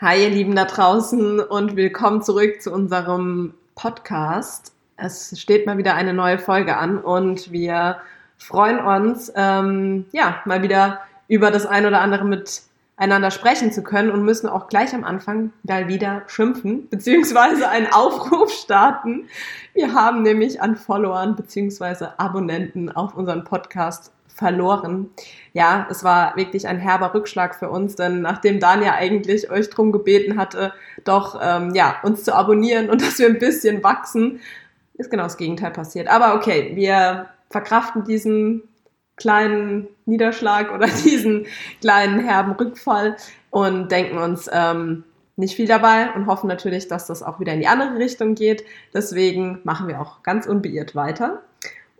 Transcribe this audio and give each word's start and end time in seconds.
Hi, 0.00 0.24
ihr 0.24 0.28
Lieben 0.28 0.56
da 0.56 0.64
draußen 0.64 1.38
und 1.38 1.76
willkommen 1.76 2.20
zurück 2.20 2.60
zu 2.60 2.72
unserem 2.72 3.54
Podcast. 3.76 4.72
Es 4.96 5.40
steht 5.40 5.66
mal 5.66 5.78
wieder 5.78 5.94
eine 5.94 6.12
neue 6.12 6.40
Folge 6.40 6.76
an 6.76 6.98
und 6.98 7.52
wir 7.52 7.98
freuen 8.36 8.80
uns, 8.80 9.32
ähm, 9.36 10.06
ja, 10.10 10.42
mal 10.46 10.62
wieder 10.62 11.02
über 11.28 11.52
das 11.52 11.64
ein 11.64 11.86
oder 11.86 12.00
andere 12.00 12.24
miteinander 12.96 13.30
sprechen 13.30 13.72
zu 13.72 13.82
können 13.82 14.10
und 14.10 14.24
müssen 14.24 14.48
auch 14.48 14.68
gleich 14.68 14.94
am 14.94 15.04
Anfang 15.04 15.52
mal 15.64 15.88
wieder 15.88 16.22
schimpfen, 16.26 16.88
beziehungsweise 16.88 17.68
einen 17.68 17.92
Aufruf 17.92 18.52
starten. 18.52 19.28
Wir 19.74 19.94
haben 19.94 20.22
nämlich 20.22 20.60
an 20.62 20.76
Followern 20.76 21.34
beziehungsweise 21.34 22.18
Abonnenten 22.18 22.90
auf 22.90 23.14
unseren 23.14 23.44
Podcast 23.44 24.12
verloren. 24.28 25.10
Ja, 25.52 25.86
es 25.90 26.02
war 26.02 26.36
wirklich 26.36 26.66
ein 26.66 26.78
herber 26.78 27.14
Rückschlag 27.14 27.54
für 27.54 27.70
uns, 27.70 27.94
denn 27.94 28.20
nachdem 28.20 28.58
Daniel 28.58 28.90
eigentlich 28.90 29.50
euch 29.50 29.70
drum 29.70 29.92
gebeten 29.92 30.36
hatte, 30.36 30.72
doch 31.04 31.40
ähm, 31.42 31.72
ja 31.74 31.96
uns 32.02 32.24
zu 32.24 32.34
abonnieren 32.34 32.90
und 32.90 33.00
dass 33.06 33.18
wir 33.18 33.26
ein 33.26 33.38
bisschen 33.38 33.82
wachsen, 33.82 34.40
ist 34.94 35.10
genau 35.10 35.24
das 35.24 35.36
Gegenteil 35.36 35.72
passiert. 35.72 36.08
Aber 36.08 36.34
okay, 36.34 36.72
wir 36.74 37.26
verkraften 37.50 38.04
diesen 38.04 38.62
kleinen 39.16 39.88
Niederschlag 40.06 40.72
oder 40.72 40.86
diesen 41.04 41.46
kleinen 41.80 42.20
herben 42.20 42.52
Rückfall 42.52 43.16
und 43.50 43.90
denken 43.90 44.18
uns 44.18 44.48
ähm, 44.52 45.04
nicht 45.36 45.56
viel 45.56 45.66
dabei 45.66 46.12
und 46.14 46.26
hoffen 46.26 46.46
natürlich, 46.46 46.88
dass 46.88 47.06
das 47.06 47.22
auch 47.22 47.40
wieder 47.40 47.52
in 47.52 47.60
die 47.60 47.66
andere 47.66 47.98
Richtung 47.98 48.34
geht. 48.34 48.64
Deswegen 48.92 49.60
machen 49.64 49.88
wir 49.88 50.00
auch 50.00 50.22
ganz 50.22 50.46
unbeirrt 50.46 50.94
weiter 50.94 51.42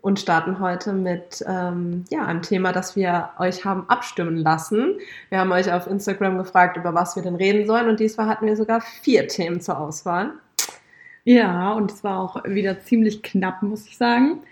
und 0.01 0.19
starten 0.19 0.59
heute 0.59 0.93
mit 0.93 1.43
ähm, 1.47 2.05
ja, 2.11 2.25
einem 2.25 2.43
Thema, 2.43 2.71
das 2.71 2.95
wir 2.95 3.31
euch 3.39 3.65
haben 3.65 3.89
abstimmen 3.89 4.37
lassen. 4.37 4.99
Wir 5.29 5.39
haben 5.39 5.51
euch 5.51 5.73
auf 5.73 5.87
Instagram 5.87 6.37
gefragt, 6.37 6.77
über 6.77 6.93
was 6.93 7.15
wir 7.15 7.23
denn 7.23 7.35
reden 7.35 7.65
sollen 7.65 7.89
und 7.89 7.99
diesmal 7.99 8.27
hatten 8.27 8.45
wir 8.45 8.55
sogar 8.55 8.81
vier 8.81 9.27
Themen 9.27 9.61
zur 9.61 9.79
Auswahl. 9.79 10.33
Ja, 11.23 11.71
und 11.71 11.91
es 11.91 12.03
war 12.03 12.19
auch 12.19 12.43
wieder 12.45 12.81
ziemlich 12.81 13.23
knapp, 13.23 13.63
muss 13.63 13.87
ich 13.87 13.97
sagen. 13.97 14.43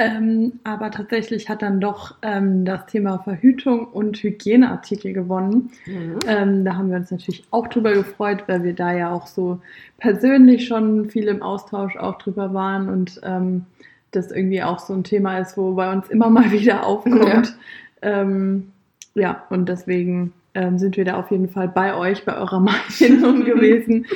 Ähm, 0.00 0.60
aber 0.62 0.92
tatsächlich 0.92 1.48
hat 1.48 1.60
dann 1.60 1.80
doch 1.80 2.14
ähm, 2.22 2.64
das 2.64 2.86
Thema 2.86 3.18
Verhütung 3.18 3.84
und 3.84 4.16
Hygieneartikel 4.16 5.12
gewonnen. 5.12 5.72
Mhm. 5.86 6.18
Ähm, 6.24 6.64
da 6.64 6.76
haben 6.76 6.90
wir 6.90 6.98
uns 6.98 7.10
natürlich 7.10 7.42
auch 7.50 7.66
drüber 7.66 7.92
gefreut, 7.92 8.44
weil 8.46 8.62
wir 8.62 8.74
da 8.74 8.94
ja 8.94 9.12
auch 9.12 9.26
so 9.26 9.60
persönlich 9.98 10.68
schon 10.68 11.10
viel 11.10 11.26
im 11.26 11.42
Austausch 11.42 11.96
auch 11.96 12.16
drüber 12.18 12.54
waren 12.54 12.88
und 12.88 13.20
ähm, 13.24 13.66
das 14.12 14.30
irgendwie 14.30 14.62
auch 14.62 14.78
so 14.78 14.94
ein 14.94 15.02
Thema 15.02 15.38
ist, 15.38 15.56
wo 15.56 15.74
bei 15.74 15.92
uns 15.92 16.08
immer 16.08 16.30
mal 16.30 16.50
wieder 16.52 16.86
aufkommt. 16.86 17.56
Ja, 18.00 18.22
ähm, 18.22 18.70
ja 19.14 19.42
und 19.50 19.68
deswegen 19.68 20.32
ähm, 20.54 20.78
sind 20.78 20.96
wir 20.96 21.06
da 21.06 21.18
auf 21.18 21.32
jeden 21.32 21.48
Fall 21.48 21.66
bei 21.66 21.96
euch, 21.96 22.24
bei 22.24 22.36
eurer 22.36 22.60
Meinung 23.00 23.44
gewesen 23.44 24.06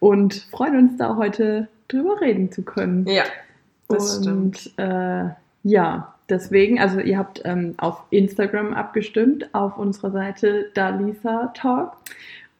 und 0.00 0.34
freuen 0.50 0.76
uns 0.76 0.96
da 0.96 1.14
heute 1.14 1.68
drüber 1.86 2.20
reden 2.20 2.50
zu 2.50 2.62
können. 2.62 3.06
Ja, 3.06 3.24
das 3.90 4.18
und, 4.18 4.56
stimmt. 4.56 4.78
Äh, 4.78 5.30
ja, 5.62 6.14
deswegen, 6.28 6.80
also 6.80 7.00
ihr 7.00 7.18
habt 7.18 7.42
ähm, 7.44 7.74
auf 7.76 8.02
Instagram 8.10 8.72
abgestimmt, 8.72 9.54
auf 9.54 9.76
unserer 9.76 10.10
Seite 10.10 10.70
Dalisa 10.74 11.52
Talk. 11.54 11.96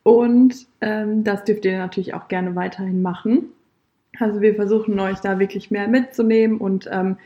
Und 0.02 0.66
ähm, 0.80 1.24
das 1.24 1.44
dürft 1.44 1.64
ihr 1.64 1.78
natürlich 1.78 2.14
auch 2.14 2.28
gerne 2.28 2.56
weiterhin 2.56 3.02
machen. 3.02 3.50
Also 4.18 4.40
wir 4.40 4.54
versuchen 4.54 4.98
euch 5.00 5.18
da 5.20 5.38
wirklich 5.38 5.70
mehr 5.70 5.88
mitzunehmen 5.88 6.58
und 6.58 6.88
ähm, 6.90 7.16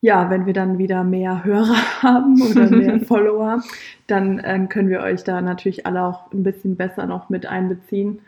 ja, 0.00 0.30
wenn 0.30 0.46
wir 0.46 0.52
dann 0.52 0.78
wieder 0.78 1.04
mehr 1.04 1.44
Hörer 1.44 1.76
haben 2.02 2.40
oder 2.42 2.70
mehr 2.70 3.00
Follower, 3.06 3.62
dann 4.06 4.40
ähm, 4.44 4.68
können 4.68 4.88
wir 4.88 5.00
euch 5.00 5.24
da 5.24 5.40
natürlich 5.40 5.86
alle 5.86 6.02
auch 6.02 6.32
ein 6.32 6.42
bisschen 6.42 6.76
besser 6.76 7.06
noch 7.06 7.28
mit 7.28 7.46
einbeziehen 7.46 8.20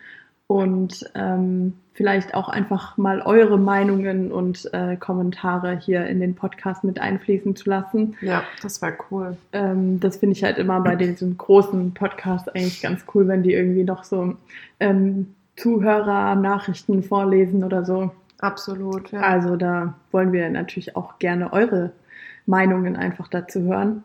und 0.46 1.10
ähm, 1.14 1.74
vielleicht 1.98 2.32
auch 2.32 2.48
einfach 2.48 2.96
mal 2.96 3.20
eure 3.22 3.58
Meinungen 3.58 4.30
und 4.30 4.72
äh, 4.72 4.96
Kommentare 4.96 5.76
hier 5.76 6.06
in 6.06 6.20
den 6.20 6.36
Podcast 6.36 6.84
mit 6.84 7.00
einfließen 7.00 7.56
zu 7.56 7.68
lassen. 7.68 8.16
Ja, 8.20 8.44
das 8.62 8.80
war 8.80 8.92
cool. 9.10 9.36
Ähm, 9.52 9.98
das 9.98 10.18
finde 10.18 10.36
ich 10.36 10.44
halt 10.44 10.58
immer 10.58 10.80
bei 10.80 10.94
diesen 10.94 11.36
großen 11.36 11.94
Podcasts 11.94 12.48
eigentlich 12.50 12.82
ganz 12.82 13.04
cool, 13.12 13.26
wenn 13.26 13.42
die 13.42 13.52
irgendwie 13.52 13.82
noch 13.82 14.04
so 14.04 14.36
ähm, 14.78 15.34
Zuhörer 15.56 16.36
Nachrichten 16.36 17.02
vorlesen 17.02 17.64
oder 17.64 17.84
so. 17.84 18.12
Absolut, 18.38 19.10
ja. 19.10 19.22
Also 19.22 19.56
da 19.56 19.94
wollen 20.12 20.32
wir 20.32 20.48
natürlich 20.50 20.94
auch 20.94 21.18
gerne 21.18 21.52
eure 21.52 21.90
Meinungen 22.46 22.94
einfach 22.94 23.26
dazu 23.26 23.62
hören. 23.62 24.04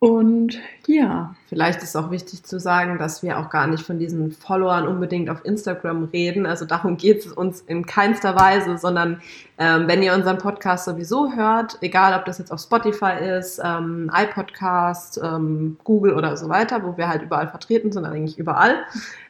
Und 0.00 0.58
ja. 0.86 1.34
Vielleicht 1.50 1.82
ist 1.82 1.94
auch 1.94 2.10
wichtig 2.10 2.42
zu 2.42 2.58
sagen, 2.58 2.96
dass 2.96 3.22
wir 3.22 3.38
auch 3.38 3.50
gar 3.50 3.66
nicht 3.66 3.84
von 3.84 3.98
diesen 3.98 4.32
Followern 4.32 4.88
unbedingt 4.88 5.28
auf 5.28 5.44
Instagram 5.44 6.04
reden. 6.04 6.46
Also 6.46 6.64
darum 6.64 6.96
geht 6.96 7.18
es 7.18 7.32
uns 7.32 7.60
in 7.60 7.84
keinster 7.84 8.34
Weise, 8.34 8.78
sondern 8.78 9.20
ähm, 9.58 9.88
wenn 9.88 10.02
ihr 10.02 10.14
unseren 10.14 10.38
Podcast 10.38 10.86
sowieso 10.86 11.34
hört, 11.34 11.76
egal 11.82 12.18
ob 12.18 12.24
das 12.24 12.38
jetzt 12.38 12.50
auf 12.50 12.60
Spotify 12.60 13.38
ist, 13.38 13.60
ähm, 13.62 14.10
iPodcast, 14.14 15.20
ähm, 15.22 15.76
Google 15.84 16.14
oder 16.14 16.34
so 16.38 16.48
weiter, 16.48 16.82
wo 16.82 16.96
wir 16.96 17.08
halt 17.08 17.20
überall 17.20 17.48
vertreten 17.48 17.92
sind, 17.92 18.06
eigentlich 18.06 18.38
überall, 18.38 18.76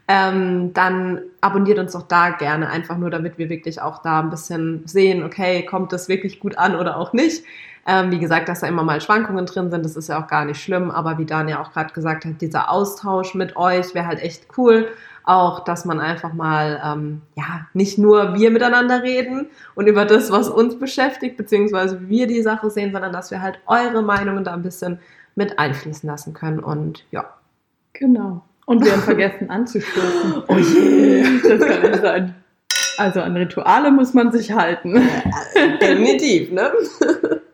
ähm, 0.06 0.72
dann 0.72 1.22
abonniert 1.40 1.80
uns 1.80 1.92
doch 1.92 2.06
da 2.06 2.30
gerne, 2.30 2.70
einfach 2.70 2.96
nur 2.96 3.10
damit 3.10 3.38
wir 3.38 3.48
wirklich 3.48 3.82
auch 3.82 4.02
da 4.02 4.20
ein 4.20 4.30
bisschen 4.30 4.82
sehen, 4.86 5.24
okay, 5.24 5.64
kommt 5.66 5.92
das 5.92 6.08
wirklich 6.08 6.38
gut 6.38 6.58
an 6.58 6.76
oder 6.76 6.96
auch 6.96 7.12
nicht. 7.12 7.42
Ähm, 7.92 8.12
wie 8.12 8.20
gesagt, 8.20 8.48
dass 8.48 8.60
da 8.60 8.68
immer 8.68 8.84
mal 8.84 9.00
Schwankungen 9.00 9.46
drin 9.46 9.68
sind, 9.68 9.84
das 9.84 9.96
ist 9.96 10.08
ja 10.08 10.22
auch 10.22 10.28
gar 10.28 10.44
nicht 10.44 10.62
schlimm, 10.62 10.92
aber 10.92 11.18
wie 11.18 11.24
Daniel 11.24 11.56
auch 11.56 11.72
gerade 11.72 11.92
gesagt 11.92 12.24
hat, 12.24 12.40
dieser 12.40 12.70
Austausch 12.70 13.34
mit 13.34 13.56
euch 13.56 13.96
wäre 13.96 14.06
halt 14.06 14.22
echt 14.22 14.46
cool. 14.56 14.86
Auch, 15.24 15.64
dass 15.64 15.84
man 15.84 15.98
einfach 15.98 16.32
mal, 16.32 16.80
ähm, 16.84 17.22
ja, 17.36 17.66
nicht 17.74 17.98
nur 17.98 18.34
wir 18.34 18.52
miteinander 18.52 19.02
reden 19.02 19.48
und 19.74 19.88
über 19.88 20.04
das, 20.04 20.30
was 20.30 20.48
uns 20.48 20.78
beschäftigt, 20.78 21.36
beziehungsweise 21.36 22.08
wir 22.08 22.28
die 22.28 22.42
Sache 22.42 22.70
sehen, 22.70 22.92
sondern 22.92 23.12
dass 23.12 23.32
wir 23.32 23.42
halt 23.42 23.58
eure 23.66 24.02
Meinungen 24.02 24.44
da 24.44 24.52
ein 24.54 24.62
bisschen 24.62 25.00
mit 25.34 25.58
einfließen 25.58 26.08
lassen 26.08 26.32
können 26.32 26.60
und 26.60 27.04
ja. 27.10 27.24
Genau. 27.94 28.44
Und 28.66 28.84
wir 28.84 28.92
haben 28.92 29.02
vergessen 29.02 29.50
anzustoßen. 29.50 30.44
Oh 30.46 30.56
je, 30.56 31.24
das 31.42 31.60
kann 31.60 31.90
nicht 31.90 32.02
sein. 32.02 32.34
Also 32.98 33.20
an 33.20 33.36
Rituale 33.36 33.90
muss 33.90 34.14
man 34.14 34.30
sich 34.30 34.52
halten. 34.52 35.02
Definitiv, 35.80 36.52
ne? 36.52 36.70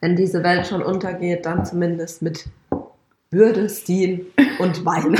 Wenn 0.00 0.16
diese 0.16 0.42
Welt 0.42 0.66
schon 0.66 0.82
untergeht, 0.82 1.46
dann 1.46 1.64
zumindest 1.64 2.22
mit 2.22 2.46
Würde, 3.30 3.68
Stil 3.68 4.26
und 4.58 4.84
Wein. 4.84 5.18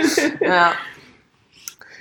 ja. 0.40 0.72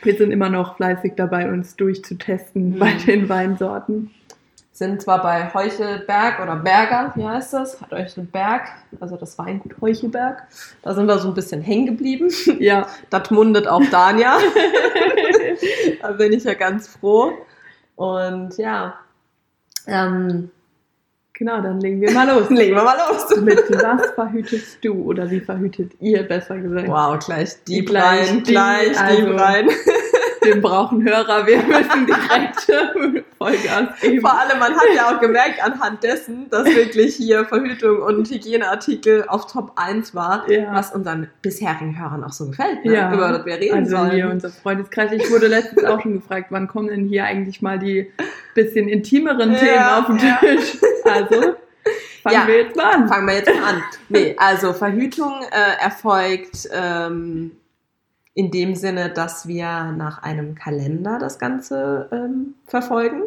Wir 0.03 0.17
sind 0.17 0.31
immer 0.31 0.49
noch 0.49 0.75
fleißig 0.77 1.13
dabei, 1.15 1.49
uns 1.49 1.75
durchzutesten 1.75 2.71
mhm. 2.71 2.79
bei 2.79 2.93
den 2.93 3.29
Weinsorten 3.29 4.11
sind 4.73 5.03
zwar 5.03 5.21
bei 5.21 5.53
Heuchelberg 5.53 6.41
oder 6.41 6.55
Berger, 6.55 7.13
wie 7.15 7.23
heißt 7.23 7.53
das? 7.53 7.79
Hat 7.79 7.91
Heuchelberg, 7.91 8.69
also 8.99 9.17
das 9.17 9.37
Weingut 9.37 9.79
Heuchelberg. 9.79 10.47
Da 10.81 10.95
sind 10.95 11.05
wir 11.05 11.19
so 11.19 11.27
ein 11.27 11.35
bisschen 11.35 11.61
hängen 11.61 11.85
geblieben. 11.85 12.29
Ja. 12.59 12.87
Das 13.09 13.29
mundet 13.29 13.67
auch 13.67 13.83
Dania. 13.91 14.37
da 16.01 16.11
bin 16.11 16.33
ich 16.33 16.43
ja 16.43 16.53
ganz 16.53 16.87
froh. 16.87 17.33
Und 17.95 18.57
ja. 18.57 18.95
Ähm, 19.85 20.49
genau, 21.33 21.61
dann 21.61 21.79
legen 21.79 22.01
wir 22.01 22.11
mal 22.11 22.27
los. 22.27 22.49
legen 22.49 22.75
wir 22.75 22.83
mal 22.83 22.97
los. 22.97 23.35
Mit 23.41 23.59
was 23.69 24.11
verhütest 24.11 24.83
du 24.83 24.93
oder 25.03 25.29
wie 25.29 25.39
verhütet 25.39 25.93
ihr, 25.99 26.23
besser 26.23 26.57
gesagt? 26.57 26.87
Wow, 26.87 27.19
gleich 27.19 27.63
die 27.67 27.85
rein, 27.85 28.43
gleich 28.43 28.99
also, 28.99 29.25
die 29.25 29.31
rein 29.31 29.69
wir 30.43 30.61
brauchen 30.61 31.03
Hörer, 31.03 31.45
wir 31.45 31.63
müssen 31.63 32.05
direkt 32.05 33.25
Vollgas 33.37 33.99
geben. 34.01 34.21
Vor 34.21 34.39
allem, 34.39 34.59
man 34.59 34.73
hat 34.73 34.87
ja 34.95 35.09
auch 35.09 35.19
gemerkt 35.19 35.63
anhand 35.63 36.03
dessen, 36.03 36.49
dass 36.49 36.65
wirklich 36.65 37.15
hier 37.15 37.45
Verhütung 37.45 38.01
und 38.01 38.29
Hygieneartikel 38.29 39.25
auf 39.27 39.47
Top 39.51 39.73
1 39.75 40.15
war, 40.15 40.49
ja. 40.49 40.73
was 40.73 40.93
unseren 40.93 41.29
bisherigen 41.41 41.99
Hörern 41.99 42.23
auch 42.23 42.31
so 42.31 42.47
gefällt, 42.47 42.85
ne? 42.85 42.93
ja. 42.93 43.13
über 43.13 43.29
das 43.29 43.45
wir 43.45 43.55
reden 43.55 43.75
also 43.75 43.97
sollen. 43.97 44.11
hier 44.11 44.29
unser 44.29 44.49
Freundeskreis. 44.49 45.11
Ich 45.11 45.29
wurde 45.31 45.47
letztens 45.47 45.83
auch 45.85 46.01
schon 46.01 46.13
gefragt, 46.13 46.47
wann 46.49 46.67
kommen 46.67 46.89
denn 46.89 47.05
hier 47.05 47.25
eigentlich 47.25 47.61
mal 47.61 47.79
die 47.79 48.11
bisschen 48.55 48.87
intimeren 48.87 49.53
ja, 49.53 49.59
Themen 49.59 49.83
auf 49.83 50.05
den 50.07 50.17
Tisch? 50.17 50.77
Also 51.05 51.55
Fangen 52.23 52.35
ja, 52.35 52.47
wir 52.47 52.57
jetzt 52.61 52.75
mal 52.77 52.93
an. 52.93 53.07
Fangen 53.09 53.27
wir 53.27 53.35
jetzt 53.35 53.53
mal 53.53 53.73
an. 53.73 53.83
Nee, 54.07 54.35
also 54.37 54.71
Verhütung 54.71 55.33
äh, 55.51 55.83
erfolgt 55.83 56.69
ähm, 56.71 57.51
in 58.35 58.51
dem 58.51 58.75
Sinne, 58.75 59.09
dass 59.09 59.47
wir 59.47 59.93
nach 59.95 60.23
einem 60.23 60.55
Kalender 60.55 61.19
das 61.19 61.37
Ganze 61.37 62.09
ähm, 62.11 62.55
verfolgen 62.65 63.23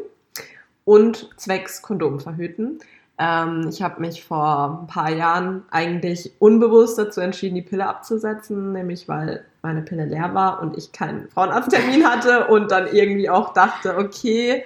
und 0.85 1.31
zwecks 1.37 1.83
Kondom 1.83 2.21
verhüten. 2.21 2.81
Ähm, 3.19 3.67
ich 3.71 3.83
habe 3.83 4.01
mich 4.01 4.25
vor 4.25 4.81
ein 4.83 4.87
paar 4.89 5.11
Jahren 5.11 5.63
eigentlich 5.71 6.33
unbewusst 6.39 6.99
dazu 6.99 7.21
entschieden, 7.21 7.55
die 7.55 7.63
Pille 7.63 7.87
abzusetzen, 7.87 8.73
nämlich 8.73 9.09
weil 9.09 9.45
meine 9.63 9.83
Pille 9.83 10.05
leer 10.05 10.35
war 10.35 10.61
und 10.61 10.77
ich 10.77 10.93
keinen 10.93 11.29
Frauenarzttermin 11.31 12.05
hatte 12.11 12.49
und 12.49 12.71
dann 12.71 12.89
irgendwie 12.93 13.31
auch 13.31 13.53
dachte, 13.53 13.97
okay, 13.97 14.65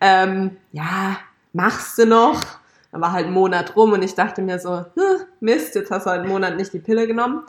ähm, 0.00 0.56
ja, 0.72 1.18
machst 1.52 1.98
du 1.98 2.06
noch, 2.06 2.40
dann 2.90 3.00
war 3.00 3.12
halt 3.12 3.26
ein 3.26 3.32
Monat 3.32 3.76
rum 3.76 3.92
und 3.92 4.02
ich 4.02 4.14
dachte 4.14 4.40
mir 4.40 4.58
so, 4.58 4.84
Mist, 5.40 5.74
jetzt 5.74 5.90
hast 5.90 6.06
du 6.06 6.10
halt 6.10 6.20
einen 6.22 6.30
Monat 6.30 6.56
nicht 6.56 6.72
die 6.72 6.78
Pille 6.78 7.06
genommen. 7.06 7.42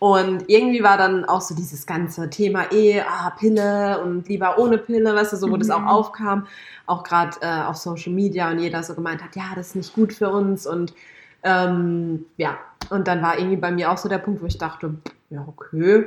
Und 0.00 0.48
irgendwie 0.48 0.82
war 0.82 0.96
dann 0.96 1.26
auch 1.26 1.42
so 1.42 1.54
dieses 1.54 1.84
ganze 1.84 2.30
Thema 2.30 2.72
eh, 2.72 3.02
ah, 3.02 3.34
Pille 3.38 4.02
und 4.02 4.26
lieber 4.28 4.58
ohne 4.58 4.78
Pille, 4.78 5.14
weißt 5.14 5.34
du, 5.34 5.36
so 5.36 5.50
wo 5.50 5.56
mhm. 5.56 5.60
das 5.60 5.68
auch 5.68 5.84
aufkam, 5.84 6.46
auch 6.86 7.04
gerade 7.04 7.36
äh, 7.42 7.64
auf 7.64 7.76
Social 7.76 8.14
Media 8.14 8.50
und 8.50 8.60
jeder 8.60 8.82
so 8.82 8.94
gemeint 8.94 9.22
hat, 9.22 9.36
ja, 9.36 9.52
das 9.54 9.68
ist 9.68 9.76
nicht 9.76 9.94
gut 9.94 10.14
für 10.14 10.30
uns 10.30 10.66
und 10.66 10.94
ähm, 11.42 12.24
ja, 12.38 12.56
und 12.88 13.08
dann 13.08 13.20
war 13.20 13.38
irgendwie 13.38 13.58
bei 13.58 13.70
mir 13.70 13.90
auch 13.90 13.98
so 13.98 14.08
der 14.08 14.18
Punkt, 14.18 14.40
wo 14.40 14.46
ich 14.46 14.56
dachte, 14.56 14.94
ja, 15.28 15.44
okay, 15.46 16.06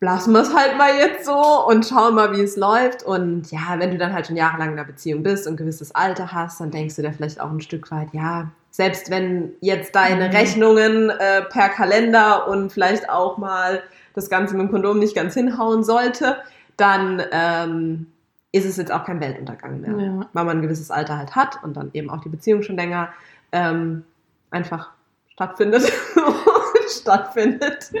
lassen 0.00 0.32
wir 0.32 0.40
es 0.40 0.54
halt 0.54 0.78
mal 0.78 0.96
jetzt 0.96 1.26
so 1.26 1.66
und 1.66 1.86
schauen 1.86 2.14
mal, 2.14 2.34
wie 2.36 2.40
es 2.40 2.56
läuft. 2.56 3.02
Und 3.02 3.50
ja, 3.52 3.78
wenn 3.78 3.90
du 3.90 3.98
dann 3.98 4.12
halt 4.12 4.26
schon 4.26 4.36
jahrelang 4.36 4.72
in 4.72 4.78
einer 4.78 4.86
Beziehung 4.86 5.22
bist 5.22 5.46
und 5.46 5.54
ein 5.54 5.56
gewisses 5.58 5.94
Alter 5.94 6.32
hast, 6.32 6.60
dann 6.60 6.70
denkst 6.70 6.96
du 6.96 7.02
dir 7.02 7.12
vielleicht 7.12 7.40
auch 7.40 7.50
ein 7.50 7.60
Stück 7.60 7.90
weit, 7.90 8.08
ja, 8.12 8.50
selbst 8.70 9.10
wenn 9.10 9.52
jetzt 9.60 9.94
deine 9.94 10.28
mhm. 10.28 10.34
Rechnungen 10.34 11.10
äh, 11.10 11.42
per 11.42 11.68
Kalender 11.68 12.48
und 12.48 12.72
vielleicht 12.72 13.10
auch 13.10 13.36
mal 13.36 13.82
das 14.14 14.30
Ganze 14.30 14.56
mit 14.56 14.66
dem 14.66 14.70
Kondom 14.70 14.98
nicht 14.98 15.14
ganz 15.14 15.34
hinhauen 15.34 15.84
sollte, 15.84 16.36
dann 16.76 17.22
ähm, 17.32 18.06
ist 18.52 18.64
es 18.64 18.76
jetzt 18.76 18.92
auch 18.92 19.04
kein 19.04 19.20
Weltuntergang 19.20 19.80
mehr, 19.80 19.90
ja. 19.90 20.26
weil 20.32 20.44
man 20.44 20.58
ein 20.58 20.62
gewisses 20.62 20.90
Alter 20.90 21.18
halt 21.18 21.36
hat 21.36 21.62
und 21.62 21.76
dann 21.76 21.90
eben 21.92 22.10
auch 22.10 22.20
die 22.20 22.28
Beziehung 22.28 22.62
schon 22.62 22.76
länger 22.76 23.10
ähm, 23.52 24.04
einfach 24.50 24.90
stattfindet. 25.28 25.92
stattfindet. 26.90 27.90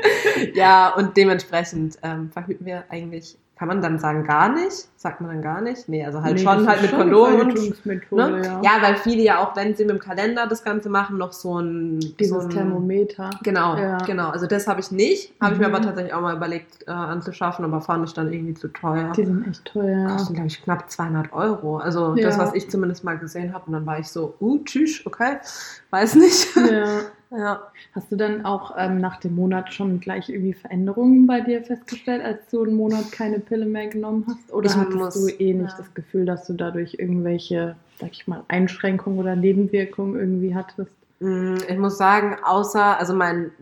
Ja, 0.54 0.94
und 0.94 1.16
dementsprechend 1.16 1.98
ähm, 2.02 2.30
verhüten 2.30 2.66
wir 2.66 2.84
eigentlich 2.88 3.36
kann 3.60 3.68
man 3.68 3.82
dann 3.82 3.98
sagen 3.98 4.24
gar 4.24 4.48
nicht? 4.48 4.88
Sagt 4.96 5.20
man 5.20 5.32
dann 5.32 5.42
gar 5.42 5.60
nicht? 5.60 5.86
Nee, 5.86 6.02
also 6.02 6.22
halt 6.22 6.36
nee, 6.36 6.42
schon 6.42 6.66
halt 6.66 6.80
mit 6.80 6.92
Kondom 6.92 7.40
und 7.40 7.84
ne? 7.84 8.42
ja. 8.42 8.60
ja. 8.62 8.70
weil 8.80 8.96
viele 8.96 9.20
ja 9.20 9.38
auch, 9.38 9.54
wenn 9.54 9.74
sie 9.74 9.84
mit 9.84 9.90
dem 9.90 9.98
Kalender 9.98 10.46
das 10.46 10.64
Ganze 10.64 10.88
machen, 10.88 11.18
noch 11.18 11.34
so 11.34 11.60
ein 11.60 12.00
dieses 12.18 12.30
so 12.30 12.38
ein, 12.38 12.48
Thermometer. 12.48 13.28
Genau, 13.42 13.76
ja. 13.76 13.98
genau. 13.98 14.30
Also 14.30 14.46
das 14.46 14.66
habe 14.66 14.80
ich 14.80 14.90
nicht, 14.90 15.34
habe 15.42 15.56
mhm. 15.56 15.60
ich 15.60 15.68
mir 15.68 15.74
aber 15.74 15.84
tatsächlich 15.84 16.14
auch 16.14 16.22
mal 16.22 16.34
überlegt 16.34 16.84
äh, 16.86 16.90
anzuschaffen, 16.90 17.62
aber 17.66 17.82
fand 17.82 18.08
ich 18.08 18.14
dann 18.14 18.32
irgendwie 18.32 18.54
zu 18.54 18.68
teuer. 18.68 19.12
Die 19.14 19.26
sind 19.26 19.46
echt 19.46 19.62
teuer. 19.66 20.06
Kosten 20.06 20.32
glaube 20.32 20.48
ich 20.48 20.62
knapp 20.62 20.90
200 20.90 21.30
Euro. 21.34 21.76
Also 21.76 22.16
ja. 22.16 22.28
das, 22.28 22.38
was 22.38 22.54
ich 22.54 22.70
zumindest 22.70 23.04
mal 23.04 23.18
gesehen 23.18 23.52
habe, 23.52 23.66
und 23.66 23.74
dann 23.74 23.84
war 23.84 23.98
ich 23.98 24.08
so, 24.08 24.36
uh, 24.40 24.64
tschüss, 24.64 25.04
okay, 25.04 25.36
weiß 25.90 26.14
nicht. 26.14 26.48
Ja. 26.56 27.00
Ja. 27.30 27.70
Hast 27.94 28.10
du 28.10 28.16
dann 28.16 28.44
auch 28.44 28.74
ähm, 28.76 29.00
nach 29.00 29.20
dem 29.20 29.36
Monat 29.36 29.72
schon 29.72 30.00
gleich 30.00 30.28
irgendwie 30.28 30.52
Veränderungen 30.52 31.26
bei 31.26 31.40
dir 31.40 31.62
festgestellt, 31.62 32.24
als 32.24 32.48
du 32.48 32.64
einen 32.64 32.74
Monat 32.74 33.12
keine 33.12 33.38
Pille 33.38 33.66
mehr 33.66 33.86
genommen 33.86 34.24
hast? 34.28 34.52
Oder 34.52 34.68
ich 34.68 34.76
hattest 34.76 34.96
muss, 34.96 35.14
du 35.14 35.28
eh 35.28 35.54
nicht 35.54 35.70
ja. 35.70 35.76
das 35.76 35.94
Gefühl, 35.94 36.26
dass 36.26 36.46
du 36.46 36.54
dadurch 36.54 36.96
irgendwelche, 36.98 37.76
sag 38.00 38.10
ich 38.12 38.26
mal, 38.26 38.42
Einschränkungen 38.48 39.18
oder 39.18 39.36
Nebenwirkungen 39.36 40.18
irgendwie 40.18 40.54
hattest? 40.54 40.90
Mm, 41.20 41.58
ich 41.68 41.78
muss 41.78 41.98
sagen, 41.98 42.36
außer, 42.42 42.98
also 42.98 43.14
mein 43.14 43.52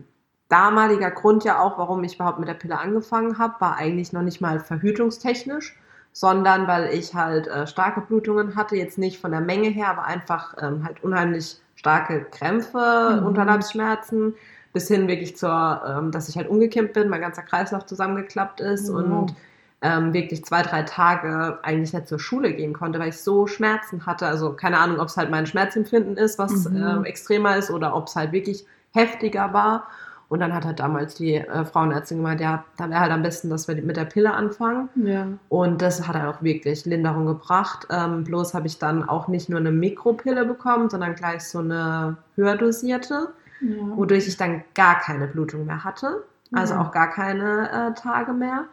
damaliger 0.47 1.11
Grund 1.11 1.43
ja 1.43 1.61
auch, 1.61 1.77
warum 1.77 2.03
ich 2.03 2.15
überhaupt 2.15 2.39
mit 2.39 2.49
der 2.49 2.55
Pille 2.55 2.79
angefangen 2.79 3.37
habe, 3.37 3.53
war 3.59 3.77
eigentlich 3.77 4.13
noch 4.13 4.23
nicht 4.23 4.41
mal 4.41 4.59
verhütungstechnisch, 4.59 5.77
sondern 6.11 6.67
weil 6.67 6.91
ich 6.91 7.13
halt 7.13 7.47
äh, 7.47 7.67
starke 7.67 8.01
Blutungen 8.01 8.55
hatte, 8.55 8.75
jetzt 8.75 8.97
nicht 8.97 9.19
von 9.19 9.29
der 9.29 9.41
Menge 9.41 9.69
her, 9.69 9.89
aber 9.89 10.05
einfach 10.05 10.55
ähm, 10.59 10.83
halt 10.83 11.03
unheimlich 11.03 11.61
starke 11.79 12.25
Krämpfe, 12.25 13.19
mhm. 13.19 13.25
Unterleibsschmerzen, 13.25 14.35
bis 14.73 14.89
hin 14.89 15.07
wirklich 15.07 15.37
zur, 15.37 15.81
ähm, 15.87 16.11
dass 16.11 16.27
ich 16.27 16.35
halt 16.35 16.49
umgekippt 16.49 16.91
bin, 16.91 17.07
mein 17.07 17.21
ganzer 17.21 17.41
Kreislauf 17.41 17.85
zusammengeklappt 17.85 18.59
ist 18.59 18.89
mhm. 18.89 18.95
und 18.95 19.35
ähm, 19.81 20.11
wirklich 20.11 20.43
zwei, 20.43 20.61
drei 20.61 20.83
Tage 20.83 21.57
eigentlich 21.63 21.93
nicht 21.93 22.09
zur 22.09 22.19
Schule 22.19 22.51
gehen 22.53 22.73
konnte, 22.73 22.99
weil 22.99 23.09
ich 23.09 23.21
so 23.21 23.47
Schmerzen 23.47 24.05
hatte. 24.05 24.27
Also 24.27 24.51
keine 24.51 24.77
Ahnung, 24.77 24.99
ob 24.99 25.07
es 25.07 25.15
halt 25.15 25.31
mein 25.31 25.45
Schmerzempfinden 25.45 26.17
ist, 26.17 26.37
was 26.37 26.69
mhm. 26.69 27.05
äh, 27.05 27.07
extremer 27.07 27.55
ist, 27.55 27.71
oder 27.71 27.95
ob 27.95 28.07
es 28.07 28.15
halt 28.17 28.33
wirklich 28.33 28.65
heftiger 28.91 29.53
war. 29.53 29.87
Und 30.29 30.41
dann 30.41 30.53
hat 30.53 30.63
halt 30.63 30.79
damals 30.79 31.15
die 31.15 31.35
äh, 31.35 31.65
Frauenärztin 31.65 32.17
gemeint, 32.17 32.39
ja, 32.39 32.63
dann 32.77 32.91
wäre 32.91 33.01
halt 33.01 33.11
am 33.11 33.23
besten, 33.23 33.49
dass 33.49 33.67
wir 33.67 33.75
mit 33.81 33.97
der 33.97 34.05
Pille 34.05 34.31
anfangen. 34.31 34.87
Ja. 34.95 35.27
Und 35.49 35.81
das 35.81 36.07
hat 36.07 36.15
halt 36.15 36.33
auch 36.33 36.43
wirklich 36.43 36.85
Linderung 36.85 37.25
gebracht. 37.25 37.87
Ähm, 37.89 38.23
bloß 38.25 38.53
habe 38.53 38.67
ich 38.67 38.77
dann 38.77 39.09
auch 39.09 39.27
nicht 39.27 39.49
nur 39.49 39.59
eine 39.59 39.71
Mikropille 39.71 40.45
bekommen, 40.45 40.89
sondern 40.91 41.15
gleich 41.15 41.43
so 41.45 41.59
eine 41.59 42.17
höher 42.35 42.55
dosierte, 42.57 43.29
ja. 43.61 43.75
wodurch 43.95 44.27
ich 44.27 44.37
dann 44.37 44.63
gar 44.75 44.99
keine 44.99 45.27
Blutung 45.27 45.65
mehr 45.65 45.83
hatte. 45.83 46.23
Also 46.51 46.75
ja. 46.75 46.81
auch 46.81 46.91
gar 46.91 47.09
keine 47.09 47.69
äh, 47.71 47.99
Tage 47.99 48.33
mehr. 48.33 48.65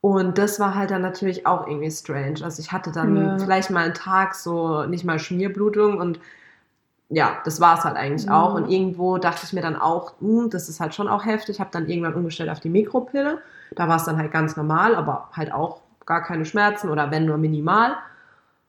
Und 0.00 0.38
das 0.38 0.58
war 0.58 0.74
halt 0.74 0.90
dann 0.90 1.02
natürlich 1.02 1.46
auch 1.46 1.68
irgendwie 1.68 1.90
strange. 1.90 2.44
Also 2.44 2.60
ich 2.60 2.72
hatte 2.72 2.90
dann 2.90 3.38
vielleicht 3.40 3.70
mal 3.70 3.84
einen 3.84 3.94
Tag 3.94 4.34
so 4.34 4.84
nicht 4.86 5.04
mal 5.04 5.18
Schmierblutung 5.18 5.98
und 5.98 6.20
ja, 7.08 7.38
das 7.44 7.60
war 7.60 7.78
es 7.78 7.84
halt 7.84 7.96
eigentlich 7.96 8.26
mhm. 8.26 8.32
auch. 8.32 8.54
Und 8.54 8.68
irgendwo 8.68 9.18
dachte 9.18 9.42
ich 9.44 9.52
mir 9.52 9.62
dann 9.62 9.76
auch, 9.76 10.14
mh, 10.20 10.42
hm, 10.42 10.50
das 10.50 10.68
ist 10.68 10.80
halt 10.80 10.94
schon 10.94 11.08
auch 11.08 11.24
heftig. 11.24 11.56
Ich 11.56 11.60
habe 11.60 11.70
dann 11.72 11.88
irgendwann 11.88 12.14
umgestellt 12.14 12.50
auf 12.50 12.60
die 12.60 12.68
Mikropille. 12.68 13.38
Da 13.74 13.88
war 13.88 13.96
es 13.96 14.04
dann 14.04 14.16
halt 14.16 14.32
ganz 14.32 14.56
normal, 14.56 14.94
aber 14.94 15.28
halt 15.32 15.52
auch 15.52 15.82
gar 16.04 16.22
keine 16.22 16.44
Schmerzen 16.44 16.88
oder 16.88 17.10
wenn 17.10 17.26
nur 17.26 17.36
minimal. 17.36 17.96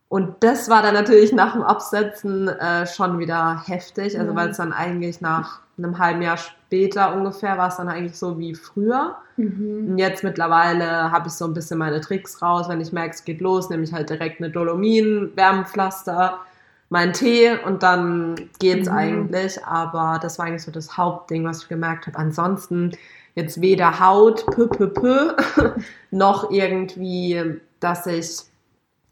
Und 0.10 0.36
das 0.42 0.70
war 0.70 0.82
dann 0.82 0.94
natürlich 0.94 1.34
nach 1.34 1.54
dem 1.54 1.64
Absetzen 1.64 2.48
äh, 2.48 2.88
schon 2.88 3.20
wieder 3.20 3.64
heftig. 3.66 4.18
Also 4.20 4.32
mhm. 4.32 4.36
weil 4.36 4.50
es 4.50 4.58
dann 4.58 4.72
eigentlich 4.72 5.20
nach 5.20 5.62
einem 5.78 6.00
halben 6.00 6.22
Jahr 6.22 6.38
später 6.38 7.16
ungefähr 7.16 7.58
war 7.58 7.68
es 7.68 7.78
dann 7.78 7.90
eigentlich 7.90 8.18
so 8.18 8.38
wie 8.38 8.56
früher. 8.56 9.16
Mhm. 9.36 9.90
Und 9.90 9.98
jetzt 9.98 10.24
mittlerweile 10.24 11.12
habe 11.12 11.28
ich 11.28 11.34
so 11.34 11.46
ein 11.46 11.54
bisschen 11.54 11.80
meine 11.80 12.02
Tricks 12.02 12.42
raus. 12.42 12.70
Wenn 12.70 12.82
ich 12.82 12.92
merke, 12.92 13.16
es 13.16 13.24
geht 13.24 13.42
los, 13.42 13.70
nehme 13.70 13.84
ich 13.84 13.94
halt 13.94 14.10
direkt 14.10 14.40
eine 14.42 14.52
Dolomin, 14.52 15.32
Wärmepflaster 15.36 16.40
meinen 16.90 17.14
Tee 17.14 17.52
und 17.66 17.84
dann 17.84 18.50
geht's 18.60 18.90
mhm. 18.90 18.96
eigentlich. 18.96 19.66
Aber 19.66 20.20
das 20.22 20.40
war 20.40 20.46
eigentlich 20.46 20.64
so 20.64 20.72
das 20.72 20.98
Hauptding, 20.98 21.44
was 21.46 21.64
ich 21.64 21.70
gemerkt 21.70 22.08
habe. 22.08 22.18
Ansonsten 22.18 22.92
jetzt 23.36 23.62
weder 23.62 24.00
Haut, 24.00 24.46
pö, 24.48 24.68
pö, 24.68 24.88
pö, 24.88 25.34
noch 26.12 26.52
irgendwie, 26.52 27.60
dass 27.80 28.08
ich 28.08 28.42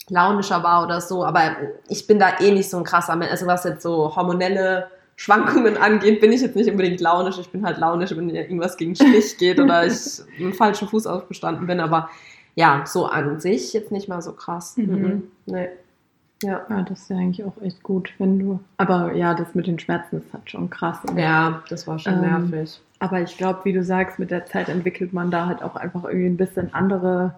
launischer 0.10 0.63
war 0.63 0.83
oder 0.83 1.01
so. 1.01 1.25
Aber 1.25 1.42
ich 1.88 2.07
bin 2.07 2.19
da 2.19 2.39
eh 2.39 2.51
nicht 2.51 2.69
so 2.69 2.77
ein 2.77 2.83
krasser 2.83 3.16
Mensch. 3.16 3.31
Also 3.31 3.48
was 3.48 3.63
jetzt 3.63 3.83
so 3.83 4.16
hormonelle 4.16 4.88
Schwankungen 5.16 5.78
angeht, 5.78 6.21
bin 6.21 6.31
ich 6.31 6.42
jetzt 6.42 6.56
nicht 6.56 6.69
unbedingt 6.69 7.00
launisch. 7.01 7.38
Ich 7.39 7.50
bin 7.50 7.66
halt 7.66 7.78
launisch, 7.78 8.16
wenn 8.16 8.30
irgendwas 8.30 8.78
gegen 8.78 8.95
Stich 8.95 9.38
geht 9.38 9.60
oder 9.60 9.86
ich 9.86 10.21
einen 10.39 10.54
falschen 10.54 10.88
Fuß 10.88 11.07
aufgestanden 11.07 11.68
bin. 11.68 11.80
Aber 11.80 12.10
ja, 12.56 12.83
so 12.86 13.06
an 13.06 13.39
sich 13.39 13.74
jetzt 13.74 13.92
nicht 13.92 14.07
mal 14.07 14.21
so 14.21 14.33
krass. 14.33 14.78
Mhm. 14.78 14.86
Mhm. 14.86 15.24
Nee. 15.45 15.69
Ja. 16.44 16.66
ja, 16.70 16.82
das 16.84 17.02
ist 17.02 17.10
ja 17.10 17.18
eigentlich 17.18 17.46
auch 17.46 17.62
echt 17.62 17.82
gut, 17.82 18.14
wenn 18.18 18.40
du. 18.40 18.60
Aber 18.78 19.14
ja, 19.14 19.34
das 19.34 19.56
mit 19.56 19.68
den 19.68 19.80
Schmerzen 19.80 20.18
ist 20.18 20.34
halt 20.34 20.50
schon 20.50 20.70
krass. 20.70 21.00
Und, 21.08 21.18
ja, 21.18 21.64
das 21.70 21.88
war 21.88 21.98
schon 21.98 22.24
ähm, 22.24 22.50
nervig. 22.50 22.82
Aber 23.00 23.22
ich 23.22 23.38
glaube, 23.38 23.62
wie 23.64 23.74
du 23.74 23.84
sagst, 23.84 24.20
mit 24.20 24.32
der 24.32 24.46
Zeit 24.46 24.70
entwickelt 24.70 25.14
man 25.14 25.31
da 25.31 25.48
halt 25.48 25.64
auch 25.64 25.76
einfach 25.76 26.04
irgendwie 26.04 26.28
ein 26.28 26.38
bisschen 26.38 26.74
andere 26.74 27.36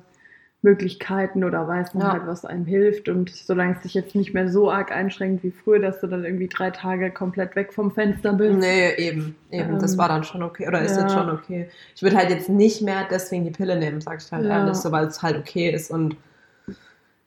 Möglichkeiten 0.63 1.43
oder 1.43 1.67
weiß 1.67 1.93
man 1.93 2.07
ja. 2.07 2.13
halt, 2.13 2.27
was 2.27 2.43
einem 2.43 2.65
hilft. 2.65 3.09
Und 3.09 3.29
solange 3.29 3.75
es 3.75 3.81
dich 3.81 3.93
jetzt 3.93 4.15
nicht 4.15 4.33
mehr 4.33 4.49
so 4.49 4.71
arg 4.71 4.91
einschränkt 4.91 5.43
wie 5.43 5.51
früher, 5.51 5.79
dass 5.79 6.01
du 6.01 6.07
dann 6.07 6.25
irgendwie 6.25 6.47
drei 6.47 6.71
Tage 6.71 7.11
komplett 7.11 7.55
weg 7.55 7.73
vom 7.73 7.91
Fenster 7.91 8.33
bist. 8.33 8.57
Nee, 8.57 8.95
eben, 8.95 9.35
eben. 9.51 9.73
Ähm, 9.73 9.79
das 9.79 9.97
war 9.97 10.09
dann 10.09 10.23
schon 10.23 10.41
okay. 10.41 10.67
Oder 10.67 10.81
ist 10.81 10.95
ja. 10.95 11.03
jetzt 11.03 11.13
schon 11.13 11.29
okay. 11.29 11.69
Ich 11.95 12.01
würde 12.01 12.17
halt 12.17 12.31
jetzt 12.31 12.49
nicht 12.49 12.81
mehr 12.81 13.05
deswegen 13.09 13.43
die 13.43 13.51
Pille 13.51 13.77
nehmen, 13.77 14.01
sag 14.01 14.21
ich 14.21 14.31
halt 14.31 14.45
ja. 14.45 14.59
ehrlich, 14.59 14.75
so 14.75 14.91
weil 14.91 15.05
es 15.05 15.21
halt 15.21 15.37
okay 15.37 15.69
ist 15.69 15.91
und 15.91 16.17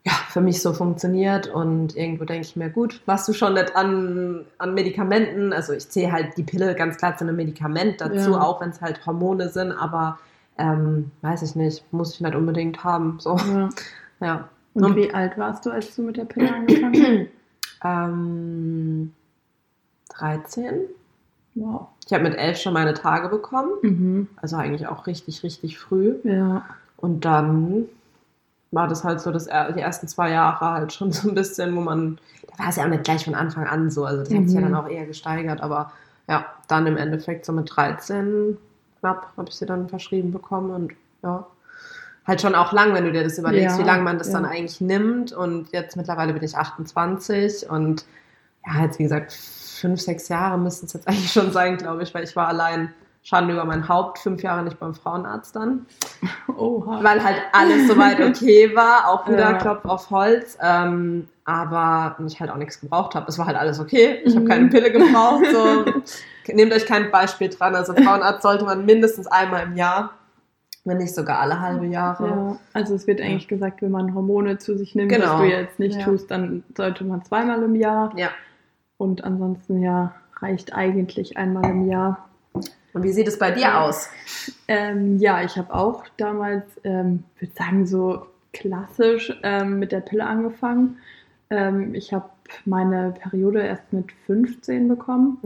ja, 0.05 0.13
für 0.29 0.41
mich 0.41 0.61
so 0.61 0.73
funktioniert 0.73 1.47
und 1.47 1.95
irgendwo 1.95 2.25
denke 2.25 2.47
ich 2.47 2.55
mir, 2.55 2.69
gut, 2.69 3.01
was 3.05 3.25
du 3.25 3.33
schon 3.33 3.53
nicht 3.53 3.75
an, 3.75 4.45
an 4.57 4.73
Medikamenten, 4.73 5.53
also 5.53 5.73
ich 5.73 5.89
zähle 5.89 6.11
halt 6.11 6.37
die 6.37 6.43
Pille 6.43 6.73
ganz 6.73 6.97
klar 6.97 7.15
zu 7.17 7.23
einem 7.23 7.35
Medikament 7.35 8.01
dazu, 8.01 8.31
ja. 8.31 8.41
auch 8.41 8.61
wenn 8.61 8.71
es 8.71 8.81
halt 8.81 9.05
Hormone 9.05 9.49
sind, 9.49 9.71
aber 9.71 10.17
ähm, 10.57 11.11
weiß 11.21 11.43
ich 11.43 11.55
nicht, 11.55 11.83
muss 11.93 12.15
ich 12.15 12.21
nicht 12.21 12.35
unbedingt 12.35 12.83
haben. 12.83 13.17
So. 13.19 13.35
Ja. 13.37 13.69
ja. 14.19 14.49
Und, 14.73 14.83
und, 14.85 14.95
wie 14.95 15.13
alt 15.13 15.37
warst 15.37 15.65
du, 15.65 15.71
als 15.71 15.95
du 15.95 16.03
mit 16.03 16.17
der 16.17 16.25
Pille 16.25 16.51
angefangen 16.51 16.95
hast? 16.95 17.83
ähm, 17.83 19.13
13. 20.17 20.81
Wow. 21.55 21.87
Ich 22.05 22.13
habe 22.13 22.23
mit 22.23 22.37
elf 22.37 22.57
schon 22.57 22.73
meine 22.73 22.93
Tage 22.93 23.29
bekommen. 23.29 23.71
Mhm. 23.81 24.27
Also 24.37 24.55
eigentlich 24.55 24.87
auch 24.87 25.07
richtig, 25.07 25.43
richtig 25.43 25.77
früh. 25.77 26.15
Ja. 26.23 26.65
Und 26.97 27.25
dann 27.25 27.85
war 28.71 28.87
das 28.87 29.03
halt 29.03 29.19
so, 29.19 29.31
dass 29.31 29.45
die 29.45 29.79
ersten 29.79 30.07
zwei 30.07 30.31
Jahre 30.31 30.71
halt 30.71 30.93
schon 30.93 31.11
so 31.11 31.29
ein 31.29 31.35
bisschen, 31.35 31.75
wo 31.75 31.81
man, 31.81 32.19
da 32.47 32.63
war 32.63 32.69
es 32.69 32.77
ja 32.77 32.85
auch 32.85 32.89
nicht 32.89 33.03
gleich 33.03 33.25
von 33.25 33.35
Anfang 33.35 33.67
an 33.67 33.91
so, 33.91 34.05
also 34.05 34.21
das 34.21 34.29
mhm. 34.29 34.37
hat 34.37 34.45
sich 34.45 34.55
ja 34.55 34.61
dann 34.61 34.71
mhm. 34.71 34.77
auch 34.77 34.87
eher 34.87 35.05
gesteigert, 35.05 35.61
aber 35.61 35.91
ja, 36.27 36.45
dann 36.67 36.87
im 36.87 36.97
Endeffekt 36.97 37.45
so 37.45 37.51
mit 37.51 37.69
13 37.75 38.57
knapp 38.99 39.33
habe 39.35 39.49
ich 39.49 39.55
sie 39.55 39.65
dann 39.65 39.89
verschrieben 39.89 40.31
bekommen 40.31 40.71
und 40.71 40.93
ja, 41.23 41.45
halt 42.25 42.41
schon 42.41 42.55
auch 42.55 42.71
lang, 42.71 42.93
wenn 42.93 43.03
du 43.03 43.11
dir 43.11 43.23
das 43.23 43.37
überlegst, 43.37 43.77
ja, 43.77 43.83
wie 43.83 43.87
lange 43.87 44.03
man 44.03 44.17
das 44.17 44.27
ja. 44.27 44.33
dann 44.33 44.45
eigentlich 44.45 44.79
nimmt 44.79 45.33
und 45.33 45.71
jetzt 45.73 45.97
mittlerweile 45.97 46.33
bin 46.33 46.43
ich 46.43 46.55
28 46.55 47.69
und 47.69 48.05
ja, 48.65 48.83
jetzt 48.83 48.99
wie 48.99 49.03
gesagt, 49.03 49.33
fünf, 49.33 49.99
sechs 49.99 50.29
Jahre 50.29 50.57
müssten 50.57 50.85
es 50.85 50.93
jetzt 50.93 51.07
eigentlich 51.07 51.31
schon 51.31 51.51
sein, 51.51 51.77
glaube 51.77 52.03
ich, 52.03 52.13
weil 52.13 52.23
ich 52.23 52.35
war 52.35 52.47
allein 52.47 52.93
Schande 53.23 53.53
über 53.53 53.65
mein 53.65 53.87
Haupt, 53.87 54.17
fünf 54.19 54.41
Jahre 54.41 54.63
nicht 54.63 54.79
beim 54.79 54.95
Frauenarzt 54.95 55.55
dann. 55.55 55.85
Oha. 56.57 57.03
Weil 57.03 57.23
halt 57.23 57.37
alles 57.53 57.87
soweit 57.87 58.19
okay 58.19 58.75
war, 58.75 59.07
auch 59.09 59.27
wieder 59.27 59.51
ja. 59.51 59.53
Klopf 59.53 59.85
auf 59.85 60.09
Holz. 60.09 60.57
Ähm, 60.61 61.27
aber 61.45 62.15
ich 62.25 62.39
halt 62.39 62.49
auch 62.51 62.57
nichts 62.57 62.79
gebraucht 62.79 63.13
habe. 63.15 63.25
Es 63.27 63.37
war 63.37 63.45
halt 63.45 63.57
alles 63.57 63.79
okay. 63.79 64.21
Ich 64.23 64.33
habe 64.35 64.45
Mhm. 64.45 64.49
keine 64.49 64.67
Pille 64.69 64.91
gebraucht. 64.91 65.43
So. 65.51 65.85
Nehmt 66.53 66.73
euch 66.73 66.85
kein 66.85 67.11
Beispiel 67.11 67.49
dran. 67.49 67.75
Also 67.75 67.93
Frauenarzt 67.93 68.41
sollte 68.41 68.65
man 68.65 68.85
mindestens 68.85 69.27
einmal 69.27 69.63
im 69.63 69.75
Jahr, 69.75 70.11
wenn 70.83 70.97
nicht 70.97 71.13
sogar 71.13 71.39
alle 71.39 71.59
halbe 71.59 71.85
Jahre. 71.85 72.27
Ja, 72.27 72.57
also 72.73 72.95
es 72.95 73.05
wird 73.07 73.21
eigentlich 73.21 73.47
gesagt, 73.47 73.81
wenn 73.83 73.91
man 73.91 74.15
Hormone 74.15 74.57
zu 74.57 74.75
sich 74.77 74.95
nimmt, 74.95 75.11
Genau. 75.11 75.33
was 75.33 75.41
du 75.41 75.43
jetzt 75.47 75.79
nicht 75.79 75.99
Ja. 75.99 76.05
tust, 76.05 76.29
dann 76.31 76.63
sollte 76.75 77.03
man 77.03 77.23
zweimal 77.23 77.61
im 77.63 77.75
Jahr. 77.75 78.11
Ja. 78.15 78.29
Und 78.97 79.23
ansonsten 79.23 79.81
ja, 79.81 80.13
reicht 80.39 80.73
eigentlich 80.73 81.37
einmal 81.37 81.69
im 81.69 81.87
Jahr. 81.87 82.27
Und 82.53 83.03
wie 83.03 83.11
sieht 83.11 83.27
es 83.27 83.39
bei 83.39 83.51
dir 83.51 83.81
aus? 83.81 84.09
Ähm, 84.67 85.17
ja, 85.17 85.43
ich 85.43 85.57
habe 85.57 85.73
auch 85.73 86.03
damals, 86.17 86.65
ähm, 86.83 87.23
würde 87.39 87.53
sagen, 87.55 87.85
so 87.85 88.25
klassisch 88.53 89.33
ähm, 89.43 89.79
mit 89.79 89.91
der 89.91 90.01
Pille 90.01 90.25
angefangen. 90.25 90.97
Ähm, 91.49 91.95
ich 91.95 92.13
habe 92.13 92.29
meine 92.65 93.13
Periode 93.17 93.61
erst 93.61 93.93
mit 93.93 94.11
15 94.25 94.87
bekommen, 94.89 95.37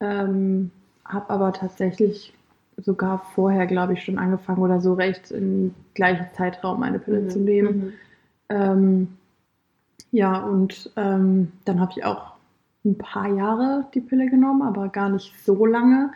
ähm, 0.00 0.70
habe 1.04 1.30
aber 1.30 1.52
tatsächlich 1.52 2.34
sogar 2.76 3.24
vorher, 3.34 3.66
glaube 3.66 3.94
ich, 3.94 4.02
schon 4.02 4.18
angefangen 4.18 4.62
oder 4.62 4.80
so 4.80 4.94
recht 4.94 5.30
im 5.30 5.74
gleichen 5.94 6.26
Zeitraum 6.34 6.82
eine 6.82 6.98
Pille 6.98 7.20
Mhm. 7.20 7.30
zu 7.30 7.38
nehmen. 7.38 7.76
Mhm. 7.76 7.92
Ähm, 8.50 9.08
ja, 10.10 10.38
und 10.38 10.90
ähm, 10.96 11.52
dann 11.64 11.80
habe 11.80 11.92
ich 11.96 12.04
auch 12.04 12.34
ein 12.84 12.98
paar 12.98 13.28
Jahre 13.28 13.86
die 13.94 14.00
Pille 14.00 14.28
genommen, 14.28 14.62
aber 14.62 14.88
gar 14.88 15.08
nicht 15.08 15.32
so 15.44 15.64
lange, 15.64 16.12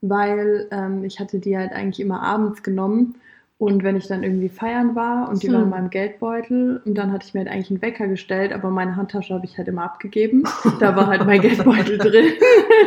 weil 0.00 0.66
ähm, 0.70 1.04
ich 1.04 1.20
hatte 1.20 1.38
die 1.38 1.56
halt 1.56 1.72
eigentlich 1.72 2.00
immer 2.00 2.22
abends 2.22 2.62
genommen. 2.62 3.16
Und 3.58 3.82
wenn 3.82 3.96
ich 3.96 4.06
dann 4.06 4.22
irgendwie 4.22 4.48
feiern 4.48 4.94
war 4.94 5.28
und 5.28 5.42
die 5.42 5.48
Hm. 5.48 5.54
war 5.54 5.62
in 5.64 5.70
meinem 5.70 5.90
Geldbeutel 5.90 6.80
und 6.84 6.94
dann 6.94 7.10
hatte 7.10 7.26
ich 7.26 7.34
mir 7.34 7.40
halt 7.40 7.50
eigentlich 7.50 7.70
einen 7.70 7.82
Wecker 7.82 8.06
gestellt, 8.06 8.52
aber 8.52 8.70
meine 8.70 8.94
Handtasche 8.94 9.34
habe 9.34 9.46
ich 9.46 9.58
halt 9.58 9.66
immer 9.66 9.82
abgegeben. 9.82 10.44
Da 10.78 10.94
war 10.94 11.08
halt 11.08 11.26
mein 11.26 11.40
Geldbeutel 11.42 11.98
drin. 11.98 12.26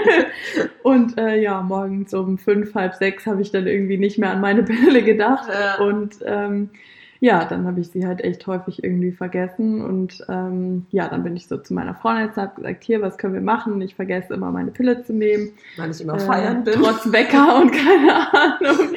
und 0.84 1.18
äh, 1.18 1.42
ja, 1.42 1.62
morgens 1.62 2.14
um 2.14 2.38
fünf, 2.38 2.74
halb 2.74 2.96
sechs 2.96 3.28
habe 3.28 3.42
ich 3.42 3.52
dann 3.52 3.68
irgendwie 3.68 3.98
nicht 3.98 4.18
mehr 4.18 4.32
an 4.32 4.40
meine 4.40 4.64
Pille 4.64 5.04
gedacht. 5.04 5.50
Ja. 5.54 5.84
Und 5.86 6.20
ähm, 6.26 6.70
ja, 7.24 7.46
dann 7.46 7.68
habe 7.68 7.80
ich 7.80 7.90
sie 7.92 8.08
halt 8.08 8.22
echt 8.24 8.48
häufig 8.48 8.84
irgendwie 8.84 9.12
vergessen. 9.12 9.84
Und 9.86 10.26
ähm, 10.28 10.88
ja, 10.90 11.08
dann 11.08 11.22
bin 11.24 11.36
ich 11.36 11.48
so 11.48 11.56
zu 11.58 11.72
meiner 11.76 11.94
Freundin 11.94 12.30
und 12.30 12.36
habe 12.36 12.56
gesagt, 12.56 12.84
hier, 12.84 13.00
was 13.02 13.20
können 13.20 13.36
wir 13.36 13.42
machen? 13.42 13.80
Ich 13.82 13.94
vergesse 13.94 14.34
immer 14.34 14.50
meine 14.52 14.72
Pille 14.72 15.04
zu 15.04 15.14
nehmen. 15.14 15.52
Weil 15.78 15.92
ich 15.92 16.02
immer 16.02 16.16
Äh, 16.16 16.20
feiern 16.20 16.64
bin. 16.64 16.74
Trotz 16.74 17.12
Wecker 17.12 17.62
und 17.62 17.72
keine 17.74 18.34
Ahnung. 18.34 18.96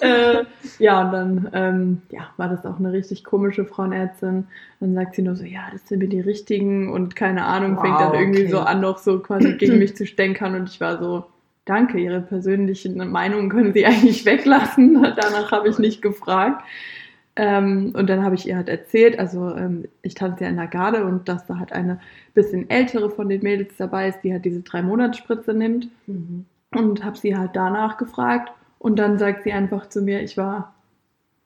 äh, 0.00 0.44
ja, 0.78 1.00
und 1.00 1.12
dann 1.12 1.50
ähm, 1.54 2.02
ja, 2.10 2.28
war 2.36 2.50
das 2.50 2.66
auch 2.66 2.78
eine 2.78 2.92
richtig 2.92 3.24
komische 3.24 3.64
Frauenärztin. 3.64 4.48
Dann 4.80 4.94
sagt 4.94 5.14
sie 5.14 5.22
nur 5.22 5.36
so, 5.36 5.44
ja, 5.44 5.62
das 5.72 5.88
sind 5.88 6.00
mir 6.00 6.08
die 6.08 6.20
richtigen 6.20 6.92
und 6.92 7.16
keine 7.16 7.46
Ahnung, 7.46 7.78
fängt 7.80 7.98
dann 8.00 8.12
Wow, 8.12 8.20
irgendwie 8.20 8.42
okay. 8.42 8.50
so 8.50 8.60
an, 8.60 8.82
noch 8.82 8.98
so 8.98 9.20
quasi 9.20 9.54
gegen 9.56 9.78
mich 9.78 9.96
zu 9.96 10.06
stänkern. 10.06 10.54
Und 10.54 10.68
ich 10.68 10.78
war 10.82 10.98
so, 10.98 11.24
danke, 11.64 11.98
Ihre 11.98 12.20
persönlichen 12.20 12.96
Meinungen 13.10 13.48
können 13.48 13.72
Sie 13.72 13.86
eigentlich 13.86 14.26
weglassen. 14.26 14.94
Danach 15.16 15.52
habe 15.52 15.68
ich 15.70 15.78
nicht 15.78 16.02
gefragt. 16.02 16.62
Ähm, 17.34 17.92
und 17.96 18.10
dann 18.10 18.22
habe 18.22 18.34
ich 18.34 18.46
ihr 18.46 18.56
halt 18.56 18.68
erzählt, 18.68 19.18
also 19.18 19.54
ähm, 19.56 19.86
ich 20.02 20.14
tanze 20.14 20.44
ja 20.44 20.50
in 20.50 20.56
der 20.56 20.66
Garde 20.66 21.04
und 21.06 21.28
dass 21.28 21.46
da 21.46 21.58
halt 21.58 21.72
eine 21.72 21.98
bisschen 22.34 22.68
ältere 22.68 23.08
von 23.08 23.28
den 23.30 23.42
Mädels 23.42 23.74
dabei 23.78 24.08
ist, 24.08 24.20
die 24.22 24.32
halt 24.32 24.44
diese 24.44 24.60
drei 24.60 24.82
Monatsspritze 24.82 25.54
nimmt 25.54 25.88
Mhm. 26.06 26.44
und 26.74 27.04
habe 27.04 27.16
sie 27.16 27.34
halt 27.36 27.52
danach 27.54 27.96
gefragt 27.96 28.52
und 28.78 28.98
dann 28.98 29.18
sagt 29.18 29.44
sie 29.44 29.52
einfach 29.52 29.88
zu 29.88 30.02
mir, 30.02 30.22
ich 30.22 30.36
war, 30.36 30.74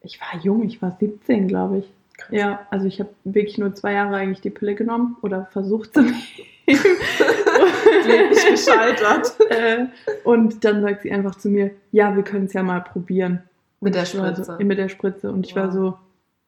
ich 0.02 0.20
war 0.20 0.40
jung, 0.42 0.64
ich 0.64 0.82
war 0.82 0.96
17, 0.98 1.46
glaube 1.46 1.78
ich. 1.78 1.92
Krass. 2.18 2.28
Ja, 2.32 2.66
also 2.70 2.86
ich 2.86 2.98
habe 2.98 3.10
wirklich 3.24 3.58
nur 3.58 3.74
zwei 3.74 3.92
Jahre 3.92 4.16
eigentlich 4.16 4.40
die 4.40 4.50
Pille 4.50 4.74
genommen 4.74 5.16
oder 5.22 5.46
versucht 5.52 5.94
zu 5.94 6.00
nehmen. 6.02 6.16
Kläglich 8.02 8.46
gescheitert. 8.50 9.36
äh, 9.50 9.86
und 10.24 10.64
dann 10.64 10.82
sagt 10.82 11.02
sie 11.02 11.12
einfach 11.12 11.34
zu 11.36 11.48
mir, 11.48 11.70
ja, 11.92 12.16
wir 12.16 12.22
können 12.22 12.46
es 12.46 12.52
ja 12.54 12.62
mal 12.62 12.80
probieren. 12.80 13.42
Mit 13.86 13.94
der 13.94 14.02
Ich 14.04 14.16
war 14.18 14.26
Spritze. 14.34 14.44
So, 14.58 14.64
mit 14.64 14.78
der 14.78 14.88
Spritze. 14.88 15.30
Und 15.32 15.46
ich 15.46 15.56
war 15.56 15.66
Wow. 15.68 15.72
so, 15.74 15.94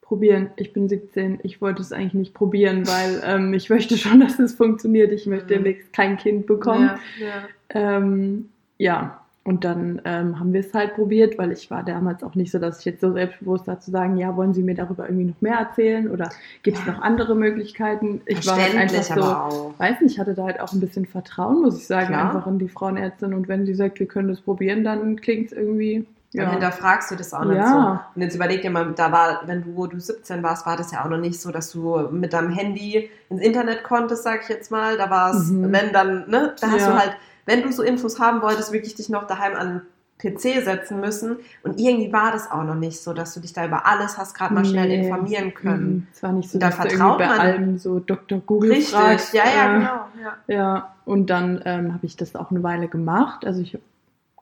probieren. 0.03 0.51
Ich 0.57 0.73
bin 0.73 0.89
17. 0.89 1.41
Ich 1.43 1.61
wollte 1.61 1.83
es 1.83 1.93
eigentlich 1.93 2.15
nicht 2.15 2.35
probieren, 2.35 2.87
weil 2.87 3.21
ähm, 3.27 3.53
ich 3.55 3.69
möchte 3.71 3.97
schon, 3.99 4.21
dass 4.21 4.39
es 4.39 4.55
funktioniert. 4.55 5.13
Ich 5.13 5.27
möchte 5.27 5.45
Mhm. 5.47 5.49
demnächst 5.65 5.93
kein 5.93 6.17
Kind 6.17 6.47
bekommen. 6.47 6.91
Ja, 7.21 7.27
ja. 7.27 7.97
Ähm, 7.97 8.49
ja, 8.79 9.21
und 9.45 9.65
dann 9.65 10.01
ähm, 10.05 10.39
haben 10.39 10.53
wir 10.53 10.61
es 10.61 10.73
halt 10.75 10.95
probiert, 10.95 11.37
weil 11.39 11.53
ich 11.53 11.71
war 11.71 11.83
damals 11.83 12.23
auch 12.23 12.35
nicht 12.35 12.51
so, 12.51 12.59
dass 12.59 12.81
ich 12.81 12.85
jetzt 12.87 13.01
so 13.01 13.13
selbstbewusst 13.13 13.67
war 13.67 13.81
zu 13.81 13.91
sagen, 13.91 14.17
ja, 14.19 14.37
wollen 14.37 14.53
Sie 14.55 14.63
mir 14.63 14.75
darüber 14.75 15.05
irgendwie 15.09 15.25
noch 15.27 15.41
mehr 15.41 15.57
erzählen 15.59 16.11
oder 16.11 16.31
gibt 16.63 16.79
es 16.79 16.85
Ja. 16.87 16.93
noch 16.93 17.01
andere 17.03 17.35
Möglichkeiten? 17.35 18.21
Ich 18.27 18.47
war 18.47 18.57
halt 18.61 18.77
einfach 18.77 19.03
so, 19.51 19.75
weiß 19.79 20.01
nicht, 20.03 20.13
ich 20.13 20.19
hatte 20.19 20.35
da 20.35 20.45
halt 20.45 20.61
auch 20.61 20.73
ein 20.73 20.81
bisschen 20.81 21.07
Vertrauen, 21.07 21.63
muss 21.63 21.79
ich 21.79 21.87
sagen, 21.87 22.09
Klar. 22.09 22.27
einfach 22.27 22.47
in 22.47 22.59
die 22.59 22.69
Frauenärztin 22.69 23.33
und 23.35 23.49
wenn 23.49 23.65
sie 23.67 23.75
sagt, 23.75 24.01
wir 24.01 24.07
können 24.07 24.29
das 24.29 24.41
probieren, 24.41 24.85
dann 24.85 25.17
klingt 25.21 25.47
es 25.47 25.53
irgendwie, 25.53 26.07
Dann 26.35 26.45
ja. 26.47 26.51
hinterfragst 26.53 27.11
du 27.11 27.17
das 27.17 27.33
auch 27.33 27.45
nicht 27.45 27.57
Ja. 27.57 27.69
so. 27.73 28.11
Und 28.17 28.23
jetzt 28.23 28.35
überleg 28.35 28.61
dir 28.61 28.71
mal, 28.71 28.93
da 28.95 29.11
war, 29.13 29.43
wenn 29.47 29.63
du, 29.63 29.77
wo 29.77 29.87
du 29.87 29.99
17 29.99 30.43
warst, 30.43 30.67
war 30.67 30.77
das 30.77 30.93
ja 30.93 31.03
auch 31.05 31.09
noch 31.09 31.17
nicht 31.19 31.41
so, 31.41 31.51
dass 31.51 31.71
du 31.73 32.09
mit 32.11 32.35
deinem 32.35 32.51
Handy 32.51 33.11
ins 33.31 33.41
Internet 33.41 33.83
konntest, 33.83 34.25
sag 34.25 34.43
ich 34.43 34.49
jetzt 34.49 34.71
mal. 34.71 34.99
Da 34.99 35.09
war 35.09 35.31
es, 35.35 35.47
Mhm. 35.49 35.73
wenn 35.73 35.93
dann, 35.93 36.29
ne, 36.29 36.55
da 36.61 36.67
hast 36.71 36.83
Ja. 36.83 36.93
du 36.93 36.99
halt, 36.99 37.17
wenn 37.47 37.63
du 37.63 37.73
so 37.73 37.83
Infos 37.83 38.21
haben 38.21 38.43
wolltest, 38.43 38.73
wirklich 38.73 38.95
dich 38.95 39.09
noch 39.09 39.27
daheim 39.27 39.55
an 39.57 39.83
PC 40.19 40.61
setzen 40.65 41.01
müssen. 41.01 41.37
Und 41.63 41.79
irgendwie 41.81 42.13
war 42.13 42.33
das 42.33 42.51
auch 42.51 42.65
noch 42.65 42.75
nicht 42.75 43.01
so, 43.03 43.15
dass 43.15 43.33
du 43.35 43.41
dich 43.41 43.53
da 43.55 43.65
über 43.65 43.87
alles 43.87 44.19
hast 44.19 44.35
gerade 44.35 44.53
mal 44.53 44.65
schnell 44.65 44.89
Nee. 44.89 45.07
informieren 45.09 45.55
können. 45.55 45.91
Mhm. 45.93 46.07
Es 46.13 46.23
war 46.23 46.33
nicht 46.33 46.51
so, 46.51 46.59
Da 46.59 46.67
dass 46.71 46.77
du 46.77 46.89
vertraut 46.91 47.19
bei 47.19 47.27
man- 47.29 47.39
allem 47.41 47.79
so 47.79 48.01
Dr. 48.01 48.41
Google 48.41 48.73
Richtig, 48.73 48.91
fragst. 48.95 49.33
ja, 49.33 49.45
ja, 49.45 49.71
äh, 49.71 49.79
genau. 49.79 50.01
Ja. 50.49 50.55
Ja, 50.55 50.95
und 51.07 51.31
dann 51.31 51.63
ähm, 51.65 51.95
habe 51.95 52.05
ich 52.05 52.17
das 52.17 52.35
auch 52.37 52.51
eine 52.51 52.63
Weile 52.65 52.89
gemacht. 52.89 53.47
Also 53.47 53.63
ich 53.63 53.75
habe, 53.75 53.83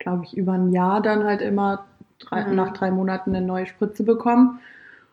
glaube 0.06 0.22
ich, 0.24 0.36
über 0.36 0.52
ein 0.52 0.70
Jahr 0.70 1.02
dann 1.02 1.24
halt 1.24 1.42
immer 1.42 1.84
drei, 2.20 2.44
Mhm. 2.44 2.54
nach 2.54 2.72
drei 2.72 2.92
Monaten 2.92 3.34
eine 3.34 3.44
neue 3.44 3.66
Spritze 3.66 4.04
bekommen. 4.04 4.60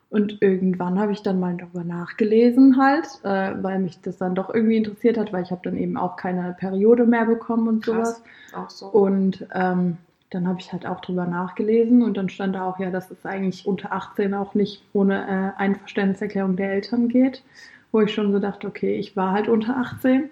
Und 0.08 0.40
irgendwann 0.40 1.00
habe 1.00 1.10
ich 1.10 1.22
dann 1.24 1.40
mal 1.40 1.56
darüber 1.56 1.82
nachgelesen 1.82 2.76
halt, 2.80 3.06
äh, 3.24 3.60
weil 3.60 3.80
mich 3.80 4.00
das 4.00 4.18
dann 4.18 4.36
doch 4.36 4.54
irgendwie 4.54 4.76
interessiert 4.76 5.18
hat, 5.18 5.32
weil 5.32 5.42
ich 5.42 5.50
habe 5.50 5.62
dann 5.64 5.76
eben 5.76 5.96
auch 5.96 6.14
keine 6.16 6.54
Periode 6.56 7.04
mehr 7.06 7.24
bekommen 7.24 7.66
und 7.66 7.84
sowas. 7.84 8.22
Krass. 8.52 8.64
Auch 8.64 8.70
so. 8.70 8.86
Und 8.86 9.44
ähm, 9.52 9.96
dann 10.30 10.46
habe 10.46 10.60
ich 10.60 10.72
halt 10.72 10.86
auch 10.86 11.00
drüber 11.00 11.26
nachgelesen 11.26 12.04
und 12.04 12.16
dann 12.16 12.28
stand 12.28 12.54
da 12.54 12.64
auch 12.64 12.78
ja, 12.78 12.90
dass 12.90 13.10
es 13.10 13.26
eigentlich 13.26 13.66
unter 13.66 13.92
18 13.92 14.32
auch 14.34 14.54
nicht 14.54 14.84
ohne 14.92 15.52
äh, 15.56 15.60
Einverständniserklärung 15.60 16.54
der 16.54 16.70
Eltern 16.74 17.08
geht, 17.08 17.42
wo 17.90 18.00
ich 18.00 18.14
schon 18.14 18.30
so 18.30 18.38
dachte, 18.38 18.68
okay, 18.68 18.94
ich 18.94 19.16
war 19.16 19.32
halt 19.32 19.48
unter 19.48 19.76
18. 19.76 20.30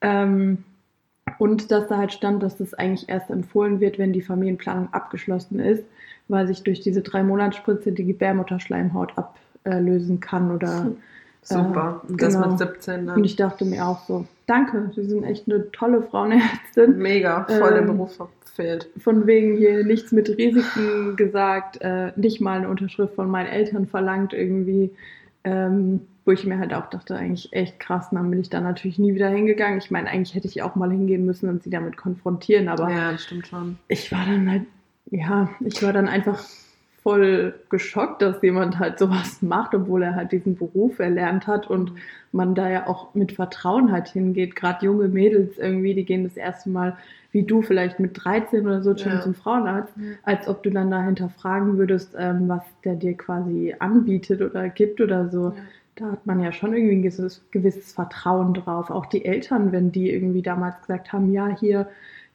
Ähm, 0.00 0.64
und 1.38 1.70
dass 1.70 1.88
da 1.88 1.98
halt 1.98 2.12
stand, 2.12 2.42
dass 2.42 2.56
das 2.58 2.74
eigentlich 2.74 3.08
erst 3.08 3.30
empfohlen 3.30 3.80
wird, 3.80 3.98
wenn 3.98 4.12
die 4.12 4.22
Familienplanung 4.22 4.88
abgeschlossen 4.92 5.60
ist, 5.60 5.84
weil 6.28 6.46
sich 6.46 6.62
durch 6.62 6.80
diese 6.80 7.02
drei 7.02 7.22
Monatsspritze 7.22 7.92
die 7.92 8.04
Gebärmutterschleimhaut 8.04 9.12
ablösen 9.64 10.20
kann 10.20 10.50
oder 10.50 10.92
Super. 11.42 12.02
äh, 12.08 12.16
das 12.16 12.34
genau. 12.34 12.50
mit 12.50 12.58
17 12.58 13.06
dann. 13.06 13.16
und 13.16 13.24
ich 13.24 13.36
dachte 13.36 13.64
mir 13.64 13.86
auch 13.86 14.04
so, 14.06 14.26
danke, 14.46 14.90
Sie 14.94 15.04
sind 15.04 15.24
echt 15.24 15.48
eine 15.48 15.70
tolle 15.72 16.02
Frauenärztin. 16.02 16.98
Mega, 16.98 17.44
voll 17.44 17.76
Ähm, 17.76 17.86
Beruf 17.86 18.16
verfehlt. 18.16 18.88
von 18.98 19.26
wegen 19.26 19.56
hier 19.56 19.84
nichts 19.84 20.12
mit 20.12 20.28
Risiken 20.28 21.16
gesagt, 21.16 21.78
äh, 21.80 22.12
nicht 22.16 22.40
mal 22.40 22.58
eine 22.58 22.68
Unterschrift 22.68 23.14
von 23.14 23.30
meinen 23.30 23.46
Eltern 23.48 23.86
verlangt 23.86 24.32
irgendwie, 24.32 24.90
ähm, 25.44 26.02
wo 26.24 26.30
ich 26.32 26.44
mir 26.46 26.58
halt 26.58 26.72
auch 26.72 26.88
dachte, 26.88 27.16
eigentlich 27.16 27.52
echt 27.52 27.80
krass, 27.80 28.08
und 28.10 28.16
dann 28.18 28.30
bin 28.30 28.40
ich 28.40 28.50
da 28.50 28.60
natürlich 28.60 28.98
nie 28.98 29.14
wieder 29.14 29.28
hingegangen. 29.28 29.78
Ich 29.78 29.90
meine, 29.90 30.08
eigentlich 30.08 30.34
hätte 30.34 30.46
ich 30.48 30.62
auch 30.62 30.76
mal 30.76 30.90
hingehen 30.90 31.24
müssen 31.26 31.48
und 31.48 31.62
sie 31.62 31.70
damit 31.70 31.96
konfrontieren, 31.96 32.68
aber 32.68 32.90
Ja, 32.90 33.12
das 33.12 33.24
stimmt 33.24 33.46
schon. 33.48 33.76
ich 33.88 34.12
war 34.12 34.24
dann 34.24 34.50
halt, 34.50 34.62
ja, 35.10 35.48
ich 35.60 35.82
war 35.82 35.92
dann 35.92 36.08
einfach 36.08 36.44
voll 37.02 37.54
geschockt, 37.68 38.22
dass 38.22 38.40
jemand 38.42 38.78
halt 38.78 39.00
sowas 39.00 39.42
macht, 39.42 39.74
obwohl 39.74 40.04
er 40.04 40.14
halt 40.14 40.30
diesen 40.30 40.54
Beruf 40.54 41.00
erlernt 41.00 41.48
hat 41.48 41.68
und 41.68 41.92
man 42.30 42.54
da 42.54 42.70
ja 42.70 42.86
auch 42.86 43.12
mit 43.14 43.32
Vertrauen 43.32 43.90
halt 43.90 44.06
hingeht. 44.08 44.54
Gerade 44.54 44.86
junge 44.86 45.08
Mädels 45.08 45.58
irgendwie, 45.58 45.94
die 45.94 46.04
gehen 46.04 46.22
das 46.22 46.36
erste 46.36 46.70
Mal, 46.70 46.96
wie 47.32 47.42
du 47.42 47.60
vielleicht 47.62 47.98
mit 47.98 48.12
13 48.24 48.64
oder 48.64 48.82
so 48.82 48.96
schon 48.96 49.14
Ja. 49.14 49.20
zum 49.20 49.34
Frauenarzt, 49.34 49.92
Ja. 49.96 50.02
als 50.22 50.46
ob 50.46 50.62
du 50.62 50.70
dann 50.70 50.92
dahinter 50.92 51.28
fragen 51.28 51.76
würdest, 51.76 52.14
ähm, 52.16 52.48
was 52.48 52.62
der 52.84 52.94
dir 52.94 53.14
quasi 53.16 53.74
anbietet 53.80 54.40
oder 54.40 54.68
gibt 54.68 55.00
oder 55.00 55.28
so. 55.28 55.54
Da 55.96 56.12
hat 56.12 56.26
man 56.26 56.40
ja 56.40 56.52
schon 56.52 56.72
irgendwie 56.72 56.96
ein 56.96 57.02
gewisses, 57.02 57.44
gewisses 57.50 57.92
Vertrauen 57.92 58.54
drauf. 58.54 58.90
Auch 58.90 59.06
die 59.06 59.24
Eltern, 59.24 59.72
wenn 59.72 59.92
die 59.92 60.10
irgendwie 60.10 60.42
damals 60.42 60.80
gesagt 60.80 61.12
haben, 61.12 61.32
ja, 61.32 61.48
hier, 61.48 61.88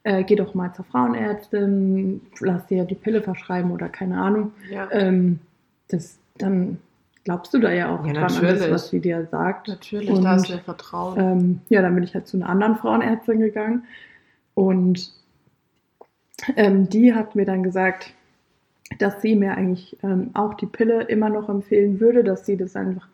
äh, 0.03 0.23
geh 0.23 0.35
doch 0.35 0.53
mal 0.53 0.73
zur 0.73 0.85
Frauenärztin, 0.85 2.21
lass 2.39 2.67
dir 2.67 2.85
die 2.85 2.95
Pille 2.95 3.21
verschreiben 3.21 3.71
oder 3.71 3.89
keine 3.89 4.19
Ahnung. 4.21 4.51
Ja. 4.69 4.87
Ähm, 4.91 5.39
das, 5.87 6.19
dann 6.37 6.77
glaubst 7.23 7.53
du 7.53 7.59
da 7.59 7.71
ja 7.71 7.89
auch 7.89 8.05
Ja, 8.05 8.13
dran 8.13 8.23
an 8.23 8.29
das, 8.29 8.41
natürlich. 8.41 8.71
was 8.71 8.89
sie 8.89 8.99
dir 8.99 9.25
sagt. 9.25 9.67
Natürlich, 9.67 10.09
Und, 10.09 10.23
da 10.23 10.29
hast 10.29 10.49
du 10.49 10.53
ja 10.53 10.59
Vertrauen. 10.59 11.19
Ähm, 11.19 11.61
ja, 11.69 11.81
dann 11.81 11.95
bin 11.95 12.03
ich 12.03 12.13
halt 12.13 12.27
zu 12.27 12.37
einer 12.37 12.49
anderen 12.49 12.75
Frauenärztin 12.75 13.39
gegangen 13.39 13.83
und 14.53 15.11
ähm, 16.55 16.87
die 16.89 17.13
hat 17.13 17.35
mir 17.35 17.45
dann 17.45 17.63
gesagt, 17.63 18.13
dass 18.99 19.21
sie 19.21 19.35
mir 19.35 19.55
eigentlich 19.55 19.97
ähm, 20.03 20.29
auch 20.33 20.53
die 20.53 20.67
Pille 20.67 21.03
immer 21.03 21.29
noch 21.29 21.49
empfehlen 21.49 21.99
würde, 21.99 22.23
dass 22.23 22.45
sie 22.45 22.55
das 22.55 22.75
einfach 22.75 23.07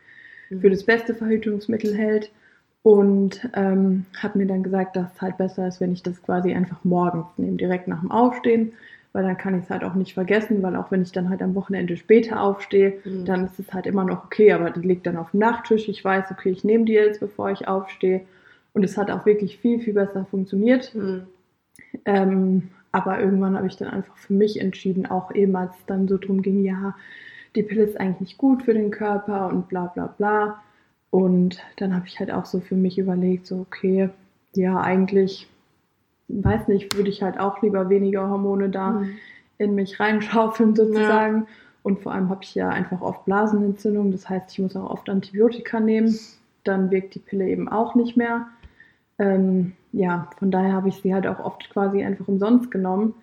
für 0.61 0.69
das 0.69 0.83
beste 0.83 1.13
Verhütungsmittel 1.15 1.95
hält 1.95 2.31
Und 2.83 3.49
ähm, 3.55 4.05
hat 4.17 4.35
mir 4.35 4.45
dann 4.45 4.63
gesagt, 4.63 4.95
dass 4.97 5.13
es 5.15 5.21
halt 5.21 5.37
besser 5.37 5.67
ist, 5.67 5.79
wenn 5.79 5.93
ich 5.93 6.03
das 6.03 6.21
quasi 6.21 6.53
einfach 6.53 6.83
morgens 6.83 7.27
nehme, 7.37 7.57
direkt 7.57 7.87
nach 7.87 8.01
dem 8.01 8.11
Aufstehen, 8.11 8.73
weil 9.13 9.23
dann 9.23 9.37
kann 9.37 9.57
ich 9.57 9.65
es 9.65 9.69
halt 9.69 9.83
auch 9.85 9.93
nicht 9.95 10.13
vergessen, 10.13 10.61
weil 10.63 10.75
auch 10.75 10.91
wenn 10.91 11.01
ich 11.03 11.11
dann 11.13 11.29
halt 11.29 11.41
am 11.41 11.55
Wochenende 11.55 11.95
später 11.97 12.41
aufstehe, 12.41 12.99
Mhm. 13.05 13.25
dann 13.25 13.45
ist 13.45 13.59
es 13.59 13.73
halt 13.73 13.85
immer 13.87 14.03
noch 14.03 14.25
okay, 14.25 14.51
aber 14.51 14.69
die 14.71 14.81
liegt 14.87 15.05
dann 15.07 15.17
auf 15.17 15.31
dem 15.31 15.39
Nachttisch. 15.39 15.87
Ich 15.87 16.03
weiß, 16.03 16.25
okay, 16.31 16.49
ich 16.49 16.63
nehme 16.65 16.85
die 16.85 16.93
jetzt, 16.93 17.19
bevor 17.21 17.51
ich 17.51 17.67
aufstehe. 17.67 18.21
Und 18.73 18.83
es 18.83 18.97
hat 18.97 19.11
auch 19.11 19.25
wirklich 19.25 19.59
viel, 19.59 19.79
viel 19.79 19.93
besser 19.93 20.25
funktioniert. 20.25 20.93
Mhm. 20.95 21.27
Ähm, 22.05 22.69
aber 22.91 23.19
irgendwann 23.19 23.55
habe 23.57 23.67
ich 23.67 23.77
dann 23.77 23.89
einfach 23.89 24.17
für 24.17 24.33
mich 24.33 24.59
entschieden, 24.59 25.05
auch 25.05 25.33
eben 25.33 25.55
als 25.55 25.75
es 25.77 25.85
dann 25.85 26.07
so 26.07 26.17
drum 26.17 26.41
ging, 26.41 26.63
ja, 26.63 26.95
die 27.55 27.63
Pille 27.63 27.83
ist 27.83 27.99
eigentlich 27.99 28.19
nicht 28.21 28.37
gut 28.37 28.63
für 28.63 28.73
den 28.73 28.91
Körper 28.91 29.47
und 29.47 29.67
bla 29.69 29.85
bla 29.87 30.07
bla. 30.07 30.61
Und 31.11 31.61
dann 31.77 31.95
habe 31.95 32.07
ich 32.07 32.19
halt 32.19 32.31
auch 32.31 32.45
so 32.45 32.59
für 32.59 32.75
mich 32.75 32.97
überlegt, 32.97 33.45
so, 33.45 33.57
okay, 33.59 34.09
ja, 34.55 34.79
eigentlich, 34.81 35.47
weiß 36.27 36.67
nicht, 36.67 36.95
würde 36.97 37.09
ich 37.09 37.21
halt 37.21 37.39
auch 37.39 37.61
lieber 37.61 37.89
weniger 37.89 38.29
Hormone 38.29 38.69
da 38.69 38.91
Mhm. 38.91 39.09
in 39.59 39.75
mich 39.75 39.99
reinschaufeln 39.99 40.75
sozusagen. 40.75 41.47
Und 41.83 42.01
vor 42.01 42.13
allem 42.13 42.29
habe 42.29 42.43
ich 42.43 42.55
ja 42.55 42.69
einfach 42.69 43.01
oft 43.01 43.25
Blasenentzündung, 43.25 44.11
das 44.11 44.29
heißt, 44.29 44.51
ich 44.51 44.59
muss 44.59 44.75
auch 44.75 44.89
oft 44.89 45.09
Antibiotika 45.09 45.79
nehmen. 45.79 46.17
Dann 46.63 46.91
wirkt 46.91 47.13
die 47.15 47.19
Pille 47.19 47.47
eben 47.49 47.67
auch 47.67 47.93
nicht 47.93 48.15
mehr. 48.17 48.47
Ähm, 49.19 49.73
ja, 49.91 50.29
von 50.39 50.49
daher 50.49 50.73
habe 50.73 50.89
ich 50.89 50.95
sie 50.95 51.13
halt 51.13 51.27
auch 51.27 51.39
oft 51.39 51.69
quasi 51.69 52.03
einfach 52.03 52.27
umsonst 52.27 52.71
genommen. 52.71 53.13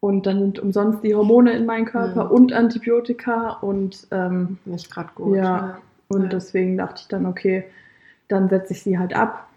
Und 0.00 0.26
dann 0.26 0.38
sind 0.38 0.58
umsonst 0.60 1.02
die 1.02 1.14
Hormone 1.14 1.52
in 1.56 1.66
meinen 1.66 1.84
Körper 1.86 2.26
Mhm. 2.26 2.30
und 2.30 2.52
Antibiotika. 2.52 3.50
Und, 3.60 4.06
ähm, 4.12 4.58
Nicht 4.64 4.90
gerade 4.90 5.10
gut. 5.14 5.36
Ja. 5.36 5.78
und 6.08 6.22
Ja. 6.22 6.28
deswegen 6.28 6.76
dachte 6.78 7.02
ich 7.02 7.08
dann, 7.08 7.26
okay, 7.26 7.64
dann 8.28 8.48
setze 8.48 8.72
ich 8.74 8.82
sie 8.82 8.98
halt 8.98 9.14
ab. 9.14 9.47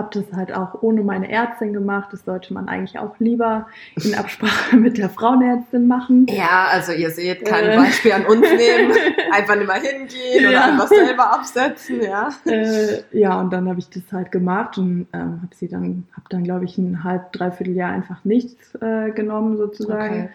Habe 0.00 0.08
das 0.20 0.32
halt 0.36 0.52
auch 0.52 0.82
ohne 0.82 1.02
meine 1.02 1.30
Ärztin 1.30 1.72
gemacht. 1.72 2.08
Das 2.12 2.24
sollte 2.24 2.54
man 2.54 2.68
eigentlich 2.68 2.98
auch 2.98 3.14
lieber 3.18 3.66
in 4.02 4.14
Absprache 4.14 4.76
mit 4.78 4.96
der 4.98 5.10
Frauenärztin 5.10 5.86
machen. 5.86 6.26
Ja, 6.28 6.68
also 6.72 6.92
ihr 6.92 7.10
seht, 7.10 7.44
kein 7.44 7.64
Äh. 7.66 7.76
Beispiel 7.76 8.12
an 8.12 8.24
uns 8.24 8.40
nehmen. 8.40 8.92
Einfach 9.32 9.56
nicht 9.56 9.66
mal 9.68 9.80
hingehen 9.80 10.40
oder 10.46 10.52
Ja. 10.52 10.64
einfach 10.64 10.88
selber 10.88 11.32
absetzen, 11.34 12.00
ja. 12.02 12.30
äh, 12.46 13.02
ja, 13.12 13.38
und 13.40 13.52
dann 13.52 13.68
habe 13.68 13.78
ich 13.78 13.88
das 13.90 14.02
halt 14.12 14.32
gemacht 14.32 14.78
und 14.78 15.06
ähm, 15.12 15.42
habe 15.42 15.54
sie 15.54 15.68
dann, 15.68 16.06
habe 16.12 16.26
dann 16.30 16.42
glaube 16.44 16.64
ich 16.64 16.76
ein 16.78 17.04
halb, 17.04 17.32
dreiviertel 17.32 17.74
Jahr 17.76 17.92
einfach 17.92 18.24
nichts 18.24 18.74
äh, 18.80 19.10
genommen 19.10 19.56
sozusagen, 19.58 20.14
Okay. 20.24 20.28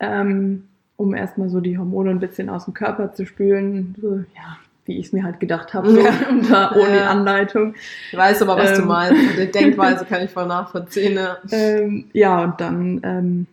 ähm, 0.00 0.64
um 0.96 1.14
erstmal 1.14 1.48
so 1.48 1.60
die 1.60 1.78
Hormone 1.78 2.10
ein 2.10 2.20
bisschen 2.20 2.48
aus 2.50 2.66
dem 2.66 2.74
Körper 2.74 3.12
zu 3.12 3.24
spülen, 3.26 3.94
so, 4.00 4.16
ja, 4.36 4.56
wie 4.88 4.98
ich 4.98 5.06
es 5.06 5.12
mir 5.12 5.22
halt 5.22 5.38
gedacht 5.38 5.74
habe, 5.74 5.90
so, 5.92 6.00
Ja. 6.00 6.12
unter, 6.30 6.74
ohne 6.76 6.96
Ja. 6.96 7.10
Anleitung. 7.10 7.74
Ich 8.10 8.16
weiß 8.18 8.42
aber, 8.42 8.56
was 8.56 8.72
du 8.74 8.82
Ähm. 8.82 8.88
meinst. 8.88 9.22
Die 9.38 9.50
Denkweise 9.52 10.04
kann 10.04 10.22
ich 10.24 10.30
voll 10.30 10.46
nachvollziehen. 10.46 11.14
Ja. 11.16 11.36
Ähm, 11.52 12.06
ja, 12.12 12.42
und 12.42 12.60
dann, 12.60 13.00
ähm, 13.04 13.46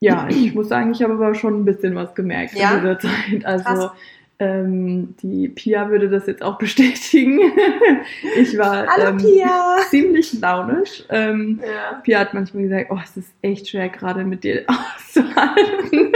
ja, 0.00 0.26
ich 0.28 0.52
muss 0.54 0.68
sagen, 0.68 0.90
ich 0.90 1.02
habe 1.02 1.12
aber 1.12 1.34
schon 1.36 1.60
ein 1.60 1.64
bisschen 1.64 1.94
was 1.94 2.12
gemerkt 2.14 2.54
Ja? 2.54 2.72
in 2.74 2.80
dieser 2.80 2.98
Zeit. 2.98 3.44
Also 3.44 3.64
Krass. 3.64 3.90
Ähm, 4.38 5.14
die 5.22 5.48
Pia 5.48 5.88
würde 5.90 6.08
das 6.08 6.26
jetzt 6.26 6.42
auch 6.42 6.58
bestätigen. 6.58 7.38
ich 8.36 8.58
war 8.58 8.86
Hallo 8.86 9.10
ähm, 9.10 9.16
Pia! 9.18 9.76
ziemlich 9.88 10.32
launisch. 10.40 11.04
Ähm, 11.10 11.60
Ja. 11.62 12.00
Pia 12.02 12.18
hat 12.20 12.34
manchmal 12.34 12.64
gesagt, 12.64 12.86
oh, 12.90 12.98
es 13.02 13.16
ist 13.16 13.32
echt 13.42 13.68
schwer, 13.68 13.88
gerade 13.88 14.24
mit 14.24 14.42
dir 14.42 14.64
auszuhalten. 14.66 16.12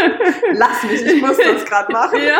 Lass 0.54 0.82
mich, 0.84 1.04
ich 1.06 1.20
muss 1.22 1.36
das 1.38 1.64
gerade 1.64 1.92
machen. 1.92 2.18
ja. 2.26 2.38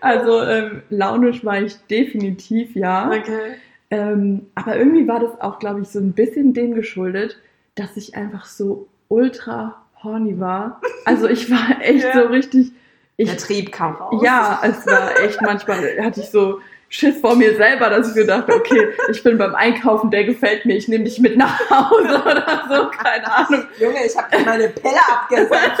Also 0.00 0.42
ähm, 0.42 0.82
launisch 0.90 1.44
war 1.44 1.60
ich 1.60 1.76
definitiv, 1.90 2.74
ja. 2.76 3.08
Okay. 3.10 3.54
Ähm, 3.90 4.46
aber 4.54 4.76
irgendwie 4.76 5.08
war 5.08 5.18
das 5.20 5.40
auch, 5.40 5.58
glaube 5.58 5.80
ich, 5.80 5.88
so 5.88 5.98
ein 5.98 6.12
bisschen 6.12 6.54
dem 6.54 6.74
geschuldet, 6.74 7.38
dass 7.74 7.96
ich 7.96 8.14
einfach 8.14 8.46
so 8.46 8.86
ultra 9.08 9.82
horny 10.02 10.38
war. 10.38 10.80
Also 11.04 11.28
ich 11.28 11.50
war 11.50 11.80
echt 11.82 12.04
Ja. 12.04 12.12
so 12.22 12.28
richtig. 12.28 12.72
Ich, 13.20 13.28
Der 13.28 13.36
Trieb 13.38 13.70
kam 13.70 13.96
raus. 13.96 14.22
ja, 14.24 14.60
es 14.62 14.86
war 14.86 15.18
echt, 15.20 15.42
manchmal 15.42 15.78
hatte 16.02 16.20
ich 16.20 16.30
so 16.30 16.60
Schiss 16.88 17.20
vor 17.20 17.36
mir 17.36 17.54
selber, 17.54 17.90
dass 17.90 18.08
ich 18.10 18.16
mir 18.16 18.26
dachte, 18.26 18.52
okay, 18.54 18.88
ich 19.10 19.22
bin 19.22 19.36
beim 19.38 19.54
Einkaufen, 19.54 20.10
der 20.10 20.24
gefällt 20.24 20.64
mir, 20.64 20.74
ich 20.76 20.88
nehme 20.88 21.04
dich 21.04 21.20
mit 21.20 21.36
nach 21.36 21.60
Hause 21.70 22.20
oder 22.24 22.64
so, 22.68 22.88
keine 22.88 23.32
Ahnung. 23.32 23.64
Junge, 23.78 24.04
ich 24.06 24.16
habe 24.16 24.44
meine 24.44 24.68
Pille 24.70 24.98
abgesetzt. 25.08 25.80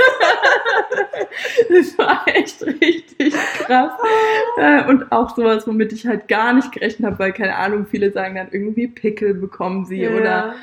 Das 1.68 1.96
war 1.98 2.22
echt 2.26 2.62
richtig 2.62 3.34
krass. 3.58 3.92
Äh, 4.58 4.84
Und 4.88 5.10
auch 5.12 5.34
sowas, 5.36 5.66
womit 5.66 5.92
ich 5.92 6.06
halt 6.06 6.28
gar 6.28 6.52
nicht 6.52 6.72
gerechnet 6.72 7.06
habe, 7.06 7.18
weil, 7.18 7.32
keine 7.32 7.56
Ahnung, 7.56 7.86
viele 7.90 8.10
sagen 8.12 8.34
dann 8.34 8.48
irgendwie 8.50 8.88
Pickel 8.88 9.34
bekommen 9.34 9.84
sie 9.86 10.08
oder 10.08 10.54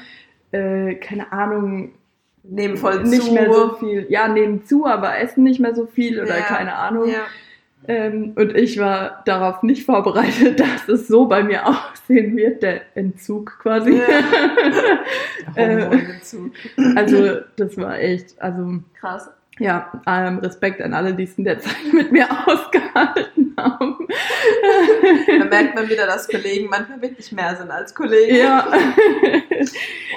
äh, 0.52 0.96
keine 0.96 1.32
Ahnung, 1.32 1.92
nehmen 2.50 2.78
voll 2.78 3.04
nicht 3.04 3.24
zu. 3.24 3.34
mehr 3.34 3.52
so 3.54 3.76
viel. 3.76 4.06
Ja, 4.10 4.28
nehmen 4.28 4.66
zu, 4.66 4.86
aber 4.86 5.18
essen 5.20 5.44
nicht 5.44 5.60
mehr 5.60 5.76
so 5.76 5.86
viel 5.86 6.20
oder 6.22 6.38
Ja. 6.38 6.44
keine 6.44 6.76
Ahnung. 6.76 7.10
Ja. 7.10 7.26
Ähm, 7.88 8.34
und 8.36 8.56
ich 8.56 8.80
war 8.80 9.22
darauf 9.26 9.64
nicht 9.64 9.86
vorbereitet, 9.86 10.60
dass 10.60 10.88
es 10.90 11.08
so 11.08 11.26
bei 11.28 11.44
mir 11.44 11.66
aussehen 11.68 12.36
wird, 12.36 12.64
der 12.64 12.82
Entzug 12.96 13.60
quasi. 13.60 14.02
Der 15.56 15.92
Äh, 15.92 15.98
also 16.96 17.38
das 17.56 17.78
war 17.78 17.98
echt, 18.00 18.42
also 18.42 18.80
Krass. 19.00 19.30
Ja, 19.60 19.92
ähm, 20.08 20.40
Respekt 20.40 20.82
an 20.82 20.94
alle, 20.94 21.14
die 21.14 21.24
es 21.24 21.38
in 21.38 21.44
der 21.44 21.60
Zeit 21.60 21.76
mit 21.94 22.12
mir 22.12 22.28
ausgehalten 22.48 23.54
haben. 23.58 24.08
Da 25.40 25.46
merkt 25.46 25.76
man 25.76 25.90
wieder, 25.90 26.06
dass 26.06 26.28
Kollegen 26.28 26.68
manchmal 26.70 27.02
wirklich 27.02 27.32
mehr 27.32 27.56
sind 27.56 27.72
als 27.72 27.94
Kollegen. 27.96 28.36
ja. 28.38 28.68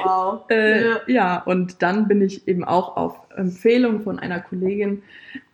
Wow. 0.05 0.43
Äh, 0.51 0.85
Ja. 0.91 0.97
ja. 1.07 1.43
und 1.43 1.83
dann 1.83 2.07
bin 2.09 2.23
ich 2.23 2.47
eben 2.49 2.65
auch 2.65 2.97
auf 2.97 3.17
Empfehlung 3.37 4.03
von 4.03 4.19
einer 4.19 4.41
Kollegin, 4.41 5.03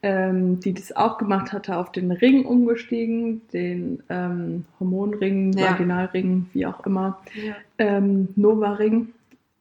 ähm, 0.03 0.61
die 0.61 0.75
das 0.75 0.95
auch 0.95 1.19
gemacht 1.19 1.53
hatte, 1.53 1.77
auf 1.77 1.93
den 1.93 2.11
Ring 2.11 2.45
umgestiegen, 2.45 3.43
den 3.53 4.03
ähm, 4.09 4.65
Hormonring, 4.81 5.53
Ja. 5.53 5.71
Vaginalring, 5.71 6.49
wie 6.53 6.67
auch 6.67 6.85
immer, 6.87 7.19
Ja. 7.35 7.55
ähm, 7.79 8.29
Nova 8.37 8.73
Ring, 8.73 9.09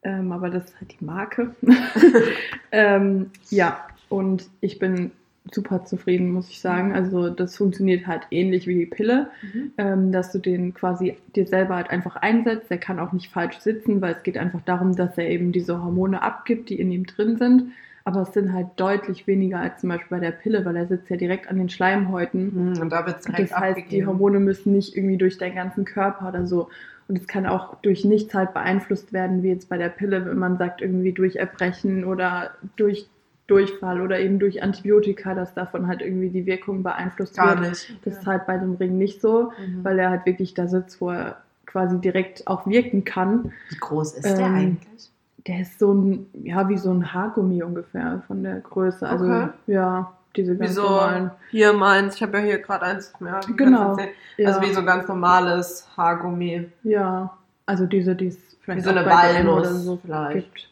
ähm, 0.04 0.32
aber 0.32 0.50
das 0.50 0.66
ist 0.66 0.80
halt 0.80 0.96
die 1.00 1.06
Marke. 1.06 1.56
ähm, 2.72 3.32
ja, 3.50 3.86
und 4.10 4.48
ich 4.62 4.80
bin 4.80 5.12
super 5.52 5.86
zufrieden, 5.86 6.32
muss 6.32 6.50
ich 6.50 6.60
sagen. 6.60 6.94
Also 6.94 7.30
das 7.30 7.56
funktioniert 7.56 8.08
halt 8.08 8.24
ähnlich 8.32 8.66
wie 8.66 8.80
die 8.80 8.86
Pille 8.88 9.28
Mhm. 9.54 9.72
ähm, 9.78 10.12
dass 10.12 10.32
du 10.32 10.40
den 10.40 10.74
quasi 10.74 11.18
dir 11.36 11.46
selber 11.46 11.76
halt 11.76 11.92
einfach 11.92 12.16
einsetzt. 12.16 12.72
Der 12.72 12.80
kann 12.80 12.98
auch 13.00 13.14
nicht 13.14 13.32
falsch 13.32 13.60
sitzen, 13.60 14.02
weil 14.02 14.14
es 14.16 14.24
geht 14.24 14.40
einfach 14.40 14.62
darum, 14.62 14.96
dass 14.96 15.18
er 15.20 15.30
eben 15.30 15.52
diese 15.52 15.84
Hormone 15.84 16.24
abgibt, 16.24 16.70
die 16.70 16.80
in 16.80 16.92
ihm 16.92 17.06
drin 17.06 17.38
sind. 17.38 17.74
Aber 18.04 18.22
es 18.22 18.34
sind 18.34 18.54
halt 18.54 18.68
deutlich 18.78 19.28
weniger 19.28 19.60
als 19.60 19.82
zum 19.82 19.90
Beispiel 19.90 20.18
bei 20.18 20.20
der 20.20 20.32
Pille, 20.32 20.64
weil 20.66 20.76
er 20.76 20.88
sitzt 20.88 21.10
ja 21.12 21.16
direkt 21.18 21.48
an 21.48 21.58
den 21.58 21.70
Schleimhäuten. 21.70 22.72
Mhm, 22.74 22.82
Und 22.82 22.90
da 22.92 23.06
wird 23.06 23.18
es 23.20 23.26
direkt 23.26 23.52
Das 23.52 23.60
heißt, 23.60 23.78
die 23.78 23.82
abgegeben. 23.84 24.08
Hormone 24.08 24.40
müssen 24.40 24.74
nicht 24.74 24.96
irgendwie 24.98 25.18
durch 25.18 25.38
deinen 25.38 25.56
ganzen 25.56 25.86
Körper 25.86 26.28
oder 26.30 26.48
so. 26.48 26.70
Und 27.08 27.20
es 27.20 27.28
kann 27.28 27.46
auch 27.46 27.76
durch 27.84 28.04
nichts 28.04 28.34
halt 28.34 28.54
beeinflusst 28.56 29.14
werden, 29.14 29.44
wie 29.44 29.50
jetzt 29.50 29.70
bei 29.70 29.78
der 29.78 29.90
Pille, 29.90 30.26
wenn 30.26 30.40
man 30.40 30.58
sagt, 30.58 30.82
irgendwie 30.82 31.12
durch 31.12 31.36
Erbrechen 31.36 32.04
oder 32.04 32.52
durch 32.78 33.08
Durchfall 33.48 34.02
oder 34.02 34.20
eben 34.20 34.40
durch 34.40 34.64
Antibiotika, 34.64 35.36
dass 35.36 35.54
davon 35.54 35.88
halt 35.88 36.02
irgendwie 36.02 36.30
die 36.30 36.46
Wirkung 36.46 36.82
beeinflusst 36.84 37.38
Gar 37.38 37.60
wird. 37.60 37.70
nicht. 37.70 37.96
Das 38.04 38.18
ist 38.20 38.26
halt 38.26 38.46
bei 38.48 38.58
dem 38.58 38.76
Ring 38.76 38.98
nicht 38.98 39.22
so 39.22 39.52
Mhm. 39.60 39.84
weil 39.84 40.00
er 40.00 40.10
halt 40.10 40.26
wirklich 40.26 40.54
da 40.54 40.68
sitzt, 40.68 41.00
wo 41.02 41.12
er 41.12 41.38
quasi 41.66 42.00
direkt 42.00 42.48
auch 42.48 42.66
wirken 42.66 43.04
kann. 43.04 43.52
Wie 43.70 43.78
groß 43.78 44.14
ist 44.16 44.24
der 44.38 44.46
Ähm, 44.48 44.56
eigentlich? 44.56 45.12
Der 45.48 45.60
ist 45.62 45.78
so 45.78 45.94
ein, 45.94 46.26
ja, 46.44 46.68
wie 46.70 46.78
so 46.78 46.90
ein 46.92 47.14
Haargummi 47.14 47.62
ungefähr 47.62 48.24
von 48.26 48.42
der 48.42 48.62
Größe. 48.62 49.08
Also, 49.08 49.26
Okay. 49.26 49.48
ja, 49.68 50.12
diese 50.36 50.56
ganz 50.58 50.72
Wieso? 50.72 50.82
normalen. 50.84 51.32
Hier 51.52 51.74
meins, 51.74 52.16
ich 52.16 52.24
habe 52.24 52.40
ja 52.40 52.44
hier 52.46 52.58
gerade 52.60 52.86
eins 52.86 53.14
mehr. 53.20 53.40
Genau. 53.56 53.96
Ja, 54.38 54.48
Also 54.48 54.62
wie 54.62 54.74
so 54.74 54.80
ein 54.80 54.86
ganz 54.88 55.08
normales 55.08 55.88
Haargummi. 55.96 56.68
ja, 56.84 57.32
also 57.68 57.86
diese, 57.86 58.16
die 58.16 58.28
es 58.28 58.38
Wie 58.38 58.58
vielleicht 58.64 58.84
so 58.86 58.90
auch 58.92 58.96
eine 58.96 59.06
bei 59.06 59.34
DM 59.34 59.48
Walnuss 59.48 60.00
vielleicht. 60.04 60.34
gibt. 60.56 60.70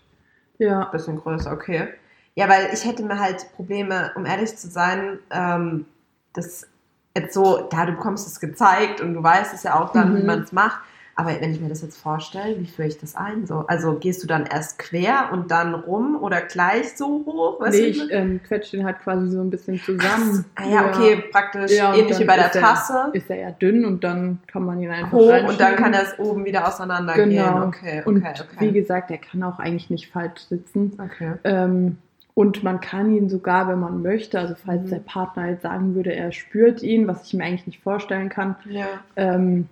Ja, 0.57 0.85
Bisschen 0.85 1.17
größer, 1.17 1.51
okay. 1.51 1.89
Ja, 2.35 2.49
weil 2.49 2.69
ich 2.73 2.85
hätte 2.85 3.03
mir 3.03 3.19
halt 3.19 3.45
Probleme, 3.55 4.11
um 4.15 4.25
ehrlich 4.25 4.55
zu 4.57 4.67
sein, 4.69 5.19
ähm, 5.31 5.85
das 6.33 6.67
jetzt 7.15 7.33
so, 7.35 7.67
da 7.69 7.85
du 7.85 7.91
bekommst 7.91 8.27
es 8.27 8.39
gezeigt 8.39 9.01
und 9.01 9.13
du 9.13 9.21
weißt 9.21 9.53
es 9.53 9.61
ja 9.63 9.79
auch 9.79 9.91
dann, 9.91 10.13
Mhm. 10.13 10.17
wie 10.17 10.23
man 10.23 10.41
es 10.41 10.51
macht. 10.51 10.79
Aber 11.15 11.29
wenn 11.39 11.51
ich 11.53 11.61
mir 11.61 11.69
das 11.69 11.83
jetzt 11.83 11.97
vorstelle, 12.01 12.59
wie 12.59 12.65
führe 12.65 12.87
ich 12.87 12.97
das 12.97 13.15
ein? 13.15 13.45
So, 13.45 13.65
also 13.67 13.93
gehst 13.99 14.23
du 14.23 14.27
dann 14.27 14.47
erst 14.47 14.79
quer 14.79 15.29
und 15.31 15.51
dann 15.51 15.75
rum 15.75 16.17
oder 16.19 16.41
gleich 16.41 16.97
so 16.97 17.23
hoch? 17.27 17.59
Weißt 17.59 17.77
nee, 17.77 17.85
ich 17.85 17.99
man- 17.99 18.07
ähm, 18.09 18.41
quetsche 18.43 18.77
den 18.77 18.85
halt 18.87 18.97
quasi 19.03 19.29
so 19.29 19.39
ein 19.41 19.51
bisschen 19.51 19.79
zusammen. 19.79 20.43
ah 20.55 20.63
ja, 20.67 20.87
okay, 20.87 21.23
praktisch 21.31 21.69
Ja, 21.73 21.93
ähnlich 21.93 22.17
wie 22.17 22.23
bei 22.25 22.35
der 22.37 22.47
ist 22.47 22.59
Tasse. 22.59 23.09
Ist 23.13 23.29
er 23.29 23.35
ja 23.37 23.51
dünn 23.51 23.85
und 23.85 24.03
dann 24.03 24.39
kann 24.47 24.65
man 24.65 24.79
ihn 24.81 24.89
einfach 24.89 25.11
hoch 25.11 25.43
und 25.49 25.59
dann 25.61 25.75
kann 25.75 25.93
er 25.93 26.01
es 26.01 26.17
oben 26.17 26.45
wieder 26.45 26.67
auseinandergehen. 26.67 27.29
Genau. 27.29 27.67
Okay, 27.67 27.99
okay, 27.99 28.03
Und 28.05 28.17
okay. 28.25 28.45
wie 28.61 28.71
gesagt, 28.71 29.11
er 29.11 29.19
kann 29.19 29.43
auch 29.43 29.59
eigentlich 29.59 29.91
nicht 29.91 30.11
falsch 30.11 30.41
sitzen. 30.49 30.93
okay. 30.99 31.33
Ähm, 31.43 31.99
und 32.35 32.63
man 32.63 32.81
kann 32.81 33.11
ihn 33.15 33.29
sogar, 33.29 33.67
wenn 33.67 33.79
man 33.79 34.01
möchte, 34.01 34.39
also 34.39 34.55
falls 34.55 34.85
Mhm. 34.85 34.89
der 34.89 34.99
Partner 34.99 35.49
jetzt 35.49 35.61
sagen 35.63 35.95
würde, 35.95 36.13
er 36.15 36.31
spürt 36.31 36.81
ihn, 36.81 37.07
was 37.07 37.25
ich 37.27 37.33
mir 37.33 37.43
eigentlich 37.45 37.67
nicht 37.67 37.81
vorstellen 37.83 38.29
kann, 38.29 38.55
Ja. 38.65 38.85
ähm, 39.15 39.67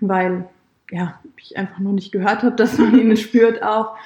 weil 0.00 0.44
ja, 0.92 1.20
ich 1.36 1.56
einfach 1.56 1.78
noch 1.78 1.92
nicht 1.92 2.12
gehört 2.12 2.42
habe, 2.42 2.56
dass 2.56 2.78
man 2.78 2.98
ihn 2.98 3.16
spürt 3.16 3.62
auch. 3.62 3.96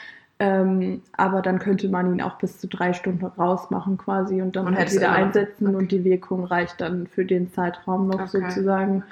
Ähm, 0.40 1.00
aber 1.16 1.42
dann 1.42 1.60
könnte 1.60 1.88
man 1.88 2.12
ihn 2.12 2.20
auch 2.20 2.38
bis 2.38 2.58
zu 2.58 2.66
drei 2.66 2.92
Stunden 2.92 3.24
rausmachen 3.24 3.96
quasi 3.98 4.42
und 4.42 4.56
dann 4.56 4.66
Und 4.66 4.76
halt 4.76 4.92
wieder 4.92 5.12
einsetzen 5.12 5.68
okay. 5.68 5.76
und 5.76 5.92
die 5.92 6.02
Wirkung 6.04 6.44
reicht 6.44 6.80
dann 6.80 7.06
für 7.06 7.24
den 7.24 7.52
Zeitraum 7.52 8.08
noch 8.08 8.20
Okay. 8.20 8.26
sozusagen. 8.50 9.04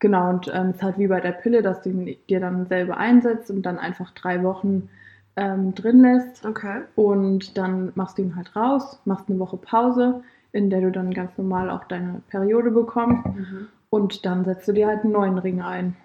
Genau, 0.00 0.28
und 0.30 0.50
ähm, 0.54 0.68
es 0.70 0.76
ist 0.76 0.82
halt 0.82 0.98
wie 0.98 1.06
bei 1.08 1.20
der 1.20 1.32
Pille, 1.32 1.62
dass 1.62 1.82
du 1.82 1.88
ihn 1.90 2.16
dir 2.28 2.40
dann 2.40 2.66
selber 2.66 2.98
einsetzt 2.98 3.50
und 3.50 3.62
dann 3.62 3.78
einfach 3.78 4.10
drei 4.12 4.42
Wochen 4.42 4.88
ähm, 5.36 5.74
drin 5.74 6.00
lässt. 6.00 6.44
Okay. 6.44 6.82
Und 6.96 7.56
dann 7.56 7.92
machst 7.94 8.18
du 8.18 8.22
ihn 8.22 8.36
halt 8.36 8.54
raus, 8.56 9.00
machst 9.04 9.28
eine 9.28 9.38
Woche 9.38 9.56
Pause, 9.56 10.22
in 10.52 10.70
der 10.70 10.80
du 10.80 10.90
dann 10.90 11.12
ganz 11.12 11.36
normal 11.38 11.70
auch 11.70 11.84
deine 11.84 12.22
Periode 12.28 12.70
bekommst. 12.70 13.26
Mhm. 13.26 13.68
Und 13.90 14.24
dann 14.26 14.44
setzt 14.44 14.68
du 14.68 14.72
dir 14.72 14.86
halt 14.88 15.04
einen 15.04 15.12
neuen 15.12 15.38
Ring 15.38 15.60
ein. 15.60 15.96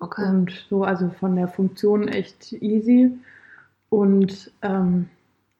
Okay. 0.00 0.28
Und 0.28 0.66
so, 0.70 0.84
also 0.84 1.10
von 1.10 1.36
der 1.36 1.48
Funktion 1.48 2.08
echt 2.08 2.52
easy. 2.52 3.18
Und 3.90 4.50
ähm, 4.62 5.08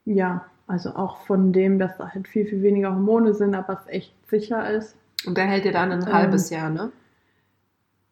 ja, 0.05 0.45
also 0.67 0.91
auch 0.91 1.19
von 1.27 1.53
dem, 1.53 1.79
dass 1.79 1.99
da 1.99 2.09
halt 2.15 2.29
viel, 2.29 2.47
viel 2.47 2.63
weniger 2.63 2.95
Hormone 2.95 3.35
sind, 3.35 3.55
aber 3.55 3.75
es 3.75 3.93
echt 3.93 4.15
sicher 4.31 4.71
ist. 4.71 4.97
Und 5.27 5.37
der 5.37 5.47
hält 5.47 5.65
dir 5.65 5.73
dann 5.73 5.93
ein 5.93 6.03
Ähm, 6.07 6.13
halbes 6.13 6.51
Jahr, 6.51 6.71
ne? 6.71 6.93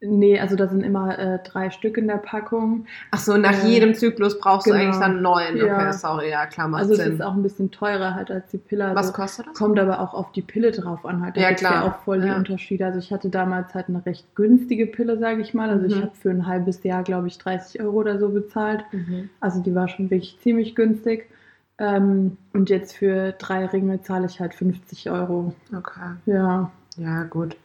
Nee, 0.01 0.39
also 0.39 0.55
da 0.55 0.67
sind 0.69 0.81
immer 0.81 1.19
äh, 1.19 1.39
drei 1.43 1.71
Stück 1.71 1.97
in 1.97 2.07
der 2.07 2.15
Packung. 2.17 2.85
Ach 3.11 3.19
so, 3.19 3.35
nach 3.35 3.63
äh, 3.65 3.67
jedem 3.67 3.93
Zyklus 3.93 4.39
brauchst 4.39 4.65
du 4.65 4.71
genau. 4.71 4.83
eigentlich 4.83 4.99
dann 4.99 5.11
einen 5.15 5.21
neuen. 5.21 5.55
Okay, 5.55 5.67
Ja. 5.67 5.91
sorry, 5.91 6.29
ja, 6.29 6.45
klar, 6.45 6.69
macht 6.69 6.83
Also 6.83 6.93
es 6.93 6.99
Sinn. 6.99 7.13
ist 7.15 7.21
auch 7.21 7.33
ein 7.33 7.43
bisschen 7.43 7.69
teurer 7.69 8.15
halt 8.15 8.31
als 8.31 8.49
die 8.49 8.59
Pille. 8.59 8.85
Also 8.85 8.95
Was 8.95 9.11
kostet 9.13 9.47
das? 9.47 9.55
Kommt 9.57 9.77
aber 9.77 9.99
auch 9.99 10.13
auf 10.13 10.31
die 10.31 10.41
Pille 10.41 10.71
drauf 10.71 11.05
an. 11.05 11.21
Halt. 11.21 11.35
Da 11.35 11.41
Ja, 11.41 11.53
klar. 11.53 11.73
ja 11.73 11.83
auch 11.91 11.99
voll 12.05 12.21
die 12.21 12.27
Ja. 12.27 12.37
Unterschiede. 12.37 12.85
Also 12.85 12.99
ich 12.99 13.11
hatte 13.11 13.29
damals 13.29 13.73
halt 13.73 13.89
eine 13.89 14.05
recht 14.05 14.33
günstige 14.35 14.85
Pille, 14.87 15.17
sage 15.19 15.41
ich 15.41 15.53
mal. 15.53 15.69
Also 15.69 15.85
ich 15.85 15.95
Mhm. 15.97 16.01
habe 16.03 16.15
für 16.15 16.29
ein 16.29 16.47
halbes 16.47 16.81
Jahr, 16.83 17.03
glaube 17.03 17.27
ich, 17.27 17.37
30 17.37 17.81
Euro 17.81 17.97
oder 17.97 18.19
so 18.19 18.29
bezahlt. 18.29 18.85
Mhm. 18.93 19.29
Also 19.41 19.61
die 19.61 19.75
war 19.75 19.89
schon 19.89 20.09
wirklich 20.09 20.39
ziemlich 20.41 20.75
günstig. 20.75 21.29
Ähm, 21.77 22.37
und 22.53 22.69
jetzt 22.69 22.95
für 22.95 23.33
drei 23.33 23.65
Ringe 23.65 24.01
zahle 24.01 24.27
ich 24.27 24.39
halt 24.39 24.53
50 24.53 25.09
Euro. 25.11 25.53
Okay. 25.75 26.11
Ja, 26.25 26.71
Ja, 26.95 27.23
gut. 27.23 27.57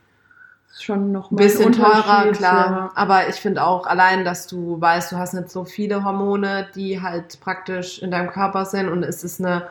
Schon 0.83 1.13
noch 1.13 1.31
Ein 1.31 1.37
mal 1.37 1.43
ein 1.43 1.47
bisschen 1.47 1.73
teurer, 1.73 2.33
klar. 2.33 2.71
Ja. 2.71 2.91
Aber 2.95 3.29
ich 3.29 3.37
finde 3.37 3.65
auch 3.65 3.87
allein, 3.87 4.25
dass 4.25 4.47
du 4.47 4.81
weißt, 4.81 5.13
du 5.13 5.17
hast 5.17 5.35
nicht 5.35 5.51
so 5.51 5.65
viele 5.65 6.05
Hormone, 6.05 6.69
die 6.75 7.01
halt 7.01 7.41
praktisch 7.41 8.03
in 8.03 8.11
deinem 8.11 8.31
Körper 8.31 8.65
sind 8.65 8.89
und 8.89 9.03
es 9.03 9.25
ist 9.25 9.41
eine, 9.41 9.69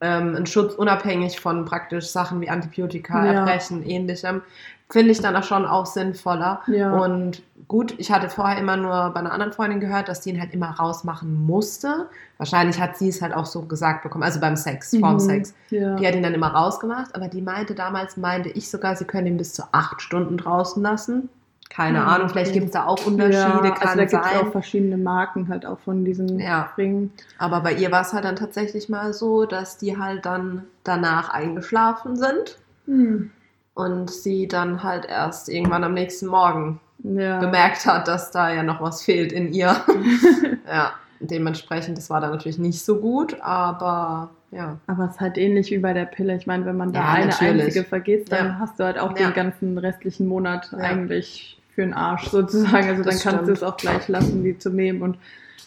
ähm, 0.00 0.34
ein 0.36 0.46
Schutz 0.46 0.74
unabhängig 0.74 1.40
von 1.40 1.64
praktisch 1.64 2.06
Sachen 2.06 2.40
wie 2.40 2.50
Antibiotika, 2.50 3.24
Ja. 3.24 3.32
Erbrechen, 3.32 3.82
ähnlichem. 3.84 4.42
Finde 4.92 5.10
ich 5.10 5.20
dann 5.20 5.34
auch 5.34 5.42
schon 5.42 5.64
auch 5.64 5.86
sinnvoller. 5.86 6.60
Ja. 6.66 6.92
Und 6.92 7.42
gut, 7.66 7.94
ich 7.98 8.12
hatte 8.12 8.28
vorher 8.28 8.58
immer 8.58 8.76
nur 8.76 9.10
bei 9.14 9.20
einer 9.20 9.32
anderen 9.32 9.52
Freundin 9.52 9.80
gehört, 9.80 10.08
dass 10.08 10.20
die 10.20 10.30
ihn 10.30 10.40
halt 10.40 10.52
immer 10.52 10.70
rausmachen 10.70 11.46
musste. 11.46 12.08
Wahrscheinlich 12.36 12.78
hat 12.80 12.98
sie 12.98 13.08
es 13.08 13.22
halt 13.22 13.34
auch 13.34 13.46
so 13.46 13.62
gesagt 13.62 14.02
bekommen, 14.02 14.22
also 14.24 14.38
beim 14.38 14.56
Sex, 14.56 14.94
vorm 14.98 15.14
Mhm. 15.14 15.20
Sex. 15.20 15.54
Ja. 15.70 15.96
Die 15.96 16.06
hat 16.06 16.14
ihn 16.14 16.22
dann 16.22 16.34
immer 16.34 16.48
rausgemacht, 16.48 17.14
aber 17.14 17.28
die 17.28 17.40
meinte 17.40 17.74
damals, 17.74 18.16
meinte 18.18 18.50
ich 18.50 18.70
sogar, 18.70 18.94
sie 18.96 19.06
können 19.06 19.26
ihn 19.28 19.36
bis 19.38 19.54
zu 19.54 19.62
acht 19.72 20.02
Stunden 20.02 20.36
draußen 20.36 20.82
lassen. 20.82 21.30
Keine 21.70 22.04
Ah, 22.04 22.16
Ahnung, 22.16 22.28
vielleicht 22.28 22.52
gibt 22.52 22.66
es 22.66 22.72
da 22.72 22.84
auch 22.84 23.06
Unterschiede, 23.06 23.34
ja, 23.34 23.70
kann 23.70 23.88
also 23.88 23.96
da 23.96 24.04
gibt 24.04 24.26
es 24.26 24.40
auch 24.42 24.52
verschiedene 24.52 24.98
Marken 24.98 25.48
halt 25.48 25.64
auch 25.64 25.78
von 25.78 26.04
diesen 26.04 26.38
Ja. 26.38 26.68
Ringen. 26.76 27.10
Aber 27.38 27.60
bei 27.60 27.72
ihr 27.72 27.90
war 27.90 28.02
es 28.02 28.12
halt 28.12 28.26
dann 28.26 28.36
tatsächlich 28.36 28.90
mal 28.90 29.14
so, 29.14 29.46
dass 29.46 29.78
die 29.78 29.96
halt 29.98 30.26
dann 30.26 30.64
danach 30.84 31.30
eingeschlafen 31.30 32.16
sind 32.16 32.58
Hm. 32.84 33.30
Und 33.74 34.10
sie 34.10 34.46
dann 34.48 34.82
halt 34.82 35.06
erst 35.06 35.48
irgendwann 35.48 35.84
am 35.84 35.94
nächsten 35.94 36.26
Morgen 36.26 36.80
Ja. 37.02 37.38
bemerkt 37.40 37.86
hat, 37.86 38.06
dass 38.08 38.30
da 38.30 38.52
ja 38.52 38.62
noch 38.62 38.80
was 38.80 39.02
fehlt 39.02 39.32
in 39.32 39.52
ihr. 39.52 39.74
ja, 40.66 40.92
dementsprechend, 41.20 41.96
das 41.98 42.10
war 42.10 42.20
dann 42.20 42.30
natürlich 42.30 42.58
nicht 42.58 42.84
so 42.84 42.96
gut, 42.96 43.40
aber 43.40 44.30
ja. 44.50 44.76
Aber 44.86 45.06
es 45.06 45.12
ist 45.12 45.20
halt 45.20 45.38
ähnlich 45.38 45.70
wie 45.70 45.78
bei 45.78 45.94
der 45.94 46.04
Pille. 46.04 46.36
Ich 46.36 46.46
meine, 46.46 46.66
wenn 46.66 46.76
man 46.76 46.92
da 46.92 47.00
Ja, 47.00 47.08
eine 47.12 47.26
natürlich. 47.26 47.62
einzige 47.64 47.84
vergisst, 47.84 48.30
dann 48.30 48.46
Ja. 48.46 48.56
hast 48.58 48.78
du 48.78 48.84
halt 48.84 48.98
auch 48.98 49.14
den 49.14 49.32
ganzen 49.32 49.78
restlichen 49.78 50.26
Monat 50.28 50.74
eigentlich 50.74 51.58
für 51.74 51.80
den 51.80 51.94
Arsch 51.94 52.28
sozusagen. 52.28 52.86
Also 52.88 53.02
dann 53.02 53.14
Das 53.14 53.22
kannst 53.22 53.48
du 53.48 53.52
es 53.52 53.62
auch 53.62 53.78
gleich 53.78 54.08
lassen, 54.08 54.44
die 54.44 54.58
zu 54.58 54.68
nehmen 54.68 55.00
und 55.00 55.16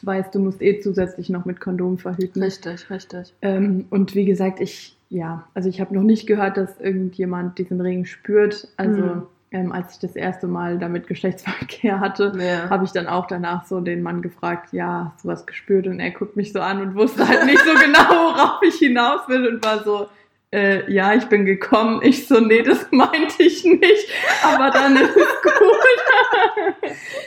weißt, 0.04 0.34
du 0.34 0.40
musst 0.40 0.62
eh 0.62 0.80
zusätzlich 0.80 1.30
noch 1.30 1.46
mit 1.46 1.60
Kondom 1.60 1.98
verhüten. 1.98 2.42
Richtig, 2.42 2.90
richtig. 2.90 3.34
Ähm, 3.42 3.86
und 3.90 4.16
wie 4.16 4.26
gesagt, 4.26 4.60
ich, 4.62 4.98
ja, 5.10 5.48
also 5.54 5.70
ich 5.70 5.80
habe 5.82 5.94
noch 5.94 6.04
nicht 6.04 6.26
gehört, 6.28 6.58
dass 6.58 6.80
irgendjemand 6.80 7.58
diesen 7.58 7.80
Ring 7.82 8.06
spürt. 8.06 8.68
Also 8.78 9.02
Mhm. 9.02 9.22
ähm, 9.52 9.72
als 9.72 9.94
ich 9.94 10.00
das 10.00 10.16
erste 10.16 10.48
Mal 10.48 10.80
damit 10.80 11.08
Geschlechtsverkehr 11.08 12.00
hatte, 12.00 12.34
Ja. 12.38 12.70
habe 12.70 12.84
ich 12.86 12.92
dann 12.92 13.08
auch 13.08 13.28
danach 13.28 13.66
so 13.66 13.80
den 13.80 14.02
Mann 14.02 14.22
gefragt, 14.22 14.74
ja, 14.74 15.12
hast 15.14 15.24
du 15.24 15.30
was 15.30 15.46
gespürt? 15.46 15.88
Und 15.88 16.00
er 16.00 16.12
guckt 16.12 16.36
mich 16.36 16.52
so 16.52 16.60
an 16.60 16.82
und 16.82 16.96
wusste 16.96 17.28
halt 17.28 17.46
nicht 17.46 17.60
so 17.64 17.74
genau, 17.80 18.10
worauf 18.10 18.62
ich 18.68 18.76
hinaus 18.76 19.22
will 19.30 19.48
und 19.48 19.64
war 19.64 19.84
so, 19.84 20.08
äh, 20.52 20.90
ja, 20.92 21.14
ich 21.14 21.26
bin 21.26 21.46
gekommen. 21.46 22.02
Ich 22.04 22.28
so, 22.28 22.40
nee, 22.40 22.62
das 22.62 22.86
meinte 22.92 23.44
ich 23.44 23.64
nicht, 23.66 24.10
aber 24.44 24.70
dann 24.72 24.96
ist 24.98 25.16
es 25.16 25.42
gut. 25.44 26.86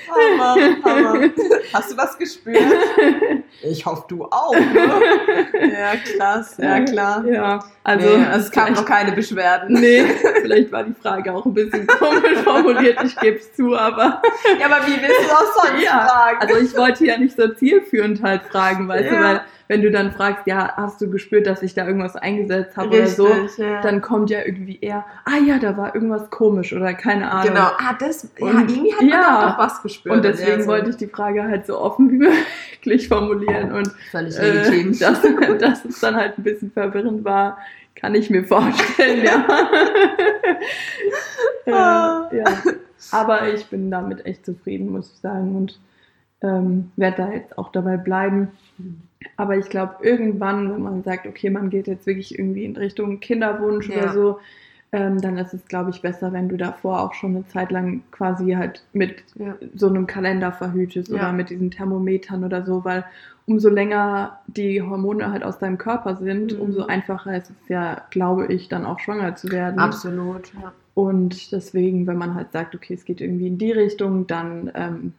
Hammer, 0.09 0.57
Hammer. 0.85 1.31
Hast 1.73 1.93
du 1.93 1.97
was 1.97 2.19
gespürt? 2.19 2.63
Ich 3.63 3.85
hoffe, 3.85 4.05
du 4.09 4.25
auch, 4.25 4.55
ne? 4.55 5.01
Ja, 5.73 5.93
krass, 5.97 6.57
ja, 6.59 6.81
klar. 6.81 7.25
Ja, 7.27 7.65
also, 7.85 8.09
Also, 8.09 8.19
nee, 8.19 8.27
es 8.37 8.51
kamen 8.51 8.75
noch 8.75 8.85
keine 8.87 9.13
Beschwerden. 9.13 9.81
Nee, 9.81 10.05
vielleicht 10.43 10.71
war 10.73 10.85
die 10.85 10.95
Frage 10.95 11.33
auch 11.33 11.45
ein 11.45 11.55
bisschen 11.55 11.87
komisch 11.87 12.39
formuliert, 12.45 12.99
ich 13.05 13.17
gebe 13.19 13.39
es 13.39 13.53
zu, 13.55 13.77
aber 13.77 14.23
Ja, 14.59 14.67
aber 14.67 14.87
wie 14.87 14.93
willst 15.03 15.29
du 15.29 15.33
auch 15.35 15.65
sonst 15.67 15.83
Ja, 15.83 16.07
fragen? 16.09 16.39
also 16.41 16.57
ich 16.57 16.77
wollte 16.77 17.05
ja 17.07 17.19
nicht 17.19 17.37
so 17.37 17.49
zielführend 17.49 18.23
halt 18.23 18.43
fragen, 18.45 18.89
weißt 18.89 19.11
du, 19.11 19.15
Ja. 19.15 19.23
weil 19.23 19.41
wenn 19.71 19.83
du 19.83 19.91
dann 19.91 20.13
fragst, 20.13 20.47
ja, 20.47 20.73
hast 20.77 21.01
du 21.03 21.11
gespürt, 21.11 21.47
dass 21.47 21.63
ich 21.63 21.75
da 21.75 21.87
irgendwas 21.87 22.17
eingesetzt 22.17 22.77
habe 22.79 22.89
oder 22.89 23.07
so, 23.19 23.63
ja. 23.63 23.81
dann 23.83 24.01
kommt 24.01 24.31
ja 24.31 24.41
irgendwie 24.45 24.79
eher, 24.81 25.05
ah 25.25 25.37
ja, 25.45 25.59
da 25.59 25.77
war 25.77 25.95
irgendwas 25.95 26.31
komisch 26.31 26.73
oder 26.73 26.95
keine 26.95 27.31
Ahnung. 27.31 27.55
Genau, 27.55 27.67
ah, 27.79 27.95
das, 27.99 28.29
ja, 28.39 28.47
Und- 28.47 28.71
irgendwie 28.71 28.93
hat 28.95 29.01
man 29.03 29.11
ja. 29.11 29.41
da 29.43 29.51
doch 29.51 29.59
was 29.59 29.83
gespürt. 29.83 30.17
Und 30.17 30.25
deswegen 30.25 30.59
Ja, 30.59 30.63
so. 30.63 30.67
wollte 30.69 30.91
ich 30.91 30.97
die 30.97 31.07
Frage 31.09 31.43
halt 31.45 31.67
so 31.67 31.79
offen 31.79 32.11
wie 32.11 32.19
möglich 32.81 33.09
formulieren 33.09 33.73
und 33.73 33.89
Völlig 34.11 34.39
äh, 34.39 34.51
legitim. 34.65 34.93
dass, 34.99 35.23
dass 35.61 35.85
es 35.85 36.01
dann 36.01 36.17
halt 36.17 36.39
ein 36.39 36.43
bisschen 36.45 36.71
verwirrend 36.73 37.25
war, 37.25 37.59
kann 37.95 38.15
ich 38.15 38.31
mir 38.31 38.45
vorstellen, 38.45 39.25
ja. 39.25 39.47
Ah. 41.71 42.29
äh, 42.33 42.39
ja. 42.39 42.45
Aber 43.13 43.53
ich 43.53 43.67
bin 43.67 43.91
damit 43.91 44.25
echt 44.27 44.45
zufrieden, 44.45 44.91
muss 44.91 45.13
ich 45.13 45.21
sagen, 45.21 45.57
und 45.57 45.79
ähm, 46.43 46.91
werde 46.97 47.17
da 47.23 47.31
jetzt 47.33 47.57
auch 47.59 47.71
dabei 47.73 47.97
bleiben. 47.97 48.49
Aber 49.37 49.57
ich 49.57 49.69
glaube, 49.69 49.97
irgendwann, 50.03 50.73
wenn 50.73 50.83
man 50.83 51.03
sagt, 51.03 51.27
okay, 51.27 51.51
man 51.51 51.71
geht 51.71 51.87
jetzt 51.89 52.07
wirklich 52.07 52.39
irgendwie 52.39 52.65
in 52.65 52.77
Richtung 52.77 53.21
Kinderwunsch 53.21 53.89
Ja. 53.89 53.97
oder 53.97 54.13
so, 54.13 54.39
ähm, 54.93 55.21
dann 55.21 55.37
ist 55.37 55.53
es, 55.53 55.67
glaube 55.67 55.91
ich, 55.91 56.01
besser, 56.01 56.33
wenn 56.33 56.49
du 56.49 56.57
davor 56.57 57.03
auch 57.03 57.13
schon 57.15 57.35
eine 57.37 57.47
Zeit 57.49 57.71
lang 57.71 58.03
quasi 58.11 58.53
halt 58.53 58.85
mit 58.95 59.23
ja. 59.35 59.55
so 59.75 59.89
einem 59.89 60.07
Kalender 60.07 60.51
verhütest 60.53 61.09
Ja. 61.11 61.17
oder 61.17 61.33
mit 61.33 61.51
diesen 61.51 61.71
Thermometern 61.71 62.43
oder 62.45 62.65
so, 62.65 62.85
weil 62.85 63.05
umso 63.47 63.69
länger 63.69 64.39
die 64.47 64.81
Hormone 64.81 65.31
halt 65.31 65.43
aus 65.43 65.59
deinem 65.59 65.79
Körper 65.79 66.17
sind, 66.17 66.55
Mhm. 66.55 66.61
umso 66.61 66.87
einfacher 66.87 67.37
ist 67.37 67.51
es 67.51 67.69
ja, 67.69 68.03
glaube 68.11 68.47
ich, 68.47 68.69
dann 68.69 68.87
auch 68.87 68.99
schwanger 69.01 69.35
zu 69.37 69.51
werden. 69.51 69.79
Absolut. 69.79 70.53
Ja. 70.55 70.73
Und 70.95 71.53
deswegen, 71.53 72.07
wenn 72.07 72.17
man 72.17 72.35
halt 72.35 72.53
sagt, 72.53 72.75
okay, 72.75 72.95
es 72.95 73.05
geht 73.05 73.21
irgendwie 73.21 73.47
in 73.49 73.59
die 73.59 73.73
Richtung, 73.73 74.27
dann 74.27 74.71
ähm, 74.75 75.13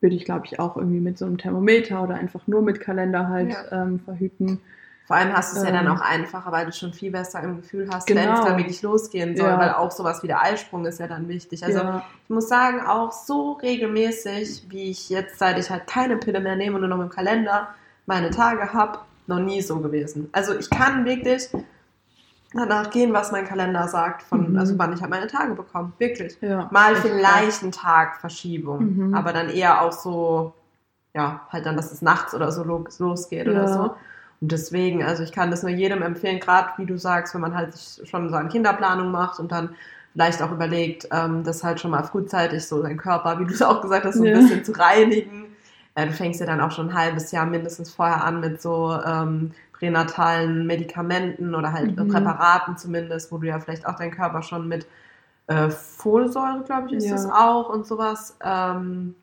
würde 0.00 0.14
ich, 0.16 0.24
glaube 0.24 0.46
ich, 0.46 0.58
auch 0.60 0.76
irgendwie 0.76 1.00
mit 1.00 1.18
so 1.18 1.24
einem 1.24 1.38
Thermometer 1.38 2.02
oder 2.02 2.14
einfach 2.16 2.46
nur 2.46 2.62
mit 2.62 2.80
Kalender 2.80 3.28
halt 3.28 3.56
ähm, 3.72 4.00
verhüten. 4.00 4.60
Vor 5.06 5.14
allem 5.16 5.32
hast 5.32 5.54
du 5.54 5.58
es 5.60 5.64
ja 5.64 5.70
dann 5.70 5.86
Ähm. 5.86 5.92
auch 5.92 6.00
einfacher, 6.00 6.50
weil 6.50 6.66
du 6.66 6.72
schon 6.72 6.92
viel 6.92 7.12
besser 7.12 7.40
im 7.42 7.56
Gefühl 7.58 7.88
hast, 7.92 8.06
Genau. 8.08 8.20
wenn 8.22 8.32
es 8.32 8.40
dann 8.40 8.56
wirklich 8.58 8.82
losgehen 8.82 9.36
soll, 9.36 9.46
Ja. 9.48 9.58
weil 9.58 9.70
auch 9.72 9.92
sowas 9.92 10.22
wie 10.22 10.26
der 10.26 10.42
Eisprung 10.42 10.84
ist 10.84 10.98
ja 10.98 11.06
dann 11.06 11.28
wichtig. 11.28 11.64
Also 11.64 11.78
ja, 11.78 12.04
ich 12.24 12.30
muss 12.30 12.48
sagen, 12.48 12.80
auch 12.84 13.12
so 13.12 13.52
regelmäßig, 13.52 14.64
wie 14.68 14.90
ich 14.90 15.08
jetzt, 15.08 15.38
seit 15.38 15.58
ich 15.58 15.70
halt 15.70 15.86
keine 15.86 16.16
Pille 16.16 16.40
mehr 16.40 16.56
nehme 16.56 16.74
und 16.74 16.80
nur 16.80 16.90
noch 16.90 17.00
im 17.00 17.08
Kalender 17.08 17.68
meine 18.06 18.30
Tage 18.30 18.72
habe, 18.72 18.98
noch 19.28 19.38
nie 19.38 19.60
so 19.62 19.78
gewesen. 19.78 20.28
Also 20.32 20.56
ich 20.58 20.68
kann 20.70 21.04
wirklich 21.04 21.48
danach 22.52 22.90
gehen, 22.90 23.12
was 23.12 23.32
mein 23.32 23.44
Kalender 23.46 23.88
sagt, 23.88 24.22
von, 24.22 24.52
Mhm. 24.52 24.58
also 24.58 24.78
wann 24.78 24.92
ich 24.92 25.00
halt 25.00 25.10
meine 25.10 25.26
Tage 25.26 25.54
bekomme. 25.54 25.92
Wirklich. 25.98 26.38
ja. 26.40 26.68
Mal 26.70 26.96
vielleicht 26.96 27.62
einen 27.62 27.72
Tag 27.72 28.16
Verschiebung, 28.20 29.08
Mhm. 29.08 29.14
aber 29.14 29.32
dann 29.32 29.48
eher 29.48 29.82
auch 29.82 29.92
so, 29.92 30.54
ja, 31.14 31.40
halt 31.50 31.66
dann, 31.66 31.76
dass 31.76 31.92
es 31.92 32.02
nachts 32.02 32.34
oder 32.34 32.52
so 32.52 32.62
lo- 32.64 32.84
losgeht 32.98 33.48
oder 33.48 33.62
Ja. 33.62 33.68
so. 33.68 33.80
Und 34.40 34.52
deswegen, 34.52 35.02
also 35.02 35.22
ich 35.22 35.32
kann 35.32 35.50
das 35.50 35.62
nur 35.62 35.72
jedem 35.72 36.02
empfehlen, 36.02 36.40
gerade 36.40 36.68
wie 36.76 36.86
du 36.86 36.98
sagst, 36.98 37.34
wenn 37.34 37.40
man 37.40 37.54
halt 37.56 37.72
sich 37.74 38.08
schon 38.08 38.28
so 38.28 38.36
eine 38.36 38.48
Kinderplanung 38.50 39.10
macht 39.10 39.40
und 39.40 39.50
dann 39.50 39.70
vielleicht 40.12 40.42
auch 40.42 40.52
überlegt, 40.52 41.08
ähm, 41.10 41.42
das 41.42 41.64
halt 41.64 41.80
schon 41.80 41.90
mal 41.90 42.02
frühzeitig 42.02 42.66
so 42.66 42.80
seinen 42.82 42.96
Körper, 42.98 43.38
wie 43.40 43.44
du 43.46 43.52
es 43.54 43.62
auch 43.62 43.80
gesagt 43.82 44.04
hast, 44.04 44.16
so 44.16 44.24
ein 44.24 44.30
Ja. 44.34 44.38
bisschen 44.40 44.64
zu 44.64 44.72
reinigen. 44.72 45.46
Äh, 45.94 46.06
du 46.06 46.12
fängst 46.12 46.40
ja 46.40 46.46
dann 46.46 46.60
auch 46.60 46.70
schon 46.70 46.90
ein 46.90 46.94
halbes 46.94 47.32
Jahr 47.32 47.46
mindestens 47.46 47.90
vorher 47.90 48.22
an 48.22 48.40
mit 48.40 48.60
so 48.60 48.98
ähm, 49.06 49.52
pränatalen 49.78 50.66
Medikamenten 50.66 51.54
oder 51.54 51.72
halt 51.72 51.96
Mhm. 51.96 52.08
Präparaten 52.08 52.76
zumindest, 52.76 53.30
wo 53.32 53.38
du 53.38 53.46
ja 53.46 53.58
vielleicht 53.60 53.86
auch 53.86 53.96
deinen 53.96 54.10
Körper 54.12 54.42
schon 54.42 54.68
mit 54.68 54.86
äh, 55.48 55.70
Folsäure, 55.70 56.62
glaube 56.64 56.88
ich, 56.88 56.94
ist 56.94 57.04
Ja. 57.06 57.12
das 57.12 57.26
auch 57.26 57.68
und 57.68 57.86
sowas, 57.86 58.36
ähm, 58.42 59.14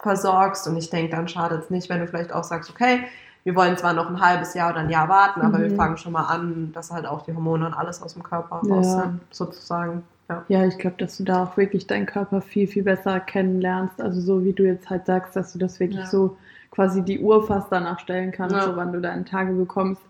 versorgst. 0.00 0.66
Und 0.66 0.76
ich 0.76 0.90
denke, 0.90 1.14
dann 1.14 1.28
schadet 1.28 1.64
es 1.64 1.70
nicht, 1.70 1.88
wenn 1.88 2.00
du 2.00 2.06
vielleicht 2.08 2.32
auch 2.32 2.44
sagst, 2.44 2.70
okay, 2.70 3.04
wir 3.44 3.54
wollen 3.54 3.76
zwar 3.76 3.92
noch 3.92 4.08
ein 4.08 4.20
halbes 4.20 4.54
Jahr 4.54 4.70
oder 4.70 4.80
ein 4.80 4.90
Jahr 4.90 5.08
warten, 5.08 5.42
aber 5.42 5.58
Mhm. 5.58 5.62
wir 5.62 5.70
fangen 5.76 5.96
schon 5.96 6.12
mal 6.12 6.24
an, 6.24 6.72
dass 6.72 6.90
halt 6.90 7.06
auch 7.06 7.22
die 7.22 7.34
Hormone 7.34 7.66
und 7.66 7.74
alles 7.74 8.02
aus 8.02 8.14
dem 8.14 8.22
Körper 8.22 8.62
Ja. 8.66 8.74
raus 8.74 8.94
sind, 8.96 9.20
sozusagen. 9.30 10.02
Ja. 10.28 10.44
Ja, 10.48 10.64
ich 10.64 10.78
glaube, 10.78 10.96
dass 10.98 11.16
du 11.16 11.24
da 11.24 11.44
auch 11.44 11.56
wirklich 11.56 11.86
deinen 11.86 12.06
Körper 12.06 12.40
viel, 12.40 12.66
viel 12.66 12.82
besser 12.82 13.18
kennenlernst. 13.20 14.00
Also 14.00 14.20
so 14.20 14.44
wie 14.44 14.52
du 14.52 14.64
jetzt 14.64 14.88
halt 14.90 15.06
sagst, 15.06 15.36
dass 15.36 15.52
du 15.52 15.58
das 15.58 15.80
wirklich 15.80 16.00
Ja. 16.00 16.06
so 16.06 16.36
quasi 16.70 17.02
die 17.02 17.18
Uhr 17.20 17.46
fast 17.46 17.70
danach 17.70 17.98
stellen 18.00 18.32
kannst, 18.32 18.54
Ja. 18.56 18.62
so 18.64 18.76
wann 18.76 18.92
du 18.92 19.00
deine 19.00 19.24
Tage 19.24 19.52
bekommst, 19.52 20.02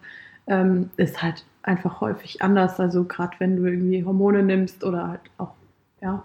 ähm, 0.46 0.90
ist 0.96 1.23
halt 1.23 1.44
einfach 1.62 2.01
häufig 2.01 2.42
anders. 2.42 2.81
Also 2.81 3.05
gerade 3.05 3.33
wenn 3.38 3.57
du 3.57 3.64
irgendwie 3.64 4.05
Hormone 4.05 4.42
nimmst 4.42 4.85
oder 4.85 5.09
halt 5.09 5.20
auch, 5.38 5.53
ja, 6.03 6.23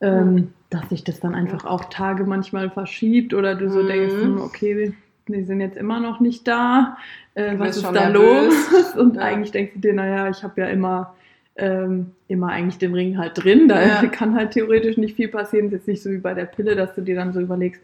ähm, 0.00 0.34
Mhm. 0.34 0.52
dass 0.70 0.88
sich 0.88 1.04
das 1.04 1.20
dann 1.20 1.34
einfach 1.34 1.64
auch 1.64 1.86
Tage 1.86 2.24
manchmal 2.24 2.70
verschiebt 2.70 3.34
oder 3.34 3.54
du 3.54 3.70
so 3.70 3.82
Mhm. 3.82 3.86
denkst, 3.86 4.14
hm, 4.22 4.40
okay, 4.40 4.94
die 5.28 5.44
sind 5.44 5.60
jetzt 5.60 5.76
immer 5.76 6.00
noch 6.00 6.20
nicht 6.20 6.46
da, 6.48 6.96
äh, 7.34 7.58
was 7.58 7.76
ist 7.76 7.84
da 7.84 8.08
nervös. 8.08 8.70
los? 8.70 8.94
Und 8.96 9.16
Ja. 9.16 9.22
eigentlich 9.22 9.52
denkst 9.52 9.72
du 9.74 9.80
dir, 9.80 9.92
naja, 9.94 10.28
ich 10.30 10.42
habe 10.42 10.60
ja 10.60 10.68
immer 10.68 11.14
ähm, 11.60 12.12
immer 12.28 12.48
eigentlich 12.52 12.78
den 12.78 12.94
Ring 12.94 13.18
halt 13.18 13.32
drin. 13.42 13.66
Da 13.66 13.82
Ja. 13.84 14.06
kann 14.12 14.36
halt 14.36 14.52
theoretisch 14.52 14.96
nicht 14.96 15.16
viel 15.16 15.26
passieren. 15.26 15.66
Es 15.66 15.72
ist 15.72 15.78
jetzt 15.80 15.88
nicht 15.88 16.02
so 16.04 16.10
wie 16.10 16.18
bei 16.18 16.32
der 16.32 16.44
Pille, 16.44 16.76
dass 16.76 16.94
du 16.94 17.00
dir 17.00 17.16
dann 17.16 17.32
so 17.32 17.40
überlegst, 17.40 17.82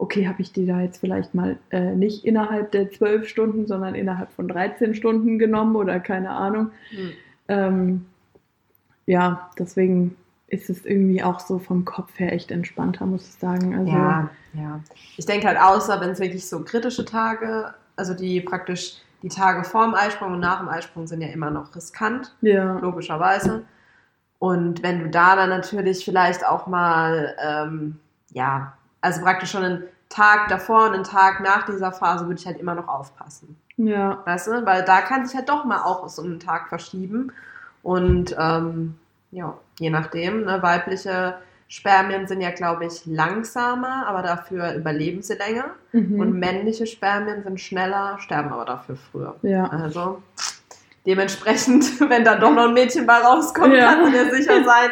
okay, 0.00 0.26
habe 0.26 0.40
ich 0.40 0.52
die 0.52 0.66
da 0.66 0.80
jetzt 0.80 0.98
vielleicht 0.98 1.34
mal 1.34 1.58
äh, 1.70 1.94
nicht 1.94 2.24
innerhalb 2.24 2.72
der 2.72 2.90
zwölf 2.90 3.28
Stunden, 3.28 3.66
sondern 3.66 3.94
innerhalb 3.94 4.32
von 4.32 4.48
13 4.48 4.94
Stunden 4.94 5.38
genommen 5.38 5.76
oder 5.76 6.00
keine 6.00 6.30
Ahnung. 6.30 6.70
Hm. 6.90 7.10
Ähm, 7.48 8.06
ja, 9.04 9.50
deswegen 9.58 10.16
ist 10.46 10.70
es 10.70 10.86
irgendwie 10.86 11.22
auch 11.22 11.38
so 11.38 11.58
vom 11.58 11.84
Kopf 11.84 12.18
her 12.18 12.32
echt 12.32 12.50
entspannter, 12.50 13.04
muss 13.04 13.28
ich 13.28 13.34
sagen. 13.34 13.76
Also, 13.76 13.92
Ja, 13.92 14.30
ja. 14.54 14.80
Ich 15.18 15.26
denke 15.26 15.46
halt, 15.46 15.60
außer 15.60 16.00
wenn 16.00 16.10
es 16.10 16.18
wirklich 16.18 16.48
so 16.48 16.64
kritische 16.64 17.04
Tage, 17.04 17.74
also 17.94 18.14
die 18.14 18.40
praktisch 18.40 19.02
die 19.22 19.28
Tage 19.28 19.64
vor 19.64 19.84
dem 19.84 19.94
Eisprung 19.94 20.32
und 20.32 20.40
nach 20.40 20.60
dem 20.60 20.68
Eisprung 20.68 21.06
sind 21.06 21.20
ja 21.20 21.28
immer 21.28 21.50
noch 21.50 21.76
riskant, 21.76 22.34
ja, 22.40 22.78
logischerweise. 22.78 23.64
Und 24.38 24.82
wenn 24.82 25.00
du 25.00 25.10
da 25.10 25.36
dann 25.36 25.50
natürlich 25.50 26.06
vielleicht 26.06 26.46
auch 26.46 26.66
mal, 26.66 27.36
ähm, 27.44 28.00
ja, 28.32 28.72
also 29.00 29.20
praktisch 29.22 29.50
schon 29.50 29.64
einen 29.64 29.82
Tag 30.08 30.48
davor 30.48 30.86
und 30.88 30.94
einen 30.94 31.04
Tag 31.04 31.40
nach 31.40 31.64
dieser 31.66 31.92
Phase 31.92 32.26
würde 32.26 32.40
ich 32.40 32.46
halt 32.46 32.58
immer 32.58 32.74
noch 32.74 32.88
aufpassen. 32.88 33.56
ja, 33.76 34.22
Weißt 34.24 34.48
du? 34.48 34.66
Weil 34.66 34.84
da 34.84 35.00
kann 35.02 35.24
sich 35.26 35.36
halt 35.36 35.48
doch 35.48 35.64
mal 35.64 35.82
auch 35.82 36.08
so 36.08 36.22
einen 36.22 36.40
Tag 36.40 36.68
verschieben. 36.68 37.32
Und 37.82 38.34
ähm, 38.38 38.96
ja, 39.30 39.56
je 39.78 39.90
nachdem, 39.90 40.44
ne, 40.44 40.62
weibliche 40.62 41.36
Spermien 41.68 42.26
sind 42.26 42.40
ja, 42.40 42.50
glaube 42.50 42.86
ich, 42.86 43.06
langsamer, 43.06 44.06
aber 44.08 44.22
dafür 44.22 44.74
überleben 44.74 45.22
sie 45.22 45.34
länger. 45.34 45.66
mhm. 45.92 46.18
Und 46.20 46.32
männliche 46.38 46.86
Spermien 46.86 47.42
sind 47.44 47.60
schneller, 47.60 48.18
sterben 48.18 48.52
aber 48.52 48.64
dafür 48.64 48.96
früher. 48.96 49.36
ja. 49.42 49.66
Also 49.68 50.20
dementsprechend, 51.06 52.00
wenn 52.10 52.24
da 52.24 52.36
doch 52.36 52.52
noch 52.52 52.66
ein 52.66 52.74
Mädchen 52.74 53.06
bei 53.06 53.18
rauskommt, 53.18 53.72
Ja. 53.74 53.94
kannst 53.94 54.08
du 54.08 54.10
dir 54.10 54.30
sicher 54.34 54.64
sein, 54.64 54.90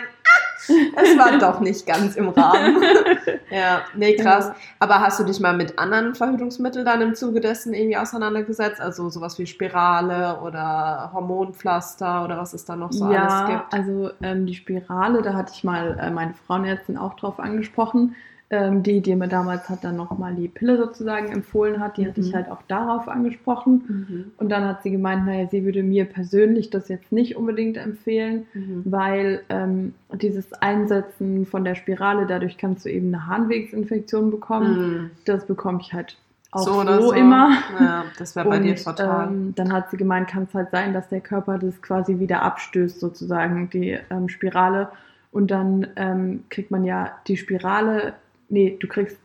es 0.69 1.19
war 1.19 1.39
doch 1.41 1.61
nicht 1.61 1.87
ganz 1.87 2.17
im 2.17 2.29
Rahmen. 2.29 2.83
ja, 3.51 3.83
nee, 3.95 4.17
krass. 4.17 4.49
Ja. 4.49 4.57
Aber 4.79 5.01
hast 5.01 5.21
du 5.21 5.25
dich 5.25 5.41
mal 5.41 5.57
mit 5.57 5.79
anderen 5.79 6.15
Verhütungsmitteln 6.15 6.85
dann 6.85 7.01
im 7.01 7.15
Zuge 7.15 7.41
dessen 7.41 7.75
irgendwie 7.75 7.97
auseinandergesetzt? 7.97 8.81
Also 8.81 9.09
sowas 9.11 9.39
wie 9.39 9.47
Spirale 9.47 10.41
oder 10.43 11.11
Hormonpflaster 11.13 12.25
oder 12.25 12.39
was 12.39 12.55
es 12.55 12.65
da 12.65 12.77
noch 12.77 12.93
so 12.93 13.05
alles 13.05 13.17
ja, 13.17 13.47
gibt? 13.47 13.73
also 13.73 14.11
ähm, 14.23 14.47
die 14.47 14.55
Spirale, 14.55 15.23
da 15.23 15.35
hatte 15.35 15.53
ich 15.55 15.65
mal 15.65 15.99
äh, 16.01 16.11
meine 16.11 16.35
Frauenärztin 16.35 16.97
auch 16.97 17.15
drauf 17.15 17.41
angesprochen. 17.41 18.17
Ähm, 18.51 18.83
die, 18.83 19.03
die 19.03 19.15
mir 19.15 19.29
damals 19.29 19.69
hat 19.69 19.85
dann 19.85 19.97
nochmal 19.97 20.35
die 20.35 20.49
Pille 20.49 20.79
sozusagen 20.79 21.31
empfohlen 21.31 21.81
hat, 21.81 21.99
die 21.99 22.07
hatte 22.07 22.23
ich 22.23 22.31
Mhm. 22.33 22.37
halt 22.37 22.51
auch 22.51 22.63
darauf 22.67 23.07
angesprochen. 23.07 24.07
Mhm. 24.09 24.25
Und 24.39 24.49
dann 24.49 24.65
hat 24.65 24.83
sie 24.83 24.91
gemeint, 24.91 25.27
naja, 25.27 25.47
sie 25.51 25.67
würde 25.67 25.83
mir 25.83 26.07
persönlich 26.07 26.71
das 26.71 26.89
jetzt 26.89 27.13
nicht 27.13 27.37
unbedingt 27.37 27.77
empfehlen, 27.77 28.47
Mhm. 28.55 28.83
weil 28.87 29.43
ähm, 29.51 29.93
dieses 30.15 30.51
Einsetzen 30.55 31.45
von 31.45 31.63
der 31.63 31.75
Spirale, 31.75 32.25
dadurch 32.27 32.57
kannst 32.57 32.87
du 32.87 32.91
eben 32.91 33.09
eine 33.15 33.27
Harnwegsinfektion 33.27 34.31
bekommen. 34.31 34.79
Mhm. 35.03 35.11
Das 35.27 35.45
bekomme 35.47 35.81
ich 35.83 35.93
halt 35.93 36.17
auch 36.51 36.61
So 36.65 36.73
so, 36.73 36.81
oder 36.81 37.03
so. 37.03 37.13
immer. 37.13 37.51
Ja, 37.79 38.05
das 38.19 38.35
wäre 38.35 38.49
bei 38.49 38.61
dir 38.61 38.79
fatal. 38.79 39.29
Ähm, 39.29 39.53
dann 39.57 39.71
hat 39.75 39.91
sie 39.91 39.99
gemeint, 39.99 40.29
kann 40.29 40.45
es 40.45 40.55
halt 40.55 40.71
sein, 40.71 40.95
dass 40.95 41.11
der 41.11 41.21
Körper 41.21 41.59
das 41.59 41.83
quasi 41.83 42.19
wieder 42.19 42.41
abstößt, 42.43 42.99
sozusagen, 42.99 43.69
die 43.69 43.99
ähm, 44.09 44.31
Spirale. 44.31 44.89
Und 45.33 45.51
dann 45.51 45.87
ähm, 45.97 46.45
kriegt 46.49 46.71
man 46.71 46.85
ja 46.85 47.11
die 47.27 47.37
Spirale, 47.37 48.15
nee, 48.49 48.77
du 48.81 48.87
kriegst 48.89 49.19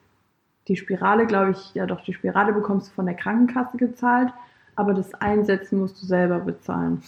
die 0.68 0.76
Spirale, 0.76 1.26
glaube 1.26 1.52
ich, 1.52 1.74
ja 1.74 1.86
doch, 1.86 2.02
die 2.02 2.14
Spirale 2.14 2.54
bekommst 2.54 2.90
du 2.90 2.94
von 2.94 3.06
der 3.06 3.16
Krankenkasse 3.16 3.78
gezahlt, 3.78 4.32
aber 4.76 4.94
das 4.94 5.14
Einsetzen 5.16 5.80
musst 5.80 6.02
du 6.02 6.06
selber 6.06 6.40
bezahlen. 6.40 7.02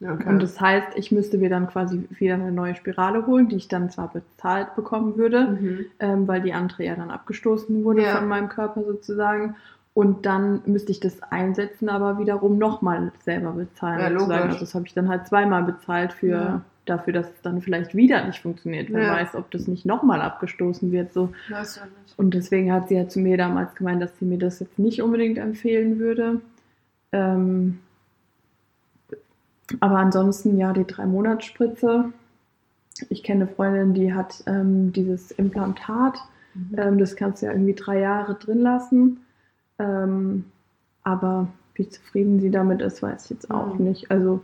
okay. 0.00 0.28
Und 0.28 0.40
das 0.42 0.60
heißt, 0.60 0.96
ich 0.96 1.10
müsste 1.12 1.38
mir 1.38 1.50
dann 1.50 1.66
quasi 1.66 2.04
wieder 2.10 2.34
eine 2.34 2.52
neue 2.52 2.74
Spirale 2.74 3.26
holen, 3.26 3.48
die 3.48 3.56
ich 3.56 3.68
dann 3.68 3.90
zwar 3.90 4.08
bezahlt 4.12 4.74
bekommen 4.76 5.16
würde, 5.16 5.58
mhm. 5.60 5.86
ähm, 5.98 6.28
weil 6.28 6.42
die 6.42 6.52
andere 6.52 6.84
ja 6.84 6.94
dann 6.94 7.10
abgestoßen 7.10 7.84
wurde 7.84 8.02
Ja. 8.02 8.16
von 8.16 8.28
meinem 8.28 8.48
Körper 8.48 8.82
sozusagen. 8.84 9.56
Und 9.94 10.24
dann 10.24 10.62
müsste 10.64 10.90
ich 10.90 11.00
das 11.00 11.22
einsetzen, 11.24 11.90
aber 11.90 12.18
wiederum 12.18 12.56
nochmal 12.56 13.12
selber 13.24 13.52
bezahlen. 13.52 14.00
Ja, 14.00 14.08
sozusagen. 14.10 14.30
logisch. 14.30 14.54
Also 14.54 14.60
das 14.60 14.74
habe 14.74 14.86
ich 14.86 14.94
dann 14.94 15.08
halt 15.08 15.26
zweimal 15.26 15.64
bezahlt 15.64 16.12
für 16.14 16.26
Ja. 16.28 16.60
Dafür, 16.84 17.12
dass 17.12 17.26
es 17.28 17.40
dann 17.42 17.62
vielleicht 17.62 17.94
wieder 17.94 18.24
nicht 18.26 18.40
funktioniert. 18.42 18.88
Wer 18.90 19.04
Ja. 19.04 19.12
weiß, 19.12 19.34
ob 19.36 19.50
das 19.50 19.68
nicht 19.68 19.86
nochmal 19.86 20.20
abgestoßen 20.20 20.90
wird. 20.92 21.12
So. 21.12 21.32
Und 22.16 22.34
deswegen 22.34 22.72
hat 22.72 22.88
sie 22.88 22.96
ja 22.96 23.08
zu 23.08 23.20
mir 23.20 23.36
damals 23.36 23.74
gemeint, 23.74 24.02
dass 24.02 24.18
sie 24.18 24.24
mir 24.24 24.38
das 24.38 24.60
jetzt 24.60 24.78
nicht 24.78 25.00
unbedingt 25.02 25.38
empfehlen 25.38 25.98
würde. 25.98 26.40
Ähm, 27.12 27.78
aber 29.80 29.98
ansonsten 29.98 30.58
ja, 30.58 30.72
die 30.72 30.86
drei 30.86 31.06
Monatsspritze. 31.06 32.12
Ich 33.08 33.22
kenne 33.22 33.44
eine 33.44 33.54
Freundin, 33.54 33.94
die 33.94 34.12
hat 34.12 34.42
ähm, 34.46 34.92
dieses 34.92 35.30
Implantat. 35.30 36.18
Mhm. 36.54 36.78
Ähm, 36.78 36.98
das 36.98 37.16
kannst 37.16 37.42
du 37.42 37.46
ja 37.46 37.52
irgendwie 37.52 37.74
drei 37.74 38.00
Jahre 38.00 38.34
drin 38.34 38.60
lassen. 38.60 39.20
Ähm, 39.78 40.44
aber 41.04 41.48
wie 41.74 41.88
zufrieden 41.88 42.38
sie 42.40 42.50
damit 42.50 42.82
ist, 42.82 43.02
weiß 43.02 43.24
ich 43.24 43.30
jetzt 43.30 43.50
auch 43.50 43.78
Mhm. 43.78 43.84
nicht. 43.86 44.10
Also 44.10 44.40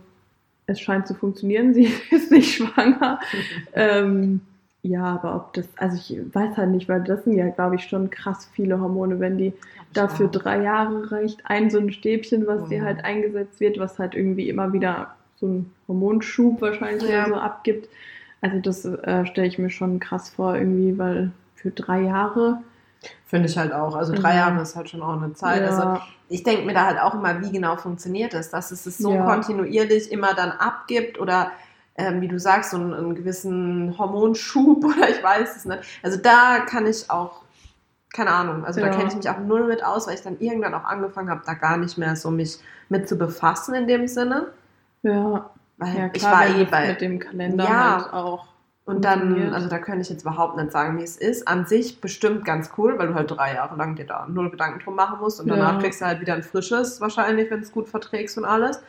es 0.69 0.79
scheint 0.79 1.07
zu 1.07 1.13
funktionieren. 1.13 1.73
Sie 1.75 1.89
ist 2.11 2.31
nicht 2.31 2.53
schwanger. 2.55 3.19
Ähm, 3.73 4.41
ja, 4.81 5.03
aber 5.03 5.35
ob 5.35 5.53
das, 5.53 5.67
also 5.77 5.97
ich 5.97 6.17
weiß 6.33 6.55
halt 6.57 6.69
nicht, 6.69 6.87
weil 6.87 7.03
das 7.03 7.23
sind 7.25 7.35
ja, 7.35 7.49
glaube 7.49 7.75
ich, 7.75 7.83
schon 7.83 8.09
krass 8.09 8.49
viele 8.53 8.79
Hormone, 8.79 9.19
wenn 9.19 9.37
die 9.37 9.53
dafür 9.93 10.27
drei 10.29 10.61
Jahre 10.63 11.11
reicht, 11.11 11.41
ein 11.45 11.69
so 11.69 11.79
ein 11.79 11.91
Stäbchen, 11.91 12.47
was 12.47 12.69
dir 12.69 12.81
Mhm. 12.81 12.85
halt 12.85 13.03
eingesetzt 13.03 13.59
wird, 13.59 13.77
was 13.79 13.99
halt 13.99 14.15
irgendwie 14.15 14.47
immer 14.49 14.71
wieder 14.71 15.15
so 15.39 15.47
einen 15.47 15.73
Hormonschub 15.87 16.61
wahrscheinlich 16.61 17.09
Ja. 17.09 17.27
so 17.27 17.35
abgibt. 17.35 17.89
Also 18.41 18.59
das 18.59 18.85
äh, 18.85 19.25
stelle 19.25 19.47
ich 19.47 19.57
mir 19.59 19.69
schon 19.69 19.99
krass 19.99 20.29
vor 20.29 20.55
irgendwie, 20.55 20.97
weil 20.97 21.31
für 21.55 21.71
drei 21.71 22.01
Jahre. 22.03 22.59
Finde 23.25 23.47
ich 23.47 23.57
halt 23.57 23.73
auch. 23.73 23.95
Also 23.95 24.13
drei 24.13 24.33
Mhm. 24.33 24.37
Jahre 24.37 24.61
ist 24.61 24.75
halt 24.75 24.89
schon 24.89 25.01
auch 25.01 25.21
eine 25.21 25.33
Zeit. 25.33 25.63
Also 25.63 25.83
ja, 25.83 26.01
ich 26.29 26.43
denke 26.43 26.65
mir 26.65 26.73
da 26.73 26.85
halt 26.85 26.99
auch 26.99 27.13
immer, 27.13 27.41
wie 27.41 27.51
genau 27.51 27.75
funktioniert 27.77 28.33
das, 28.33 28.49
dass 28.49 28.71
es 28.71 28.85
es 28.85 29.01
so 29.01 29.11
Ja. 29.11 29.23
kontinuierlich 29.23 30.11
immer 30.11 30.33
dann 30.33 30.51
abgibt 30.51 31.19
oder 31.19 31.51
ähm, 31.95 32.21
wie 32.21 32.27
du 32.27 32.39
sagst, 32.39 32.71
so 32.71 32.77
einen, 32.77 32.93
einen 32.93 33.15
gewissen 33.15 33.97
Hormonschub 33.97 34.83
oder 34.85 35.09
ich 35.09 35.21
weiß 35.23 35.55
es 35.57 35.65
nicht. 35.65 35.81
Also 36.03 36.17
da 36.17 36.59
kann 36.61 36.87
ich 36.87 37.09
auch, 37.09 37.43
keine 38.13 38.31
Ahnung, 38.31 38.65
also 38.65 38.79
da 38.81 38.87
Ja. 38.87 38.93
kenne 38.93 39.09
ich 39.09 39.15
mich 39.15 39.29
auch 39.29 39.39
null 39.39 39.65
mit 39.67 39.83
aus, 39.83 40.07
weil 40.07 40.15
ich 40.15 40.21
dann 40.23 40.39
irgendwann 40.39 40.73
auch 40.73 40.85
angefangen 40.85 41.29
habe, 41.29 41.41
da 41.45 41.53
gar 41.53 41.77
nicht 41.77 41.97
mehr 41.97 42.15
so 42.15 42.31
mich 42.31 42.59
mit 42.89 43.07
zu 43.09 43.17
befassen 43.17 43.75
in 43.75 43.87
dem 43.87 44.07
Sinne. 44.07 44.47
ja, 45.03 45.49
Weil 45.77 45.95
ja, 45.97 46.09
ich 46.13 46.21
klar, 46.21 46.39
war 46.39 46.47
wenn 46.47 46.61
eh 46.61 46.65
bei. 46.65 46.87
mit 46.89 47.01
dem 47.01 47.19
Kalender 47.19 47.63
Ja. 47.65 48.01
halt 48.03 48.13
auch. 48.13 48.47
Und 48.89 49.05
dann, 49.05 49.53
also 49.53 49.69
da 49.69 49.77
könnte 49.77 50.01
ich 50.01 50.09
jetzt 50.09 50.23
überhaupt 50.23 50.57
nicht 50.57 50.71
sagen, 50.71 50.97
wie 50.97 51.03
es 51.03 51.15
ist. 51.15 51.47
An 51.47 51.67
sich 51.67 52.01
bestimmt 52.01 52.43
ganz 52.43 52.71
cool, 52.75 52.97
weil 52.97 53.09
du 53.09 53.13
halt 53.13 53.29
drei 53.29 53.53
Jahre 53.53 53.75
lang 53.75 53.95
dir 53.95 54.05
da 54.05 54.25
null 54.27 54.49
Gedanken 54.49 54.79
drum 54.79 54.95
machen 54.95 55.19
musst 55.19 55.39
und 55.39 55.47
danach 55.47 55.73
Ja. 55.75 55.79
kriegst 55.79 56.01
du 56.01 56.05
halt 56.05 56.21
wieder 56.21 56.33
ein 56.33 56.41
frisches, 56.41 56.99
wahrscheinlich, 56.99 57.51
wenn 57.51 57.59
du 57.59 57.65
es 57.65 57.71
gut 57.71 57.87
verträgst 57.87 58.37
und 58.39 58.45
alles. 58.45 58.81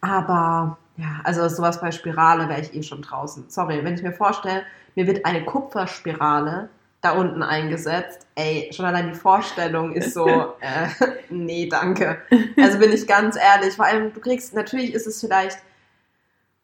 Aber 0.00 0.76
ja, 0.96 1.20
also 1.22 1.48
sowas 1.48 1.80
bei 1.80 1.92
Spirale 1.92 2.48
wäre 2.48 2.60
ich 2.60 2.74
eh 2.74 2.82
schon 2.82 3.00
draußen. 3.02 3.44
Sorry, 3.46 3.84
wenn 3.84 3.94
ich 3.94 4.02
mir 4.02 4.12
vorstelle, 4.12 4.62
mir 4.96 5.06
wird 5.06 5.24
eine 5.24 5.44
Kupferspirale 5.44 6.68
da 7.00 7.12
unten 7.12 7.44
eingesetzt, 7.44 8.26
ey, 8.34 8.68
schon 8.72 8.86
allein 8.86 9.12
die 9.12 9.14
Vorstellung 9.14 9.92
ist 9.92 10.14
so, 10.14 10.26
äh, 10.60 10.88
nee, 11.30 11.68
danke. 11.68 12.18
Also 12.60 12.78
bin 12.80 12.92
ich 12.92 13.06
ganz 13.06 13.36
ehrlich, 13.36 13.76
vor 13.76 13.84
allem 13.84 14.12
du 14.12 14.18
kriegst, 14.18 14.52
natürlich 14.54 14.92
ist 14.94 15.06
es 15.06 15.20
vielleicht 15.20 15.58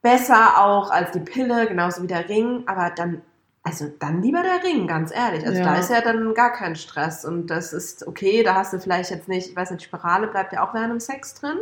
besser 0.04 0.58
auch 0.58 0.90
als 0.90 1.10
die 1.12 1.20
Pille, 1.20 1.66
genauso 1.66 2.02
wie 2.02 2.06
der 2.06 2.28
Ring, 2.28 2.62
aber 2.66 2.90
dann, 2.94 3.22
also 3.64 3.86
dann 3.98 4.20
lieber 4.22 4.42
der 4.42 4.62
Ring, 4.62 4.86
ganz 4.86 5.10
ehrlich. 5.12 5.44
Also 5.46 5.58
Ja. 5.58 5.64
da 5.64 5.76
ist 5.76 5.90
ja 5.90 6.02
dann 6.02 6.34
gar 6.34 6.52
kein 6.52 6.76
Stress 6.76 7.24
und 7.24 7.48
das 7.48 7.72
ist 7.72 8.06
okay, 8.06 8.42
da 8.44 8.54
hast 8.54 8.74
du 8.74 8.78
vielleicht 8.78 9.10
jetzt 9.10 9.28
nicht, 9.28 9.48
ich 9.50 9.56
weiß 9.56 9.70
nicht, 9.72 9.82
Spirale 9.82 10.26
bleibt 10.28 10.52
ja 10.52 10.62
auch 10.62 10.74
während 10.74 10.90
dem 10.92 11.00
Sex 11.00 11.34
drin, 11.34 11.56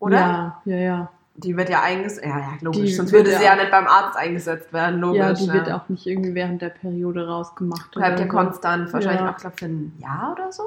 oder? 0.00 0.16
Ja, 0.16 0.60
ja, 0.64 0.76
ja. 0.76 1.08
die 1.36 1.56
wird 1.56 1.68
ja 1.68 1.82
eingesetzt. 1.82 2.24
Ja, 2.24 2.38
ja, 2.38 2.48
logisch. 2.62 2.80
Die 2.80 2.94
Sonst 2.94 3.12
würde 3.12 3.28
sie 3.30 3.36
ja 3.44 3.54
ja 3.54 3.56
nicht 3.56 3.70
beim 3.70 3.86
Arzt 3.86 4.16
eingesetzt 4.16 4.72
werden, 4.72 5.00
logisch. 5.00 5.18
ja, 5.20 5.32
die 5.34 5.52
wird 5.52 5.70
auch 5.72 5.88
nicht 5.90 6.06
irgendwie 6.06 6.34
während 6.34 6.62
der 6.62 6.70
Periode 6.70 7.26
rausgemacht. 7.28 7.90
Bleibt 7.92 8.18
ja 8.20 8.24
so. 8.26 8.30
konstant, 8.32 8.92
wahrscheinlich 8.92 9.20
Ja. 9.20 9.30
auch, 9.32 9.36
glaube 9.36 9.56
für 9.58 9.66
ein 9.66 9.92
Jahr 9.98 10.32
oder 10.32 10.50
so. 10.52 10.62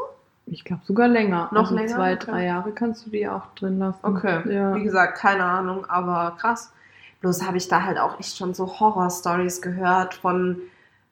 Ich 0.45 0.63
glaube 0.63 0.81
sogar 0.85 1.07
länger. 1.07 1.49
Noch 1.51 1.63
also 1.71 1.75
länger? 1.75 1.95
Zwei, 1.95 2.13
Okay. 2.13 2.25
drei 2.25 2.45
Jahre 2.45 2.71
kannst 2.71 3.05
du 3.05 3.09
die 3.09 3.27
auch 3.27 3.47
drin 3.55 3.79
lassen. 3.79 3.99
Okay. 4.03 4.53
Ja. 4.53 4.75
Wie 4.75 4.83
gesagt, 4.83 5.17
keine 5.17 5.43
Ahnung, 5.43 5.85
aber 5.89 6.35
krass. 6.39 6.71
Bloß 7.21 7.43
habe 7.43 7.57
ich 7.57 7.67
da 7.67 7.83
halt 7.83 7.97
auch 7.97 8.19
echt 8.19 8.37
schon 8.37 8.53
so 8.53 8.79
Horror-Stories 8.79 9.61
gehört 9.61 10.13
von, 10.13 10.61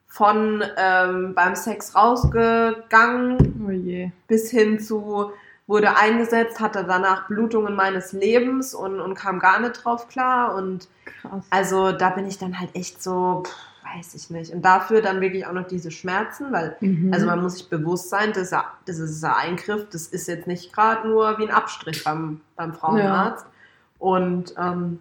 von 0.07 0.63
ähm, 0.77 1.33
beim 1.33 1.55
Sex 1.55 1.95
rausgegangen 1.95 3.55
Oh 3.67 4.11
bis 4.27 4.51
hin 4.51 4.79
zu 4.79 5.31
wurde 5.67 5.97
eingesetzt, 5.97 6.59
hatte 6.59 6.83
danach 6.87 7.27
Blutungen 7.27 7.75
meines 7.75 8.13
Lebens 8.13 8.75
und, 8.75 8.99
und 8.99 9.15
kam 9.15 9.39
gar 9.39 9.59
nicht 9.59 9.83
drauf 9.83 10.07
klar. 10.07 10.55
Und 10.55 10.87
Krass. 11.21 11.43
also 11.49 11.91
da 11.91 12.11
bin 12.11 12.27
ich 12.27 12.37
dann 12.37 12.59
halt 12.59 12.75
echt 12.75 13.01
so, 13.01 13.43
pff, 13.45 13.95
weiß 13.97 14.13
ich 14.15 14.29
nicht. 14.29 14.53
Und 14.53 14.63
dafür 14.63 15.01
dann 15.01 15.21
wirklich 15.21 15.45
auch 15.47 15.53
noch 15.53 15.67
diese 15.67 15.91
Schmerzen, 15.91 16.51
weil 16.51 16.75
Mhm. 16.81 17.13
also 17.13 17.25
man 17.25 17.41
muss 17.41 17.57
sich 17.57 17.69
bewusst 17.69 18.09
sein, 18.09 18.33
dieser, 18.33 18.65
dieser 18.87 19.37
Eingriff, 19.37 19.89
das 19.89 20.07
ist 20.07 20.27
jetzt 20.27 20.47
nicht 20.47 20.73
gerade 20.73 21.07
nur 21.07 21.37
wie 21.39 21.43
ein 21.43 21.51
Abstrich 21.51 22.03
beim, 22.03 22.41
beim 22.55 22.73
Frauenarzt. 22.73 23.45
Und 23.97 24.53
ähm, 24.57 24.99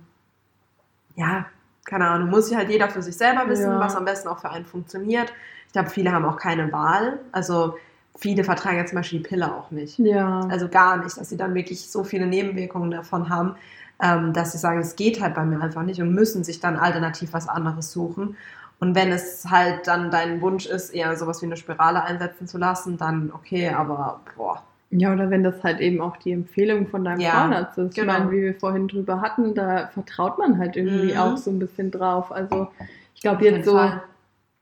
ja, 1.17 1.47
keine 1.85 2.07
Ahnung, 2.09 2.31
muss 2.31 2.47
sich 2.49 2.57
halt 2.57 2.71
jeder 2.71 2.89
für 2.89 3.03
sich 3.03 3.17
selber 3.17 3.49
wissen, 3.49 3.71
Ja. 3.71 3.81
was 3.81 3.95
am 3.97 4.05
besten 4.05 4.29
auch 4.29 4.39
für 4.39 4.51
einen 4.51 4.65
funktioniert. 4.65 5.33
Ich 5.67 5.73
glaube, 5.73 5.91
viele 5.91 6.13
haben 6.13 6.25
auch 6.25 6.37
keine 6.39 6.73
Wahl. 6.73 7.19
Also 7.33 7.77
viele 8.17 8.45
vertragen 8.45 8.77
ja 8.79 8.87
zum 8.87 8.97
Beispiel 8.97 9.19
die 9.21 9.29
Pille 9.29 9.53
auch 9.55 9.71
nicht. 9.71 9.99
ja. 9.99 10.41
Also 10.51 10.69
gar 10.69 10.97
nicht, 10.99 11.17
dass 11.19 11.29
sie 11.29 11.37
dann 11.37 11.55
wirklich 11.55 11.91
so 11.91 12.05
viele 12.05 12.27
Nebenwirkungen 12.27 12.91
davon 12.91 13.29
haben, 13.29 13.57
ähm, 14.03 14.33
dass 14.33 14.53
sie 14.53 14.59
sagen, 14.59 14.79
es 14.81 14.97
geht 14.97 15.21
halt 15.21 15.35
bei 15.35 15.45
mir 15.45 15.61
einfach 15.61 15.83
nicht 15.83 16.01
und 16.01 16.15
müssen 16.15 16.43
sich 16.45 16.61
dann 16.61 16.77
alternativ 16.77 17.33
was 17.33 17.49
anderes 17.49 17.93
suchen. 17.93 18.37
Und 18.81 18.95
wenn 18.95 19.13
es 19.13 19.47
halt 19.51 19.87
dann 19.87 20.11
dein 20.11 20.41
Wunsch 20.41 20.67
ist, 20.67 20.91
eher 20.91 21.17
sowas 21.17 21.43
wie 21.43 21.47
eine 21.47 21.57
Spirale 21.57 22.03
einsetzen 22.03 22.47
zu 22.49 22.59
lassen, 22.59 22.97
dann 22.99 23.31
okay, 23.33 23.71
aber 23.71 24.21
boah. 24.37 24.63
Ja, 24.97 25.13
oder 25.13 25.29
wenn 25.29 25.43
das 25.43 25.63
halt 25.65 25.81
eben 25.81 26.01
auch 26.01 26.17
die 26.19 26.31
Empfehlung 26.33 26.87
von 26.87 27.05
deinem 27.05 27.21
Ja, 27.21 27.53
ist. 27.77 27.77
genau. 27.77 28.13
Ich 28.13 28.19
meine, 28.21 28.31
wie 28.31 28.43
wir 28.43 28.55
vorhin 28.55 28.87
drüber 28.87 29.21
hatten, 29.21 29.55
da 29.55 29.89
vertraut 29.89 30.39
man 30.39 30.59
halt 30.59 30.77
irgendwie 30.77 31.13
Mhm. 31.15 31.19
auch 31.19 31.37
so 31.37 31.51
ein 31.51 31.59
bisschen 31.59 31.91
drauf. 31.91 32.31
Also 32.31 32.69
ich 33.15 33.21
glaube 33.23 33.45
jetzt 33.45 33.65
so 33.65 33.77
Fall. 33.77 34.03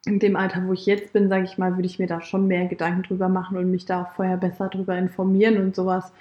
in 0.06 0.18
dem 0.18 0.36
Alter, 0.36 0.66
wo 0.66 0.72
ich 0.72 0.86
jetzt 0.86 1.12
bin, 1.12 1.28
sage 1.28 1.44
ich 1.44 1.58
mal, 1.58 1.76
würde 1.76 1.86
ich 1.86 1.98
mir 1.98 2.06
da 2.06 2.22
schon 2.22 2.46
mehr 2.48 2.66
Gedanken 2.66 3.02
drüber 3.02 3.28
machen 3.28 3.58
und 3.58 3.70
mich 3.70 3.84
da 3.84 4.02
auch 4.02 4.12
vorher 4.12 4.36
besser 4.38 4.68
drüber 4.68 4.96
informieren 4.96 5.58
und 5.58 5.76
sowas. 5.76 6.12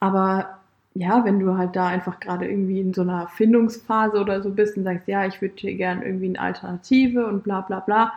Aber 0.00 0.58
ja, 0.94 1.24
wenn 1.24 1.40
du 1.40 1.56
halt 1.56 1.74
da 1.74 1.86
einfach 1.88 2.20
gerade 2.20 2.46
irgendwie 2.46 2.80
in 2.80 2.94
so 2.94 3.00
einer 3.02 3.28
Findungsphase 3.28 4.20
oder 4.20 4.42
so 4.42 4.50
bist 4.50 4.76
und 4.76 4.84
sagst, 4.84 5.08
ja, 5.08 5.26
ich 5.26 5.40
würde 5.42 5.54
hier 5.56 5.74
gern 5.74 6.02
irgendwie 6.02 6.28
eine 6.28 6.40
Alternative 6.40 7.26
und 7.26 7.42
bla 7.44 7.62
bla 7.62 7.80
bla, 7.80 8.12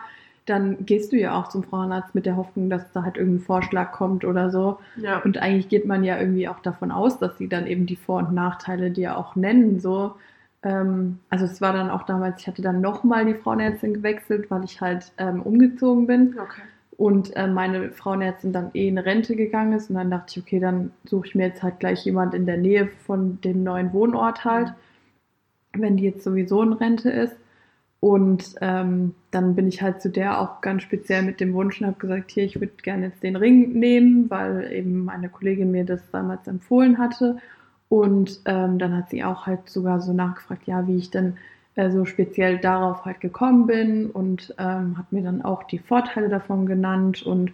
dann 0.48 0.84
gehst 0.86 1.12
du 1.12 1.16
ja 1.16 1.38
auch 1.38 1.48
zum 1.48 1.62
Frauenarzt 1.64 2.14
mit 2.14 2.26
der 2.26 2.36
Hoffnung, 2.36 2.70
dass 2.70 2.90
da 2.92 3.02
halt 3.02 3.16
irgendein 3.16 3.44
Vorschlag 3.44 3.92
kommt 3.92 4.24
oder 4.24 4.50
so. 4.50 4.78
Ja. 4.96 5.18
Und 5.22 5.38
eigentlich 5.38 5.68
geht 5.68 5.86
man 5.86 6.04
ja 6.04 6.18
irgendwie 6.18 6.48
auch 6.48 6.60
davon 6.60 6.90
aus, 6.90 7.18
dass 7.18 7.38
sie 7.38 7.48
dann 7.48 7.66
eben 7.66 7.86
die 7.86 7.96
Vor- 7.96 8.18
und 8.20 8.32
Nachteile 8.32 8.90
dir 8.90 9.16
auch 9.16 9.36
nennen. 9.36 9.80
So. 9.80 10.14
Ähm, 10.62 11.18
also 11.30 11.44
es 11.44 11.60
war 11.60 11.72
dann 11.72 11.90
auch 11.90 12.02
damals, 12.04 12.40
ich 12.40 12.46
hatte 12.46 12.62
dann 12.62 12.80
nochmal 12.80 13.24
die 13.26 13.34
Frauenärztin 13.34 13.94
gewechselt, 13.94 14.50
weil 14.50 14.64
ich 14.64 14.80
halt 14.80 15.12
ähm, 15.18 15.42
umgezogen 15.42 16.06
bin 16.06 16.34
Okay. 16.38 16.62
und 16.96 17.34
äh, 17.36 17.46
meine 17.46 17.90
Frauenärztin 17.92 18.52
dann 18.52 18.70
eh 18.74 18.88
in 18.88 18.98
Rente 18.98 19.36
gegangen 19.36 19.72
ist. 19.74 19.90
Und 19.90 19.96
dann 19.96 20.10
dachte 20.10 20.32
ich, 20.36 20.42
okay, 20.42 20.60
dann 20.60 20.92
suche 21.04 21.26
ich 21.28 21.34
mir 21.34 21.48
jetzt 21.48 21.62
halt 21.62 21.78
gleich 21.80 22.04
jemand 22.04 22.34
in 22.34 22.46
der 22.46 22.56
Nähe 22.56 22.88
von 23.06 23.40
dem 23.42 23.62
neuen 23.62 23.92
Wohnort 23.92 24.44
halt, 24.44 24.72
wenn 25.74 25.96
die 25.96 26.04
jetzt 26.04 26.24
sowieso 26.24 26.62
in 26.62 26.72
Rente 26.72 27.10
ist. 27.10 27.36
Und 28.00 28.54
ähm, 28.60 29.14
dann 29.32 29.56
bin 29.56 29.66
ich 29.66 29.82
halt 29.82 30.00
zu 30.00 30.08
der 30.08 30.40
auch 30.40 30.60
ganz 30.60 30.82
speziell 30.82 31.22
mit 31.22 31.40
dem 31.40 31.52
Wunsch 31.54 31.80
und 31.80 31.86
habe 31.86 31.98
gesagt, 31.98 32.30
hier, 32.30 32.44
ich 32.44 32.60
würde 32.60 32.72
gerne 32.82 33.06
jetzt 33.06 33.22
den 33.22 33.34
Ring 33.34 33.72
nehmen, 33.72 34.30
weil 34.30 34.72
eben 34.72 35.04
meine 35.04 35.28
Kollegin 35.28 35.72
mir 35.72 35.84
das 35.84 36.08
damals 36.12 36.46
empfohlen 36.46 36.98
hatte. 36.98 37.38
Und 37.88 38.40
ähm, 38.44 38.78
dann 38.78 38.96
hat 38.96 39.10
sie 39.10 39.24
auch 39.24 39.46
halt 39.46 39.68
sogar 39.68 40.00
so 40.00 40.12
nachgefragt, 40.12 40.66
ja, 40.66 40.86
wie 40.86 40.96
ich 40.96 41.10
denn 41.10 41.38
äh, 41.74 41.90
so 41.90 42.04
speziell 42.04 42.58
darauf 42.58 43.04
halt 43.04 43.20
gekommen 43.20 43.66
bin. 43.66 44.10
Und 44.10 44.54
ähm, 44.58 44.96
hat 44.96 45.10
mir 45.12 45.22
dann 45.22 45.42
auch 45.42 45.64
die 45.64 45.78
Vorteile 45.78 46.28
davon 46.28 46.66
genannt. 46.66 47.22
Und 47.22 47.52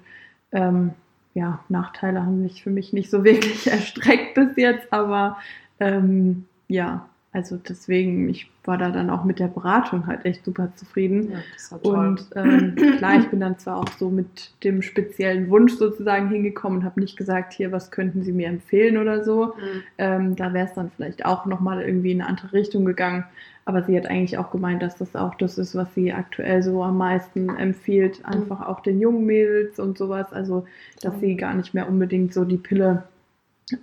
ähm, 0.52 0.90
ja, 1.34 1.60
Nachteile 1.68 2.24
haben 2.24 2.42
sich 2.42 2.62
für 2.62 2.70
mich 2.70 2.92
nicht 2.92 3.10
so 3.10 3.24
wirklich 3.24 3.66
erstreckt 3.70 4.34
bis 4.34 4.56
jetzt, 4.56 4.92
aber 4.92 5.38
ähm, 5.80 6.46
ja, 6.68 7.08
also 7.34 7.56
deswegen, 7.56 8.28
ich 8.28 8.48
war 8.62 8.78
da 8.78 8.92
dann 8.92 9.10
auch 9.10 9.24
mit 9.24 9.40
der 9.40 9.48
Beratung 9.48 10.06
halt 10.06 10.24
echt 10.24 10.44
super 10.44 10.70
zufrieden. 10.76 11.32
Ja, 11.32 11.38
das 11.52 11.72
war 11.72 11.82
toll. 11.82 12.06
Und 12.06 12.26
ähm, 12.36 12.76
klar, 12.96 13.18
ich 13.18 13.26
bin 13.26 13.40
dann 13.40 13.58
zwar 13.58 13.78
auch 13.78 13.88
so 13.98 14.08
mit 14.08 14.52
dem 14.62 14.82
speziellen 14.82 15.50
Wunsch 15.50 15.74
sozusagen 15.74 16.28
hingekommen 16.28 16.78
und 16.78 16.84
habe 16.84 17.00
nicht 17.00 17.16
gesagt, 17.16 17.52
hier, 17.52 17.72
was 17.72 17.90
könnten 17.90 18.22
Sie 18.22 18.30
mir 18.30 18.46
empfehlen 18.46 18.98
oder 18.98 19.24
so. 19.24 19.46
Mhm. 19.46 19.82
Ähm, 19.98 20.36
da 20.36 20.54
wäre 20.54 20.68
es 20.68 20.74
dann 20.74 20.92
vielleicht 20.94 21.26
auch 21.26 21.44
nochmal 21.44 21.82
irgendwie 21.82 22.12
in 22.12 22.20
eine 22.20 22.30
andere 22.30 22.52
Richtung 22.52 22.84
gegangen. 22.84 23.24
Aber 23.64 23.82
sie 23.82 23.96
hat 23.96 24.06
eigentlich 24.06 24.38
auch 24.38 24.52
gemeint, 24.52 24.82
dass 24.82 24.96
das 24.96 25.16
auch 25.16 25.34
das 25.34 25.58
ist, 25.58 25.74
was 25.74 25.92
sie 25.94 26.12
aktuell 26.12 26.62
so 26.62 26.84
am 26.84 26.98
meisten 26.98 27.48
empfiehlt. 27.48 28.24
Einfach 28.24 28.64
auch 28.64 28.78
den 28.78 29.00
jungen 29.00 29.26
Mädels 29.26 29.80
und 29.80 29.98
sowas. 29.98 30.32
Also, 30.32 30.66
dass 31.00 31.18
sie 31.18 31.34
gar 31.34 31.54
nicht 31.54 31.74
mehr 31.74 31.88
unbedingt 31.88 32.32
so 32.32 32.44
die 32.44 32.58
Pille 32.58 33.02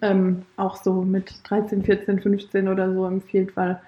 ähm, 0.02 0.44
auch 0.58 0.76
so 0.76 1.02
mit 1.02 1.34
13, 1.50 1.84
14, 1.84 2.20
15 2.22 2.68
oder 2.68 2.94
so 2.94 3.06
empfiehlt, 3.06 3.56
weil 3.56 3.80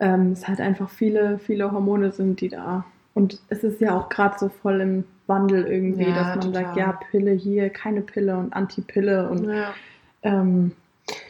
ähm, 0.00 0.32
es 0.32 0.46
halt 0.48 0.60
einfach 0.60 0.88
viele, 0.88 1.38
viele 1.38 1.70
Hormone 1.70 2.12
sind, 2.12 2.40
die 2.40 2.48
da. 2.48 2.84
Und 3.14 3.40
es 3.48 3.62
ist 3.62 3.80
ja 3.80 3.96
auch 3.96 4.08
gerade 4.08 4.36
so 4.38 4.48
voll 4.48 4.80
im 4.80 5.04
Wandel 5.26 5.66
irgendwie, 5.66 6.04
Ja, 6.08 6.14
dass 6.14 6.26
man 6.36 6.40
total. 6.40 6.64
sagt, 6.64 6.76
ja, 6.76 6.92
Pille 7.10 7.32
hier, 7.32 7.70
keine 7.70 8.00
Pille 8.00 8.36
und 8.36 8.52
Antipille 8.54 9.28
und 9.28 9.48
Ja. 9.48 9.74
ähm, 10.22 10.72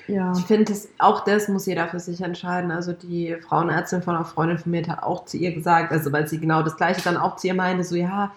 ja. 0.07 0.33
Ich 0.37 0.45
finde, 0.45 0.65
das- 0.73 0.89
auch 0.99 1.25
das 1.25 1.49
muss 1.49 1.67
jeder 1.67 1.89
für 1.89 1.99
sich 1.99 2.21
entscheiden. 2.21 2.71
Also 2.71 2.93
die 2.93 3.35
Frauenärztin 3.41 4.03
von 4.03 4.15
einer 4.15 4.25
Freundin 4.25 4.59
von 4.59 4.71
mir 4.71 4.87
hat 4.87 5.03
auch 5.03 5.25
zu 5.25 5.37
ihr 5.39 5.53
gesagt, 5.55 5.93
also 5.93 6.13
weil 6.13 6.27
sie 6.29 6.39
genau 6.39 6.63
das 6.63 6.77
Gleiche 6.77 7.03
dann 7.03 7.17
auch 7.17 7.37
zu 7.37 7.47
ihr 7.49 7.55
meinte, 7.55 7.83
so 7.85 7.97
ja, 7.97 8.33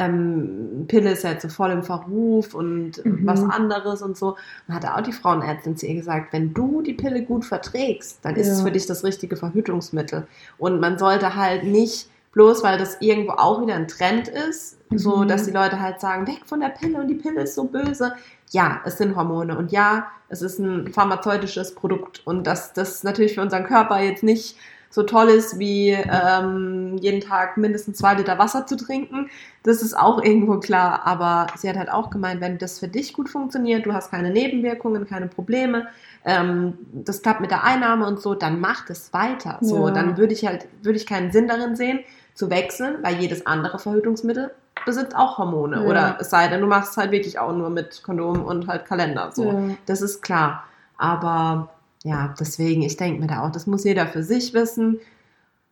ähm, 0.00 0.84
Pille 0.88 1.12
ist 1.12 1.24
ja 1.24 1.30
jetzt 1.30 1.42
so 1.42 1.48
voll 1.48 1.70
im 1.70 1.82
Verruf 1.82 2.54
und 2.54 3.04
Mhm. 3.04 3.26
was 3.26 3.42
anderes 3.42 4.02
und 4.02 4.16
so. 4.16 4.36
Und 4.68 4.74
hat 4.74 4.84
auch 4.86 5.00
die 5.02 5.12
Frauenärztin 5.12 5.76
zu 5.76 5.86
ihr 5.86 5.94
gesagt, 5.94 6.32
wenn 6.32 6.54
du 6.54 6.82
die 6.82 6.94
Pille 6.94 7.22
gut 7.22 7.44
verträgst, 7.44 8.18
dann 8.22 8.36
ist 8.36 8.48
es 8.48 8.58
Ja. 8.58 8.64
für 8.64 8.72
dich 8.72 8.86
das 8.86 9.04
richtige 9.04 9.36
Verhütungsmittel. 9.36 10.26
Und 10.58 10.80
man 10.80 10.98
sollte 10.98 11.36
halt 11.36 11.64
nicht, 11.64 12.08
bloß 12.32 12.62
weil 12.62 12.78
das 12.78 12.96
irgendwo 13.00 13.32
auch 13.32 13.60
wieder 13.62 13.74
ein 13.74 13.88
Trend 13.88 14.28
ist, 14.28 14.78
so 14.94 15.18
Mhm. 15.18 15.28
dass 15.28 15.44
die 15.44 15.50
Leute 15.52 15.80
halt 15.80 16.00
sagen, 16.00 16.26
weg 16.26 16.40
von 16.46 16.60
der 16.60 16.68
Pille 16.70 16.98
und 16.98 17.08
die 17.08 17.14
Pille 17.14 17.42
ist 17.42 17.54
so 17.54 17.64
böse. 17.64 18.14
Ja, 18.50 18.80
es 18.84 18.98
sind 18.98 19.14
Hormone 19.16 19.56
und 19.56 19.70
ja, 19.72 20.06
es 20.28 20.42
ist 20.42 20.58
ein 20.58 20.92
pharmazeutisches 20.92 21.74
Produkt 21.74 22.22
und 22.24 22.46
dass 22.46 22.72
das 22.72 23.02
natürlich 23.04 23.34
für 23.34 23.42
unseren 23.42 23.64
Körper 23.64 24.00
jetzt 24.00 24.22
nicht 24.22 24.56
so 24.92 25.04
toll 25.04 25.28
ist, 25.28 25.58
wie 25.60 25.90
ähm, 25.90 26.96
jeden 27.00 27.20
Tag 27.20 27.56
mindestens 27.56 27.98
zwei 27.98 28.14
Liter 28.14 28.38
Wasser 28.38 28.66
zu 28.66 28.76
trinken. 28.76 29.30
Das 29.62 29.82
ist 29.82 29.96
auch 29.96 30.20
irgendwo 30.22 30.58
klar. 30.58 31.02
Aber 31.04 31.46
sie 31.56 31.68
hat 31.68 31.76
halt 31.76 31.90
auch 31.90 32.10
gemeint, 32.10 32.40
wenn 32.40 32.58
das 32.58 32.80
für 32.80 32.88
dich 32.88 33.12
gut 33.12 33.28
funktioniert, 33.28 33.86
du 33.86 33.92
hast 33.94 34.10
keine 34.10 34.30
Nebenwirkungen, 34.30 35.06
keine 35.06 35.28
Probleme, 35.28 35.86
ähm, 36.24 36.76
das 36.92 37.22
klappt 37.22 37.40
mit 37.40 37.50
der 37.50 37.64
Einnahme 37.64 38.06
und 38.06 38.20
so, 38.20 38.34
dann 38.34 38.60
mach 38.60 38.84
das 38.84 39.12
weiter. 39.12 39.58
So, 39.60 39.88
Ja. 39.88 39.94
dann 39.94 40.16
würde 40.18 40.34
ich 40.34 40.44
halt, 40.44 40.66
würde 40.82 40.98
ich 40.98 41.06
keinen 41.06 41.30
Sinn 41.30 41.46
darin 41.48 41.76
sehen, 41.76 42.00
zu 42.34 42.50
wechseln, 42.50 42.96
weil 43.02 43.14
jedes 43.16 43.46
andere 43.46 43.78
Verhütungsmittel 43.78 44.50
besitzt 44.84 45.14
auch 45.14 45.38
Hormone. 45.38 45.76
Ja. 45.76 45.82
Oder 45.88 46.16
es 46.20 46.30
sei 46.30 46.48
denn, 46.48 46.60
du 46.60 46.66
machst 46.66 46.92
es 46.92 46.96
halt 46.96 47.12
wirklich 47.12 47.38
auch 47.38 47.52
nur 47.54 47.70
mit 47.70 48.02
Kondom 48.02 48.44
und 48.44 48.66
halt 48.66 48.86
Kalender. 48.86 49.30
So. 49.32 49.44
Ja. 49.44 49.58
Das 49.86 50.02
ist 50.02 50.20
klar. 50.22 50.64
Aber 50.98 51.70
ja, 52.04 52.34
deswegen, 52.38 52.82
ich 52.82 52.96
denke 52.96 53.20
mir 53.20 53.26
da 53.26 53.46
auch, 53.46 53.52
das 53.52 53.66
muss 53.66 53.84
jeder 53.84 54.06
für 54.06 54.22
sich 54.22 54.54
wissen. 54.54 54.98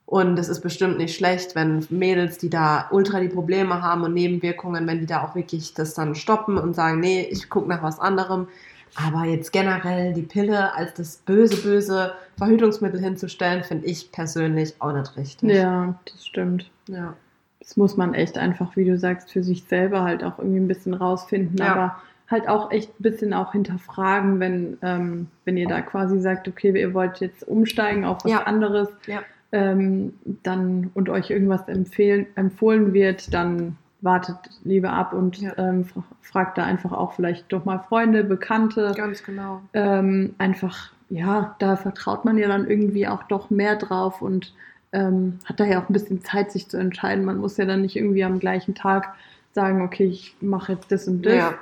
Und 0.06 0.38
es 0.38 0.48
ist 0.48 0.60
bestimmt 0.62 0.96
nicht 0.96 1.14
schlecht, 1.14 1.54
wenn 1.54 1.86
Mädels, 1.90 2.38
die 2.38 2.48
da 2.48 2.86
ultra 2.90 3.20
die 3.20 3.28
Probleme 3.28 3.82
haben 3.82 4.04
und 4.04 4.14
Nebenwirkungen, 4.14 4.86
wenn 4.86 5.00
die 5.00 5.06
da 5.06 5.22
auch 5.22 5.34
wirklich 5.34 5.74
das 5.74 5.92
dann 5.92 6.14
stoppen 6.14 6.56
und 6.56 6.74
sagen, 6.74 7.00
nee, 7.00 7.28
ich 7.30 7.50
gucke 7.50 7.68
nach 7.68 7.82
was 7.82 8.00
anderem. 8.00 8.48
Aber 8.94 9.24
jetzt 9.26 9.52
generell 9.52 10.14
die 10.14 10.22
Pille 10.22 10.72
als 10.74 10.94
das 10.94 11.18
böse, 11.18 11.56
böse 11.58 12.14
Verhütungsmittel 12.38 13.00
hinzustellen, 13.00 13.62
finde 13.64 13.86
ich 13.86 14.10
persönlich 14.10 14.74
auch 14.78 14.92
nicht 14.94 15.14
richtig. 15.16 15.50
ja, 15.50 15.94
das 16.10 16.24
stimmt. 16.26 16.70
ja. 16.86 17.14
Das 17.60 17.76
muss 17.76 17.98
man 17.98 18.14
echt 18.14 18.38
einfach, 18.38 18.76
wie 18.76 18.86
du 18.86 18.96
sagst, 18.98 19.30
für 19.30 19.42
sich 19.44 19.64
selber 19.64 20.02
halt 20.02 20.24
auch 20.24 20.38
irgendwie 20.38 20.58
ein 20.60 20.68
bisschen 20.68 20.94
rausfinden, 20.94 21.58
Ja. 21.58 21.72
aber 21.74 21.96
halt 22.30 22.48
auch 22.48 22.70
echt 22.70 22.90
ein 22.98 23.02
bisschen 23.02 23.32
auch 23.32 23.52
hinterfragen, 23.52 24.38
wenn, 24.40 24.78
ähm, 24.82 25.28
wenn 25.44 25.56
ihr 25.56 25.66
da 25.68 25.80
quasi 25.80 26.20
sagt, 26.20 26.46
okay, 26.48 26.78
ihr 26.78 26.92
wollt 26.94 27.20
jetzt 27.20 27.46
umsteigen 27.46 28.04
auf 28.04 28.18
was 28.24 28.30
Ja. 28.32 28.42
anderes, 28.44 28.88
Ja. 29.06 29.20
ähm, 29.52 30.12
dann 30.42 30.90
und 30.94 31.08
euch 31.08 31.30
irgendwas 31.30 31.66
empfehlen, 31.68 32.26
empfohlen 32.34 32.92
wird, 32.92 33.32
dann 33.32 33.76
wartet 34.02 34.36
lieber 34.62 34.90
ab 34.92 35.12
und 35.12 35.38
Ja. 35.38 35.52
ähm, 35.56 35.84
fra- 35.86 36.04
fragt 36.20 36.58
da 36.58 36.64
einfach 36.64 36.92
auch 36.92 37.14
vielleicht 37.14 37.50
doch 37.52 37.64
mal 37.64 37.78
Freunde, 37.88 38.22
Bekannte, 38.24 38.92
Ganz 38.96 39.24
genau. 39.24 39.62
ähm, 39.72 40.34
einfach 40.38 40.92
ja, 41.10 41.56
da 41.58 41.76
vertraut 41.76 42.26
man 42.26 42.36
ja 42.36 42.48
dann 42.48 42.68
irgendwie 42.68 43.08
auch 43.08 43.22
doch 43.22 43.48
mehr 43.48 43.76
drauf 43.76 44.20
und 44.20 44.52
ähm, 44.92 45.38
hat 45.46 45.58
daher 45.58 45.78
auch 45.80 45.88
ein 45.88 45.92
bisschen 45.94 46.22
Zeit, 46.22 46.52
sich 46.52 46.68
zu 46.68 46.76
entscheiden. 46.76 47.24
Man 47.24 47.38
muss 47.38 47.56
ja 47.56 47.64
dann 47.64 47.80
nicht 47.80 47.96
irgendwie 47.96 48.24
am 48.24 48.38
gleichen 48.38 48.74
Tag 48.74 49.14
sagen, 49.54 49.80
okay, 49.80 50.04
ich 50.04 50.36
mache 50.42 50.72
jetzt 50.72 50.92
das 50.92 51.08
und 51.08 51.24
das. 51.24 51.34
Ja. 51.34 51.54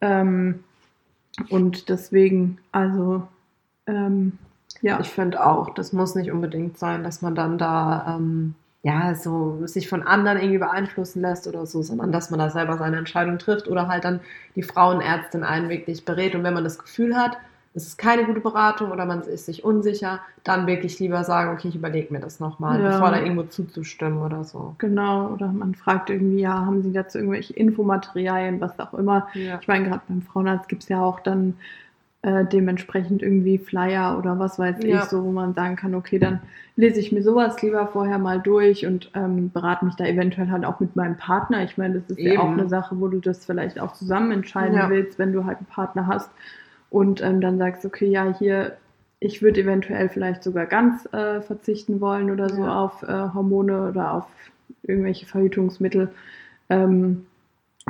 Ähm, 0.00 0.64
und 1.48 1.88
deswegen, 1.88 2.58
also 2.72 3.26
ähm, 3.86 4.38
ja. 4.82 5.00
Ich 5.00 5.10
finde 5.10 5.44
auch, 5.44 5.74
das 5.74 5.92
muss 5.92 6.14
nicht 6.14 6.30
unbedingt 6.30 6.78
sein, 6.78 7.04
dass 7.04 7.22
man 7.22 7.34
dann 7.34 7.58
da 7.58 8.16
ähm, 8.16 8.54
ja 8.82 9.14
so 9.14 9.66
sich 9.66 9.88
von 9.88 10.02
anderen 10.02 10.38
irgendwie 10.38 10.58
beeinflussen 10.58 11.20
lässt 11.20 11.46
oder 11.46 11.66
so, 11.66 11.82
sondern 11.82 12.12
dass 12.12 12.30
man 12.30 12.38
da 12.38 12.50
selber 12.50 12.78
seine 12.78 12.96
Entscheidung 12.96 13.38
trifft 13.38 13.68
oder 13.68 13.88
halt 13.88 14.04
dann 14.04 14.20
die 14.54 14.62
Frauenärztin 14.62 15.44
einen 15.44 15.68
wirklich 15.68 16.04
berät. 16.04 16.34
Und 16.34 16.44
wenn 16.44 16.54
man 16.54 16.64
das 16.64 16.78
Gefühl 16.78 17.16
hat, 17.16 17.36
es 17.72 17.86
ist 17.86 17.98
keine 17.98 18.24
gute 18.24 18.40
Beratung 18.40 18.90
oder 18.90 19.06
man 19.06 19.22
ist 19.22 19.46
sich 19.46 19.64
unsicher, 19.64 20.20
dann 20.42 20.66
wirklich 20.66 20.98
lieber 20.98 21.22
sagen, 21.22 21.52
okay, 21.52 21.68
ich 21.68 21.76
überlege 21.76 22.12
mir 22.12 22.18
das 22.18 22.40
nochmal, 22.40 22.80
ja. 22.80 22.90
bevor 22.90 23.10
da 23.10 23.20
irgendwo 23.20 23.44
zuzustimmen 23.44 24.22
oder 24.22 24.42
so. 24.42 24.74
Genau, 24.78 25.28
oder 25.28 25.48
man 25.48 25.76
fragt 25.76 26.10
irgendwie, 26.10 26.40
ja, 26.40 26.66
haben 26.66 26.82
Sie 26.82 26.92
dazu 26.92 27.18
irgendwelche 27.18 27.52
Infomaterialien, 27.52 28.60
was 28.60 28.78
auch 28.80 28.94
immer. 28.94 29.28
Ja. 29.34 29.58
Ich 29.60 29.68
meine, 29.68 29.88
gerade 29.88 30.02
beim 30.08 30.22
Frauenarzt 30.22 30.68
gibt 30.68 30.82
es 30.82 30.88
ja 30.88 31.00
auch 31.00 31.20
dann 31.20 31.54
äh, 32.22 32.44
dementsprechend 32.44 33.22
irgendwie 33.22 33.58
Flyer 33.58 34.18
oder 34.18 34.36
was 34.40 34.58
weiß 34.58 34.82
ja. 34.82 34.98
ich, 34.98 35.04
so 35.04 35.22
wo 35.22 35.30
man 35.30 35.54
sagen 35.54 35.76
kann, 35.76 35.94
okay, 35.94 36.18
dann 36.18 36.40
lese 36.74 36.98
ich 36.98 37.12
mir 37.12 37.22
sowas 37.22 37.62
lieber 37.62 37.86
vorher 37.86 38.18
mal 38.18 38.40
durch 38.40 38.84
und 38.84 39.12
ähm, 39.14 39.50
berate 39.50 39.84
mich 39.84 39.94
da 39.94 40.06
eventuell 40.06 40.50
halt 40.50 40.64
auch 40.64 40.80
mit 40.80 40.96
meinem 40.96 41.16
Partner. 41.16 41.62
Ich 41.62 41.78
meine, 41.78 42.00
das 42.00 42.10
ist 42.10 42.18
Eben. 42.18 42.32
ja 42.32 42.40
auch 42.40 42.50
eine 42.50 42.68
Sache, 42.68 42.98
wo 42.98 43.06
du 43.06 43.20
das 43.20 43.44
vielleicht 43.44 43.78
auch 43.78 43.92
zusammen 43.92 44.32
entscheiden 44.32 44.76
willst, 44.88 45.20
wenn 45.20 45.32
du 45.32 45.44
halt 45.44 45.58
einen 45.58 45.66
Partner 45.66 46.08
hast 46.08 46.30
und 46.90 47.22
ähm, 47.22 47.40
dann 47.40 47.58
sagst, 47.58 47.84
okay, 47.84 48.06
ja, 48.06 48.34
hier, 48.38 48.76
ich 49.20 49.42
würde 49.42 49.60
eventuell 49.60 50.08
vielleicht 50.08 50.42
sogar 50.42 50.66
ganz 50.66 51.06
äh, 51.12 51.40
verzichten 51.40 52.00
wollen 52.00 52.30
oder 52.30 52.48
so 52.48 52.64
ja. 52.64 52.84
auf 52.84 53.02
äh, 53.02 53.28
Hormone 53.34 53.88
oder 53.88 54.14
auf 54.14 54.26
irgendwelche 54.82 55.26
Verhütungsmittel. 55.26 56.10
Ähm, 56.68 57.26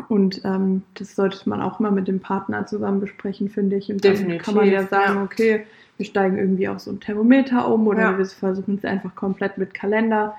und 0.09 0.43
ähm, 0.45 0.83
das 0.95 1.15
sollte 1.15 1.49
man 1.49 1.61
auch 1.61 1.81
immer 1.81 1.91
mit 1.91 2.09
dem 2.09 2.21
Partner 2.21 2.67
zusammen 2.67 3.01
besprechen, 3.01 3.49
finde 3.49 3.77
ich. 3.77 3.91
Und 3.91 4.03
Definitiv, 4.03 4.45
dann 4.45 4.45
kann 4.45 4.55
man 4.55 4.71
ja 4.71 4.87
sagen, 4.87 5.17
ja. 5.17 5.23
okay, 5.23 5.67
wir 5.97 6.07
steigen 6.07 6.39
irgendwie 6.39 6.69
auf 6.69 6.81
so 6.81 6.91
ein 6.91 7.01
Thermometer 7.01 7.71
um 7.73 7.87
oder 7.87 8.13
ja. 8.13 8.19
wir 8.19 8.25
versuchen 8.25 8.77
es 8.77 8.85
einfach 8.85 9.15
komplett 9.15 9.59
mit 9.59 9.75
Kalender. 9.75 10.35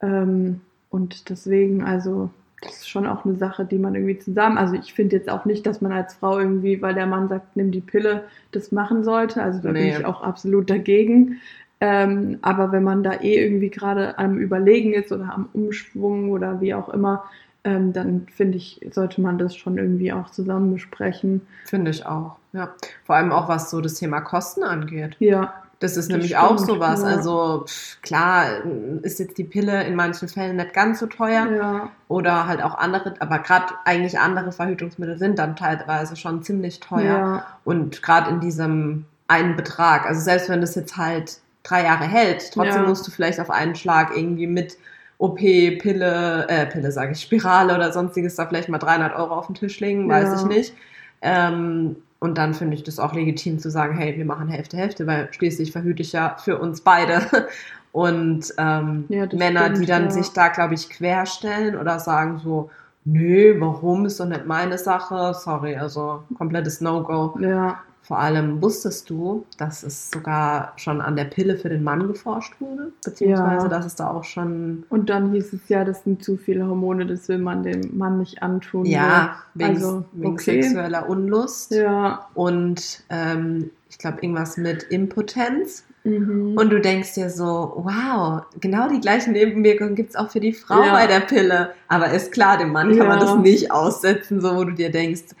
Ähm, 0.00 0.60
und 0.90 1.28
deswegen, 1.28 1.82
also, 1.82 2.30
das 2.64 2.78
ist 2.78 2.88
schon 2.88 3.06
auch 3.06 3.24
eine 3.24 3.36
Sache, 3.36 3.64
die 3.64 3.78
man 3.78 3.94
irgendwie 3.94 4.18
zusammen, 4.18 4.58
also 4.58 4.74
ich 4.74 4.94
finde 4.94 5.16
jetzt 5.16 5.28
auch 5.28 5.44
nicht, 5.44 5.66
dass 5.66 5.80
man 5.80 5.92
als 5.92 6.14
Frau 6.14 6.38
irgendwie, 6.38 6.82
weil 6.82 6.94
der 6.94 7.06
Mann 7.06 7.28
sagt, 7.28 7.56
nimm 7.56 7.70
die 7.70 7.80
Pille, 7.80 8.24
das 8.52 8.72
machen 8.72 9.04
sollte. 9.04 9.42
Also 9.42 9.60
da 9.60 9.72
nee. 9.72 9.90
bin 9.90 10.00
ich 10.00 10.04
auch 10.04 10.22
absolut 10.22 10.70
dagegen. 10.70 11.40
Ähm, 11.80 12.38
aber 12.42 12.72
wenn 12.72 12.82
man 12.82 13.02
da 13.02 13.20
eh 13.20 13.36
irgendwie 13.36 13.70
gerade 13.70 14.18
am 14.18 14.38
Überlegen 14.38 14.94
ist 14.94 15.12
oder 15.12 15.32
am 15.34 15.48
Umschwung 15.52 16.30
oder 16.30 16.60
wie 16.60 16.74
auch 16.74 16.88
immer, 16.88 17.24
ähm, 17.64 17.92
dann 17.92 18.26
finde 18.34 18.58
ich, 18.58 18.80
sollte 18.90 19.20
man 19.20 19.38
das 19.38 19.56
schon 19.56 19.78
irgendwie 19.78 20.12
auch 20.12 20.30
zusammen 20.30 20.72
besprechen. 20.72 21.42
Finde 21.64 21.90
ich 21.90 22.06
auch, 22.06 22.36
ja. 22.52 22.74
Vor 23.04 23.16
allem 23.16 23.32
auch, 23.32 23.48
was 23.48 23.70
so 23.70 23.80
das 23.80 23.94
Thema 23.94 24.20
Kosten 24.20 24.62
angeht. 24.62 25.16
Ja. 25.18 25.63
Das 25.84 25.98
ist 25.98 26.08
das 26.08 26.08
nämlich 26.08 26.30
stimmt, 26.30 26.42
auch 26.42 26.58
sowas. 26.58 27.02
Ja. 27.02 27.08
Also 27.08 27.64
pff, 27.66 28.00
klar 28.00 28.64
ist 29.02 29.18
jetzt 29.18 29.36
die 29.36 29.44
Pille 29.44 29.84
in 29.84 29.94
manchen 29.94 30.28
Fällen 30.28 30.56
nicht 30.56 30.72
ganz 30.72 30.98
so 30.98 31.06
teuer. 31.06 31.46
Ja. 31.50 31.90
Oder 32.08 32.46
halt 32.46 32.62
auch 32.62 32.74
andere, 32.74 33.12
aber 33.18 33.40
gerade 33.40 33.66
eigentlich 33.84 34.18
andere 34.18 34.50
Verhütungsmittel 34.50 35.18
sind 35.18 35.38
dann 35.38 35.56
teilweise 35.56 36.16
schon 36.16 36.42
ziemlich 36.42 36.80
teuer. 36.80 37.02
Ja. 37.02 37.46
Und 37.64 38.00
gerade 38.00 38.30
in 38.30 38.40
diesem 38.40 39.04
einen 39.28 39.56
Betrag, 39.56 40.06
also 40.06 40.22
selbst 40.22 40.48
wenn 40.48 40.62
das 40.62 40.74
jetzt 40.74 40.96
halt 40.96 41.38
drei 41.64 41.84
Jahre 41.84 42.04
hält, 42.04 42.50
trotzdem 42.54 42.86
musst 42.86 43.06
du 43.06 43.10
vielleicht 43.10 43.38
auf 43.38 43.50
einen 43.50 43.74
Schlag 43.74 44.16
irgendwie 44.16 44.46
mit 44.46 44.78
OP, 45.18 45.38
Pille, 45.38 46.46
äh, 46.48 46.64
Pille 46.64 46.92
sage 46.92 47.12
ich, 47.12 47.20
Spirale 47.20 47.74
oder 47.74 47.92
sonstiges 47.92 48.36
da 48.36 48.46
vielleicht 48.46 48.70
mal 48.70 48.78
300 48.78 49.14
Euro 49.16 49.34
auf 49.34 49.46
den 49.48 49.54
Tisch 49.54 49.80
legen, 49.80 50.08
weiß 50.08 50.40
ich 50.40 50.46
nicht. 50.46 50.74
Ähm, 51.20 51.96
und 52.24 52.38
dann 52.38 52.54
finde 52.54 52.74
ich 52.74 52.82
das 52.82 52.98
auch 52.98 53.12
legitim 53.12 53.58
zu 53.58 53.70
sagen, 53.70 53.98
hey, 53.98 54.16
wir 54.16 54.24
machen 54.24 54.48
Hälfte, 54.48 54.78
Hälfte, 54.78 55.06
weil 55.06 55.28
schließlich 55.30 55.72
verhüte 55.72 56.00
ich 56.00 56.12
ja 56.12 56.36
für 56.42 56.58
uns 56.58 56.80
beide. 56.80 57.20
Und 57.92 58.52
ähm, 58.56 59.04
ja, 59.10 59.28
Männer, 59.32 59.66
stimmt, 59.66 59.82
die 59.82 59.86
dann 59.86 60.04
ja. 60.04 60.10
sich 60.10 60.30
da, 60.30 60.48
glaube 60.48 60.72
ich, 60.72 60.88
querstellen 60.88 61.76
oder 61.76 62.00
sagen 62.00 62.40
so, 62.42 62.70
nö, 63.04 63.56
warum 63.58 64.06
ist 64.06 64.20
doch 64.20 64.26
nicht 64.26 64.46
meine 64.46 64.78
Sache? 64.78 65.34
Sorry, 65.34 65.76
also 65.76 66.22
komplettes 66.36 66.80
No-Go. 66.80 67.38
Ja. 67.40 67.80
Vor 68.04 68.18
allem 68.18 68.60
wusstest 68.60 69.08
du, 69.08 69.46
dass 69.56 69.82
es 69.82 70.10
sogar 70.10 70.74
schon 70.76 71.00
an 71.00 71.16
der 71.16 71.24
Pille 71.24 71.56
für 71.56 71.70
den 71.70 71.82
Mann 71.82 72.06
geforscht 72.06 72.60
wurde, 72.60 72.92
beziehungsweise 73.02 73.64
ja. 73.64 73.68
dass 73.68 73.86
es 73.86 73.94
da 73.94 74.10
auch 74.10 74.24
schon. 74.24 74.84
Und 74.90 75.08
dann 75.08 75.32
hieß 75.32 75.54
es 75.54 75.70
ja, 75.70 75.86
das 75.86 76.04
sind 76.04 76.22
zu 76.22 76.36
viele 76.36 76.66
Hormone, 76.66 77.06
das 77.06 77.28
will 77.28 77.38
man 77.38 77.62
dem 77.62 77.96
Mann 77.96 78.18
nicht 78.18 78.42
antun. 78.42 78.84
Ja, 78.84 79.36
wegen, 79.54 79.70
also, 79.70 80.04
wegen 80.12 80.32
okay. 80.34 80.62
sexueller 80.62 81.08
Unlust. 81.08 81.70
Ja. 81.70 82.28
Und 82.34 83.04
ähm, 83.08 83.70
ich 83.88 83.96
glaube, 83.96 84.18
irgendwas 84.20 84.58
mit 84.58 84.82
Impotenz. 84.82 85.84
Mhm. 86.04 86.56
Und 86.56 86.70
du 86.70 86.80
denkst 86.80 87.14
dir 87.14 87.30
so, 87.30 87.72
wow, 87.76 88.42
genau 88.60 88.88
die 88.88 89.00
gleichen 89.00 89.32
Nebenwirkungen 89.32 89.94
gibt 89.94 90.10
es 90.10 90.16
auch 90.16 90.30
für 90.30 90.40
die 90.40 90.52
Frau 90.52 90.82
ja. 90.82 90.92
bei 90.92 91.06
der 91.06 91.20
Pille. 91.20 91.74
Aber 91.88 92.10
ist 92.10 92.30
klar, 92.30 92.58
dem 92.58 92.72
Mann 92.72 92.96
kann 92.96 93.08
man 93.08 93.18
das 93.18 93.36
nicht 93.36 93.72
aussetzen, 93.72 94.40
so 94.40 94.54
wo 94.54 94.64
du 94.64 94.72
dir 94.72 94.90
denkst, 94.90 95.34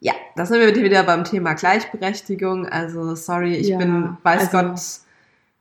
ja, 0.00 0.12
da 0.36 0.44
sind 0.44 0.60
wir 0.60 0.74
wieder 0.74 1.04
beim 1.04 1.24
Thema 1.24 1.54
Gleichberechtigung. 1.54 2.66
Also, 2.68 3.14
sorry, 3.14 3.54
ich 3.54 3.68
ja, 3.68 3.78
bin, 3.78 4.16
weiß 4.22 4.52
also, 4.52 4.68
Gott, 4.68 4.80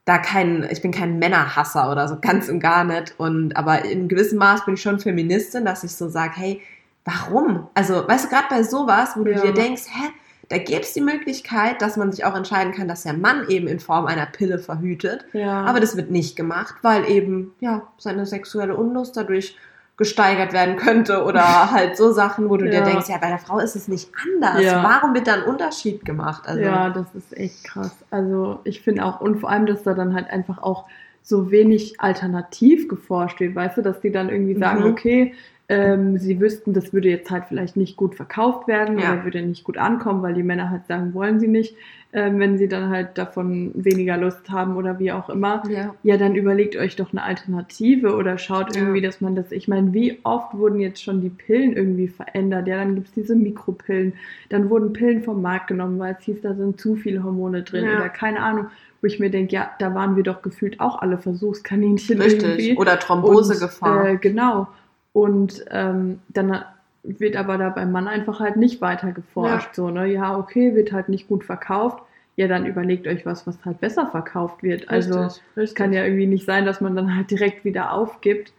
da 0.04 0.18
kein, 0.18 0.68
ich 0.70 0.82
bin 0.82 0.92
kein 0.92 1.20
Männerhasser 1.20 1.92
oder 1.92 2.08
so, 2.08 2.18
ganz 2.20 2.50
und 2.50 2.60
gar 2.60 2.84
nicht. 2.84 3.14
Und, 3.20 3.56
aber 3.56 3.86
in 3.86 4.10
gewissem 4.10 4.40
Maß 4.40 4.66
bin 4.66 4.74
ich 4.74 4.82
schon 4.82 5.00
Feministin, 5.00 5.64
dass 5.64 5.84
ich 5.84 5.96
so 5.96 6.10
sage, 6.10 6.34
hey, 6.36 6.62
warum? 7.06 7.68
Also, 7.74 8.06
weißt 8.08 8.26
du, 8.26 8.30
gerade 8.30 8.48
bei 8.50 8.64
sowas, 8.64 9.12
wo 9.16 9.24
du 9.24 9.34
dir 9.34 9.54
denkst, 9.54 9.84
hä, 9.88 10.10
da 10.52 10.58
gäbe 10.58 10.82
es 10.82 10.94
die 10.94 11.02
Möglichkeit, 11.02 11.82
dass 11.82 11.96
man 11.96 12.12
sich 12.12 12.26
auch 12.26 12.36
entscheiden 12.36 12.74
kann, 12.74 12.90
dass 12.90 13.04
der 13.04 13.14
Mann 13.14 13.48
eben 13.48 13.68
in 13.68 13.80
Form 13.80 14.06
einer 14.06 14.26
Pille 14.26 14.60
verhütet. 14.60 15.26
Ja. 15.32 15.64
Aber 15.64 15.80
das 15.80 15.96
wird 15.96 16.12
nicht 16.12 16.36
gemacht, 16.36 16.76
weil 16.82 17.10
eben, 17.10 17.54
ja, 17.62 17.84
seine 17.98 18.26
sexuelle 18.26 18.76
Unlust 18.76 19.16
dadurch 19.16 19.56
gesteigert 19.96 20.52
werden 20.52 20.76
könnte 20.76 21.24
oder 21.24 21.72
halt 21.72 21.96
so 21.96 22.12
Sachen, 22.12 22.50
wo 22.50 22.58
du 22.58 22.66
ja. 22.66 22.72
dir 22.72 22.82
denkst, 22.82 23.08
ja, 23.08 23.18
bei 23.18 23.30
der 23.30 23.38
Frau 23.38 23.60
ist 23.60 23.78
es 23.78 23.88
nicht 23.88 24.10
anders. 24.26 24.62
Ja. 24.62 24.84
Warum 24.84 25.14
wird 25.14 25.28
da 25.28 25.36
ein 25.36 25.44
Unterschied 25.44 26.04
gemacht? 26.04 26.44
Also, 26.46 26.62
ja, 26.62 26.90
das 26.90 27.06
ist 27.16 27.38
echt 27.38 27.64
krass. 27.64 27.96
Also 28.10 28.60
ich 28.66 28.82
finde 28.82 29.06
auch, 29.06 29.22
und 29.22 29.40
vor 29.40 29.50
allem, 29.50 29.66
dass 29.66 29.84
da 29.84 29.94
dann 29.94 30.14
halt 30.14 30.30
einfach 30.30 30.62
auch 30.62 30.86
so 31.24 31.50
wenig 31.50 32.02
alternativ 32.02 32.90
geforscht 32.90 33.40
wird, 33.40 33.56
weißt 33.56 33.78
du, 33.78 33.82
dass 33.84 34.02
die 34.02 34.12
dann 34.12 34.30
irgendwie 34.30 34.58
sagen, 34.58 34.82
mhm. 34.82 34.92
okay, 34.92 35.34
ähm, 35.72 36.18
sie 36.18 36.42
wüssten, 36.42 36.74
das 36.74 36.92
würde 36.92 37.08
jetzt 37.08 37.32
halt 37.32 37.46
vielleicht 37.48 37.78
nicht 37.78 37.96
gut 37.96 38.16
verkauft 38.16 38.68
werden 38.68 39.00
ja. 39.00 39.14
oder 39.14 39.24
würde 39.24 39.42
nicht 39.42 39.64
gut 39.64 39.78
ankommen, 39.78 40.22
weil 40.22 40.34
die 40.34 40.44
Männer 40.44 40.70
halt 40.70 40.86
sagen, 40.86 41.14
wollen 41.14 41.40
sie 41.40 41.48
nicht, 41.48 41.78
ähm, 42.12 42.40
wenn 42.40 42.58
sie 42.58 42.68
dann 42.68 42.90
halt 42.90 43.18
davon 43.18 43.72
weniger 43.74 44.18
Lust 44.18 44.50
haben 44.50 44.76
oder 44.76 45.00
wie 45.00 45.14
auch 45.14 45.30
immer. 45.30 45.64
Ja, 45.70 45.96
ja 46.04 46.18
dann 46.18 46.36
überlegt 46.36 46.76
euch 46.76 46.98
doch 46.98 47.14
eine 47.14 47.24
Alternative 47.24 48.18
oder 48.18 48.38
schaut 48.38 48.76
irgendwie, 48.76 49.00
ja. 49.00 49.08
dass 49.08 49.22
man 49.22 49.34
das, 49.34 49.54
ich 49.54 49.70
meine, 49.70 49.94
wie 49.94 50.20
oft 50.24 50.54
wurden 50.58 50.82
jetzt 50.82 51.02
schon 51.02 51.22
die 51.22 51.30
Pillen 51.30 51.72
irgendwie 51.72 52.10
verändert? 52.10 52.68
Ja, 52.68 52.76
dann 52.76 52.96
gibt 52.96 53.08
es 53.08 53.14
diese 53.14 53.36
Mikropillen, 53.36 54.12
dann 54.50 54.70
wurden 54.70 54.92
Pillen 54.92 55.24
vom 55.24 55.42
Markt 55.42 55.68
genommen, 55.68 56.00
weil 56.00 56.18
es 56.20 56.26
hieß, 56.26 56.42
da 56.42 56.54
sind 56.54 56.82
zu 56.82 56.98
viele 56.98 57.24
Hormone 57.24 57.64
drin 57.64 57.86
oder 57.86 58.10
keine 58.10 58.42
Ahnung 58.42 58.66
wo 59.04 59.08
ich 59.08 59.20
mir 59.20 59.32
denke, 59.32 59.56
ja, 59.56 59.72
da 59.80 59.96
waren 59.96 60.16
wir 60.16 60.22
doch 60.22 60.44
gefühlt 60.44 60.80
auch 60.80 61.02
alle 61.02 61.18
Versuchskaninchen 61.18 62.22
Richtig. 62.22 62.44
irgendwie. 62.44 62.78
Oder 62.78 63.00
Thrombosegefahr. 63.00 64.10
Äh, 64.10 64.18
genau. 64.18 64.68
Und 65.14 65.66
ähm, 65.70 66.20
dann 66.30 66.64
wird 67.04 67.36
aber 67.36 67.58
da 67.58 67.70
beim 67.70 67.92
Mann 67.92 68.08
einfach 68.08 68.40
halt 68.40 68.58
nicht 68.58 68.82
weiter 68.82 69.12
geforscht. 69.12 69.70
Ja. 69.70 69.74
So, 69.74 69.90
ne? 69.90 70.08
Ja, 70.08 70.38
okay, 70.38 70.76
wird 70.76 70.92
halt 70.92 71.10
nicht 71.10 71.28
gut 71.28 71.44
verkauft. 71.44 72.04
Ja, 72.36 72.48
dann 72.48 72.66
überlegt 72.66 73.08
euch 73.08 73.26
was, 73.26 73.46
was 73.46 73.58
halt 73.66 73.82
besser 73.82 74.08
verkauft 74.08 74.64
wird. 74.64 74.90
Also 74.90 75.28
es 75.56 75.76
kann 75.76 75.92
ja 75.92 76.04
irgendwie 76.04 76.28
nicht 76.28 76.46
sein, 76.46 76.66
dass 76.66 76.80
man 76.80 76.96
dann 76.96 77.16
halt 77.16 77.30
direkt 77.30 77.66
wieder 77.66 77.92
aufgibt. 77.92 78.54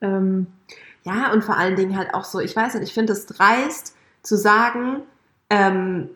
Ähm, 0.00 0.46
ja, 1.04 1.32
und 1.32 1.44
vor 1.44 1.56
allen 1.56 1.76
Dingen 1.76 1.96
halt 1.96 2.14
auch 2.14 2.24
so, 2.24 2.40
ich 2.40 2.56
weiß 2.56 2.74
nicht, 2.74 2.84
ich 2.84 2.94
finde 2.94 3.12
es 3.12 3.26
dreist 3.26 3.94
zu 4.22 4.36
sagen, 4.36 5.02
ähm, 5.50 6.08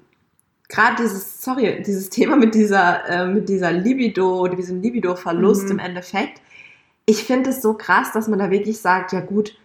gerade 0.68 1.03
dieses, 1.03 1.43
sorry, 1.43 1.82
dieses 1.87 2.11
Thema 2.11 2.37
mit 2.37 2.55
dieser, 2.55 3.09
äh, 3.09 3.26
mit 3.26 3.49
dieser 3.49 3.72
Libido, 3.72 4.49
diesem 4.49 4.80
Libido-Verlust 4.80 5.66
mhm. 5.66 5.72
im 5.72 5.78
Endeffekt. 5.80 6.41
Ich 7.07 7.24
finde 7.24 7.51
es 7.51 7.61
so 7.61 7.74
krass, 7.74 8.12
dass 8.12 8.28
man 8.28 8.39
da 8.39 8.51
wirklich 8.51 8.80
sagt, 8.80 9.12
ja 9.12 9.20
gut, 9.20 9.59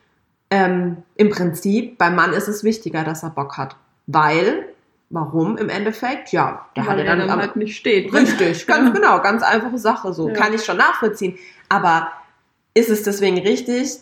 ähm, 0.52 0.98
Im 1.16 1.30
Prinzip, 1.30 1.98
beim 1.98 2.16
Mann 2.16 2.34
ist 2.34 2.48
es 2.48 2.64
wichtiger, 2.64 3.04
dass 3.04 3.24
er 3.24 3.30
Bock 3.30 3.58
hat. 3.58 3.76
Weil, 4.08 4.66
warum 5.10 5.58
im 5.58 5.70
Endeffekt? 5.70 6.32
Ja, 6.32 6.66
da 6.76 6.86
hat 6.86 6.98
er 6.98 7.06
dann, 7.06 7.20
dann 7.20 7.40
halt 7.40 7.56
nicht 7.56 7.78
steht. 7.78 8.12
Richtig, 8.14 8.66
ganz 8.68 8.94
genau, 8.94 9.22
ganz 9.22 9.44
einfache 9.44 9.78
Sache. 9.78 10.14
So 10.14 10.30
ja. 10.30 10.34
kann 10.34 10.54
ich 10.54 10.66
schon 10.66 10.78
nachvollziehen. 10.78 11.38
Aber 11.70 12.10
ist 12.74 12.90
es 12.90 13.04
deswegen 13.04 13.38
richtig, 13.38 14.00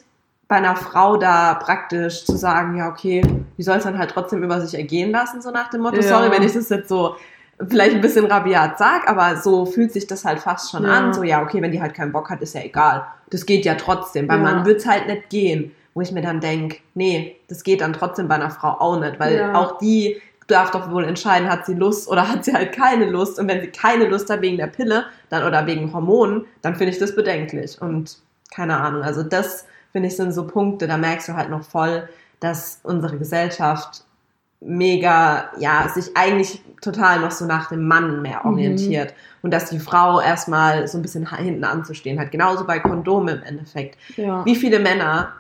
bei 0.47 0.55
einer 0.55 0.77
Frau 0.77 1.17
da 1.17 1.55
praktisch 1.55 2.25
zu 2.25 2.37
sagen, 2.37 2.77
ja, 2.77 2.89
okay, 2.89 3.21
wie 3.57 3.63
soll 3.63 3.77
es 3.77 3.83
dann 3.83 3.97
halt 3.97 4.11
trotzdem 4.11 4.43
über 4.43 4.61
sich 4.61 4.77
ergehen 4.77 5.11
lassen, 5.11 5.41
so 5.41 5.51
nach 5.51 5.69
dem 5.69 5.81
Motto, 5.81 5.97
ja. 5.97 6.03
sorry, 6.03 6.31
wenn 6.31 6.43
ich 6.43 6.53
das 6.53 6.69
jetzt 6.69 6.87
so 6.87 7.17
vielleicht 7.67 7.95
ein 7.95 8.01
bisschen 8.01 8.25
rabiat 8.25 8.77
sag, 8.77 9.09
aber 9.09 9.37
so 9.37 9.65
fühlt 9.65 9.91
sich 9.91 10.07
das 10.07 10.23
halt 10.23 10.39
fast 10.39 10.71
schon 10.71 10.83
Ja. 10.83 10.91
an. 10.91 11.13
So, 11.13 11.23
ja, 11.23 11.41
okay, 11.41 11.61
wenn 11.61 11.71
die 11.71 11.81
halt 11.81 11.93
keinen 11.93 12.11
Bock 12.11 12.29
hat, 12.29 12.41
ist 12.41 12.55
ja 12.55 12.61
egal. 12.61 13.05
Das 13.29 13.45
geht 13.45 13.65
ja 13.65 13.75
trotzdem. 13.75 14.27
Beim 14.27 14.45
Ja. 14.45 14.51
Mann 14.51 14.65
wird's 14.65 14.85
halt 14.85 15.07
nicht 15.07 15.29
gehen. 15.29 15.71
Wo 15.97 16.01
ich 16.01 16.11
mir 16.11 16.21
dann 16.21 16.39
denk, 16.39 16.81
nee, 16.93 17.37
das 17.47 17.63
geht 17.63 17.81
dann 17.81 17.91
trotzdem 17.91 18.27
bei 18.27 18.35
einer 18.35 18.51
Frau 18.51 18.67
auch 18.69 18.99
nicht, 18.99 19.19
weil 19.19 19.35
Ja. 19.35 19.55
auch 19.55 19.79
die 19.79 20.21
darf 20.45 20.69
doch 20.69 20.91
wohl 20.91 21.03
entscheiden, 21.03 21.49
hat 21.49 21.65
sie 21.65 21.73
Lust 21.73 22.07
oder 22.07 22.29
hat 22.29 22.45
sie 22.45 22.53
halt 22.53 22.71
keine 22.71 23.05
Lust. 23.05 23.39
Und 23.39 23.47
wenn 23.47 23.61
sie 23.61 23.67
keine 23.71 24.05
Lust 24.05 24.29
hat 24.29 24.41
wegen 24.41 24.57
der 24.57 24.67
Pille 24.67 25.05
dann 25.31 25.43
oder 25.43 25.65
wegen 25.65 25.91
Hormonen, 25.91 26.45
dann 26.61 26.75
finde 26.75 26.93
ich 26.93 26.99
das 26.99 27.15
bedenklich. 27.15 27.81
Und 27.81 28.19
keine 28.53 28.77
Ahnung, 28.79 29.01
also 29.01 29.23
das 29.23 29.65
finde 29.91 30.09
ich 30.09 30.15
sind 30.15 30.33
so 30.33 30.45
Punkte, 30.45 30.85
da 30.87 30.97
merkst 30.97 31.29
du 31.29 31.33
halt 31.33 31.49
noch 31.49 31.63
voll, 31.63 32.07
dass 32.41 32.79
unsere 32.83 33.17
Gesellschaft 33.17 34.03
mega, 34.61 35.49
ja, 35.57 35.89
sich 35.89 36.15
eigentlich 36.15 36.61
total 36.79 37.21
noch 37.21 37.31
so 37.31 37.45
nach 37.45 37.69
dem 37.69 37.87
Mann 37.87 38.21
mehr 38.21 38.41
Mhm. 38.43 38.51
orientiert 38.53 39.15
und 39.41 39.49
dass 39.51 39.71
die 39.71 39.79
Frau 39.79 40.19
erstmal 40.21 40.87
so 40.87 40.99
ein 40.99 41.01
bisschen 41.01 41.27
hinten 41.35 41.63
anzustehen 41.63 42.19
hat. 42.19 42.29
Genauso 42.31 42.65
bei 42.67 42.77
Kondomen 42.77 43.37
im 43.37 43.43
Endeffekt. 43.43 43.97
Ja. 44.15 44.45
Wie 44.45 44.55
viele 44.55 44.79
Männer, 44.79 45.33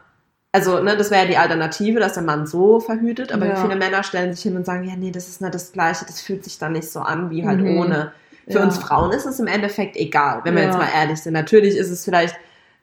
also 0.51 0.81
ne, 0.81 0.97
das 0.97 1.11
wäre 1.11 1.23
ja 1.23 1.27
die 1.27 1.37
Alternative, 1.37 1.99
dass 1.99 2.13
der 2.13 2.23
Mann 2.23 2.47
so 2.47 2.79
verhütet, 2.79 3.31
aber 3.31 3.47
Ja. 3.47 3.55
viele 3.55 3.75
Männer 3.75 4.03
stellen 4.03 4.33
sich 4.33 4.41
hin 4.43 4.55
und 4.55 4.65
sagen, 4.65 4.83
ja, 4.83 4.95
nee, 4.95 5.11
das 5.11 5.27
ist 5.27 5.41
nicht 5.41 5.53
das 5.53 5.71
Gleiche, 5.71 6.05
das 6.05 6.21
fühlt 6.21 6.43
sich 6.43 6.57
dann 6.57 6.73
nicht 6.73 6.89
so 6.91 6.99
an 7.01 7.29
wie 7.29 7.45
halt 7.45 7.59
Mhm. 7.61 7.77
ohne. 7.77 8.13
Für 8.49 8.59
Ja. 8.59 8.63
uns 8.65 8.77
Frauen 8.77 9.11
ist 9.11 9.25
es 9.25 9.39
im 9.39 9.47
Endeffekt 9.47 9.97
egal, 9.97 10.41
wenn 10.43 10.55
wir 10.55 10.61
Ja. 10.63 10.67
jetzt 10.69 10.77
mal 10.77 10.87
ehrlich 10.95 11.21
sind. 11.21 11.33
Natürlich 11.33 11.75
ist 11.75 11.91
es 11.91 12.05
vielleicht 12.05 12.35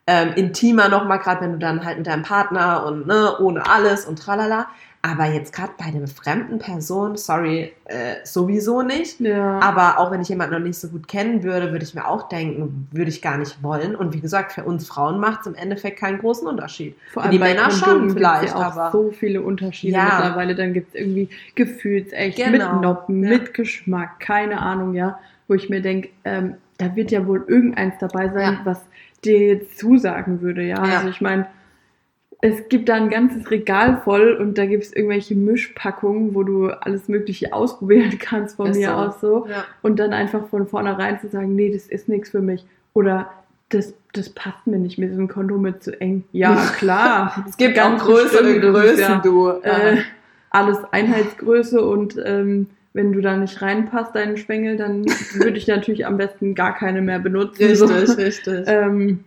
ähm, 0.06 0.32
intimer 0.34 0.88
nochmal, 0.90 1.18
gerade 1.18 1.40
wenn 1.40 1.52
du 1.52 1.58
dann 1.58 1.82
halt 1.84 1.96
mit 1.96 2.06
deinem 2.06 2.22
Partner 2.22 2.84
und 2.84 3.06
ne, 3.06 3.38
ohne 3.40 3.66
alles 3.66 4.04
und 4.04 4.18
tralala. 4.18 4.66
Aber 5.06 5.26
jetzt 5.26 5.52
gerade 5.52 5.72
bei 5.76 5.84
einer 5.84 6.06
fremden 6.06 6.58
Person, 6.58 7.16
sorry, 7.18 7.72
äh, 7.84 8.14
sowieso 8.24 8.80
nicht. 8.80 9.20
ja. 9.20 9.60
Aber 9.60 9.98
auch 9.98 10.10
wenn 10.10 10.22
ich 10.22 10.30
jemanden 10.30 10.54
noch 10.54 10.60
nicht 10.62 10.78
so 10.78 10.88
gut 10.88 11.08
kennen 11.08 11.42
würde, 11.42 11.72
würde 11.72 11.84
ich 11.84 11.94
mir 11.94 12.08
auch 12.08 12.26
denken, 12.30 12.88
würde 12.90 13.10
ich 13.10 13.20
gar 13.20 13.36
nicht 13.36 13.62
wollen. 13.62 13.94
Und 13.94 14.14
wie 14.14 14.20
gesagt, 14.20 14.52
für 14.52 14.64
uns 14.64 14.88
Frauen 14.88 15.20
macht 15.20 15.42
es 15.42 15.46
im 15.46 15.56
Endeffekt 15.56 15.98
keinen 15.98 16.20
großen 16.20 16.48
Unterschied. 16.48 16.96
Vor 17.12 17.22
für 17.22 17.28
allem 17.28 17.32
die 17.32 17.38
bei 17.38 17.52
Männer 17.52 17.70
schon 17.70 18.08
vielleicht, 18.10 18.54
ja 18.54 18.56
auch 18.56 18.76
aber 18.76 18.92
so 18.92 19.10
viele 19.10 19.42
Unterschiede 19.42 19.92
Ja. 19.92 20.04
mittlerweile. 20.04 20.54
Dann 20.54 20.72
gibt 20.72 20.94
es 20.94 21.00
irgendwie 21.00 21.28
gefühlsecht, 21.54 22.38
Genau. 22.38 22.72
mit 22.72 22.82
Noppen, 22.82 23.22
Ja. 23.24 23.28
mit 23.28 23.52
Geschmack, 23.52 24.20
keine 24.20 24.60
Ahnung, 24.60 24.94
ja. 24.94 25.18
Wo 25.48 25.54
ich 25.54 25.68
mir 25.68 25.82
denke, 25.82 26.08
ähm, 26.24 26.54
da 26.78 26.96
wird 26.96 27.10
ja 27.10 27.26
wohl 27.26 27.44
irgendeins 27.46 27.94
dabei 28.00 28.30
sein, 28.30 28.60
was 28.64 28.80
dir 29.22 29.38
jetzt 29.48 29.78
zusagen 29.78 30.40
würde, 30.40 30.62
ja. 30.62 30.76
Ja. 30.86 30.96
Also 30.96 31.08
ich 31.08 31.20
meine, 31.20 31.46
es 32.40 32.68
gibt 32.68 32.88
da 32.88 32.94
ein 32.94 33.08
ganzes 33.08 33.50
Regal 33.50 34.00
voll 34.04 34.34
und 34.34 34.58
da 34.58 34.66
gibt 34.66 34.84
es 34.84 34.92
irgendwelche 34.92 35.34
Mischpackungen, 35.34 36.34
wo 36.34 36.42
du 36.42 36.68
alles 36.68 37.08
Mögliche 37.08 37.52
ausprobieren 37.52 38.18
kannst 38.18 38.56
von 38.56 38.70
Ist 38.70 38.78
mir 38.78 38.88
so. 38.88 38.94
aus 38.94 39.20
so. 39.20 39.46
ja. 39.48 39.64
Und 39.82 39.98
dann 39.98 40.12
einfach 40.12 40.46
von 40.48 40.66
vornherein 40.66 41.20
zu 41.20 41.28
sagen, 41.28 41.54
nee, 41.54 41.72
das 41.72 41.86
ist 41.86 42.08
nichts 42.08 42.30
für 42.30 42.40
mich. 42.42 42.64
Oder 42.92 43.30
das, 43.70 43.94
das 44.12 44.28
passt 44.30 44.66
mir 44.66 44.78
nicht, 44.78 44.98
mir 44.98 45.10
ist 45.10 45.18
ein 45.18 45.28
Kondom 45.28 45.62
mit 45.62 45.82
zu 45.82 45.98
eng. 46.00 46.24
Ja, 46.32 46.54
klar. 46.76 47.44
Es 47.48 47.56
gibt 47.56 47.76
Ganz 47.76 48.02
auch 48.02 48.06
größere 48.06 48.60
Größen, 48.60 48.98
ja, 49.00 49.20
du. 49.20 49.48
Äh, 49.48 50.02
alles 50.50 50.78
Einheitsgröße 50.92 51.84
und 51.84 52.16
ähm, 52.24 52.68
wenn 52.92 53.12
du 53.12 53.20
da 53.20 53.36
nicht 53.36 53.60
reinpasst, 53.60 54.14
deinen 54.14 54.36
Schwengel, 54.36 54.76
dann 54.76 55.04
würde 55.34 55.58
ich 55.58 55.66
natürlich 55.66 56.06
am 56.06 56.16
besten 56.16 56.54
gar 56.54 56.74
keine 56.74 57.02
mehr 57.02 57.18
benutzen. 57.18 57.64
richtig, 57.64 57.78
so. 57.78 58.14
richtig. 58.14 58.64
Ähm, 58.66 59.24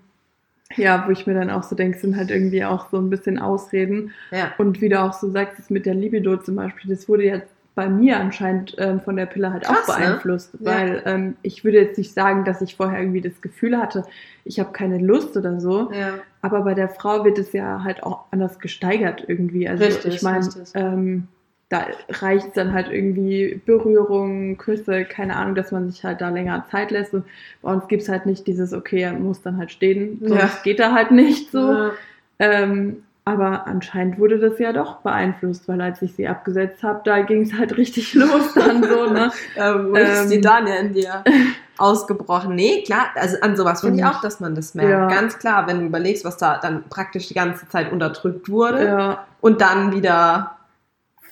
ja, 0.78 1.04
wo 1.08 1.12
ich 1.12 1.28
mir 1.28 1.34
dann 1.34 1.50
auch 1.50 1.64
so 1.64 1.76
denke, 1.76 1.98
sind 1.98 2.16
halt 2.16 2.32
irgendwie 2.32 2.64
auch 2.64 2.90
so 2.90 2.98
ein 2.98 3.10
bisschen 3.10 3.40
Ausreden. 3.40 4.12
ja. 4.32 4.54
Und 4.58 4.82
wie 4.82 4.90
du 4.90 5.00
auch 5.02 5.14
so 5.14 5.30
sagst, 5.30 5.60
das 5.60 5.70
mit 5.70 5.86
der 5.86 5.94
Libido 5.94 6.38
zum 6.38 6.56
Beispiel, 6.56 6.94
das 6.96 7.10
wurde 7.10 7.24
jetzt 7.24 7.52
bei 7.78 7.88
mir 7.88 8.20
anscheinend 8.20 8.76
ähm, 8.80 9.00
von 9.02 9.16
der 9.18 9.28
Pille 9.28 9.54
halt 9.54 9.64
Krass, 9.64 9.88
auch 9.88 10.00
ne? 10.00 10.06
beeinflusst. 10.06 10.56
Ja. 10.60 10.72
Weil 10.72 11.04
ähm, 11.06 11.36
ich 11.44 11.64
würde 11.64 11.78
jetzt 11.78 11.98
nicht 12.00 12.12
sagen, 12.12 12.44
dass 12.44 12.60
ich 12.62 12.76
vorher 12.76 13.00
irgendwie 13.00 13.22
das 13.22 13.40
Gefühl 13.40 13.78
hatte, 13.78 14.04
ich 14.46 14.60
habe 14.60 14.72
keine 14.72 14.98
Lust 14.98 15.38
oder 15.38 15.60
so. 15.60 15.92
ja. 15.92 16.16
Aber 16.42 16.62
bei 16.62 16.74
der 16.74 16.90
Frau 16.90 17.26
wird 17.26 17.38
es 17.40 17.52
ja 17.54 17.84
halt 17.84 18.04
auch 18.04 18.26
anders 18.32 18.60
gesteigert 18.60 19.24
irgendwie. 19.28 19.68
Also 19.68 19.84
Richtig, 19.84 20.16
ich 20.16 20.22
meine, 20.22 20.48
ähm, 20.76 21.28
da 21.70 21.86
reicht 22.10 22.56
dann 22.56 22.72
halt 22.74 22.88
irgendwie 22.90 23.62
Berührung, 23.66 24.58
Küsse, 24.58 25.04
keine 25.04 25.36
Ahnung, 25.36 25.54
dass 25.56 25.72
man 25.72 25.90
sich 25.92 26.04
halt 26.04 26.22
da 26.22 26.30
länger 26.30 26.66
Zeit 26.72 26.92
lässt. 26.92 27.14
Und 27.14 27.26
bei 27.62 27.72
uns 27.74 27.88
gibt 27.90 28.04
es 28.04 28.10
halt 28.10 28.26
nicht 28.26 28.48
dieses, 28.48 28.72
okay, 28.74 29.02
er 29.02 29.14
muss 29.14 29.42
dann 29.42 29.58
halt 29.58 29.72
stehen, 29.72 30.18
sonst 30.22 30.40
Ja. 30.40 30.50
geht 30.64 30.80
er 30.80 30.94
halt 30.94 31.12
nicht 31.12 31.52
so. 31.52 31.74
Ja. 31.74 31.92
Ähm, 32.40 33.04
aber 33.26 33.68
anscheinend 33.68 34.18
wurde 34.20 34.40
das 34.40 34.58
ja 34.60 34.72
doch 34.72 34.98
beeinflusst, 35.02 35.68
weil 35.68 35.82
als 35.82 36.02
ich 36.02 36.14
sie 36.16 36.30
abgesetzt 36.30 36.82
habe, 36.84 37.02
da 37.04 37.20
ging 37.24 37.42
es 37.42 37.52
halt 37.54 37.76
richtig 37.76 38.14
los 38.14 38.54
dann 38.56 38.82
so, 38.84 39.10
ne? 39.12 39.30
Ähm, 39.58 39.88
wo 39.92 39.96
ist 39.98 40.24
Ähm, 40.24 40.30
die 40.30 40.40
Daniel 40.40 40.76
in 40.78 40.94
dir 40.94 41.24
ausgebrochen? 41.78 42.56
Nee, 42.56 42.84
klar, 42.86 43.08
also 43.16 43.36
an 43.42 43.58
sowas 43.58 43.82
finde 43.82 44.00
ich 44.00 44.06
auch, 44.06 44.22
dass 44.22 44.40
man 44.40 44.56
das 44.56 44.74
merkt. 44.76 44.92
Ja. 44.92 45.08
Ganz 45.08 45.38
klar, 45.40 45.68
wenn 45.68 45.80
du 45.82 45.86
überlegst, 45.88 46.24
was 46.24 46.38
da 46.38 46.58
dann 46.62 46.86
praktisch 46.90 47.28
die 47.28 47.34
ganze 47.34 47.68
Zeit 47.68 47.92
unterdrückt 47.92 48.48
wurde 48.50 48.86
Ja, 48.86 49.28
und 49.42 49.60
dann 49.60 49.92
wieder 49.94 50.57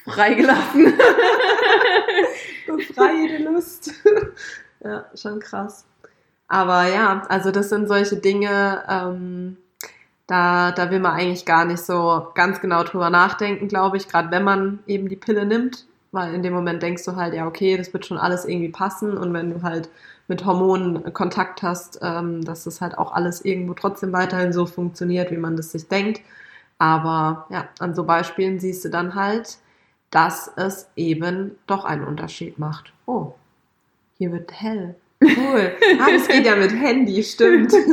freigelassen. 0.05 0.93
befreie 2.65 3.37
Lust. 3.43 3.91
ja, 4.83 5.05
schon 5.15 5.39
krass. 5.39 5.85
Aber 6.47 6.87
ja, 6.87 7.23
also 7.29 7.51
das 7.51 7.69
sind 7.69 7.87
solche 7.87 8.17
Dinge, 8.17 8.83
ähm, 8.87 9.57
da, 10.27 10.71
da 10.71 10.91
will 10.91 10.99
man 10.99 11.13
eigentlich 11.13 11.45
gar 11.45 11.65
nicht 11.65 11.83
so 11.83 12.27
ganz 12.35 12.61
genau 12.61 12.83
drüber 12.83 13.09
nachdenken, 13.09 13.67
glaube 13.67 13.97
ich, 13.97 14.07
gerade 14.07 14.31
wenn 14.31 14.43
man 14.43 14.79
eben 14.87 15.09
die 15.09 15.15
Pille 15.15 15.45
nimmt, 15.45 15.85
weil 16.11 16.33
in 16.33 16.43
dem 16.43 16.53
Moment 16.53 16.83
denkst 16.83 17.03
du 17.05 17.15
halt, 17.15 17.33
ja, 17.33 17.47
okay, 17.47 17.77
das 17.77 17.93
wird 17.93 18.05
schon 18.05 18.17
alles 18.17 18.45
irgendwie 18.45 18.69
passen 18.69 19.17
und 19.17 19.33
wenn 19.33 19.51
du 19.51 19.63
halt 19.63 19.89
mit 20.27 20.45
Hormonen 20.45 21.13
Kontakt 21.13 21.61
hast, 21.61 21.99
ähm, 22.01 22.43
dass 22.43 22.63
das 22.63 22.81
halt 22.81 22.97
auch 22.97 23.13
alles 23.13 23.43
irgendwo 23.43 23.73
trotzdem 23.73 24.13
weiterhin 24.13 24.53
so 24.53 24.65
funktioniert, 24.65 25.31
wie 25.31 25.37
man 25.37 25.55
das 25.55 25.71
sich 25.71 25.87
denkt. 25.87 26.21
Aber 26.79 27.45
ja, 27.49 27.69
an 27.79 27.93
so 27.93 28.03
Beispielen 28.03 28.59
siehst 28.59 28.83
du 28.85 28.89
dann 28.89 29.15
halt, 29.15 29.57
dass 30.15 30.49
es 30.55 30.89
eben 30.95 31.57
doch 31.67 31.83
einen 31.83 32.05
Unterschied 32.05 32.57
macht. 32.57 32.93
Oh, 33.05 33.33
hier 34.17 34.31
wird 34.31 34.49
hell. 34.53 34.95
Cool. 35.21 35.73
Ah, 35.99 36.09
das 36.09 36.29
geht 36.29 36.45
ja 36.45 36.55
mit 36.55 36.71
Handy, 36.71 37.21
stimmt. 37.21 37.73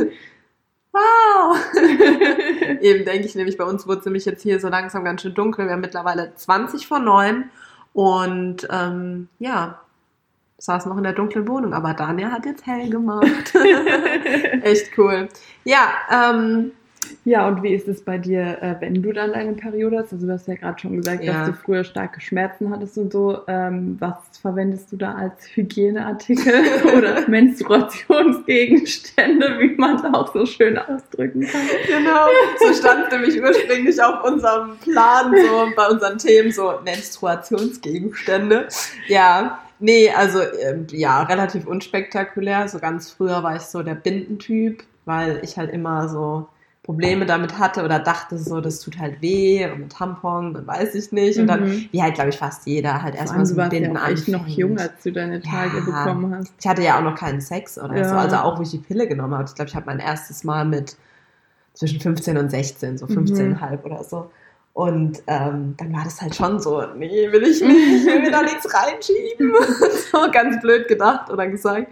Wow. 0.95 1.57
Eben 2.81 3.03
denke 3.03 3.25
ich 3.25 3.33
nämlich, 3.33 3.57
bei 3.57 3.63
uns 3.63 3.87
wurde 3.87 4.01
es 4.01 4.05
nämlich 4.05 4.25
jetzt 4.25 4.43
hier 4.43 4.59
so 4.59 4.67
langsam 4.67 5.03
ganz 5.03 5.23
schön 5.23 5.33
dunkel. 5.33 5.65
Wir 5.65 5.73
haben 5.73 5.81
mittlerweile 5.81 6.35
20 6.35 6.85
vor 6.85 6.99
9 6.99 7.49
und 7.93 8.67
ähm, 8.69 9.27
ja, 9.39 9.81
saß 10.59 10.85
noch 10.85 10.97
in 10.97 11.03
der 11.03 11.13
dunklen 11.13 11.47
Wohnung, 11.47 11.73
aber 11.73 11.95
Daniel 11.95 12.29
hat 12.29 12.45
jetzt 12.45 12.67
hell 12.67 12.91
gemacht. 12.91 13.55
Echt 14.61 14.95
cool. 14.99 15.29
Ja, 15.63 15.93
ähm, 16.11 16.73
Ja, 17.25 17.47
und 17.47 17.63
wie 17.63 17.73
ist 17.73 17.87
es 17.87 18.01
bei 18.01 18.17
dir, 18.17 18.61
äh, 18.61 18.75
wenn 18.81 19.01
du 19.01 19.13
dann 19.13 19.31
deine 19.31 19.53
Periode 19.53 19.99
hast? 19.99 20.11
Also 20.11 20.27
du 20.27 20.33
hast 20.33 20.45
ja 20.47 20.55
gerade 20.55 20.77
schon 20.79 20.97
gesagt, 20.97 21.23
Ja. 21.23 21.45
dass 21.45 21.49
du 21.49 21.53
früher 21.55 21.83
starke 21.85 22.19
Schmerzen 22.19 22.69
hattest 22.69 22.97
und 22.97 23.13
so. 23.13 23.39
Ähm, 23.47 23.95
was 23.99 24.15
verwendest 24.41 24.91
du 24.91 24.97
da 24.97 25.15
als 25.15 25.45
Hygieneartikel 25.55 26.53
oder 26.97 27.27
Menstruationsgegenstände, 27.29 29.57
wie 29.59 29.75
man 29.77 29.95
es 29.95 30.03
auch 30.13 30.33
so 30.33 30.45
schön 30.45 30.77
ausdrücken 30.77 31.41
kann? 31.47 31.61
Genau, 31.87 32.27
so 32.59 32.73
stand 32.73 33.11
nämlich 33.11 33.41
ursprünglich 33.41 34.01
auf 34.01 34.23
unserem 34.23 34.77
Plan, 34.77 35.33
so 35.33 35.67
bei 35.75 35.87
unseren 35.87 36.17
Themen, 36.17 36.51
so 36.51 36.73
Menstruationsgegenstände. 36.83 38.67
Ja, 39.07 39.59
nee, 39.79 40.09
also 40.09 40.39
ähm, 40.41 40.87
ja, 40.91 41.23
relativ 41.23 41.65
unspektakulär. 41.67 42.67
So 42.67 42.79
ganz 42.79 43.11
früher 43.11 43.43
war 43.43 43.55
ich 43.55 43.63
so 43.63 43.83
der 43.83 43.95
Bindentyp, 43.95 44.83
weil 45.05 45.39
ich 45.43 45.57
halt 45.57 45.71
immer 45.71 46.07
so 46.09 46.47
Probleme 46.83 47.25
damit 47.25 47.57
hatte 47.57 47.83
oder 47.85 47.97
dachte 47.99 48.37
so, 48.37 48.59
das 48.59 48.81
tut 48.81 48.99
halt 48.99 49.21
weh 49.21 49.65
und 49.71 49.79
mit 49.79 49.91
Tampon 49.93 50.53
und 50.55 50.67
weiß 50.67 50.95
ich 50.95 51.13
nicht. 51.13 51.39
Und 51.39 51.47
dann, 51.47 51.61
Mhm. 51.61 51.87
wie 51.91 52.03
halt, 52.03 52.15
glaube 52.15 52.29
ich, 52.29 52.37
fast 52.37 52.67
jeder 52.67 53.01
halt 53.01 53.15
erstmal 53.15 53.45
so 53.45 53.55
warst 53.55 53.69
Binden 53.71 53.95
ja 53.95 54.03
auch 54.03 54.07
echt 54.09 54.27
noch 54.27 54.39
anfängt. 54.41 54.57
jung, 54.57 54.77
als 54.77 55.01
du 55.01 55.11
deine 55.13 55.41
Tage 55.41 55.77
Ja. 55.77 56.03
bekommen 56.03 56.35
hast. 56.35 56.51
Ich 56.59 56.67
hatte 56.67 56.83
ja 56.83 56.97
auch 56.97 57.03
noch 57.03 57.15
keinen 57.15 57.39
Sex 57.39 57.77
oder 57.79 57.95
Ja. 57.97 58.03
so, 58.09 58.15
also 58.17 58.35
auch, 58.37 58.57
wo 58.59 58.63
ich 58.63 58.71
die 58.71 58.79
Pille 58.79 59.07
genommen 59.07 59.33
habe. 59.33 59.45
Ich 59.47 59.55
glaube, 59.55 59.69
ich 59.69 59.75
habe 59.75 59.85
mein 59.85 59.99
erstes 59.99 60.43
Mal 60.43 60.65
mit 60.65 60.97
zwischen 61.73 62.01
15 62.01 62.37
und 62.37 62.49
16, 62.51 62.97
so 62.97 63.05
Mhm. 63.07 63.13
15,5 63.13 63.83
oder 63.85 64.03
so. 64.03 64.29
Und 64.73 65.21
ähm, 65.27 65.75
dann 65.77 65.93
war 65.93 66.03
das 66.03 66.19
halt 66.21 66.35
schon 66.35 66.59
so, 66.59 66.83
nee, 66.97 67.31
will 67.31 67.43
ich 67.43 67.61
nicht, 67.61 67.77
ich 68.01 68.05
will 68.07 68.21
mir 68.23 68.31
da 68.31 68.41
nichts 68.41 68.67
reinschieben. 68.73 69.53
so 70.11 70.31
ganz 70.31 70.59
blöd 70.61 70.87
gedacht 70.87 71.29
oder 71.31 71.47
gesagt. 71.47 71.87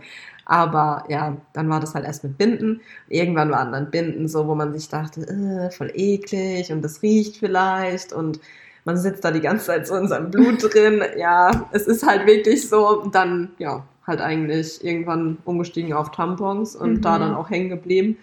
Aber 0.52 1.06
ja, 1.08 1.38
dann 1.54 1.70
war 1.70 1.80
das 1.80 1.96
halt 1.96 2.04
erst 2.06 2.26
mit 2.26 2.38
Binden. 2.38 2.82
Irgendwann 3.08 3.52
waren 3.52 3.72
dann 3.72 3.90
Binden 3.90 4.28
so, 4.28 4.48
wo 4.48 4.54
man 4.54 4.74
sich 4.74 4.90
dachte, 4.90 5.22
äh, 5.22 5.72
voll 5.72 5.92
eklig 5.96 6.74
und 6.74 6.82
das 6.82 7.02
riecht 7.02 7.38
vielleicht 7.38 8.12
und 8.12 8.42
man 8.84 8.98
sitzt 8.98 9.24
da 9.24 9.32
die 9.32 9.40
ganze 9.40 9.68
Zeit 9.68 9.88
so 9.88 9.96
in 9.96 10.10
seinem 10.10 10.30
Blut 10.30 10.62
drin. 10.62 11.04
Ja, 11.16 11.70
es 11.72 11.84
ist 11.88 12.06
halt 12.06 12.28
wirklich 12.28 12.68
so. 12.68 13.04
Dann, 13.14 13.52
ja, 13.60 13.84
halt 14.06 14.20
eigentlich 14.20 14.84
irgendwann 14.84 15.38
umgestiegen 15.46 15.94
auf 15.94 16.12
Tampons 16.12 16.76
und 16.76 16.96
Mhm. 16.96 17.02
da 17.02 17.18
dann 17.18 17.34
auch 17.34 17.50
hängen 17.50 17.70
geblieben. 17.70 18.18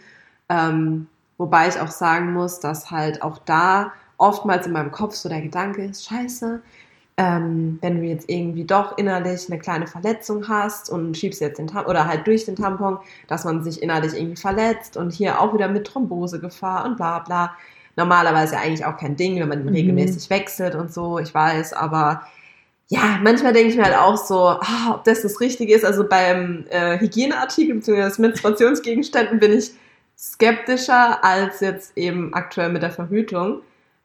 Ähm, 0.51 1.07
wobei 1.39 1.69
ich 1.69 1.81
auch 1.81 1.91
sagen 1.91 2.35
muss, 2.35 2.61
dass 2.61 2.91
halt 2.91 3.23
auch 3.23 3.39
da 3.47 3.93
oftmals 4.19 4.67
in 4.67 4.73
meinem 4.75 4.91
Kopf 4.93 5.15
so 5.15 5.31
der 5.31 5.41
Gedanke 5.41 5.83
ist, 5.85 6.05
scheiße, 6.05 6.61
ähm, 7.19 7.79
wenn 7.83 8.01
du 8.01 8.07
jetzt 8.07 8.31
irgendwie 8.31 8.65
doch 8.65 8.97
innerlich 8.97 9.51
eine 9.51 9.59
kleine 9.59 9.89
Verletzung 9.89 10.49
hast 10.49 10.89
und 10.89 11.17
schiebst 11.17 11.41
jetzt 11.41 11.59
den 11.59 11.67
Tampon 11.67 11.91
oder 11.91 12.07
halt 12.07 12.27
durch 12.29 12.45
den 12.45 12.55
Tampon, 12.55 12.99
dass 13.27 13.45
man 13.45 13.65
sich 13.65 13.83
innerlich 13.83 14.15
irgendwie 14.15 14.41
verletzt 14.41 14.97
und 14.97 15.13
hier 15.13 15.41
auch 15.41 15.53
wieder 15.53 15.67
mit 15.69 15.85
Thrombosegefahr 15.87 16.85
und 16.87 16.97
bla 16.97 17.19
bla. 17.19 17.57
Normalerweise 17.97 18.55
ja 18.55 18.61
eigentlich 18.61 18.85
auch 18.85 18.97
kein 18.97 19.17
Ding, 19.17 19.41
wenn 19.41 19.49
man 19.49 19.65
Mhm. 19.65 19.69
regelmäßig 19.71 20.31
wechselt 20.31 20.77
und 20.77 20.93
so, 20.93 21.19
ich 21.19 21.35
weiß, 21.35 21.73
aber 21.73 22.23
ja, 22.87 23.19
manchmal 23.23 23.53
denke 23.53 23.71
ich 23.71 23.77
mir 23.77 23.85
halt 23.85 23.97
auch 23.97 24.17
so, 24.17 24.39
ah, 24.39 24.95
ob 24.95 25.05
das 25.05 25.23
das 25.23 25.41
Richtige 25.41 25.75
ist. 25.75 25.85
Also 25.85 26.09
beim 26.09 26.65
äh, 26.71 26.99
Hygieneartikel 27.01 27.75
bzw. 27.75 28.23
Menstruationsgegenständen 28.23 29.41
bin 29.41 29.53
ich 29.59 29.73
skeptischer 30.17 31.23
als 31.25 31.61
jetzt 31.61 31.97
eben 31.99 32.33
aktuell 32.33 32.71
mit 32.71 32.83
der 32.83 32.91
Verhütung. 32.93 33.61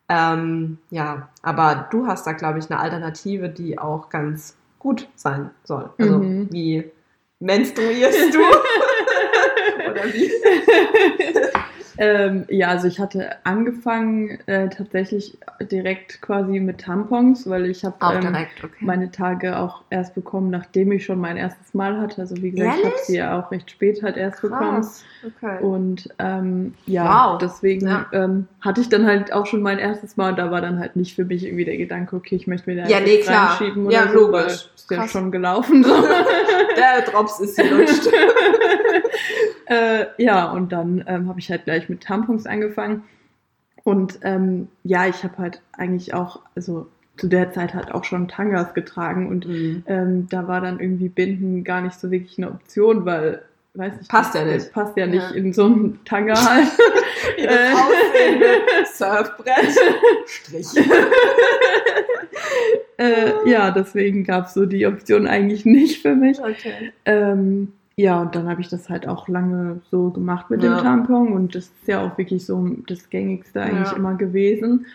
Ähm, 0.09 0.77
ja, 0.89 1.29
aber 1.41 1.87
du 1.91 2.07
hast 2.07 2.27
da, 2.27 2.33
glaube 2.33 2.59
ich, 2.59 2.69
eine 2.69 2.79
Alternative, 2.79 3.49
die 3.49 3.79
auch 3.79 4.09
ganz 4.09 4.55
gut 4.79 5.07
sein 5.15 5.49
soll. 5.63 5.89
Also 5.97 6.19
Mhm. 6.19 6.47
wie 6.51 6.91
menstruierst 7.39 8.33
du? 8.33 8.39
Oder 9.89 10.05
wie? 10.13 10.29
Ähm, 11.97 12.45
ja, 12.49 12.69
also 12.69 12.87
ich 12.87 12.99
hatte 12.99 13.35
angefangen 13.43 14.39
äh, 14.47 14.69
tatsächlich 14.69 15.37
direkt 15.71 16.21
quasi 16.21 16.59
mit 16.59 16.81
Tampons, 16.81 17.47
weil 17.49 17.65
ich 17.67 17.85
habe 17.85 17.95
ähm, 18.15 18.35
okay. 18.63 18.69
meine 18.79 19.11
Tage 19.11 19.57
auch 19.57 19.83
erst 19.89 20.15
bekommen, 20.15 20.49
nachdem 20.49 20.91
ich 20.91 21.05
schon 21.05 21.19
mein 21.19 21.37
erstes 21.37 21.73
Mal 21.73 21.99
hatte. 21.99 22.21
Also 22.21 22.35
wie 22.41 22.51
gesagt, 22.51 22.77
ich 22.77 22.83
habe 22.83 22.87
Ehrlich? 22.93 23.05
sie 23.05 23.17
ja 23.17 23.39
auch 23.39 23.51
recht 23.51 23.69
spät 23.69 24.01
halt 24.01 24.17
erst 24.17 24.41
bekommen. 24.41 24.81
Krass. 24.81 25.05
Okay. 25.25 25.63
Und 25.63 26.09
ähm, 26.19 26.73
ja, 26.85 27.33
Wow. 27.33 27.37
deswegen 27.37 27.87
Ja. 27.87 28.05
ähm, 28.11 28.47
hatte 28.61 28.81
ich 28.81 28.89
dann 28.89 29.05
halt 29.05 29.31
auch 29.31 29.45
schon 29.45 29.61
mein 29.61 29.77
erstes 29.79 30.17
Mal 30.17 30.31
und 30.31 30.39
da 30.39 30.51
war 30.51 30.61
dann 30.61 30.79
halt 30.79 30.95
nicht 30.95 31.15
für 31.15 31.25
mich 31.25 31.45
irgendwie 31.45 31.65
der 31.65 31.77
Gedanke, 31.77 32.15
okay, 32.15 32.35
ich 32.35 32.47
möchte 32.47 32.69
mir 32.69 32.83
da 32.83 32.89
Ja, 32.89 32.99
nee, 32.99 33.17
klar. 33.19 33.49
reinschieben 33.59 33.89
Ja, 33.91 34.03
oder 34.03 34.11
so, 34.11 34.19
logisch. 34.19 34.43
weil 34.43 34.51
ist 34.83 34.91
ja 34.91 35.07
schon 35.07 35.31
gelaufen. 35.31 35.83
So. 35.83 35.93
Der 36.75 37.01
Drops 37.09 37.39
ist 37.39 37.57
gelutscht. 37.57 38.07
äh, 39.67 40.05
ja, 40.17 40.51
und 40.51 40.71
dann 40.71 41.03
ähm, 41.07 41.29
habe 41.29 41.39
ich 41.39 41.49
halt 41.49 41.63
gleich 41.65 41.82
mit 41.89 42.01
Tampons 42.01 42.45
angefangen. 42.45 43.03
Und 43.83 44.19
ähm, 44.23 44.69
ja, 44.83 45.07
ich 45.07 45.23
habe 45.23 45.37
halt 45.37 45.61
eigentlich 45.73 46.13
auch, 46.13 46.39
also 46.55 46.87
zu 47.17 47.27
der 47.27 47.51
Zeit 47.51 47.73
halt 47.73 47.91
auch 47.93 48.05
schon 48.05 48.27
Tangas 48.27 48.73
getragen 48.73 49.27
und 49.27 49.47
Mhm. 49.47 49.83
ähm, 49.87 50.27
da 50.29 50.47
war 50.47 50.61
dann 50.61 50.79
irgendwie 50.79 51.09
Binden 51.09 51.63
gar 51.63 51.81
nicht 51.81 51.99
so 51.99 52.09
wirklich 52.09 52.37
eine 52.37 52.49
Option, 52.49 53.05
weil, 53.05 53.41
weiß 53.75 53.97
nicht, 53.97 54.09
Passt 54.09 54.33
ja 54.35 54.45
nicht. 54.45 54.71
Passt 54.71 54.97
ja 54.97 55.05
nicht 55.05 55.21
Ja. 55.31 55.35
in 55.35 55.51
so 55.53 55.65
einen 55.65 55.99
Tanga 56.05 56.33
halt. 56.49 56.67
Wie 57.37 57.43
das 57.43 57.55
Äh. 57.55 58.85
Surfbrett. 58.93 59.77
Strich. 60.25 60.67
äh, 62.97 63.49
ja, 63.49 63.71
deswegen 63.71 64.23
gab 64.23 64.47
es 64.47 64.53
so 64.53 64.65
die 64.65 64.85
Option 64.87 65.27
eigentlich 65.27 65.65
nicht 65.65 66.01
für 66.01 66.15
mich. 66.15 66.39
Okay. 66.39 66.91
Ähm, 67.05 67.73
ja, 67.95 68.21
und 68.21 68.35
dann 68.35 68.49
habe 68.49 68.61
ich 68.61 68.69
das 68.69 68.89
halt 68.89 69.07
auch 69.07 69.27
lange 69.27 69.81
so 69.91 70.09
gemacht 70.09 70.49
mit 70.49 70.63
Ja. 70.63 70.75
dem 70.75 70.83
Tampon 70.83 71.33
und 71.33 71.55
das 71.55 71.65
ist 71.65 71.87
ja 71.87 72.01
auch 72.01 72.17
wirklich 72.17 72.45
so 72.45 72.67
das 72.87 73.09
gängigste 73.09 73.61
eigentlich 73.61 73.91
Ja. 73.91 73.97
immer 73.97 74.15
gewesen. 74.15 74.85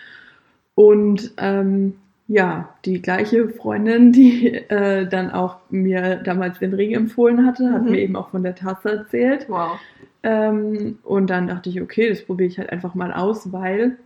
Und 0.75 1.33
ähm, 1.39 1.95
ja, 2.29 2.69
die 2.85 3.01
gleiche 3.03 3.49
Freundin, 3.49 4.13
die 4.13 4.53
äh, 4.71 5.07
dann 5.09 5.31
auch 5.31 5.57
mir 5.71 6.17
damals 6.17 6.59
den 6.59 6.75
Ring 6.75 6.93
empfohlen 6.93 7.47
hatte, 7.47 7.73
hat 7.73 7.85
Mhm. 7.85 7.91
mir 7.91 7.99
eben 8.01 8.17
auch 8.17 8.31
von 8.31 8.43
der 8.43 8.55
Tasse 8.55 8.91
erzählt. 8.99 9.47
Wow. 9.49 9.81
Ähm, 10.23 10.99
und 11.05 11.31
dann 11.31 11.47
dachte 11.49 11.71
ich, 11.71 11.81
okay, 11.81 12.09
das 12.09 12.25
probiere 12.25 12.49
ich 12.49 12.59
halt 12.59 12.71
einfach 12.71 12.95
mal 12.95 13.13
aus, 13.13 13.53
weil 13.53 13.99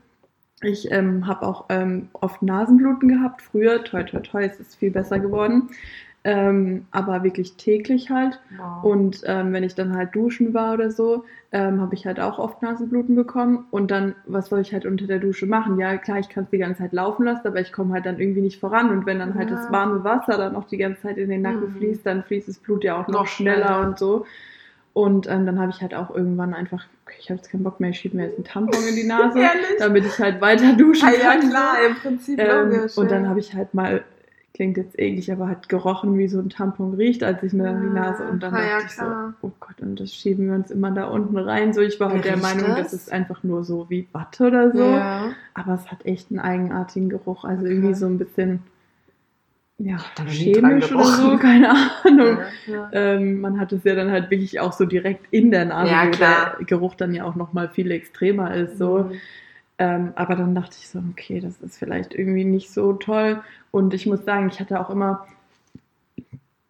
ich 0.63 0.91
ähm, 0.93 1.27
habe 1.27 1.47
auch 1.47 1.67
ähm, 1.71 2.09
oft 2.13 2.43
Nasenbluten 2.43 3.09
gehabt. 3.09 3.43
Früher, 3.43 3.83
toi, 3.85 4.05
toi, 4.05 4.21
toi, 4.21 4.45
es 4.45 4.61
ist 4.61 4.77
viel 4.77 4.91
besser 4.93 5.19
geworden. 5.19 5.71
Ähm, 6.25 6.87
aber 6.93 7.25
wirklich 7.25 7.57
täglich 7.57 8.11
halt. 8.11 8.39
wow. 8.57 8.85
Und 8.85 9.23
ähm, 9.27 9.53
wenn 9.53 9.65
ich 9.65 9.75
dann 9.75 9.97
halt 9.97 10.15
duschen 10.15 10.55
war 10.55 10.75
oder 10.75 10.91
so, 10.93 11.25
ähm, 11.51 11.81
habe 11.81 11.95
ich 11.97 12.07
halt 12.07 12.21
auch 12.21 12.39
oft 12.39 12.63
Nasenbluten 12.63 13.17
bekommen. 13.17 13.65
Und 13.73 13.91
dann, 13.91 14.15
was 14.27 14.47
soll 14.49 14.61
ich 14.61 14.73
halt 14.73 14.87
unter 14.87 15.07
der 15.09 15.19
Dusche 15.19 15.47
machen? 15.47 15.79
Ja, 15.81 15.97
klar, 15.97 16.21
ich 16.21 16.29
kann 16.29 16.45
es 16.45 16.51
die 16.51 16.59
ganze 16.59 16.79
Zeit 16.83 16.93
laufen 16.93 17.25
lassen, 17.25 17.47
aber 17.49 17.61
ich 17.61 17.73
komme 17.73 17.93
halt 17.95 18.07
dann 18.07 18.21
irgendwie 18.21 18.41
nicht 18.41 18.61
voran. 18.61 18.91
Und 18.91 19.05
wenn 19.05 19.19
dann 19.19 19.35
halt 19.35 19.51
Ja. 19.51 19.57
das 19.57 19.71
warme 19.73 20.05
Wasser 20.05 20.39
dann 20.39 20.55
auch 20.55 20.69
die 20.69 20.77
ganze 20.79 21.03
Zeit 21.03 21.17
in 21.19 21.29
den 21.29 21.43
Nacken 21.43 21.73
Mhm. 21.73 21.77
fließt, 21.79 22.07
dann 22.07 22.23
fließt 22.23 22.47
das 22.49 22.59
Blut 22.59 22.85
ja 22.85 22.95
auch 23.01 23.09
noch, 23.09 23.21
Noch 23.23 23.27
schneller, 23.27 23.67
schneller. 23.67 23.89
und 23.89 23.99
so. 23.99 24.25
Und 24.95 25.27
ähm, 25.29 25.45
dann 25.47 25.59
habe 25.59 25.71
ich 25.71 25.81
halt 25.83 25.95
auch 25.95 26.15
irgendwann 26.15 26.55
einfach, 26.55 26.85
ich 27.19 27.31
habe 27.31 27.39
jetzt 27.39 27.51
keinen 27.51 27.65
Bock 27.65 27.81
mehr, 27.81 27.91
ich 27.91 27.99
schiebe 27.99 28.17
mir 28.17 28.27
jetzt 28.27 28.37
einen 28.37 28.45
Tampon 28.45 28.79
in 28.89 28.95
die 28.95 29.05
Nase, 29.09 29.41
damit 29.79 30.05
ich 30.05 30.19
halt 30.19 30.41
weiter 30.41 30.75
duschen 30.75 31.09
Ah, 31.09 31.13
ja, 31.13 31.31
kann. 31.33 31.49
klar, 31.49 31.75
im 31.89 31.95
Prinzip 31.97 32.39
Ähm, 32.39 32.71
logisch. 32.71 32.97
und 32.97 33.11
dann 33.11 33.25
ja. 33.25 33.29
habe 33.31 33.41
ich 33.41 33.55
halt 33.55 33.73
mal, 33.75 34.05
klingt 34.63 34.77
jetzt 34.77 34.97
eklig, 34.97 35.33
aber 35.33 35.49
halt 35.49 35.69
gerochen, 35.69 36.17
wie 36.19 36.29
so 36.29 36.39
ein 36.39 36.49
Tampon 36.49 36.95
riecht, 36.95 37.25
als 37.25 37.43
ich 37.43 37.53
mir 37.53 37.65
dann 37.65 37.83
die 37.83 37.89
Nase 37.89 38.23
und 38.29 38.41
dann 38.45 38.55
Ah, 38.55 38.61
ja, 38.63 38.69
dachte 38.77 38.87
ich 38.87 38.93
klar. 38.93 39.35
so, 39.43 39.49
oh 39.49 39.51
Gott, 39.59 39.81
und 39.81 39.99
das 39.99 40.15
schieben 40.15 40.47
wir 40.47 40.55
uns 40.55 40.71
immer 40.71 40.93
da 40.93 41.07
unten 41.09 41.37
rein. 41.37 41.73
So, 41.73 41.81
ich 41.81 41.99
war 41.99 42.11
halt 42.13 42.25
der 42.25 42.37
Meinung, 42.37 42.69
das? 42.77 42.93
das 42.93 42.93
ist 42.93 43.13
einfach 43.13 43.43
nur 43.43 43.65
so 43.65 43.91
wie 43.91 44.07
Watte 44.13 44.47
oder 44.47 44.71
so. 44.71 44.79
Ja. 44.79 45.31
Aber 45.55 45.75
es 45.75 45.91
hat 45.91 46.07
echt 46.07 46.31
einen 46.31 46.39
eigenartigen 46.39 47.09
Geruch. 47.09 47.45
Also 47.45 47.65
Okay. 47.65 47.73
irgendwie 47.75 47.95
so 47.95 48.07
ein 48.07 48.19
bisschen, 48.19 48.61
ja, 49.79 49.97
chemisch 50.29 50.93
oder 50.93 51.05
so, 51.07 51.37
keine 51.41 51.71
Ahnung. 51.71 52.39
Ja, 52.69 52.73
ja. 52.73 52.91
Ähm, 52.93 53.41
man 53.41 53.59
hat 53.59 53.73
es 53.73 53.83
ja 53.83 53.97
dann 53.97 54.13
halt 54.13 54.31
wirklich 54.31 54.61
auch 54.61 54.73
so 54.73 54.85
direkt 54.85 55.27
in 55.33 55.51
der 55.51 55.65
Nase, 55.65 55.91
Ja, 55.91 56.07
wo 56.07 56.11
der 56.17 56.65
Geruch 56.67 56.95
dann 56.95 57.13
ja 57.15 57.25
auch 57.25 57.35
nochmal 57.35 57.69
viel 57.69 57.91
extremer 57.91 58.55
ist. 58.55 58.79
So. 58.79 58.99
Mhm. 58.99 59.13
Ähm, 59.83 60.13
aber 60.15 60.37
dann 60.37 60.55
dachte 60.55 60.77
ich 60.79 60.89
so, 60.89 61.03
okay, 61.11 61.41
das 61.41 61.61
ist 61.61 61.77
vielleicht 61.77 62.15
irgendwie 62.15 62.45
nicht 62.45 62.71
so 62.71 62.93
toll. 62.93 63.43
Und 63.73 63.95
ich 63.95 64.07
muss 64.07 64.25
sagen, 64.25 64.49
ich 64.49 64.61
hatte 64.61 64.79
auch 64.79 64.91
immer 64.91 65.27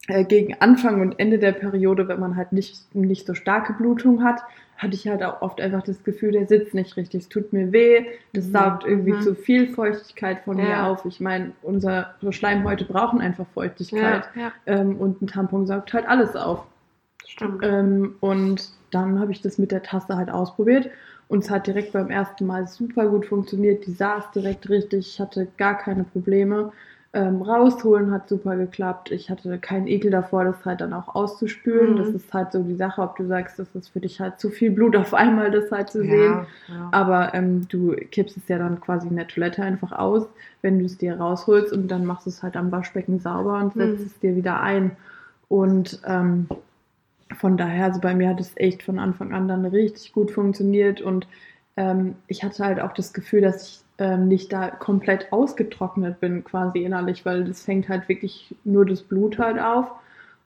äh, 0.08 0.24
gegen 0.24 0.54
Anfang 0.60 1.02
und 1.02 1.18
Ende 1.18 1.38
der 1.38 1.52
Periode, 1.52 2.08
wenn 2.08 2.18
man 2.18 2.36
halt 2.36 2.52
nicht, 2.52 2.94
nicht 2.94 3.26
so 3.26 3.34
starke 3.34 3.74
Blutung 3.74 4.24
hat, 4.24 4.40
hatte 4.78 4.94
ich 4.94 5.06
halt 5.06 5.22
auch 5.22 5.42
oft 5.42 5.60
einfach 5.60 5.82
das 5.82 6.02
Gefühl, 6.04 6.32
der 6.32 6.46
sitzt 6.46 6.72
nicht 6.72 6.96
richtig. 6.96 7.24
Es 7.24 7.28
tut 7.28 7.52
mir 7.52 7.70
weh, 7.70 8.06
das 8.32 8.50
saugt 8.50 8.84
irgendwie 8.86 9.12
Mhm. 9.12 9.20
zu 9.20 9.34
viel 9.34 9.68
Feuchtigkeit 9.68 10.40
von 10.40 10.56
mir 10.56 10.70
Ja. 10.70 10.90
auf. 10.90 11.04
Ich 11.04 11.20
meine, 11.20 11.52
unsere 11.60 12.14
Schleimhäute 12.30 12.86
brauchen 12.86 13.20
einfach 13.20 13.46
Feuchtigkeit. 13.52 14.24
Ja, 14.34 14.42
ja, 14.42 14.52
Ähm, 14.64 14.96
und 14.96 15.20
ein 15.20 15.26
Tampon 15.26 15.66
saugt 15.66 15.92
halt 15.92 16.08
alles 16.08 16.34
auf. 16.34 16.64
stimmt. 17.26 17.62
Ähm, 17.62 18.14
und 18.20 18.70
dann 18.90 19.20
habe 19.20 19.32
ich 19.32 19.42
das 19.42 19.58
mit 19.58 19.70
der 19.70 19.82
Tasse 19.82 20.16
halt 20.16 20.30
ausprobiert 20.30 20.88
und 21.32 21.44
es 21.44 21.50
hat 21.50 21.66
direkt 21.66 21.92
beim 21.92 22.10
ersten 22.10 22.44
Mal 22.46 22.66
super 22.68 23.06
gut 23.08 23.24
funktioniert. 23.24 23.86
Die 23.86 23.92
saß 23.92 24.32
direkt 24.32 24.68
richtig, 24.68 25.08
ich 25.14 25.18
hatte 25.20 25.48
gar 25.56 25.78
keine 25.78 26.04
Probleme. 26.04 26.72
Ähm, 27.14 27.40
rausholen 27.40 28.10
hat 28.10 28.28
super 28.28 28.56
geklappt. 28.56 29.10
Ich 29.10 29.30
hatte 29.30 29.58
keinen 29.58 29.86
Ekel 29.86 30.10
davor, 30.10 30.44
das 30.44 30.62
halt 30.66 30.82
dann 30.82 30.92
auch 30.92 31.14
auszuspülen. 31.14 31.92
Mhm. 31.92 31.96
Das 31.96 32.08
ist 32.14 32.32
halt 32.34 32.52
so 32.52 32.62
die 32.62 32.74
Sache, 32.76 33.00
ob 33.00 33.16
du 33.16 33.26
sagst, 33.26 33.58
das 33.58 33.74
ist 33.74 33.88
für 33.88 34.00
dich 34.00 34.20
halt 34.20 34.40
zu 34.40 34.50
viel 34.50 34.70
Blut 34.70 34.94
auf 34.94 35.14
einmal, 35.14 35.50
das 35.50 35.72
halt 35.72 35.90
zu 35.90 36.04
sehen. 36.04 36.42
ja, 36.42 36.46
ja. 36.68 36.88
Aber 36.90 37.32
ähm, 37.34 37.66
du 37.68 37.92
kippst 38.10 38.36
es 38.36 38.48
ja 38.48 38.58
dann 38.58 38.80
quasi 38.82 39.08
in 39.08 39.16
der 39.16 39.26
Toilette 39.28 39.62
einfach 39.62 39.92
aus, 39.92 40.26
wenn 40.60 40.78
du 40.78 40.84
es 40.84 40.98
dir 40.98 41.16
rausholst 41.18 41.72
und 41.72 41.88
dann 41.88 42.04
machst 42.04 42.26
du 42.26 42.30
es 42.30 42.42
halt 42.42 42.56
am 42.58 42.70
Waschbecken 42.70 43.20
sauber 43.20 43.58
und 43.58 43.72
setzt 43.74 44.00
Mhm. 44.00 44.06
es 44.06 44.18
dir 44.20 44.36
wieder 44.36 44.60
ein. 44.60 44.96
Und 45.48 46.00
ähm, 46.06 46.46
von 47.34 47.56
daher, 47.56 47.86
also 47.86 48.00
bei 48.00 48.14
mir 48.14 48.28
hat 48.28 48.40
es 48.40 48.52
echt 48.56 48.82
von 48.82 48.98
Anfang 48.98 49.32
an 49.32 49.48
dann 49.48 49.64
richtig 49.64 50.12
gut 50.12 50.30
funktioniert 50.30 51.00
und 51.00 51.26
ähm, 51.76 52.16
ich 52.26 52.44
hatte 52.44 52.64
halt 52.64 52.80
auch 52.80 52.92
das 52.92 53.12
Gefühl, 53.12 53.40
dass 53.40 53.68
ich 53.68 53.80
ähm, 53.98 54.28
nicht 54.28 54.52
da 54.52 54.70
komplett 54.70 55.32
ausgetrocknet 55.32 56.20
bin, 56.20 56.44
quasi 56.44 56.80
innerlich, 56.80 57.24
weil 57.24 57.44
das 57.44 57.62
fängt 57.62 57.88
halt 57.88 58.08
wirklich 58.08 58.54
nur 58.64 58.84
das 58.84 59.02
Blut 59.02 59.38
halt 59.38 59.58
auf 59.58 59.90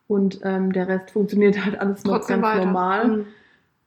und 0.07 0.39
ähm, 0.43 0.71
der 0.71 0.87
Rest 0.87 1.11
funktioniert 1.11 1.63
halt 1.63 1.79
alles 1.79 2.03
noch 2.03 2.17
Trotzdem 2.17 2.41
ganz 2.41 2.55
weiter. 2.55 2.65
normal. 2.65 3.07
Mhm. 3.07 3.25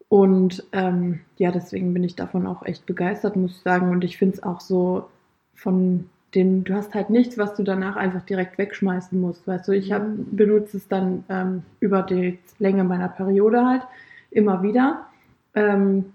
Und 0.08 0.64
ähm, 0.72 1.20
ja, 1.36 1.52
deswegen 1.52 1.94
bin 1.94 2.02
ich 2.02 2.16
davon 2.16 2.46
auch 2.46 2.64
echt 2.64 2.84
begeistert, 2.84 3.36
muss 3.36 3.52
ich 3.52 3.62
sagen. 3.62 3.90
Und 3.90 4.02
ich 4.02 4.18
finde 4.18 4.36
es 4.36 4.42
auch 4.42 4.60
so 4.60 5.08
von 5.54 6.10
dem, 6.34 6.64
du 6.64 6.74
hast 6.74 6.94
halt 6.94 7.10
nichts, 7.10 7.38
was 7.38 7.54
du 7.54 7.62
danach 7.62 7.96
einfach 7.96 8.22
direkt 8.22 8.58
wegschmeißen 8.58 9.20
musst. 9.20 9.46
Weißt 9.46 9.66
du, 9.68 9.72
ich 9.72 9.92
hab, 9.92 10.02
benutze 10.30 10.76
es 10.76 10.88
dann 10.88 11.24
ähm, 11.28 11.62
über 11.80 12.02
die 12.02 12.38
Länge 12.58 12.84
meiner 12.84 13.08
Periode 13.08 13.64
halt 13.64 13.82
immer 14.30 14.62
wieder. 14.62 15.06
Ähm, 15.54 16.12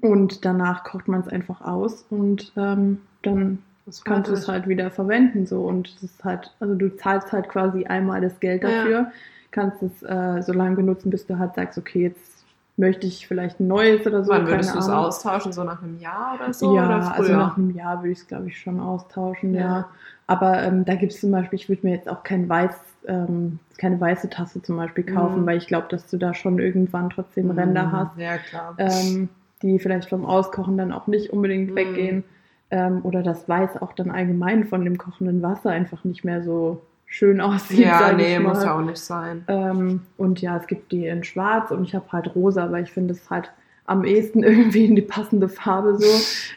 und 0.00 0.44
danach 0.44 0.84
kocht 0.84 1.08
man 1.08 1.20
es 1.20 1.28
einfach 1.28 1.60
aus 1.60 2.06
und 2.08 2.52
ähm, 2.56 2.98
dann 3.22 3.58
Das 3.84 4.02
kannst 4.04 4.30
du 4.30 4.34
es 4.34 4.48
halt 4.48 4.66
wieder 4.66 4.90
verwenden 4.90 5.44
so 5.46 5.62
und 5.66 5.88
es 5.96 6.02
ist 6.02 6.24
halt, 6.24 6.54
also 6.60 6.74
du 6.74 6.96
zahlst 6.96 7.32
halt 7.32 7.48
quasi 7.48 7.84
einmal 7.84 8.20
das 8.20 8.38
Geld 8.40 8.62
Ja. 8.62 8.70
dafür, 8.70 9.12
kannst 9.50 9.82
es 9.82 10.02
äh, 10.02 10.40
so 10.42 10.52
lange 10.52 10.76
benutzen, 10.76 11.10
bis 11.10 11.26
du 11.26 11.38
halt 11.38 11.54
sagst, 11.54 11.76
okay, 11.76 12.04
jetzt 12.04 12.31
möchte 12.76 13.06
ich 13.06 13.26
vielleicht 13.26 13.60
ein 13.60 13.68
neues 13.68 14.06
oder 14.06 14.24
so. 14.24 14.32
Wann 14.32 14.46
würdest 14.46 14.74
du 14.74 14.78
es 14.78 14.88
austauschen? 14.88 15.52
So 15.52 15.62
nach 15.64 15.82
einem 15.82 15.98
Jahr 15.98 16.34
oder 16.36 16.52
so? 16.52 16.74
ja, 16.74 16.86
oder 16.86 17.14
also 17.14 17.32
nach 17.36 17.56
einem 17.56 17.70
Jahr 17.70 17.98
würde 18.00 18.12
ich 18.12 18.18
es, 18.18 18.26
glaube 18.26 18.48
ich, 18.48 18.58
schon 18.58 18.80
austauschen, 18.80 19.54
ja. 19.54 19.60
Ja. 19.60 19.88
Aber 20.26 20.62
ähm, 20.62 20.84
da 20.84 20.94
gibt 20.94 21.12
es 21.12 21.20
zum 21.20 21.30
Beispiel, 21.30 21.58
ich 21.58 21.68
würde 21.68 21.86
mir 21.86 21.94
jetzt 21.94 22.08
auch 22.08 22.22
kein 22.22 22.48
weiß, 22.48 22.74
ähm, 23.06 23.58
keine 23.76 24.00
weiße 24.00 24.30
Tasse 24.30 24.62
zum 24.62 24.76
Beispiel 24.76 25.04
kaufen, 25.04 25.42
Mhm. 25.42 25.46
weil 25.46 25.58
ich 25.58 25.66
glaube, 25.66 25.88
dass 25.90 26.08
du 26.08 26.16
da 26.16 26.32
schon 26.32 26.58
irgendwann 26.58 27.10
trotzdem 27.10 27.50
Ränder 27.50 27.86
Mhm, 27.86 27.92
hast 27.92 28.18
Ja, 28.18 28.38
klar. 28.38 28.74
ähm, 28.78 29.28
die 29.62 29.78
vielleicht 29.78 30.08
vom 30.08 30.24
Auskochen 30.24 30.78
dann 30.78 30.92
auch 30.92 31.06
nicht 31.08 31.30
unbedingt 31.30 31.70
Mhm. 31.72 31.76
weggehen. 31.76 32.24
ähm, 32.70 33.00
oder 33.02 33.22
das 33.22 33.46
Weiß 33.50 33.82
auch 33.82 33.92
dann 33.92 34.10
allgemein 34.10 34.64
von 34.64 34.82
dem 34.82 34.96
kochenden 34.96 35.42
Wasser 35.42 35.68
einfach 35.70 36.04
nicht 36.04 36.24
mehr 36.24 36.42
so 36.42 36.80
schön 37.12 37.40
aussieht. 37.40 37.80
Ja, 37.80 38.12
nee, 38.12 38.36
ich 38.36 38.40
muss 38.42 38.64
ja 38.64 38.74
auch 38.76 38.80
nicht 38.80 38.98
sein. 39.00 39.44
Ähm, 39.48 40.00
und 40.16 40.40
ja, 40.40 40.56
es 40.56 40.66
gibt 40.66 40.92
die 40.92 41.06
in 41.06 41.24
Schwarz 41.24 41.70
und 41.70 41.84
ich 41.84 41.94
habe 41.94 42.06
halt 42.10 42.34
Rosa, 42.34 42.72
weil 42.72 42.84
ich 42.84 42.90
finde 42.92 43.12
es 43.12 43.28
halt 43.30 43.52
am 43.84 44.04
ehesten 44.04 44.42
irgendwie 44.44 44.86
in 44.86 44.96
die 44.96 45.02
passende 45.02 45.48
Farbe 45.48 45.96
so. 45.98 46.06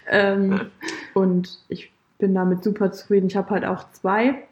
ähm, 0.09 0.61
und 1.13 1.59
ich 1.67 1.91
bin 2.19 2.33
damit 2.33 2.63
super 2.63 2.91
zufrieden. 2.91 3.27
Ich 3.27 3.35
habe 3.35 3.49
halt 3.49 3.65
auch 3.65 3.91
zwei. 3.91 4.43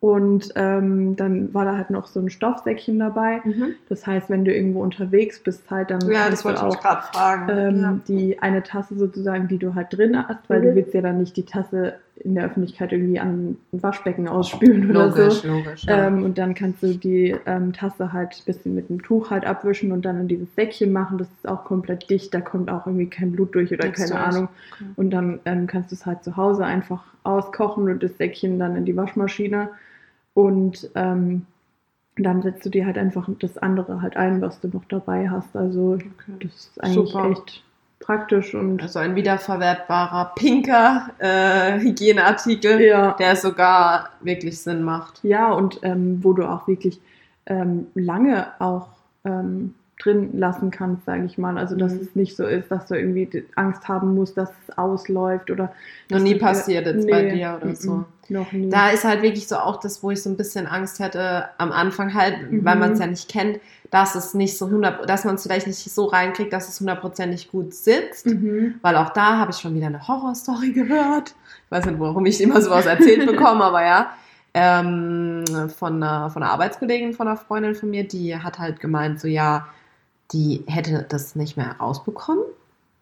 Und 0.00 0.50
ähm, 0.56 1.14
dann 1.16 1.52
war 1.52 1.66
da 1.66 1.76
halt 1.76 1.90
noch 1.90 2.06
so 2.06 2.18
ein 2.20 2.30
Stoffsäckchen 2.30 2.98
dabei. 2.98 3.40
Mhm. 3.44 3.74
Das 3.90 4.06
heißt, 4.06 4.30
wenn 4.30 4.44
du 4.44 4.54
irgendwo 4.54 4.82
unterwegs 4.82 5.40
bist, 5.40 5.70
halt 5.70 5.90
dann 5.90 6.00
Ja, 6.10 6.30
das 6.30 6.42
wollte 6.44 6.58
ich 6.58 6.64
auch 6.64 6.80
gerade 6.80 7.02
fragen. 7.02 7.48
ähm, 7.50 7.80
ja. 7.82 7.98
die 8.08 8.38
eine 8.40 8.62
Tasse 8.62 8.94
sozusagen, 8.96 9.46
die 9.48 9.58
du 9.58 9.74
halt 9.74 9.88
drin 9.96 10.16
hast, 10.26 10.40
weil 10.48 10.60
Mhm. 10.60 10.64
du 10.64 10.74
willst 10.76 10.94
ja 10.94 11.02
dann 11.02 11.18
nicht 11.18 11.36
die 11.36 11.44
Tasse 11.44 11.94
in 12.16 12.34
der 12.36 12.44
Öffentlichkeit 12.44 12.92
irgendwie 12.92 13.18
an 13.18 13.56
ein 13.72 13.82
Waschbecken 13.82 14.28
ausspülen 14.28 14.88
oder 14.90 15.08
Logisch, 15.08 15.42
so. 15.42 15.48
logisch. 15.48 15.84
Ja. 15.84 16.06
Ähm, 16.06 16.22
und 16.22 16.38
dann 16.38 16.54
kannst 16.54 16.82
du 16.82 16.94
die 16.94 17.34
ähm, 17.46 17.72
Tasse 17.72 18.12
halt 18.12 18.34
ein 18.34 18.44
bisschen 18.44 18.74
mit 18.74 18.88
dem 18.88 19.02
Tuch 19.02 19.30
halt 19.30 19.44
abwischen 19.44 19.90
und 19.90 20.04
dann 20.04 20.20
in 20.20 20.28
dieses 20.28 20.54
Säckchen 20.54 20.92
machen. 20.92 21.18
Das 21.18 21.28
ist 21.28 21.48
auch 21.48 21.64
komplett 21.64 22.08
dicht, 22.10 22.32
da 22.32 22.40
kommt 22.40 22.70
auch 22.70 22.86
irgendwie 22.86 23.08
kein 23.10 23.32
Blut 23.32 23.54
durch 23.54 23.72
oder 23.72 23.86
Nichts 23.86 24.10
keine. 24.10 24.24
Ahnung. 24.24 24.48
Okay. 24.72 24.84
Und 24.96 25.10
dann 25.10 25.40
ähm, 25.44 25.66
kannst 25.66 25.90
du 25.90 25.96
es 25.96 26.06
halt 26.06 26.22
zu 26.22 26.36
Hause 26.36 26.64
einfach 26.64 27.02
auskochen 27.24 27.90
und 27.90 28.02
das 28.02 28.16
Säckchen 28.16 28.58
dann 28.58 28.76
in 28.76 28.84
die 28.84 28.96
Waschmaschine. 28.96 29.70
Und 30.34 30.90
ähm, 30.94 31.46
dann 32.16 32.42
setzt 32.42 32.64
du 32.64 32.70
dir 32.70 32.86
halt 32.86 32.96
einfach 32.96 33.28
das 33.40 33.58
andere 33.58 34.02
halt 34.02 34.16
ein, 34.16 34.40
was 34.40 34.60
du 34.60 34.68
noch 34.68 34.84
dabei 34.84 35.28
hast. 35.30 35.56
Also 35.56 35.94
Okay. 35.94 36.32
das 36.40 36.52
ist 36.54 36.82
eigentlich 36.82 37.10
Super. 37.10 37.30
echt 37.30 37.64
praktisch 38.04 38.54
und 38.54 38.82
Also 38.82 38.98
ein 38.98 39.16
wiederverwertbarer 39.16 40.32
pinker 40.36 41.10
äh, 41.18 41.78
Hygieneartikel, 41.80 42.80
ja. 42.80 43.12
der 43.12 43.36
sogar 43.36 44.10
wirklich 44.20 44.60
Sinn 44.60 44.82
macht. 44.82 45.20
Ja, 45.22 45.52
und 45.52 45.80
ähm, 45.82 46.22
wo 46.22 46.32
du 46.32 46.44
auch 46.44 46.68
wirklich 46.68 47.00
ähm, 47.46 47.86
lange 47.94 48.46
auch 48.58 48.88
ähm, 49.24 49.74
drin 50.04 50.38
lassen 50.38 50.70
kannst, 50.70 51.04
sage 51.06 51.24
ich 51.24 51.38
mal. 51.38 51.56
Also, 51.58 51.76
dass 51.76 51.92
Mhm. 51.94 52.00
es 52.02 52.14
nicht 52.14 52.36
so 52.36 52.44
ist, 52.44 52.70
dass 52.70 52.86
du 52.86 52.94
irgendwie 52.96 53.44
Angst 53.54 53.88
haben 53.88 54.14
musst, 54.14 54.36
dass 54.36 54.50
es 54.68 54.76
ausläuft 54.78 55.50
oder. 55.50 55.72
Noch 56.10 56.18
nie 56.20 56.34
passiert 56.34 56.86
jetzt 56.86 57.08
bei 57.08 57.30
dir 57.30 57.58
oder 57.60 57.70
mm, 57.72 57.74
so. 57.76 57.90
mm, 57.92 58.04
Noch 58.28 58.52
nie. 58.52 58.68
Da 58.68 58.90
ist 58.90 59.04
halt 59.04 59.22
wirklich 59.22 59.48
so 59.48 59.56
auch 59.56 59.80
das, 59.80 60.02
wo 60.02 60.10
ich 60.10 60.22
so 60.22 60.28
ein 60.30 60.36
bisschen 60.36 60.66
Angst 60.66 60.98
hätte 61.00 61.46
am 61.58 61.72
Anfang 61.72 62.12
halt, 62.14 62.36
weil 62.50 62.74
Mhm. 62.74 62.80
man 62.80 62.92
es 62.92 62.98
ja 62.98 63.06
nicht 63.06 63.28
kennt, 63.30 63.58
dass 63.90 64.14
es 64.14 64.34
nicht 64.34 64.58
so 64.58 64.66
100, 64.68 65.08
dass 65.08 65.24
man 65.24 65.36
es 65.36 65.42
vielleicht 65.44 65.66
nicht 65.66 65.78
so 65.78 66.04
reinkriegt, 66.06 66.52
dass 66.52 66.68
es 66.68 66.80
hundertprozentig 66.80 67.50
gut 67.50 67.72
sitzt. 67.74 68.26
mhm. 68.26 68.74
Weil 68.82 68.96
auch 68.96 69.10
da 69.10 69.38
habe 69.38 69.50
ich 69.52 69.58
schon 69.58 69.74
wieder 69.74 69.86
eine 69.86 70.06
Horrorstory 70.06 70.72
gehört. 70.72 71.34
Ich 71.66 71.70
weiß 71.70 71.86
nicht, 71.86 71.98
warum 72.00 72.26
ich 72.26 72.40
immer 72.42 72.60
sowas 72.60 72.86
erzählt 72.86 73.24
bekomme, 73.26 73.64
aber 73.64 73.84
ja. 73.84 74.10
Ähm, 74.56 75.44
von, 75.76 76.00
einer, 76.00 76.30
von 76.30 76.42
einer 76.42 76.52
Arbeitskollegin 76.52 77.12
von 77.12 77.26
einer 77.26 77.36
Freundin 77.36 77.74
von 77.74 77.90
mir, 77.90 78.06
die 78.06 78.36
hat 78.36 78.58
halt 78.60 78.78
gemeint, 78.78 79.20
so 79.20 79.26
ja, 79.26 79.66
die 80.34 80.64
hätte 80.66 81.06
das 81.08 81.34
nicht 81.36 81.56
mehr 81.56 81.76
rausbekommen. 81.80 82.44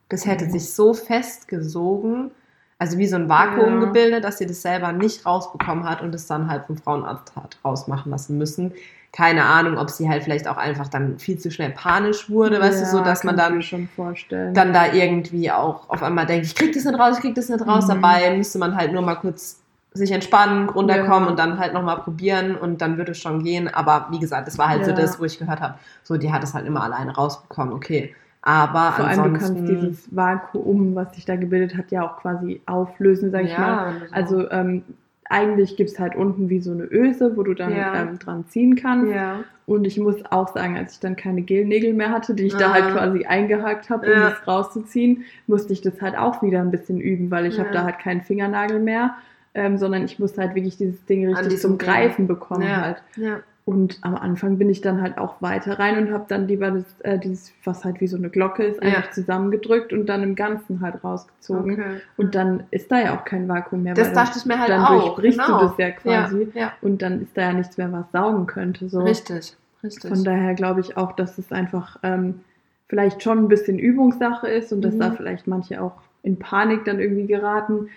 Das 0.08 0.26
hätte 0.26 0.44
Mhm. 0.44 0.50
sich 0.50 0.72
so 0.74 0.92
festgesogen, 0.94 2.30
also 2.78 2.98
wie 2.98 3.06
so 3.06 3.16
ein 3.16 3.28
Vakuum 3.28 3.80
Ja. 3.80 3.86
gebildet, 3.86 4.24
dass 4.24 4.38
sie 4.38 4.46
das 4.46 4.62
selber 4.62 4.92
nicht 4.92 5.24
rausbekommen 5.26 5.88
hat 5.88 6.02
und 6.02 6.14
es 6.14 6.26
dann 6.26 6.48
halt 6.50 6.66
vom 6.66 6.76
Frauenarzt 6.76 7.34
hat 7.36 7.56
rausmachen 7.64 8.10
lassen 8.10 8.38
müssen. 8.38 8.72
Keine 9.12 9.44
Ahnung, 9.44 9.76
ob 9.78 9.90
sie 9.90 10.08
halt 10.08 10.22
vielleicht 10.24 10.48
auch 10.48 10.56
einfach 10.56 10.88
dann 10.88 11.18
viel 11.18 11.38
zu 11.38 11.50
schnell 11.50 11.70
panisch 11.70 12.30
wurde, 12.30 12.60
weißt 12.60 12.82
du, 12.82 12.86
so 12.86 12.98
Ja, 12.98 13.04
dass 13.04 13.24
man 13.24 13.36
dann 13.36 13.56
mir 13.56 13.62
schon 13.62 13.86
vorstellen. 13.88 14.54
dann 14.54 14.72
da 14.72 14.92
irgendwie 14.92 15.50
auch 15.50 15.88
auf 15.90 16.02
einmal 16.02 16.26
denkt, 16.26 16.46
ich 16.46 16.54
krieg 16.54 16.72
das 16.72 16.84
nicht 16.84 16.98
raus, 16.98 17.16
ich 17.16 17.20
krieg 17.22 17.34
das 17.34 17.48
nicht 17.48 17.66
raus. 17.66 17.84
Mhm. 17.84 17.88
Dabei 17.90 18.36
müsste 18.36 18.58
man 18.58 18.74
halt 18.76 18.92
nur 18.92 19.02
mal 19.02 19.16
kurz 19.16 19.58
sich 19.94 20.10
entspannen, 20.10 20.68
runterkommen 20.70 21.24
Ja. 21.24 21.30
und 21.30 21.38
dann 21.38 21.58
halt 21.58 21.74
nochmal 21.74 21.98
probieren 21.98 22.56
und 22.56 22.80
dann 22.80 22.96
wird 22.98 23.08
es 23.10 23.18
schon 23.18 23.42
gehen. 23.42 23.68
Aber 23.72 24.06
wie 24.10 24.18
gesagt, 24.18 24.46
das 24.46 24.56
war 24.58 24.68
halt 24.68 24.84
so 24.84 24.90
Ja. 24.90 24.96
das, 24.96 25.20
wo 25.20 25.24
ich 25.24 25.38
gehört 25.38 25.60
habe, 25.60 25.74
so 26.02 26.16
die 26.16 26.32
hat 26.32 26.42
es 26.42 26.54
halt 26.54 26.66
immer 26.66 26.82
alleine 26.82 27.14
rausbekommen, 27.14 27.72
okay. 27.74 28.14
Aber 28.44 28.92
Vor 28.96 29.06
allem, 29.06 29.34
du 29.34 29.38
kannst 29.38 29.68
dieses 29.68 30.08
Vakuum, 30.16 30.94
was 30.96 31.14
sich 31.14 31.24
da 31.24 31.36
gebildet 31.36 31.76
hat, 31.76 31.92
ja 31.92 32.02
auch 32.02 32.16
quasi 32.16 32.60
auflösen, 32.66 33.30
sag 33.30 33.44
ich 33.44 33.56
mal. 33.56 33.86
wenn 33.94 34.00
du 34.00 34.06
so- 34.08 34.14
Also 34.14 34.50
ähm, 34.50 34.82
eigentlich 35.28 35.76
gibt 35.76 35.90
es 35.90 35.98
halt 35.98 36.16
unten 36.16 36.48
wie 36.50 36.60
so 36.60 36.72
eine 36.72 36.84
Öse, 36.84 37.36
wo 37.36 37.42
du 37.42 37.54
dann 37.54 37.74
Ja. 37.74 37.94
ähm, 37.94 38.18
dran 38.18 38.44
ziehen 38.48 38.76
kannst. 38.76 39.12
ja. 39.12 39.40
Und 39.64 39.86
ich 39.86 39.96
muss 39.98 40.16
auch 40.30 40.48
sagen, 40.48 40.76
als 40.76 40.94
ich 40.94 41.00
dann 41.00 41.14
keine 41.14 41.40
Gelnägel 41.42 41.94
mehr 41.94 42.10
hatte, 42.10 42.34
die 42.34 42.42
ich 42.46 42.56
da 42.56 42.70
Ah. 42.70 42.74
halt 42.74 42.90
quasi 42.92 43.24
eingehakt 43.26 43.90
habe, 43.90 44.06
um 44.06 44.12
Ja. 44.12 44.30
das 44.30 44.46
rauszuziehen, 44.46 45.22
musste 45.46 45.72
ich 45.72 45.80
das 45.80 46.02
halt 46.02 46.18
auch 46.18 46.42
wieder 46.42 46.60
ein 46.60 46.72
bisschen 46.72 47.00
üben, 47.00 47.30
weil 47.30 47.46
ich 47.46 47.56
Ja. 47.58 47.64
habe 47.64 47.72
da 47.72 47.84
halt 47.84 48.00
keinen 48.00 48.22
Fingernagel 48.22 48.80
mehr, 48.80 49.14
ähm, 49.54 49.78
sondern 49.78 50.04
ich 50.04 50.18
musste 50.18 50.40
halt 50.40 50.54
wirklich 50.54 50.76
dieses 50.76 51.04
Ding 51.06 51.34
richtig 51.34 51.60
zum 51.60 51.78
Ding. 51.78 51.86
Greifen 51.88 52.26
bekommen 52.26 52.62
Ja. 52.62 52.80
halt. 52.82 53.02
ja. 53.16 53.40
Und 53.64 53.98
am 54.02 54.16
Anfang 54.16 54.58
bin 54.58 54.68
ich 54.70 54.80
dann 54.80 55.00
halt 55.00 55.18
auch 55.18 55.40
weiter 55.40 55.78
rein 55.78 55.96
und 55.96 56.12
habe 56.12 56.24
dann 56.26 56.48
lieber 56.48 56.72
das, 56.72 56.84
äh, 57.04 57.16
dieses, 57.16 57.52
was 57.62 57.84
halt 57.84 58.00
wie 58.00 58.08
so 58.08 58.16
eine 58.16 58.28
Glocke 58.28 58.64
ist, 58.64 58.82
Ja. 58.82 58.88
einfach 58.88 59.12
zusammengedrückt 59.12 59.92
und 59.92 60.06
dann 60.06 60.24
im 60.24 60.34
Ganzen 60.34 60.80
halt 60.80 61.04
rausgezogen. 61.04 61.74
Okay. 61.74 62.00
Und 62.16 62.34
dann 62.34 62.64
ist 62.72 62.90
da 62.90 62.98
ja 63.00 63.16
auch 63.16 63.24
kein 63.24 63.46
Vakuum 63.48 63.84
mehr. 63.84 63.94
Das 63.94 64.08
weil 64.08 64.14
dachte 64.16 64.38
ich 64.40 64.46
mir 64.46 64.58
halt 64.58 64.68
dann 64.68 64.82
auch. 64.84 65.14
durchbrichst 65.14 65.38
genau. 65.38 65.60
du 65.60 65.66
das 65.66 65.78
ja 65.78 65.90
quasi. 65.92 66.48
Ja, 66.54 66.60
ja. 66.60 66.72
Und 66.80 67.02
dann 67.02 67.22
ist 67.22 67.36
da 67.36 67.42
ja 67.42 67.52
nichts 67.52 67.78
mehr, 67.78 67.92
was 67.92 68.10
saugen 68.10 68.46
könnte. 68.48 68.88
So. 68.88 69.00
Richtig, 69.04 69.54
richtig. 69.84 70.10
Von 70.10 70.24
daher 70.24 70.54
glaube 70.54 70.80
ich 70.80 70.96
auch, 70.96 71.12
dass 71.12 71.38
es 71.38 71.52
einfach 71.52 72.00
ähm, 72.02 72.40
vielleicht 72.88 73.22
schon 73.22 73.38
ein 73.38 73.48
bisschen 73.48 73.78
Übungssache 73.78 74.48
ist 74.48 74.72
und 74.72 74.82
dass 74.82 74.94
Mhm. 74.94 74.98
da 75.00 75.10
vielleicht 75.12 75.46
manche 75.46 75.80
auch 75.80 75.94
in 76.24 76.36
Panik 76.40 76.84
dann 76.84 76.98
irgendwie 76.98 77.28
geraten. 77.28 77.90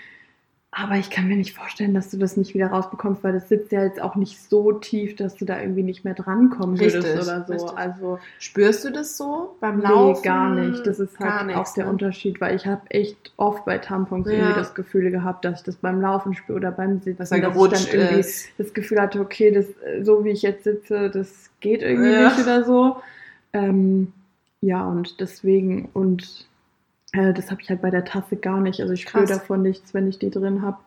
Aber 0.78 0.95
ich 0.95 1.09
kann 1.09 1.30
mir 1.30 1.38
nicht 1.38 1.53
vorstellen, 1.53 1.93
dass 1.93 2.11
du 2.11 2.17
das 2.17 2.36
nicht 2.36 2.53
wieder 2.53 2.67
rausbekommst, 2.67 3.23
weil 3.23 3.32
das 3.32 3.47
sitzt 3.47 3.71
ja 3.71 3.82
jetzt 3.86 4.01
auch 4.01 4.15
nicht 4.17 4.41
so 4.49 4.73
tief, 4.73 5.15
dass 5.15 5.36
du 5.36 5.45
da 5.45 5.61
irgendwie 5.61 5.84
nicht 5.84 6.03
mehr 6.03 6.15
drankommen 6.15 6.78
würdest 6.78 6.97
Richtig, 6.97 7.21
oder 7.23 7.45
so. 7.47 7.53
richtig. 7.53 7.78
Also 7.78 8.19
Spürst 8.39 8.84
du 8.84 8.89
das 8.91 9.15
so 9.15 9.55
beim 9.61 9.78
nee, 9.78 9.84
Laufen? 9.84 10.21
gar 10.23 10.49
nicht. 10.53 10.86
Das 10.86 10.99
ist 10.99 11.17
halt 11.17 11.45
nichts, 11.47 11.61
auch 11.61 11.73
der 11.76 11.86
ne? 11.86 11.91
Unterschied, 11.91 12.41
weil 12.41 12.57
ich 12.57 12.65
habe 12.65 12.82
echt 12.91 13.32
oft 13.38 13.63
bei 13.63 13.78
Tampons 13.78 14.28
Ja. 14.28 14.34
irgendwie 14.34 14.59
das 14.59 14.76
Gefühl 14.76 15.11
gehabt, 15.11 15.45
dass 15.45 15.59
ich 15.59 15.63
das 15.65 15.78
beim 15.78 16.01
Laufen 16.01 16.34
spüre 16.34 16.57
oder 16.57 16.71
beim 16.71 16.99
Sitzen, 16.99 17.19
Dass 17.19 17.30
dass 17.30 17.39
ich 17.41 17.41
dann 17.69 17.99
irgendwie 18.01 18.19
ist. 18.19 18.49
das 18.57 18.73
Gefühl 18.73 18.99
hatte, 18.99 19.21
okay, 19.21 19.51
das, 19.51 19.67
so 20.05 20.26
wie 20.26 20.32
ich 20.32 20.41
jetzt 20.41 20.65
sitze, 20.65 21.09
das 21.09 21.51
geht 21.61 21.84
irgendwie 21.84 22.11
Ja. 22.11 22.26
nicht 22.26 22.39
oder 22.39 22.65
so. 22.65 22.97
Ähm, 23.53 24.11
ja, 24.59 24.86
und 24.86 25.21
deswegen, 25.21 25.88
und 25.93 26.47
äh, 27.18 27.34
das 27.34 27.51
habe 27.51 27.61
ich 27.61 27.70
halt 27.70 27.82
bei 27.82 27.89
der 27.89 28.05
Tasse 28.05 28.36
gar 28.36 28.59
nicht. 28.59 28.82
Also 28.82 28.93
ich 28.93 29.01
spüre 29.03 29.26
davon 29.26 29.61
nichts, 29.61 29.93
wenn 29.93 30.07
ich 30.07 30.20
die 30.20 30.30
drin 30.32 30.61
habe. 30.61 30.78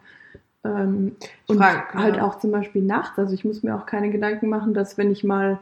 Ähm, 0.64 1.16
und 1.46 1.58
frag, 1.58 1.94
halt 1.94 2.16
ja. 2.16 2.22
auch 2.24 2.38
zum 2.38 2.50
Beispiel 2.50 2.82
nachts. 2.82 3.18
Also 3.18 3.32
ich 3.34 3.44
muss 3.44 3.62
mir 3.62 3.74
auch 3.76 3.86
keine 3.86 4.10
Gedanken 4.10 4.48
machen, 4.48 4.74
dass 4.74 4.98
wenn 4.98 5.10
ich 5.10 5.24
mal 5.24 5.58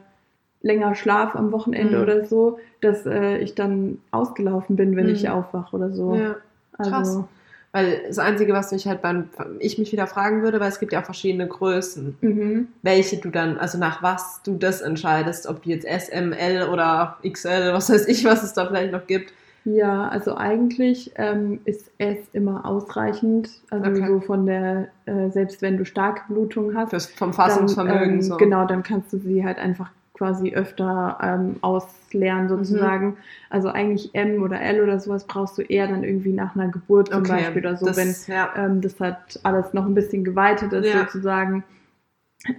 länger 0.63 0.95
schlaf 0.95 1.37
am 1.37 1.53
Wochenende 1.53 1.97
Mhm. 1.99 2.03
oder 2.03 2.25
so, 2.25 2.59
dass 2.81 3.07
äh, 3.07 3.39
ich 3.39 3.55
dann 3.55 3.99
ausgelaufen 4.11 4.75
bin, 4.77 4.97
wenn 4.97 5.07
Mhm. 5.07 5.13
ich 5.13 5.29
aufwache 5.29 5.77
oder 5.77 5.91
so. 5.93 6.15
Ja. 6.15 6.37
krass. 6.79 7.09
Also, 7.09 7.29
Weil 7.73 8.01
das 8.09 8.19
Einzige, 8.19 8.55
was 8.55 8.73
mich 8.73 8.87
halt 8.87 9.03
beim, 9.03 9.29
ich 9.59 9.77
mich 9.79 9.93
wieder 9.93 10.07
fragen 10.07 10.43
würde, 10.43 10.61
weil 10.61 10.71
es 10.71 10.79
gibt 10.81 10.93
ja 10.95 11.01
auch 11.01 11.05
verschiedene 11.05 11.47
Größen, 11.47 12.17
mhm. 12.23 12.69
welche 12.83 13.19
du 13.19 13.29
dann, 13.29 13.59
also 13.59 13.77
nach 13.77 14.03
was 14.03 14.41
du 14.45 14.57
das 14.57 14.81
entscheidest, 14.81 15.47
ob 15.47 15.63
du 15.63 15.69
jetzt 15.71 15.85
S, 15.85 16.09
M, 16.09 16.33
L 16.33 16.69
oder 16.71 17.19
XL, 17.31 17.75
was 17.75 17.91
weiß 17.91 18.09
ich, 18.09 18.25
was 18.25 18.43
es 18.43 18.55
da 18.55 18.67
vielleicht 18.67 18.93
noch 18.93 19.07
gibt. 19.07 19.33
Ja, 19.67 20.07
also 20.09 20.37
eigentlich 20.37 21.11
ähm, 21.17 21.59
ist 21.65 21.91
es 21.99 22.19
immer 22.33 22.65
ausreichend. 22.65 23.51
Also 23.71 23.91
Okay. 23.91 24.07
so 24.07 24.21
von 24.21 24.47
der, 24.47 24.89
äh, 25.07 25.29
selbst 25.31 25.61
wenn 25.61 25.77
du 25.77 25.85
starke 25.85 26.23
Blutung 26.29 26.77
hast, 26.77 26.91
Fürs, 26.91 27.07
vom 27.07 27.33
Fassungsvermögen 27.33 28.15
ähm, 28.15 28.23
so. 28.23 28.37
genau, 28.37 28.65
dann 28.65 28.85
kannst 28.85 29.13
du 29.13 29.19
sie 29.19 29.45
halt 29.45 29.59
einfach 29.59 29.91
quasi 30.15 30.55
öfter 30.55 31.19
ähm, 31.21 31.57
ausleeren 31.63 32.49
sozusagen. 32.49 33.07
Mhm. 33.09 33.17
Also 33.51 33.69
eigentlich 33.69 34.15
M 34.15 34.41
oder 34.45 34.61
L 34.61 34.81
oder 34.83 35.01
sowas 35.01 35.27
brauchst 35.27 35.59
du 35.59 35.63
eher 35.63 35.89
dann 35.89 36.05
irgendwie 36.05 36.33
nach 36.33 36.55
einer 36.55 36.69
Geburt 36.69 37.13
zum 37.13 37.25
Beispiel 37.25 37.61
oder 37.63 37.77
so, 37.77 37.87
das, 37.87 37.97
wenn 38.29 38.35
ja. 38.35 38.49
ähm, 38.57 38.81
das 38.81 39.01
hat 39.01 39.41
alles 39.43 39.75
noch 39.75 39.85
ein 39.85 39.95
bisschen 39.95 40.23
geweitet 40.23 40.73
ist 40.73 40.87
Ja. 40.87 41.01
sozusagen, 41.01 41.65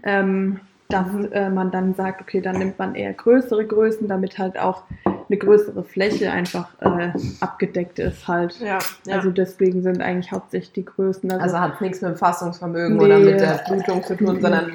ähm, 0.04 0.60
dass 0.90 1.08
Mhm. 1.12 1.30
äh, 1.32 1.50
man 1.50 1.72
dann 1.72 1.94
sagt, 1.96 2.22
okay, 2.22 2.42
dann 2.42 2.60
nimmt 2.60 2.78
man 2.78 2.96
eher 2.96 3.14
größere 3.14 3.66
Größen, 3.66 4.10
damit 4.10 4.38
halt 4.38 4.60
auch 4.60 4.84
eine 5.30 5.38
größere 5.38 5.84
Fläche 5.84 6.32
einfach 6.32 6.70
äh, 6.80 7.12
abgedeckt 7.42 8.00
ist 8.00 8.28
halt. 8.28 8.60
ja, 8.60 8.80
ja. 9.06 9.16
Also 9.16 9.30
deswegen 9.32 9.82
sind 9.82 10.02
eigentlich 10.02 10.32
hauptsächlich 10.32 10.72
die 10.74 10.86
Größen. 10.86 11.32
Also, 11.32 11.44
Also 11.44 11.60
hat 11.60 11.82
nichts 11.82 12.02
mit 12.02 12.12
dem 12.12 12.18
Fassungsvermögen 12.18 12.98
Nee. 12.98 13.04
oder 13.06 13.20
mit 13.20 13.40
der 13.40 13.64
Blutung 13.68 14.04
zu 14.04 14.16
tun, 14.16 14.40
sondern 14.42 14.72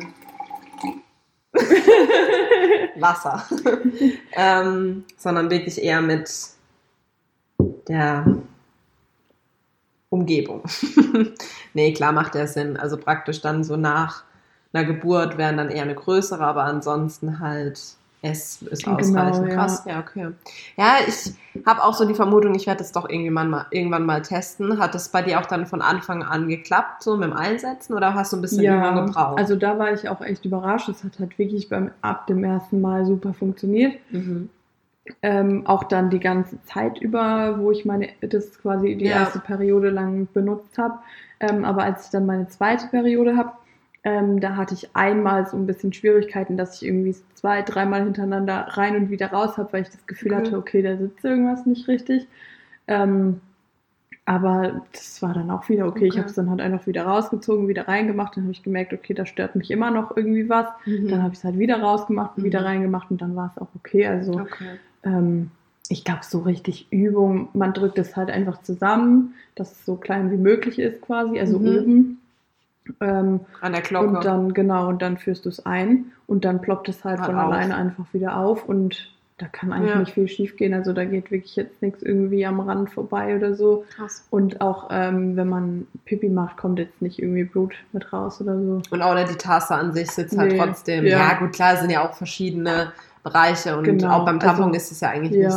Wasser. 2.97 3.45
ähm, 4.33 5.05
sondern 5.17 5.51
wirklich 5.51 5.83
eher 5.83 6.01
mit 6.01 6.31
der 7.89 8.25
Umgebung. 10.11 10.63
nee, 11.75 11.93
klar 11.95 12.13
macht 12.13 12.35
der 12.35 12.47
Sinn. 12.47 12.77
Also 12.77 12.97
praktisch 12.97 13.41
dann 13.41 13.65
so 13.65 13.77
nach 13.77 14.25
einer 14.73 14.85
Geburt 14.85 15.39
wären 15.39 15.57
dann 15.57 15.71
eher 15.71 15.83
eine 15.83 15.95
größere, 15.95 16.45
aber 16.45 16.65
ansonsten 16.65 17.41
halt 17.41 17.81
S 18.23 18.63
ist 18.63 18.85
Genau, 18.85 18.97
ausreichend. 18.99 19.49
ja. 19.49 19.55
Krass, 19.55 19.83
ja, 19.85 19.99
okay. 20.01 20.29
Ja, 20.77 20.95
ich 21.07 21.33
habe 21.67 21.83
auch 21.83 21.93
so 21.95 22.05
die 22.07 22.15
Vermutung, 22.15 22.55
ich 22.55 22.67
werde 22.69 22.83
es 22.83 22.93
doch 22.93 23.09
irgendwann 23.09 23.51
mal, 23.51 23.67
irgendwann 23.71 24.07
mal 24.07 24.23
testen. 24.23 24.79
Hat 24.79 24.95
es 24.95 25.09
bei 25.09 25.23
dir 25.23 25.41
auch 25.41 25.47
dann 25.47 25.67
von 25.67 25.83
Anfang 25.83 26.23
an 26.23 26.49
geklappt, 26.49 27.03
so 27.03 27.17
mit 27.17 27.29
dem 27.31 27.37
Einsetzen, 27.37 27.95
oder 27.95 28.15
hast 28.15 28.33
du 28.33 28.37
ein 28.37 28.43
bisschen 28.43 28.65
Übung 28.65 29.07
gebraucht? 29.07 29.39
also 29.39 29.57
da 29.57 29.79
war 29.79 29.93
ich 29.93 30.09
auch 30.09 30.21
echt 30.21 30.45
überrascht. 30.45 30.89
Es 30.89 31.03
hat 31.03 31.19
halt 31.19 31.37
wirklich 31.39 31.69
beim 31.69 31.91
ab 32.01 32.27
dem 32.29 32.45
ersten 32.45 32.81
Mal 32.81 33.05
super 33.07 33.35
funktioniert. 33.35 33.95
mhm. 34.11 34.49
Ähm, 35.21 35.67
auch 35.67 35.83
dann 35.83 36.11
die 36.11 36.21
ganze 36.21 36.63
Zeit 36.63 36.99
über, 36.99 37.59
wo 37.59 37.73
ich 37.73 37.85
meine, 37.85 38.09
das 38.21 38.57
quasi 38.61 38.95
die 38.97 39.07
Ja. 39.07 39.17
erste 39.23 39.41
Periode 39.41 39.91
lang 39.91 40.29
benutzt 40.33 40.79
habe. 40.79 40.95
Ähm, 41.41 41.65
aber 41.65 41.83
als 41.83 42.05
ich 42.05 42.11
dann 42.13 42.25
meine 42.25 42.47
zweite 42.47 42.87
Periode 42.87 43.37
habe, 43.37 43.51
ähm, 44.05 44.41
da 44.41 44.57
hatte 44.57 44.75
ich 44.75 44.95
einmal 44.97 45.47
so 45.47 45.57
ein 45.57 45.67
bisschen 45.67 45.93
Schwierigkeiten, 45.93 46.57
dass 46.57 46.77
ich 46.77 46.89
irgendwie 46.89 47.15
zwei, 47.35 47.63
dreimal 47.63 48.05
hintereinander 48.05 48.67
rein 48.71 48.97
und 48.97 49.11
wieder 49.11 49.29
raus 49.33 49.57
habe, 49.59 49.73
weil 49.73 49.83
ich 49.83 49.91
das 49.91 50.07
Gefühl 50.07 50.33
Okay. 50.33 50.47
hatte, 50.47 50.57
okay, 50.59 50.83
da 50.83 50.97
sitzt 50.97 51.25
irgendwas 51.25 51.67
nicht 51.67 51.87
richtig. 51.89 52.27
Ähm, 52.89 53.41
aber 54.25 54.83
das 54.93 55.21
war 55.23 55.35
dann 55.35 55.51
auch 55.51 55.69
wieder 55.69 55.87
okay. 55.87 56.07
Ich 56.07 56.15
Okay. 56.15 56.19
habe 56.19 56.29
es 56.29 56.35
dann 56.37 56.51
halt 56.51 56.61
einfach 56.61 56.87
wieder 56.87 57.05
rausgezogen, 57.05 57.69
wieder 57.69 57.89
reingemacht. 57.89 58.37
Dann 58.37 58.45
habe 58.45 58.53
ich 58.53 58.63
gemerkt, 58.63 58.93
okay, 58.93 59.15
da 59.15 59.27
stört 59.27 59.57
mich 59.57 59.71
immer 59.71 59.91
noch 59.91 60.17
irgendwie 60.17 60.49
was. 60.49 60.69
Mhm. 60.87 61.09
Dann 61.09 61.23
habe 61.23 61.33
ich 61.35 61.39
es 61.41 61.45
halt 61.45 61.59
wieder 61.59 61.81
rausgemacht 61.81 62.39
und 62.39 62.45
wieder 62.45 62.61
Mhm. 62.61 62.67
reingemacht 62.67 63.11
und 63.11 63.21
dann 63.23 63.37
war 63.37 63.53
es 63.55 63.61
auch 63.61 63.69
okay. 63.75 64.07
Also 64.07 64.43
Okay. 64.43 64.79
ähm, 65.05 65.51
ich 65.89 66.05
glaube, 66.05 66.21
so 66.25 66.41
richtig 66.41 66.89
Übung, 66.93 67.49
man 67.55 67.75
drückt 67.75 67.99
es 67.99 68.17
halt 68.17 68.31
einfach 68.31 68.63
zusammen, 68.63 69.35
dass 69.57 69.73
es 69.73 69.85
so 69.85 69.97
klein 69.97 70.31
wie 70.31 70.37
möglich 70.39 70.79
ist 70.79 71.01
quasi, 71.03 71.39
also 71.41 71.59
Mhm. 71.59 71.67
oben. 71.83 72.22
Ähm, 73.01 73.41
An 73.61 73.73
der 73.73 73.83
Glocke. 73.83 74.09
und 74.17 74.25
dann, 74.25 74.53
genau, 74.55 74.89
und 74.89 75.03
dann 75.03 75.17
führst 75.19 75.45
du 75.45 75.49
es 75.49 75.65
ein 75.67 76.07
und 76.27 76.45
dann 76.45 76.61
ploppt 76.61 76.89
es 76.89 77.05
halt 77.05 77.19
Halt 77.21 77.31
von 77.31 77.39
auf. 77.39 77.53
alleine 77.53 77.75
einfach 77.77 78.05
wieder 78.13 78.37
auf 78.37 78.69
und 78.69 79.11
da 79.39 79.47
kann 79.49 79.73
eigentlich 79.73 79.91
Ja. 79.91 79.99
nicht 79.99 80.13
viel 80.13 80.29
schief 80.29 80.57
gehen. 80.57 80.73
Also 80.73 80.93
da 80.93 81.05
geht 81.05 81.31
wirklich 81.33 81.57
jetzt 81.57 81.83
nichts 81.83 82.03
irgendwie 82.03 82.47
am 82.47 82.61
Rand 82.61 82.91
vorbei 82.91 83.35
oder 83.35 83.55
so. 83.55 83.85
Krass. 83.97 84.25
Und 84.31 84.61
auch 84.61 84.89
ähm, 84.93 85.35
wenn 85.37 85.49
man 85.49 85.87
Pipi 86.05 86.29
macht, 86.29 86.57
kommt 86.59 86.79
jetzt 86.79 87.03
nicht 87.03 87.19
irgendwie 87.21 87.43
Blut 87.45 87.75
mit 87.93 88.13
raus 88.13 88.41
oder 88.41 88.57
so. 88.57 88.83
Und 88.91 89.03
auch 89.03 89.17
die 89.25 89.35
Tasse 89.37 89.75
an 89.75 89.93
sich 89.93 90.11
sitzt 90.11 90.39
halt 90.39 90.53
Nee, 90.53 90.59
trotzdem. 90.59 91.05
ja. 91.07 91.19
Ja. 91.19 91.35
gut, 91.39 91.53
klar, 91.55 91.77
sind 91.77 91.91
ja 91.91 92.07
auch 92.07 92.15
verschiedene 92.15 92.93
Bereiche 93.25 93.77
und 93.77 93.85
Genau, 93.85 94.11
auch 94.21 94.25
beim 94.25 94.39
Tampon 94.39 94.67
also- 94.67 94.77
ist 94.77 94.93
es 94.93 95.01
ja 95.01 95.09
eigentlich 95.09 95.33
Ja. 95.33 95.49
nicht 95.49 95.57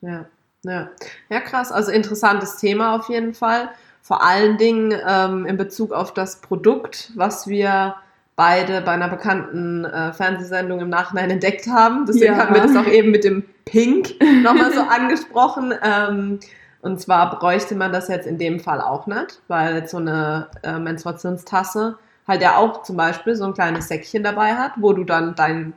so. 0.00 0.06
Ja. 0.06 0.24
ja. 0.62 0.88
Ja, 1.28 1.40
krass. 1.40 1.72
Also 1.72 1.90
interessantes 1.90 2.56
Thema 2.58 2.94
auf 2.94 3.08
jeden 3.08 3.34
Fall. 3.34 3.68
Vor 4.06 4.22
allen 4.22 4.56
Dingen 4.56 4.94
ähm, 5.04 5.46
in 5.46 5.56
Bezug 5.56 5.92
auf 5.92 6.14
das 6.14 6.40
Produkt, 6.40 7.10
was 7.16 7.48
wir 7.48 7.96
beide 8.36 8.80
bei 8.82 8.92
einer 8.92 9.08
bekannten 9.08 9.84
äh, 9.84 10.12
Fernsehsendung 10.12 10.78
im 10.78 10.88
Nachhinein 10.88 11.28
entdeckt 11.28 11.66
haben. 11.66 12.06
Deswegen 12.06 12.34
Ja. 12.34 12.38
hatten 12.38 12.54
wir 12.54 12.62
das 12.62 12.76
auch 12.76 12.86
eben 12.86 13.10
mit 13.10 13.24
dem 13.24 13.42
Pink 13.64 14.10
nochmal 14.44 14.72
so 14.72 14.82
angesprochen. 14.82 15.74
Ähm, 15.82 16.38
und 16.82 17.00
zwar 17.00 17.36
bräuchte 17.36 17.74
man 17.74 17.92
das 17.92 18.06
jetzt 18.06 18.28
in 18.28 18.38
dem 18.38 18.60
Fall 18.60 18.80
auch 18.80 19.08
nicht, 19.08 19.40
weil 19.48 19.74
jetzt 19.74 19.90
so 19.90 19.96
eine 19.96 20.50
äh, 20.62 20.78
Menstruationstasse 20.78 21.98
halt 22.28 22.42
ja 22.42 22.58
auch 22.58 22.84
zum 22.84 22.96
Beispiel 22.96 23.34
so 23.34 23.44
ein 23.44 23.54
kleines 23.54 23.88
Säckchen 23.88 24.22
dabei 24.22 24.54
hat, 24.54 24.74
wo 24.76 24.92
du 24.92 25.02
dann 25.02 25.34
dein 25.34 25.72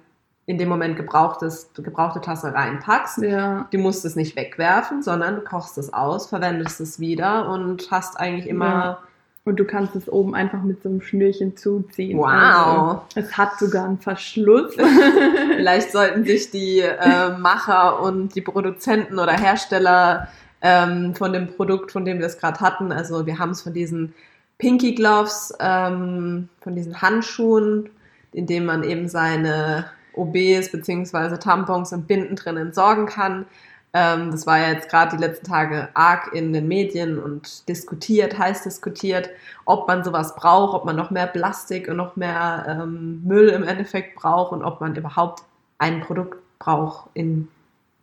in 0.50 0.58
dem 0.58 0.68
Moment 0.68 0.97
gebrauchtes, 0.97 1.70
gebrauchte 1.76 2.22
Tasse 2.22 2.52
reinpackst. 2.52 3.20
Ja, 3.20 3.68
Du 3.70 3.78
musst 3.78 4.04
es 4.04 4.16
nicht 4.16 4.36
wegwerfen, 4.36 5.04
sondern 5.04 5.36
du 5.36 5.41
kochst 5.41 5.78
es 5.78 5.93
aus, 5.93 6.26
verwendest 6.26 6.82
es 6.82 7.00
wieder 7.00 7.47
und 7.50 7.91
hast 7.91 8.20
eigentlich 8.20 8.47
immer. 8.47 8.66
Ja. 8.66 9.00
und 9.45 9.60
du 9.60 9.64
kannst 9.64 9.95
es 9.95 10.12
oben 10.12 10.34
einfach 10.34 10.64
mit 10.64 10.82
so 10.82 10.89
einem 10.89 11.02
Schnürchen 11.02 11.56
zuziehen. 11.56 12.18
Wow. 12.18 12.26
Also, 12.26 13.02
es 13.14 13.38
hat 13.38 13.60
sogar 13.60 13.86
einen 13.86 14.00
Verschluss. 14.00 14.74
Vielleicht 15.56 15.91
sollten 15.91 16.24
sich 16.24 16.50
die 16.50 16.80
äh, 16.80 17.38
Macher 17.38 18.02
und 18.02 18.34
die 18.34 18.41
Produzenten 18.41 19.20
oder 19.20 19.34
Hersteller 19.34 20.30
ähm, 20.64 21.14
von 21.14 21.32
dem 21.32 21.50
Produkt, 21.50 21.91
von 21.91 22.06
dem 22.06 22.18
wir 22.18 22.26
es 22.26 22.39
gerade 22.39 22.60
hatten, 22.60 22.91
also 22.91 23.28
wir 23.28 23.38
haben 23.38 23.52
es 23.52 23.62
von 23.62 23.74
diesen 23.74 24.16
Pinky 24.58 24.95
Gloves, 24.95 25.54
ähm, 25.60 26.50
von 26.62 26.76
diesen 26.76 27.04
Handschuhen, 27.04 27.91
in 28.34 28.47
denen 28.47 28.66
man 28.66 28.84
eben 28.84 29.08
seine 29.08 29.86
OBs 30.20 30.72
bzw. 30.72 31.38
Tampons 31.38 31.94
und 31.94 32.08
Binden 32.08 32.36
drin 32.36 32.58
entsorgen 32.58 33.06
kann. 33.06 33.46
Ähm, 33.94 34.30
das 34.32 34.46
war 34.46 34.60
ja 34.60 34.70
jetzt 34.70 34.90
gerade 34.90 35.18
die 35.18 35.24
letzten 35.24 35.48
Tage 35.48 35.90
arg 35.96 36.32
in 36.34 36.54
den 36.54 36.68
Medien 36.68 37.18
und 37.18 37.68
diskutiert, 37.68 38.38
heiß 38.38 38.64
diskutiert, 38.64 39.30
ob 39.66 39.88
man 39.88 40.04
sowas 40.04 40.36
braucht, 40.36 40.76
ob 40.76 40.86
man 40.86 40.96
noch 40.96 41.10
mehr 41.10 41.26
Plastik 41.26 41.88
und 41.88 41.98
noch 41.98 42.16
mehr 42.16 42.66
ähm, 42.68 43.24
Müll 43.26 43.50
im 43.50 43.64
Endeffekt 43.64 44.16
braucht 44.16 44.52
und 44.52 44.64
ob 44.64 44.80
man 44.80 44.96
überhaupt 44.96 45.44
ein 45.80 46.02
Produkt 46.02 46.38
braucht, 46.60 47.10
in 47.16 47.48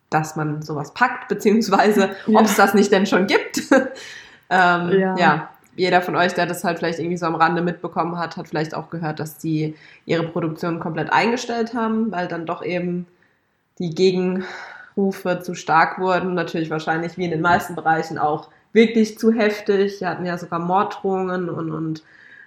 das 0.09 0.35
man 0.35 0.61
sowas 0.61 0.93
packt, 0.93 1.27
beziehungsweise 1.29 2.09
Ja. 2.27 2.39
ob 2.39 2.45
es 2.45 2.55
das 2.55 2.73
nicht 2.73 2.91
denn 2.91 3.05
schon 3.05 3.27
gibt. 3.27 3.59
ähm, 4.49 4.89
Ja. 4.91 5.15
ja. 5.17 5.49
Jeder 5.77 6.01
von 6.01 6.15
euch, 6.15 6.33
der 6.33 6.45
das 6.45 6.63
halt 6.63 6.79
vielleicht 6.79 6.99
irgendwie 6.99 7.17
so 7.17 7.25
am 7.25 7.35
Rande 7.35 7.61
mitbekommen 7.61 8.17
hat, 8.17 8.35
hat 8.35 8.47
vielleicht 8.47 8.73
auch 8.73 8.89
gehört, 8.89 9.19
dass 9.19 9.37
die 9.37 9.75
ihre 10.05 10.23
Produktion 10.23 10.79
komplett 10.79 11.13
eingestellt 11.13 11.73
haben, 11.73 12.11
weil 12.11 12.27
dann 12.27 12.45
doch 12.45 12.63
eben 12.63 13.05
die 13.79 13.91
Gegenrufe 13.91 15.39
zu 15.41 15.55
stark 15.55 15.99
wurden. 15.99 16.33
Natürlich 16.33 16.69
wahrscheinlich 16.69 17.17
wie 17.17 17.25
in 17.25 17.31
den 17.31 17.41
meisten 17.41 17.75
Bereichen 17.75 18.17
auch 18.17 18.49
wirklich 18.73 19.17
zu 19.17 19.31
heftig. 19.31 19.99
Die 19.99 20.05
hatten 20.05 20.25
ja 20.25 20.37
sogar 20.37 20.59
Morddrohungen 20.59 21.49
und, 21.49 21.71
und 21.71 22.03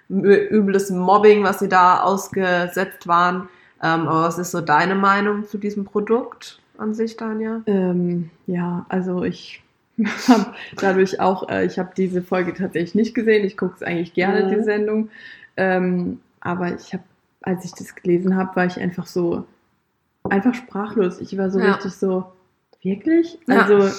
übles 0.09 0.89
Mobbing, 0.89 1.43
was 1.43 1.59
sie 1.59 1.69
da 1.69 2.01
ausgesetzt 2.01 3.07
waren. 3.07 3.47
Ähm, 3.81 4.07
aber 4.07 4.23
was 4.23 4.37
ist 4.37 4.51
so 4.51 4.61
deine 4.61 4.95
Meinung 4.95 5.47
zu 5.47 5.57
diesem 5.57 5.85
Produkt 5.85 6.59
an 6.77 6.93
sich, 6.93 7.17
Danja? 7.17 7.61
Ähm, 7.65 8.29
ja, 8.45 8.85
also 8.89 9.23
ich 9.23 9.63
habe 10.27 10.53
dadurch 10.81 11.19
auch, 11.19 11.49
äh, 11.49 11.65
ich 11.65 11.79
habe 11.79 11.91
diese 11.95 12.21
Folge 12.21 12.53
tatsächlich 12.53 12.95
nicht 12.95 13.15
gesehen. 13.15 13.45
Ich 13.45 13.57
gucke 13.57 13.75
es 13.75 13.83
eigentlich 13.83 14.13
gerne, 14.13 14.43
Mhm. 14.45 14.49
die 14.49 14.63
Sendung. 14.63 15.09
Ähm, 15.57 16.19
aber 16.39 16.73
ich 16.73 16.93
habe, 16.93 17.03
als 17.41 17.65
ich 17.65 17.73
das 17.73 17.95
gelesen 17.95 18.35
habe, 18.35 18.55
war 18.55 18.65
ich 18.65 18.79
einfach 18.79 19.07
so, 19.07 19.45
einfach 20.29 20.53
sprachlos. 20.53 21.19
Ich 21.19 21.37
war 21.37 21.49
so 21.49 21.59
Ja. 21.59 21.73
richtig 21.73 21.93
so, 21.93 22.25
wirklich? 22.81 23.37
Ja. 23.47 23.61
Also 23.63 23.93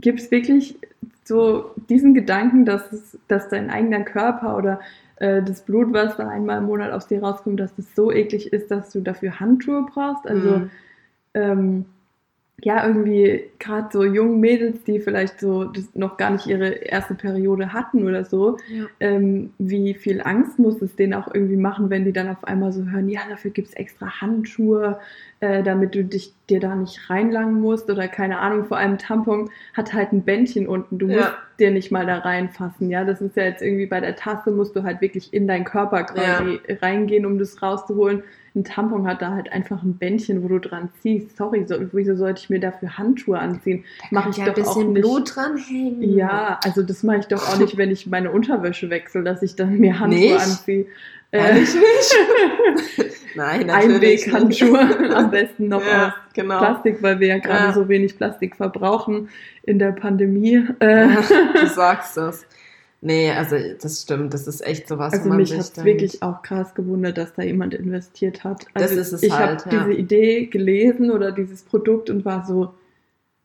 gibt 0.00 0.20
es 0.20 0.30
wirklich 0.30 0.78
so 1.24 1.72
diesen 1.88 2.14
Gedanken, 2.14 2.64
dass, 2.64 2.92
es, 2.92 3.18
dass 3.28 3.48
dein 3.48 3.70
eigener 3.70 4.00
Körper 4.02 4.56
oder 4.56 4.80
äh, 5.16 5.42
das 5.42 5.62
Blut, 5.62 5.92
was 5.92 6.16
da 6.16 6.28
einmal 6.28 6.58
im 6.58 6.64
Monat 6.64 6.90
aus 6.92 7.06
dir 7.06 7.22
rauskommt, 7.22 7.60
dass 7.60 7.74
das 7.76 7.94
so 7.94 8.10
eklig 8.12 8.52
ist, 8.52 8.70
dass 8.70 8.90
du 8.90 9.00
dafür 9.00 9.38
Handschuhe 9.40 9.86
brauchst? 9.92 10.26
Also 10.26 10.58
Mhm. 10.60 10.70
ähm, 11.34 11.84
ja, 12.60 12.84
irgendwie 12.86 13.44
gerade 13.60 13.88
so 13.92 14.02
jungen 14.04 14.40
Mädels, 14.40 14.82
die 14.82 14.98
vielleicht 14.98 15.38
so 15.38 15.70
noch 15.94 16.16
gar 16.16 16.30
nicht 16.30 16.46
ihre 16.48 16.68
erste 16.70 17.14
Periode 17.14 17.72
hatten 17.72 18.04
oder 18.06 18.24
so, 18.24 18.56
Ja. 18.68 18.86
ähm, 18.98 19.50
wie 19.58 19.94
viel 19.94 20.20
Angst 20.20 20.58
muss 20.58 20.82
es 20.82 20.96
denen 20.96 21.14
auch 21.14 21.32
irgendwie 21.32 21.56
machen, 21.56 21.88
wenn 21.88 22.04
die 22.04 22.12
dann 22.12 22.28
auf 22.28 22.42
einmal 22.42 22.72
so 22.72 22.84
hören, 22.84 23.08
ja, 23.08 23.20
dafür 23.28 23.52
gibt 23.52 23.68
es 23.68 23.74
extra 23.74 24.20
Handschuhe, 24.20 24.98
äh, 25.38 25.62
damit 25.62 25.94
du 25.94 26.02
dich 26.04 26.34
dir 26.50 26.58
da 26.58 26.74
nicht 26.74 27.08
reinlangen 27.08 27.60
musst 27.60 27.88
oder 27.90 28.08
keine 28.08 28.40
Ahnung, 28.40 28.64
vor 28.64 28.76
allem 28.78 28.98
Tampon 28.98 29.50
hat 29.74 29.92
halt 29.94 30.12
ein 30.12 30.22
Bändchen 30.24 30.66
unten, 30.66 30.98
du 30.98 31.06
Ja. 31.06 31.16
musst 31.16 31.32
dir 31.60 31.70
nicht 31.70 31.92
mal 31.92 32.06
da 32.06 32.18
reinfassen, 32.18 32.90
ja, 32.90 33.04
das 33.04 33.20
ist 33.20 33.36
ja 33.36 33.44
jetzt 33.44 33.62
irgendwie 33.62 33.86
bei 33.86 34.00
der 34.00 34.16
Tasse 34.16 34.50
musst 34.50 34.74
du 34.74 34.82
halt 34.82 35.00
wirklich 35.00 35.32
in 35.32 35.46
deinen 35.46 35.64
Körper 35.64 36.02
quasi 36.04 36.58
reingehen, 36.82 37.24
um 37.24 37.38
das 37.38 37.62
rauszuholen. 37.62 38.22
Ein 38.58 38.64
Tampon 38.64 39.06
hat 39.06 39.22
da 39.22 39.30
halt 39.30 39.52
einfach 39.52 39.82
ein 39.84 39.96
Bändchen, 39.96 40.42
wo 40.42 40.48
du 40.48 40.58
dran 40.58 40.88
ziehst. 41.00 41.36
Sorry, 41.36 41.64
so, 41.64 41.76
wieso 41.92 42.16
sollte 42.16 42.40
ich 42.42 42.50
mir 42.50 42.58
dafür 42.58 42.98
Handschuhe 42.98 43.38
anziehen? 43.38 43.84
Mache 44.10 44.30
ich 44.30 44.36
ja 44.38 44.46
doch 44.46 44.56
ein 44.56 44.62
auch 44.64 44.74
bisschen 44.74 44.92
nicht. 44.94 45.02
Blut 45.02 45.36
dranhängen. 45.36 46.16
Ja, 46.16 46.58
also 46.64 46.82
das 46.82 47.04
mache 47.04 47.18
ich 47.18 47.26
doch 47.26 47.48
auch 47.48 47.58
nicht, 47.58 47.76
wenn 47.76 47.90
ich 47.92 48.08
meine 48.08 48.32
Unterwäsche 48.32 48.90
wechsle, 48.90 49.22
dass 49.22 49.42
ich 49.42 49.54
dann 49.54 49.78
mir 49.78 50.00
Handschuhe 50.00 50.20
Nicht? 50.32 50.34
anziehe. 50.40 50.86
Äh, 51.30 51.54
nicht? 51.60 51.76
Nein, 53.36 53.66
natürlich. 53.66 54.26
Einweghandschuhe, 54.26 55.14
am 55.14 55.30
besten 55.30 55.68
noch 55.68 55.84
Ja, 55.86 56.06
aus 56.08 56.12
genau. 56.34 56.58
Plastik, 56.58 57.02
weil 57.02 57.20
wir 57.20 57.28
ja 57.28 57.38
gerade 57.38 57.64
Ja. 57.66 57.72
so 57.72 57.88
wenig 57.88 58.16
Plastik 58.16 58.56
verbrauchen 58.56 59.28
in 59.62 59.78
der 59.78 59.92
Pandemie. 59.92 60.64
Äh, 60.80 61.08
du 61.60 61.66
sagst 61.66 62.16
das. 62.16 62.46
Nee, 63.00 63.30
also 63.30 63.56
das 63.80 64.02
stimmt, 64.02 64.34
das 64.34 64.48
ist 64.48 64.60
echt 64.66 64.88
sowas, 64.88 65.12
also 65.12 65.30
mich 65.30 65.52
hat 65.52 65.60
es 65.60 65.84
wirklich 65.84 66.22
auch 66.22 66.42
krass 66.42 66.74
gewundert, 66.74 67.16
dass 67.16 67.32
da 67.34 67.42
jemand 67.42 67.72
investiert 67.74 68.42
hat. 68.42 68.66
Das 68.74 68.90
Also 68.90 69.00
ist 69.00 69.12
es 69.12 69.22
ich 69.22 69.32
halt, 69.32 69.66
habe 69.66 69.76
ja. 69.76 69.84
diese 69.84 69.98
Idee 69.98 70.46
gelesen 70.46 71.10
oder 71.12 71.30
dieses 71.30 71.62
Produkt 71.62 72.10
und 72.10 72.24
war 72.24 72.44
so, 72.44 72.74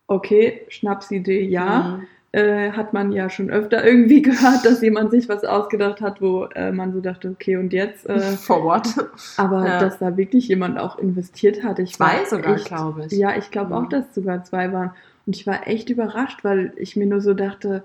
okay, 0.08 0.62
Schnapsidee, 0.70 1.44
ja. 1.46 2.00
Mhm. 2.00 2.08
äh, 2.40 2.72
hat 2.72 2.94
man 2.94 3.12
ja 3.12 3.30
schon 3.30 3.52
öfter 3.52 3.86
irgendwie 3.86 4.22
gehört, 4.24 4.66
dass 4.66 4.82
jemand 4.82 5.12
sich 5.12 5.30
was 5.30 5.44
ausgedacht 5.46 6.02
hat, 6.02 6.20
wo 6.20 6.46
äh, 6.56 6.72
man 6.72 6.92
so 6.92 7.00
dachte, 7.00 7.30
okay, 7.30 7.58
und 7.58 7.74
jetzt? 7.74 8.10
Äh, 8.10 8.20
For 8.38 8.64
what? 8.64 8.88
aber 9.38 9.66
Ja. 9.68 9.80
dass 9.80 10.00
da 10.00 10.18
wirklich 10.18 10.48
jemand 10.48 10.80
auch 10.80 10.98
investiert 10.98 11.64
hat. 11.64 11.78
Ich 11.78 11.94
Zwei 11.94 12.26
sogar, 12.26 12.56
glaube 12.56 13.06
ich. 13.06 13.12
Ja, 13.12 13.38
ich 13.38 13.52
glaube 13.52 13.68
Mhm. 13.68 13.86
auch, 13.86 13.90
dass 13.90 14.08
es 14.10 14.16
sogar 14.16 14.44
zwei 14.44 14.74
waren. 14.74 14.92
Und 15.28 15.36
ich 15.36 15.46
war 15.46 15.68
echt 15.68 15.92
überrascht, 15.92 16.44
weil 16.44 16.74
ich 16.76 16.96
mir 16.96 17.06
nur 17.06 17.22
so 17.22 17.34
dachte, 17.36 17.84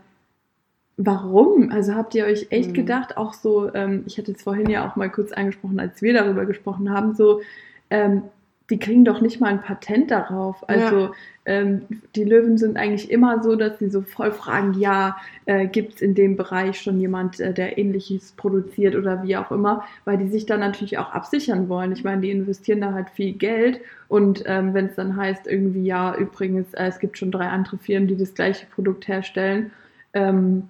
warum? 0.98 1.70
Also 1.70 1.94
habt 1.94 2.14
ihr 2.14 2.26
euch 2.26 2.48
echt 2.50 2.70
Mhm. 2.70 2.74
gedacht, 2.74 3.16
auch 3.16 3.32
so, 3.32 3.72
ähm, 3.74 4.02
ich 4.06 4.18
hatte 4.18 4.32
es 4.32 4.42
vorhin 4.42 4.68
ja 4.68 4.86
auch 4.86 4.96
mal 4.96 5.08
kurz 5.10 5.32
angesprochen, 5.32 5.80
als 5.80 6.02
wir 6.02 6.12
darüber 6.12 6.44
gesprochen 6.44 6.90
haben, 6.92 7.14
so, 7.14 7.40
ähm, 7.88 8.24
die 8.68 8.78
kriegen 8.78 9.04
doch 9.04 9.22
nicht 9.22 9.40
mal 9.40 9.46
ein 9.48 9.62
Patent 9.62 10.10
darauf. 10.10 10.68
Also 10.68 10.96
ja. 10.96 11.10
ähm, 11.46 11.82
die 12.16 12.24
Löwen 12.24 12.58
sind 12.58 12.76
eigentlich 12.76 13.10
immer 13.10 13.42
so, 13.42 13.56
dass 13.56 13.78
sie 13.78 13.88
so 13.88 14.02
voll 14.02 14.30
fragen, 14.32 14.74
ja, 14.74 15.16
äh, 15.46 15.66
gibt 15.68 15.94
es 15.94 16.02
in 16.02 16.14
dem 16.14 16.36
Bereich 16.36 16.78
schon 16.80 17.00
jemand, 17.00 17.40
äh, 17.40 17.54
der 17.54 17.78
ähnliches 17.78 18.32
produziert 18.32 18.94
oder 18.94 19.22
wie 19.22 19.36
auch 19.38 19.50
immer, 19.52 19.84
weil 20.04 20.18
die 20.18 20.28
sich 20.28 20.44
dann 20.46 20.60
natürlich 20.60 20.98
auch 20.98 21.12
absichern 21.12 21.68
wollen. 21.70 21.92
Ich 21.92 22.04
meine, 22.04 22.20
die 22.20 22.30
investieren 22.30 22.82
da 22.82 22.92
halt 22.92 23.08
viel 23.10 23.32
Geld 23.32 23.80
und 24.08 24.42
ähm, 24.46 24.74
wenn 24.74 24.86
es 24.86 24.96
dann 24.96 25.16
heißt, 25.16 25.46
irgendwie, 25.46 25.84
ja, 25.86 26.14
übrigens, 26.16 26.74
äh, 26.74 26.88
es 26.88 26.98
gibt 26.98 27.16
schon 27.16 27.30
drei 27.30 27.46
andere 27.48 27.78
Firmen, 27.78 28.08
die 28.08 28.16
das 28.16 28.34
gleiche 28.34 28.66
Produkt 28.66 29.08
herstellen, 29.08 29.70
ähm, 30.12 30.64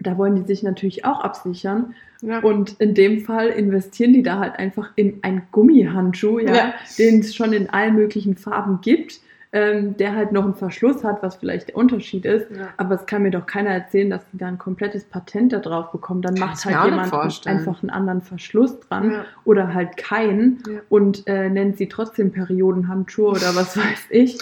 da 0.00 0.18
wollen 0.18 0.36
die 0.36 0.42
sich 0.42 0.62
natürlich 0.62 1.04
auch 1.04 1.20
absichern. 1.20 1.94
Ja. 2.20 2.40
Und 2.40 2.80
in 2.80 2.94
dem 2.94 3.20
Fall 3.20 3.48
investieren 3.48 4.12
die 4.12 4.22
da 4.22 4.38
halt 4.38 4.58
einfach 4.58 4.90
in 4.96 5.18
einen 5.22 5.42
Gummihandschuh, 5.52 6.38
ja, 6.38 6.54
ja. 6.54 6.74
den 6.98 7.20
es 7.20 7.34
schon 7.34 7.52
in 7.52 7.68
allen 7.70 7.94
möglichen 7.94 8.36
Farben 8.36 8.80
gibt, 8.80 9.20
ähm, 9.52 9.96
der 9.98 10.16
halt 10.16 10.32
noch 10.32 10.44
einen 10.44 10.54
Verschluss 10.54 11.04
hat, 11.04 11.22
was 11.22 11.36
vielleicht 11.36 11.68
der 11.68 11.76
Unterschied 11.76 12.24
ist. 12.24 12.46
Aber 12.76 12.96
es 12.96 13.06
kann 13.06 13.22
mir 13.22 13.30
doch 13.30 13.46
keiner 13.46 13.70
erzählen, 13.70 14.10
dass 14.10 14.22
die 14.32 14.38
da 14.38 14.48
ein 14.48 14.58
komplettes 14.58 15.04
Patent 15.04 15.52
da 15.52 15.58
drauf 15.58 15.92
bekommen. 15.92 16.22
Dann 16.22 16.34
macht 16.34 16.64
halt 16.64 16.84
jemand 16.86 17.46
einfach 17.46 17.82
einen 17.82 17.90
anderen 17.90 18.22
Verschluss 18.22 18.80
dran 18.80 19.24
oder 19.44 19.72
halt 19.72 19.96
keinen 19.96 20.62
und 20.88 21.26
äh, 21.26 21.50
nennt 21.50 21.76
sie 21.76 21.88
trotzdem 21.88 22.32
Periodenhandschuhe 22.32 23.30
oder 23.30 23.54
was 23.54 23.76
weiß 23.76 24.06
ich. 24.10 24.38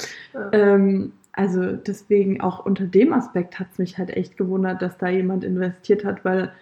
Ähm, 0.53 1.12
also 1.33 1.72
deswegen 1.72 2.41
auch 2.41 2.64
unter 2.64 2.85
dem 2.85 3.12
Aspekt 3.12 3.59
hat 3.59 3.68
es 3.72 3.78
mich 3.78 3.99
halt 3.99 4.11
echt 4.11 4.37
gewundert, 4.37 4.83
dass 4.83 4.99
da 4.99 5.09
jemand 5.09 5.45
investiert 5.45 6.05
hat, 6.05 6.24
weil 6.24 6.53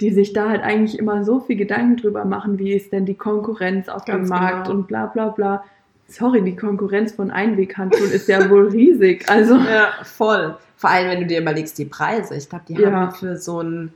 die 0.00 0.10
sich 0.10 0.32
da 0.32 0.48
halt 0.48 0.62
eigentlich 0.62 0.98
immer 0.98 1.24
so 1.24 1.40
viel 1.40 1.56
Gedanken 1.56 1.96
drüber 1.96 2.24
machen, 2.24 2.58
wie 2.58 2.72
ist 2.72 2.92
denn 2.92 3.04
die 3.04 3.16
Konkurrenz 3.16 3.88
auf 3.88 4.04
Ganz 4.04 4.28
dem 4.28 4.38
Markt 4.38 4.66
genau. 4.66 4.78
und 4.78 4.88
bla 4.88 5.06
bla 5.06 5.28
bla. 5.28 5.64
Sorry, 6.06 6.42
die 6.42 6.56
Konkurrenz 6.56 7.12
von 7.12 7.30
Einweghandschuhen 7.30 8.10
ist 8.10 8.28
ja 8.28 8.48
wohl 8.48 8.68
riesig. 8.68 9.28
Also 9.28 9.56
ja, 9.56 9.92
voll. 10.04 10.56
Vor 10.76 10.90
allem, 10.90 11.10
wenn 11.10 11.20
du 11.20 11.26
dir 11.26 11.40
überlegst, 11.40 11.76
die 11.78 11.84
Preise. 11.84 12.36
Ich 12.36 12.48
glaube, 12.48 12.64
die 12.68 12.74
ja. 12.74 12.90
haben 12.90 13.12
für 13.12 13.36
so 13.36 13.60
ein 13.60 13.92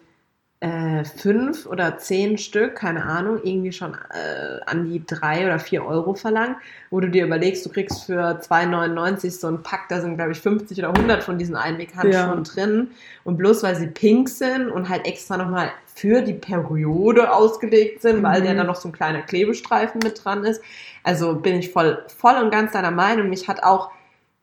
äh, 0.62 1.04
fünf 1.04 1.66
oder 1.66 1.98
zehn 1.98 2.38
Stück, 2.38 2.76
keine 2.76 3.04
Ahnung, 3.04 3.40
irgendwie 3.42 3.72
schon 3.72 3.94
äh, 3.94 4.60
an 4.64 4.88
die 4.88 5.04
drei 5.04 5.44
oder 5.44 5.58
vier 5.58 5.84
Euro 5.84 6.14
verlangt, 6.14 6.56
wo 6.88 7.00
du 7.00 7.10
dir 7.10 7.26
überlegst, 7.26 7.66
du 7.66 7.70
kriegst 7.70 8.04
für 8.04 8.38
2,99 8.40 9.40
so 9.40 9.48
ein 9.48 9.64
Pack, 9.64 9.88
da 9.88 10.00
sind 10.00 10.18
glaube 10.18 10.30
ich 10.30 10.38
50 10.38 10.78
oder 10.78 10.90
100 10.94 11.24
von 11.24 11.36
diesen 11.36 11.56
Einweghandschuhen 11.56 12.44
ja. 12.44 12.52
drin 12.54 12.90
und 13.24 13.38
bloß 13.38 13.64
weil 13.64 13.74
sie 13.74 13.88
pink 13.88 14.28
sind 14.28 14.70
und 14.70 14.88
halt 14.88 15.04
extra 15.04 15.36
nochmal 15.36 15.72
für 15.96 16.22
die 16.22 16.34
Periode 16.34 17.32
ausgelegt 17.32 18.00
sind, 18.00 18.20
mhm. 18.20 18.22
weil 18.22 18.42
der 18.42 18.54
da 18.54 18.62
noch 18.62 18.76
so 18.76 18.88
ein 18.88 18.92
kleiner 18.92 19.22
Klebestreifen 19.22 20.00
mit 20.04 20.24
dran 20.24 20.44
ist. 20.44 20.62
Also 21.02 21.34
bin 21.34 21.56
ich 21.56 21.72
voll, 21.72 22.04
voll 22.16 22.36
und 22.36 22.52
ganz 22.52 22.70
deiner 22.70 22.92
Meinung. 22.92 23.30
Mich 23.30 23.48
hat 23.48 23.64
auch 23.64 23.90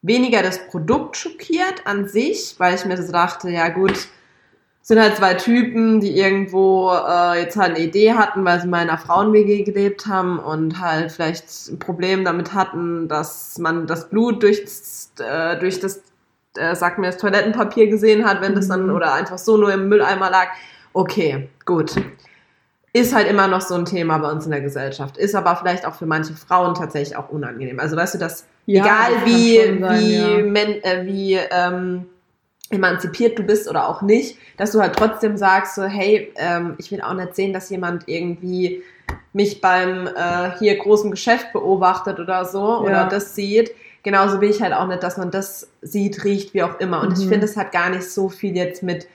weniger 0.02 0.44
das 0.44 0.68
Produkt 0.68 1.16
schockiert 1.16 1.88
an 1.88 2.10
sich, 2.10 2.56
weil 2.58 2.76
ich 2.76 2.84
mir 2.84 3.02
so 3.02 3.10
dachte, 3.10 3.50
ja 3.50 3.70
gut, 3.70 4.10
sind 4.82 5.00
halt 5.00 5.18
zwei 5.18 5.36
Typen, 5.36 6.00
die 6.00 6.18
irgendwo 6.18 6.92
äh, 6.92 7.42
jetzt 7.42 7.58
halt 7.58 7.76
eine 7.76 7.86
Idee 7.86 8.14
hatten, 8.14 8.44
weil 8.44 8.60
sie 8.60 8.68
mal 8.68 8.82
in 8.82 8.90
einer 8.90 8.98
Frauen-WG 8.98 9.64
gelebt 9.64 10.08
haben 10.08 10.40
und 10.40 10.80
halt 10.80 11.12
vielleicht 11.12 11.46
ein 11.70 11.80
Problem 11.80 12.26
damit 12.26 12.54
hatten, 12.54 13.08
dass 13.08 13.58
man 13.60 13.86
das 13.88 14.10
Blut 14.10 14.42
durch, 14.42 14.64
äh, 15.20 15.58
durch 15.60 15.80
das, 15.80 16.02
äh, 16.58 16.76
sagt 16.76 16.98
mir, 16.98 17.08
das 17.08 17.18
Toilettenpapier 17.18 17.88
gesehen 17.88 18.26
hat, 18.26 18.42
wenn 18.42 18.56
das 18.56 18.68
dann 18.68 18.88
mhm. 18.88 18.96
oder 18.96 19.14
einfach 19.14 19.38
so 19.38 19.58
nur 19.58 19.72
im 19.72 19.90
Mülleimer 19.90 20.32
lag. 20.32 20.48
Okay, 20.94 21.50
gut. 21.66 21.96
Ist 22.92 23.14
halt 23.14 23.30
immer 23.30 23.48
noch 23.48 23.62
so 23.62 23.76
ein 23.76 23.86
Thema 23.86 24.18
bei 24.18 24.32
uns 24.32 24.46
in 24.46 24.52
der 24.52 24.62
Gesellschaft. 24.62 25.18
Ist 25.18 25.36
aber 25.36 25.56
vielleicht 25.56 25.86
auch 25.86 25.94
für 25.94 26.08
manche 26.08 26.34
Frauen 26.34 26.74
tatsächlich 26.74 27.16
auch 27.16 27.30
unangenehm. 27.30 27.80
Also 27.80 27.96
weißt 27.96 28.16
du, 28.16 28.18
dass 28.18 28.46
ja, 28.66 28.84
egal 28.84 29.14
das 29.14 29.26
wie, 29.26 29.58
sein, 29.58 30.00
wie, 30.00 30.16
ja. 30.16 30.44
men, 30.44 30.84
äh, 30.84 31.06
wie 31.06 31.36
ähm, 31.36 32.08
emanzipiert 32.70 33.38
du 33.38 33.44
bist 33.44 33.70
oder 33.70 33.90
auch 33.90 34.02
nicht, 34.02 34.38
dass 34.58 34.72
du 34.72 34.82
halt 34.82 34.96
trotzdem 34.96 35.38
sagst, 35.38 35.76
so, 35.76 35.84
hey, 35.84 36.32
ähm, 36.36 36.76
ich 36.78 36.92
will 36.92 37.02
auch 37.02 37.14
nicht 37.14 37.36
sehen, 37.36 37.54
dass 37.54 37.70
jemand 37.70 38.04
irgendwie 38.08 38.84
mich 39.34 39.62
beim 39.62 40.08
äh, 40.08 40.58
hier 40.60 40.78
großen 40.78 41.12
Geschäft 41.12 41.52
beobachtet 41.54 42.20
oder 42.20 42.46
so 42.46 42.60
ja. 42.60 42.78
oder 42.80 43.06
das 43.06 43.36
sieht. 43.36 43.72
Genauso 44.04 44.40
will 44.40 44.50
ich 44.50 44.62
halt 44.62 44.74
auch 44.74 44.88
nicht, 44.88 45.04
dass 45.04 45.18
man 45.18 45.32
das 45.32 45.70
sieht, 45.82 46.24
riecht, 46.24 46.54
wie 46.54 46.64
auch 46.64 46.80
immer. 46.80 47.02
Und 47.02 47.18
mhm. 47.18 47.24
ich 47.24 47.28
finde, 47.28 47.46
es 47.46 47.58
hat 47.58 47.72
gar 47.72 47.90
nicht 47.90 48.10
so 48.10 48.30
viel 48.30 48.56
jetzt 48.56 48.82
mit 48.82 49.08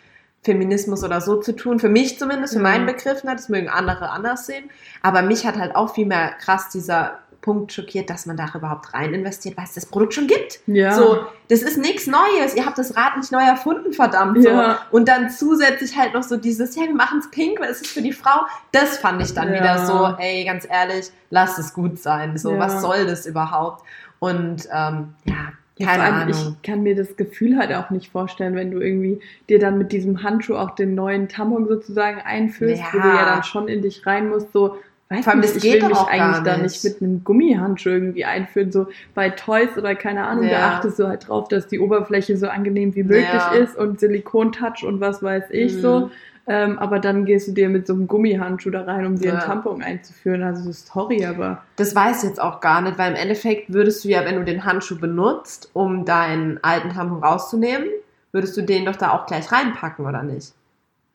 Feminismus 0.42 1.02
oder 1.02 1.20
so 1.20 1.40
zu 1.40 1.56
tun. 1.56 1.80
Für 1.80 1.88
mich 1.88 2.18
zumindest, 2.18 2.52
für 2.52 2.60
ja. 2.60 2.64
meinen 2.64 2.86
Begriffen 2.86 3.30
hat, 3.30 3.38
das 3.38 3.48
mögen 3.48 3.68
andere 3.68 4.10
anders 4.10 4.46
sehen. 4.46 4.70
Aber 5.02 5.22
mich 5.22 5.46
hat 5.46 5.56
halt 5.56 5.74
auch 5.74 5.94
viel 5.94 6.06
mehr 6.06 6.32
krass 6.38 6.68
dieser 6.68 7.18
Punkt 7.44 7.74
schockiert, 7.74 8.08
dass 8.08 8.24
man 8.24 8.38
da 8.38 8.48
überhaupt 8.54 8.94
rein 8.94 9.12
investiert, 9.12 9.58
weil 9.58 9.64
es 9.64 9.74
das 9.74 9.84
Produkt 9.84 10.14
schon 10.14 10.26
gibt. 10.26 10.60
Ja. 10.66 10.92
So, 10.92 11.26
das 11.48 11.60
ist 11.60 11.76
nichts 11.76 12.06
Neues. 12.06 12.56
Ihr 12.56 12.64
habt 12.64 12.78
das 12.78 12.96
Rad 12.96 13.18
nicht 13.18 13.30
neu 13.32 13.42
erfunden, 13.42 13.92
verdammt. 13.92 14.42
So. 14.42 14.48
Ja. 14.48 14.78
Und 14.90 15.08
dann 15.08 15.28
zusätzlich 15.28 15.94
halt 15.96 16.14
noch 16.14 16.22
so 16.22 16.38
dieses, 16.38 16.74
ja, 16.74 16.84
wir 16.84 16.94
machen 16.94 17.18
es 17.18 17.30
pink, 17.30 17.60
weil 17.60 17.70
es 17.70 17.82
ist 17.82 17.90
für 17.90 18.00
die 18.00 18.14
Frau. 18.14 18.46
Das 18.72 18.96
fand 18.96 19.20
ich 19.20 19.34
dann 19.34 19.52
ja. 19.52 19.60
wieder 19.60 19.86
so, 19.86 20.16
ey, 20.18 20.46
ganz 20.46 20.66
ehrlich, 20.68 21.10
lass 21.28 21.58
es 21.58 21.74
gut 21.74 21.98
sein. 21.98 22.38
So, 22.38 22.52
ja. 22.52 22.58
was 22.58 22.80
soll 22.80 23.06
das 23.06 23.26
überhaupt? 23.26 23.84
Und 24.20 24.66
ähm, 24.72 25.14
ja, 25.26 25.52
keine 25.78 26.02
ja, 26.02 26.10
Ahnung. 26.10 26.30
Ich 26.30 26.62
kann 26.62 26.82
mir 26.82 26.96
das 26.96 27.14
Gefühl 27.16 27.58
halt 27.58 27.74
auch 27.74 27.90
nicht 27.90 28.10
vorstellen, 28.10 28.54
wenn 28.54 28.70
du 28.70 28.80
irgendwie 28.80 29.20
dir 29.50 29.58
dann 29.58 29.76
mit 29.76 29.92
diesem 29.92 30.22
Handschuh 30.22 30.56
auch 30.56 30.70
den 30.70 30.94
neuen 30.94 31.28
Tampon 31.28 31.68
sozusagen 31.68 32.22
einfüllst, 32.22 32.80
ja. 32.80 32.88
wo 32.92 32.98
du 33.00 33.08
ja 33.08 33.26
dann 33.26 33.42
schon 33.42 33.68
in 33.68 33.82
dich 33.82 34.06
rein 34.06 34.30
musst, 34.30 34.50
so, 34.52 34.78
Weiß 35.14 35.24
Vor 35.24 35.32
allem, 35.32 35.40
nicht, 35.40 35.54
das 35.54 35.62
geht 35.62 35.76
ich 35.76 35.82
will 35.82 35.88
mich 35.88 35.98
eigentlich 35.98 36.42
da 36.42 36.56
nicht 36.56 36.84
mit 36.84 37.02
einem 37.02 37.24
Gummihandschuh 37.24 37.90
irgendwie 37.90 38.24
einführen. 38.24 38.72
So 38.72 38.86
bei 39.14 39.30
Toys 39.30 39.76
oder 39.76 39.94
keine 39.94 40.26
Ahnung, 40.26 40.44
ja. 40.44 40.58
da 40.58 40.70
achtest 40.72 40.98
du 40.98 41.06
halt 41.06 41.28
drauf, 41.28 41.48
dass 41.48 41.68
die 41.68 41.80
Oberfläche 41.80 42.36
so 42.36 42.48
angenehm 42.48 42.94
wie 42.94 43.04
möglich 43.04 43.26
ja. 43.32 43.52
ist 43.52 43.76
und 43.76 44.00
Silikontouch 44.00 44.84
und 44.84 45.00
was 45.00 45.22
weiß 45.22 45.44
ich 45.50 45.74
mhm. 45.74 45.80
so. 45.80 46.10
Ähm, 46.46 46.78
aber 46.78 46.98
dann 46.98 47.24
gehst 47.24 47.48
du 47.48 47.52
dir 47.52 47.70
mit 47.70 47.86
so 47.86 47.94
einem 47.94 48.06
Gummihandschuh 48.06 48.70
da 48.70 48.82
rein, 48.82 49.06
um 49.06 49.18
dir 49.18 49.28
ja. 49.28 49.34
einen 49.34 49.42
Tampon 49.42 49.82
einzuführen. 49.82 50.42
Also 50.42 50.70
sorry, 50.72 51.24
aber. 51.24 51.62
Das 51.76 51.94
weiß 51.94 52.22
ich 52.22 52.28
jetzt 52.28 52.40
auch 52.40 52.60
gar 52.60 52.82
nicht, 52.82 52.98
weil 52.98 53.12
im 53.12 53.16
Endeffekt 53.16 53.72
würdest 53.72 54.04
du 54.04 54.08
ja, 54.08 54.24
wenn 54.24 54.36
du 54.36 54.44
den 54.44 54.64
Handschuh 54.64 54.98
benutzt, 54.98 55.70
um 55.72 56.04
deinen 56.04 56.62
alten 56.62 56.90
Tampon 56.90 57.22
rauszunehmen, 57.22 57.88
würdest 58.32 58.56
du 58.56 58.62
den 58.62 58.84
doch 58.84 58.96
da 58.96 59.12
auch 59.12 59.26
gleich 59.26 59.50
reinpacken, 59.50 60.04
oder 60.04 60.22
nicht? 60.22 60.52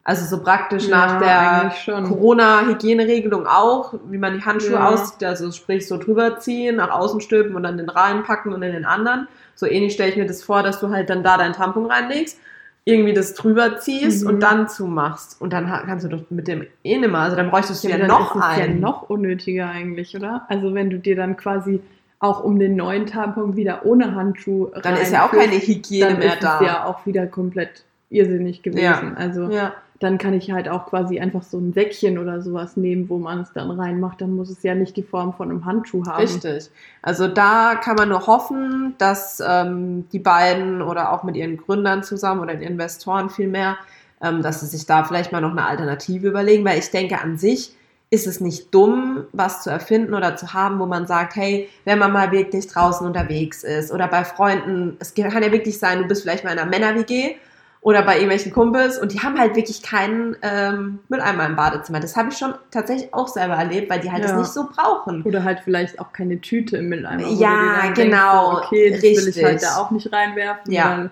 Also 0.04 0.26
so 0.26 0.41
praktisch 0.41 0.88
ja, 0.88 0.97
nach 0.97 1.20
der 1.20 2.04
Corona-Hygieneregelung 2.04 3.45
auch, 3.45 3.93
wie 4.10 4.18
man 4.18 4.34
die 4.34 4.43
Handschuhe 4.43 4.74
ja. 4.74 4.89
aussieht, 4.89 5.24
also 5.24 5.52
sprich 5.52 5.88
so 5.88 5.97
drüber 5.97 6.39
ziehen, 6.39 6.78
nach 6.78 6.89
außen 6.89 7.22
stülpen 7.22 7.56
und 7.56 7.64
dann 7.64 7.78
den 7.78 7.89
reinpacken 7.89 8.54
und 8.54 8.64
in 8.64 8.72
den 8.72 8.86
anderen. 8.86 9.28
So 9.56 9.68
ähnlich 9.68 9.93
stelle 9.93 10.10
ich 10.10 10.18
mir 10.18 10.26
das 10.26 10.41
vor, 10.41 10.64
dass 10.64 10.80
du 10.80 10.89
halt 10.89 11.10
dann 11.10 11.22
da 11.22 11.38
deinen 11.38 11.54
Tampon 11.54 11.86
reinlegst, 11.86 12.39
irgendwie 12.86 13.14
das 13.14 13.34
drüber 13.36 13.78
ziehst 13.78 14.24
mhm. 14.24 14.30
und 14.30 14.39
dann 14.39 14.68
zumachst. 14.70 15.39
Und 15.39 15.54
dann 15.54 15.68
kannst 15.68 16.06
du 16.06 16.10
doch 16.10 16.24
mit 16.30 16.47
dem 16.47 16.66
eh 16.84 16.97
nimmer, 16.97 17.20
also 17.20 17.36
dann 17.36 17.52
bräuchtest 17.52 17.84
du 17.84 17.89
ja, 17.89 17.97
ja 17.97 18.08
noch 18.08 18.36
ist 18.36 18.41
einen. 18.41 18.76
ja 18.76 18.80
noch 18.80 19.10
unnötiger 19.10 19.70
eigentlich, 19.70 20.16
oder? 20.16 20.45
Also 20.47 20.74
wenn 20.74 20.89
du 20.89 20.97
dir 20.97 21.18
dann 21.18 21.36
quasi 21.38 21.82
auch 22.20 22.43
um 22.43 22.58
den 22.58 22.76
neuen 22.76 23.06
Tampon 23.06 23.56
wieder 23.56 23.86
ohne 23.86 24.16
Handschuh 24.16 24.72
Dann 24.82 24.95
ist 24.95 25.14
ja 25.14 25.26
auch 25.26 25.32
keine 25.32 25.56
Hygiene 25.56 26.16
mehr 26.16 26.36
da. 26.38 26.58
Dann 26.58 26.66
ist 26.66 26.68
ja 26.68 26.86
auch 26.86 27.06
wieder 27.06 27.28
komplett 27.28 27.84
irrsinnig 28.10 28.64
gewesen. 28.64 28.82
Ja. 28.82 29.14
Also 29.16 29.50
ja 29.52 29.74
dann 30.00 30.18
kann 30.18 30.34
ich 30.34 30.52
halt 30.52 30.70
auch 30.70 30.86
quasi 30.86 31.20
einfach 31.20 31.43
so 31.43 31.58
ein 31.58 31.74
Säckchen 31.74 32.18
oder 32.18 32.41
sowas 32.41 32.78
nehmen, 32.78 33.10
wo 33.10 33.18
man 33.18 33.41
es 33.41 33.52
dann 33.54 33.70
reinmacht. 33.70 34.22
Dann 34.22 34.36
muss 34.36 34.50
es 34.50 34.64
ja 34.64 34.74
nicht 34.74 34.95
die 34.95 35.04
Form 35.04 35.34
von 35.34 35.50
einem 35.50 35.66
Handschuh 35.66 36.06
haben. 36.06 36.22
Richtig. 36.22 36.70
Also 37.02 37.28
da 37.28 37.76
kann 37.76 37.95
man 37.95 38.10
nur 38.10 38.26
hoffen, 38.26 38.95
dass 38.97 39.43
ähm, 39.45 40.08
die 40.12 40.20
beiden 40.20 40.82
oder 40.82 41.12
auch 41.12 41.24
mit 41.24 41.36
ihren 41.36 41.58
Gründern 41.58 42.04
zusammen 42.04 42.39
oder 42.39 42.54
den 42.54 42.68
Investoren 42.68 43.30
vielmehr, 43.30 43.78
ähm, 44.22 44.41
dass 44.41 44.62
sie 44.62 44.68
sich 44.68 44.86
da 44.86 45.04
vielleicht 45.04 45.34
mal 45.34 45.41
noch 45.41 45.52
eine 45.52 45.66
Alternative 45.66 46.28
überlegen, 46.28 46.64
weil 46.64 46.80
ich 46.80 46.91
denke 46.91 47.22
an 47.22 47.38
sich 47.38 47.76
ist 48.12 48.26
es 48.26 48.39
nicht 48.39 48.74
dumm, 48.74 49.26
was 49.34 49.62
zu 49.62 49.70
erfinden 49.70 50.16
oder 50.16 50.36
zu 50.36 50.54
haben, 50.54 50.80
wo 50.80 50.88
man 50.88 51.06
sagt, 51.06 51.36
hey, 51.36 51.70
wenn 51.86 52.00
man 52.00 52.12
mal 52.12 52.32
wirklich 52.32 52.66
draußen 52.68 53.06
unterwegs 53.06 53.64
ist 53.64 53.91
oder 53.91 54.08
bei 54.08 54.24
Freunden, 54.24 54.97
es 55.00 55.14
kann 55.14 55.43
ja 55.43 55.52
wirklich 55.52 55.78
sein, 55.78 56.00
du 56.00 56.08
bist 56.08 56.24
vielleicht 56.24 56.43
mal 56.43 56.54
in 56.54 56.58
einer 56.58 56.70
Männer-WG 56.70 57.36
oder 57.82 58.02
bei 58.02 58.16
irgendwelchen 58.16 58.52
Kumpels 58.52 59.00
und 59.00 59.14
die 59.14 59.22
haben 59.22 59.40
halt 59.40 59.56
wirklich 59.56 59.82
keinen 59.82 60.36
ähm, 60.42 61.00
Mülleimer 61.08 61.46
im 61.46 61.56
Badezimmer. 61.56 62.02
Das 62.02 62.18
habe 62.18 62.30
ich 62.30 62.38
schon 62.38 62.54
tatsächlich 62.72 63.14
auch 63.14 63.30
selber 63.30 63.54
erlebt, 63.54 63.90
weil 63.90 64.02
die 64.02 64.12
halt 64.12 64.24
ja. 64.24 64.30
das 64.30 64.38
nicht 64.38 64.52
so 64.52 64.68
brauchen. 64.68 65.24
Oder 65.24 65.46
halt 65.46 65.62
vielleicht 65.64 66.00
auch 66.00 66.12
keine 66.12 66.42
Tüte 66.42 66.78
im 66.78 66.90
Mülleimer. 66.90 67.26
Ja, 67.28 67.92
genau. 67.96 68.56
Denkst, 68.56 68.68
okay, 68.68 68.92
das 68.92 69.04
richtig. 69.04 69.26
will 69.26 69.30
ich 69.30 69.44
halt 69.44 69.64
da 69.64 69.78
auch 69.78 69.92
nicht 69.92 70.12
reinwerfen. 70.12 70.74
Ja. 70.74 70.98
Weil, 70.98 71.12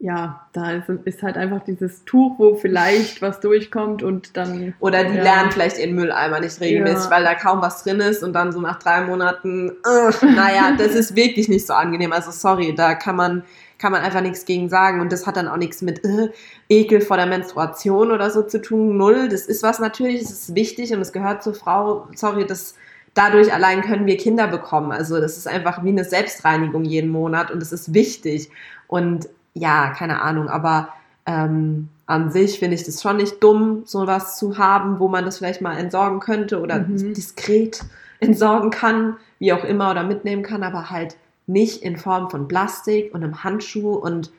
ja, 0.00 0.46
da 0.52 0.72
ist, 0.72 0.88
ist, 1.04 1.22
halt 1.24 1.36
einfach 1.36 1.64
dieses 1.64 2.04
Tuch, 2.04 2.38
wo 2.38 2.54
vielleicht 2.54 3.20
was 3.20 3.40
durchkommt 3.40 4.04
und 4.04 4.36
dann. 4.36 4.74
Oder 4.78 5.02
die 5.02 5.16
ja. 5.16 5.22
lernen 5.22 5.50
vielleicht 5.50 5.78
ihren 5.78 5.96
Mülleimer 5.96 6.38
nicht 6.38 6.60
regelmäßig, 6.60 7.06
ja. 7.06 7.10
weil 7.10 7.24
da 7.24 7.34
kaum 7.34 7.62
was 7.62 7.82
drin 7.82 7.98
ist 7.98 8.22
und 8.22 8.32
dann 8.32 8.52
so 8.52 8.60
nach 8.60 8.78
drei 8.78 9.00
Monaten, 9.00 9.70
äh, 9.70 10.26
naja, 10.26 10.72
das 10.78 10.94
ist 10.94 11.16
wirklich 11.16 11.48
nicht 11.48 11.66
so 11.66 11.74
angenehm. 11.74 12.12
Also 12.12 12.30
sorry, 12.30 12.74
da 12.76 12.94
kann 12.94 13.16
man 13.16 13.42
kann 13.78 13.92
man 13.92 14.02
einfach 14.02 14.20
nichts 14.20 14.44
gegen 14.44 14.68
sagen. 14.68 15.00
Und 15.00 15.12
das 15.12 15.26
hat 15.26 15.36
dann 15.36 15.48
auch 15.48 15.56
nichts 15.56 15.82
mit 15.82 16.04
äh, 16.04 16.30
Ekel 16.68 17.00
vor 17.00 17.16
der 17.16 17.26
Menstruation 17.26 18.10
oder 18.10 18.30
so 18.30 18.42
zu 18.42 18.60
tun. 18.60 18.96
Null. 18.96 19.28
Das 19.28 19.42
ist 19.42 19.62
was 19.62 19.78
natürlich, 19.78 20.20
das 20.20 20.32
ist 20.32 20.54
wichtig 20.54 20.92
und 20.92 21.00
es 21.00 21.12
gehört 21.12 21.42
zur 21.42 21.54
Frau. 21.54 22.08
Sorry, 22.14 22.46
das 22.46 22.74
dadurch 23.14 23.52
allein 23.52 23.82
können 23.82 24.06
wir 24.06 24.16
Kinder 24.16 24.46
bekommen. 24.46 24.92
Also 24.92 25.20
das 25.20 25.36
ist 25.36 25.48
einfach 25.48 25.82
wie 25.84 25.88
eine 25.88 26.04
Selbstreinigung 26.04 26.84
jeden 26.84 27.10
Monat 27.10 27.50
und 27.50 27.62
es 27.62 27.72
ist 27.72 27.94
wichtig. 27.94 28.50
Und 28.86 29.28
ja, 29.54 29.90
keine 29.90 30.22
Ahnung, 30.22 30.48
aber 30.48 30.88
ähm, 31.26 31.88
an 32.06 32.30
sich 32.30 32.58
finde 32.58 32.74
ich 32.76 32.84
das 32.84 33.02
schon 33.02 33.18
nicht 33.18 33.42
dumm, 33.42 33.82
sowas 33.84 34.38
zu 34.38 34.56
haben, 34.56 34.98
wo 34.98 35.08
man 35.08 35.24
das 35.24 35.38
vielleicht 35.38 35.60
mal 35.60 35.76
entsorgen 35.76 36.20
könnte 36.20 36.60
oder 36.60 36.78
mhm. 36.78 37.12
diskret 37.12 37.84
entsorgen 38.20 38.70
kann, 38.70 39.16
wie 39.38 39.52
auch 39.52 39.64
immer, 39.64 39.90
oder 39.90 40.04
mitnehmen 40.04 40.42
kann, 40.42 40.62
aber 40.62 40.90
halt 40.90 41.16
nicht 41.48 41.82
in 41.82 41.96
Form 41.96 42.30
von 42.30 42.48
Plastik 42.48 43.14
und 43.14 43.24
einem 43.24 43.42
Handschuh 43.42 43.94
und 43.94 44.30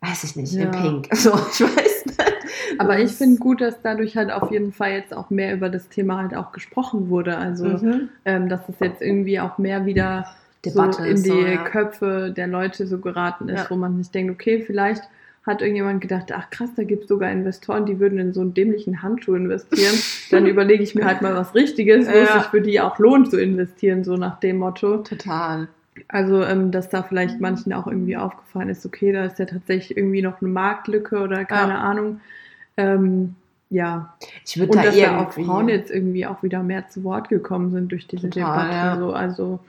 weiß 0.00 0.24
ich 0.24 0.36
nicht, 0.36 0.52
ja. 0.52 0.64
in 0.64 0.70
Pink. 0.70 1.08
Also 1.10 1.30
ich 1.30 1.60
weiß 1.60 2.06
nicht. 2.06 2.20
Aber 2.78 2.98
ich 2.98 3.12
finde 3.12 3.38
gut, 3.38 3.60
dass 3.60 3.80
dadurch 3.82 4.16
halt 4.16 4.30
auf 4.30 4.50
jeden 4.50 4.72
Fall 4.72 4.92
jetzt 4.92 5.14
auch 5.14 5.30
mehr 5.30 5.54
über 5.54 5.68
das 5.68 5.88
Thema 5.88 6.18
halt 6.18 6.34
auch 6.34 6.52
gesprochen 6.52 7.08
wurde. 7.08 7.36
Also, 7.36 7.66
mhm. 7.66 8.08
ähm, 8.24 8.48
dass 8.48 8.68
es 8.68 8.76
jetzt 8.80 9.02
irgendwie 9.02 9.40
auch 9.40 9.58
mehr 9.58 9.86
wieder 9.86 10.26
Debatte 10.64 11.02
so 11.02 11.04
in 11.04 11.22
die 11.22 11.28
so, 11.28 11.40
ja. 11.40 11.64
Köpfe 11.64 12.32
der 12.36 12.46
Leute 12.46 12.86
so 12.86 12.98
geraten 12.98 13.48
ist, 13.48 13.64
ja. 13.64 13.70
wo 13.70 13.76
man 13.76 13.96
sich 13.96 14.10
denkt, 14.10 14.32
okay, 14.32 14.62
vielleicht 14.66 15.02
hat 15.46 15.62
irgendjemand 15.62 16.00
gedacht, 16.00 16.32
ach 16.32 16.50
krass, 16.50 16.70
da 16.76 16.82
gibt 16.82 17.04
es 17.04 17.08
sogar 17.08 17.30
Investoren, 17.30 17.86
die 17.86 18.00
würden 18.00 18.18
in 18.18 18.32
so 18.32 18.40
einen 18.40 18.52
dämlichen 18.52 19.02
Handschuh 19.02 19.36
investieren. 19.36 19.94
Dann 20.30 20.46
überlege 20.46 20.82
ich 20.82 20.96
mir 20.96 21.04
halt 21.04 21.22
mal 21.22 21.36
was 21.36 21.54
Richtiges, 21.54 22.08
wo 22.08 22.12
es 22.12 22.32
sich 22.32 22.42
für 22.44 22.60
die 22.60 22.80
auch 22.80 22.98
lohnt 22.98 23.30
zu 23.30 23.40
investieren, 23.40 24.02
so 24.02 24.16
nach 24.16 24.40
dem 24.40 24.58
Motto. 24.58 24.98
Total. 24.98 25.68
Also, 26.08 26.42
ähm, 26.42 26.70
dass 26.70 26.88
da 26.88 27.02
vielleicht 27.02 27.40
manchen 27.40 27.72
auch 27.72 27.86
irgendwie 27.86 28.16
aufgefallen 28.16 28.68
ist, 28.68 28.84
okay, 28.86 29.12
da 29.12 29.24
ist 29.24 29.38
ja 29.38 29.46
tatsächlich 29.46 29.96
irgendwie 29.96 30.22
noch 30.22 30.40
eine 30.40 30.50
Marktlücke 30.50 31.20
oder 31.20 31.44
keine 31.44 31.72
ja. 31.72 31.80
Ahnung. 31.80 32.20
Ähm, 32.76 33.34
ja. 33.70 34.14
Ich 34.44 34.58
würde 34.58 34.72
da 34.72 34.82
dass 34.84 34.96
da 34.96 35.18
auch 35.18 35.32
Frauen 35.32 35.68
jetzt 35.68 35.90
irgendwie 35.90 36.26
auch 36.26 36.42
wieder 36.42 36.62
mehr 36.62 36.88
zu 36.88 37.02
Wort 37.04 37.28
gekommen 37.28 37.72
sind 37.72 37.90
durch 37.90 38.06
diese 38.06 38.30
Total, 38.30 38.68
Debatte. 38.68 38.76
Ja. 38.76 38.98
So, 38.98 39.12
also 39.12 39.60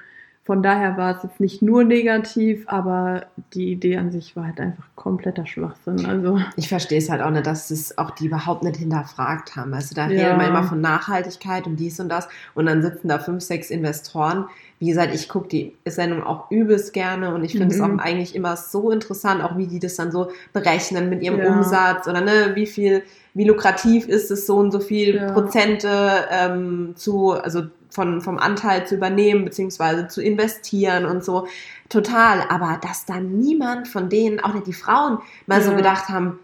von 0.47 0.63
daher 0.63 0.95
war 0.95 1.17
es 1.17 1.23
jetzt 1.23 1.41
nicht 1.41 1.61
nur 1.61 1.83
negativ, 1.83 2.63
aber 2.67 3.25
die 3.53 3.69
Idee 3.69 3.97
an 3.97 4.11
sich 4.13 4.37
war 4.37 4.45
halt 4.45 4.61
einfach 4.61 4.85
kompletter 4.95 5.45
Schwachsinn. 5.45 6.05
Also 6.05 6.39
ich 6.55 6.69
verstehe 6.69 6.99
es 6.99 7.09
halt 7.09 7.21
auch 7.21 7.31
nicht, 7.31 7.45
dass 7.45 7.69
es 7.69 7.97
auch 7.97 8.11
die 8.11 8.27
überhaupt 8.27 8.63
nicht 8.63 8.77
hinterfragt 8.77 9.57
haben. 9.57 9.73
Also 9.73 9.93
da 9.93 10.07
ja. 10.07 10.23
redet 10.23 10.37
man 10.37 10.47
immer 10.47 10.63
von 10.63 10.79
Nachhaltigkeit 10.79 11.67
und 11.67 11.75
dies 11.75 11.99
und 11.99 12.07
das 12.07 12.29
und 12.55 12.65
dann 12.65 12.81
sitzen 12.81 13.09
da 13.09 13.19
fünf, 13.19 13.43
sechs 13.43 13.69
Investoren. 13.69 14.45
Wie 14.79 14.87
gesagt, 14.87 15.13
ich 15.13 15.27
gucke 15.27 15.49
die 15.49 15.75
Sendung 15.85 16.23
auch 16.23 16.49
übelst 16.49 16.93
gerne 16.93 17.35
und 17.35 17.43
ich 17.43 17.51
finde 17.51 17.75
es 17.75 17.81
mhm. 17.81 17.99
auch 17.99 18.01
eigentlich 18.01 18.33
immer 18.33 18.55
so 18.55 18.89
interessant, 18.89 19.43
auch 19.43 19.57
wie 19.57 19.67
die 19.67 19.79
das 19.79 19.95
dann 19.95 20.13
so 20.13 20.31
berechnen 20.53 21.09
mit 21.09 21.23
ihrem 21.23 21.39
ja. 21.39 21.51
Umsatz 21.51 22.07
oder 22.07 22.21
ne, 22.21 22.51
wie 22.53 22.67
viel, 22.67 23.03
wie 23.33 23.43
lukrativ 23.43 24.07
ist 24.07 24.31
es 24.31 24.47
so 24.47 24.55
und 24.55 24.71
so 24.71 24.79
viel 24.79 25.15
ja. 25.15 25.33
Prozente 25.33 25.89
ähm, 26.31 26.93
zu, 26.95 27.31
also 27.31 27.63
von, 27.89 28.21
vom 28.21 28.37
Anteil 28.37 28.87
zu 28.87 28.95
übernehmen, 28.95 29.45
beziehungsweise 29.45 30.07
zu 30.07 30.21
investieren 30.21 31.05
und 31.05 31.23
so. 31.23 31.47
Total. 31.89 32.43
Aber 32.49 32.79
dass 32.81 33.05
dann 33.05 33.39
niemand 33.39 33.87
von 33.87 34.09
denen, 34.09 34.39
auch 34.39 34.53
nicht 34.53 34.67
die 34.67 34.73
Frauen, 34.73 35.19
mal 35.45 35.59
ja. 35.59 35.65
so 35.65 35.75
gedacht 35.75 36.09
haben, 36.09 36.39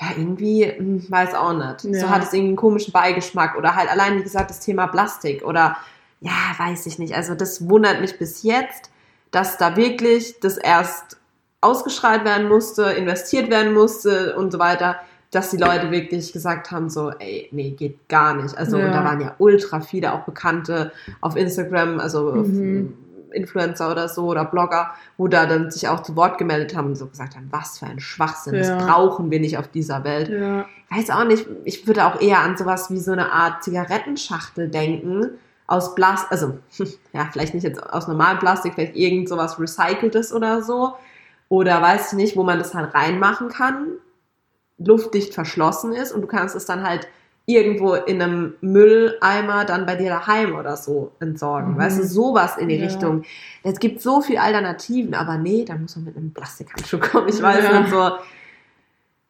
ja, 0.00 0.08
irgendwie, 0.16 0.64
hm, 0.64 1.04
weiß 1.08 1.34
auch 1.34 1.52
nicht. 1.52 1.84
Ja. 1.84 2.00
So 2.00 2.10
hat 2.10 2.22
es 2.22 2.32
irgendwie 2.32 2.48
einen 2.48 2.56
komischen 2.56 2.92
Beigeschmack. 2.92 3.56
Oder 3.56 3.74
halt 3.74 3.90
allein, 3.90 4.16
wie 4.18 4.22
gesagt, 4.22 4.50
das 4.50 4.60
Thema 4.60 4.86
Plastik. 4.86 5.44
Oder, 5.44 5.76
ja, 6.20 6.32
weiß 6.58 6.86
ich 6.86 6.98
nicht. 6.98 7.14
Also 7.14 7.34
das 7.34 7.68
wundert 7.68 8.00
mich 8.00 8.18
bis 8.18 8.42
jetzt, 8.42 8.90
dass 9.30 9.58
da 9.58 9.76
wirklich 9.76 10.40
das 10.40 10.56
erst 10.56 11.18
ausgeschreit 11.60 12.24
werden 12.24 12.48
musste, 12.48 12.84
investiert 12.84 13.50
werden 13.50 13.74
musste 13.74 14.36
und 14.36 14.52
so 14.52 14.58
weiter 14.58 15.00
dass 15.30 15.50
die 15.50 15.58
Leute 15.58 15.90
wirklich 15.90 16.32
gesagt 16.32 16.70
haben, 16.70 16.88
so, 16.88 17.10
ey, 17.10 17.48
nee, 17.52 17.70
geht 17.70 18.08
gar 18.08 18.34
nicht. 18.34 18.56
Also, 18.56 18.78
ja. 18.78 18.86
und 18.86 18.92
da 18.92 19.04
waren 19.04 19.20
ja 19.20 19.34
ultra 19.38 19.80
viele 19.80 20.12
auch 20.14 20.22
Bekannte 20.22 20.92
auf 21.20 21.36
Instagram, 21.36 22.00
also 22.00 22.32
mhm. 22.32 22.94
Influencer 23.32 23.90
oder 23.90 24.08
so 24.08 24.26
oder 24.26 24.46
Blogger, 24.46 24.92
wo 25.18 25.28
da 25.28 25.44
dann 25.44 25.70
sich 25.70 25.86
auch 25.88 26.02
zu 26.02 26.16
Wort 26.16 26.38
gemeldet 26.38 26.74
haben 26.74 26.88
und 26.88 26.96
so 26.96 27.06
gesagt 27.06 27.36
haben, 27.36 27.48
was 27.50 27.78
für 27.78 27.86
ein 27.86 28.00
Schwachsinn, 28.00 28.54
ja. 28.54 28.60
das 28.60 28.86
brauchen 28.86 29.30
wir 29.30 29.38
nicht 29.38 29.58
auf 29.58 29.68
dieser 29.68 30.02
Welt. 30.04 30.30
Ja. 30.30 30.64
Weiß 30.90 31.10
auch 31.10 31.24
nicht, 31.24 31.46
ich 31.64 31.86
würde 31.86 32.06
auch 32.06 32.20
eher 32.20 32.40
an 32.40 32.56
sowas 32.56 32.90
wie 32.90 32.98
so 32.98 33.12
eine 33.12 33.30
Art 33.30 33.62
Zigarettenschachtel 33.62 34.68
denken, 34.68 35.30
aus 35.66 35.94
Plastik, 35.94 36.32
also, 36.32 36.58
ja, 37.12 37.28
vielleicht 37.30 37.52
nicht 37.52 37.64
jetzt 37.64 37.82
aus 37.82 38.08
normalem 38.08 38.38
Plastik, 38.38 38.72
vielleicht 38.74 38.96
irgend 38.96 39.28
sowas 39.28 39.60
Recyceltes 39.60 40.32
oder 40.32 40.62
so. 40.62 40.94
Oder 41.50 41.82
weiß 41.82 42.12
ich 42.12 42.16
nicht, 42.16 42.36
wo 42.36 42.42
man 42.42 42.58
das 42.58 42.74
halt 42.74 42.94
reinmachen 42.94 43.48
kann 43.48 43.88
luftdicht 44.78 45.34
verschlossen 45.34 45.92
ist 45.92 46.12
und 46.12 46.22
du 46.22 46.26
kannst 46.26 46.56
es 46.56 46.64
dann 46.64 46.82
halt 46.82 47.08
irgendwo 47.48 47.94
in 47.94 48.20
einem 48.20 48.54
Mülleimer 48.60 49.64
dann 49.64 49.86
bei 49.86 49.96
dir 49.96 50.10
daheim 50.10 50.54
oder 50.54 50.76
so 50.76 51.12
entsorgen. 51.18 51.72
Mhm. 51.72 51.78
Weißt 51.78 51.98
du, 51.98 52.04
sowas 52.04 52.58
in 52.58 52.68
die 52.68 52.76
ja. 52.76 52.84
Richtung. 52.84 53.22
Es 53.62 53.78
gibt 53.78 54.02
so 54.02 54.20
viele 54.20 54.42
Alternativen, 54.42 55.14
aber 55.14 55.38
nee, 55.38 55.64
da 55.64 55.74
muss 55.76 55.96
man 55.96 56.04
mit 56.04 56.16
einem 56.18 56.32
Plastikhandschuh 56.34 56.98
kommen. 56.98 57.28
Ich 57.28 57.40
weiß 57.40 57.64
ja. 57.64 57.80
nicht 57.80 57.90
so. 57.90 58.10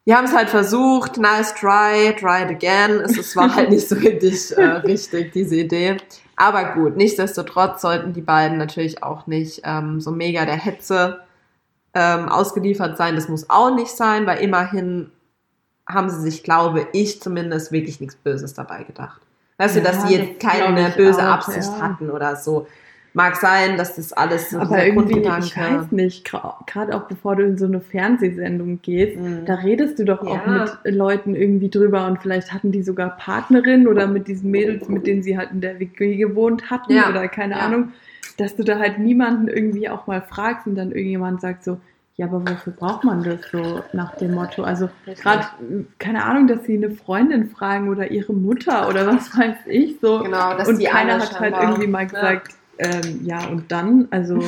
Die 0.05 0.13
haben 0.13 0.25
es 0.25 0.35
halt 0.35 0.49
versucht, 0.49 1.17
nice 1.17 1.53
try, 1.55 2.13
try 2.19 2.43
it 2.43 2.49
again. 2.49 2.99
Es, 2.99 3.17
es 3.17 3.35
war 3.37 3.55
halt 3.55 3.69
nicht 3.69 3.87
so 3.87 3.95
richtig 3.95 4.51
äh, 4.57 4.63
richtig, 4.85 5.31
diese 5.31 5.55
Idee. 5.55 5.95
Aber 6.35 6.73
gut, 6.73 6.97
nichtsdestotrotz 6.97 7.81
sollten 7.81 8.11
die 8.11 8.21
beiden 8.21 8.57
natürlich 8.57 9.01
auch 9.01 9.27
nicht 9.27 9.61
ähm, 9.63 10.01
so 10.01 10.11
mega 10.11 10.45
der 10.45 10.57
Hetze 10.57 11.21
ähm, 11.93 12.27
ausgeliefert 12.27 12.97
sein. 12.97 13.15
Das 13.15 13.29
muss 13.29 13.49
auch 13.49 13.73
nicht 13.73 13.91
sein, 13.91 14.25
weil 14.25 14.39
immerhin 14.39 15.11
haben 15.89 16.09
sie 16.09 16.21
sich, 16.21 16.43
glaube 16.43 16.87
ich 16.93 17.21
zumindest, 17.21 17.71
wirklich 17.71 17.99
nichts 17.99 18.15
Böses 18.15 18.53
dabei 18.53 18.83
gedacht. 18.83 19.21
Weißt 19.57 19.75
ja, 19.75 19.81
du, 19.81 19.87
dass 19.87 20.07
sie 20.07 20.15
jetzt 20.15 20.39
keine 20.39 20.89
böse 20.95 21.19
auch, 21.19 21.33
Absicht 21.33 21.67
ja. 21.67 21.81
hatten 21.81 22.09
oder 22.09 22.35
so. 22.35 22.67
Mag 23.13 23.35
sein, 23.35 23.75
dass 23.75 23.95
das 23.95 24.13
alles 24.13 24.51
so 24.51 24.59
Aber 24.59 24.85
irgendwie, 24.85 25.19
ich 25.19 25.57
weiß 25.57 25.91
nicht, 25.91 26.23
gerade 26.23 26.95
auch 26.95 27.07
bevor 27.07 27.35
du 27.35 27.43
in 27.43 27.57
so 27.57 27.65
eine 27.65 27.81
Fernsehsendung 27.81 28.81
gehst, 28.83 29.19
mhm. 29.19 29.45
da 29.45 29.55
redest 29.55 29.97
du 29.97 30.05
doch 30.05 30.21
auch 30.21 30.45
ja. 30.45 30.65
mit 30.83 30.95
Leuten 30.95 31.33
irgendwie 31.33 31.69
drüber 31.69 32.05
und 32.05 32.21
vielleicht 32.21 32.53
hatten 32.53 32.71
die 32.71 32.83
sogar 32.83 33.17
Partnerinnen 33.17 33.87
oder 33.87 34.05
mit 34.05 34.27
diesen 34.27 34.51
Mädels, 34.51 34.87
mit 34.87 35.07
denen 35.07 35.23
sie 35.23 35.37
halt 35.37 35.51
in 35.51 35.59
der 35.59 35.79
WG 35.79 36.17
gewohnt 36.17 36.69
hatten 36.69 36.93
oder 36.93 37.27
keine. 37.27 37.59
Ahnung, 37.59 37.93
dass 38.37 38.55
du 38.55 38.63
da 38.63 38.77
halt 38.77 38.99
niemanden 38.99 39.47
irgendwie 39.47 39.89
auch 39.89 40.05
mal 40.05 40.21
fragst 40.21 40.67
und 40.67 40.75
dann 40.75 40.91
irgendjemand 40.91 41.41
sagt 41.41 41.63
so, 41.63 41.79
ja, 42.19 42.25
aber 42.25 42.41
wofür 42.41 42.73
braucht 42.73 43.05
man 43.05 43.23
das 43.23 43.39
so 43.49 43.81
nach 43.93 44.13
dem 44.17 44.33
Motto? 44.33 44.63
Also 44.63 44.89
gerade, 45.05 45.47
keine 45.99 46.25
Ahnung, 46.25 46.47
dass 46.47 46.65
sie 46.65 46.75
eine 46.75 46.91
Freundin 46.91 47.49
fragen 47.49 47.87
oder 47.87 48.11
ihre 48.11 48.33
Mutter 48.33 48.89
oder 48.89 49.07
was 49.07 49.33
weiß 49.37 49.55
ich 49.67 50.01
so. 50.01 50.19
Genau, 50.19 50.57
dass 50.57 50.67
und 50.67 50.83
keiner 50.83 51.17
hat 51.17 51.39
halt 51.39 51.55
irgendwie 51.57 51.87
mal 51.87 52.05
gesagt, 52.05 52.49
ja. 52.77 52.87
Ähm, 52.87 53.21
ja, 53.23 53.47
und 53.47 53.71
dann, 53.71 54.09
also 54.11 54.43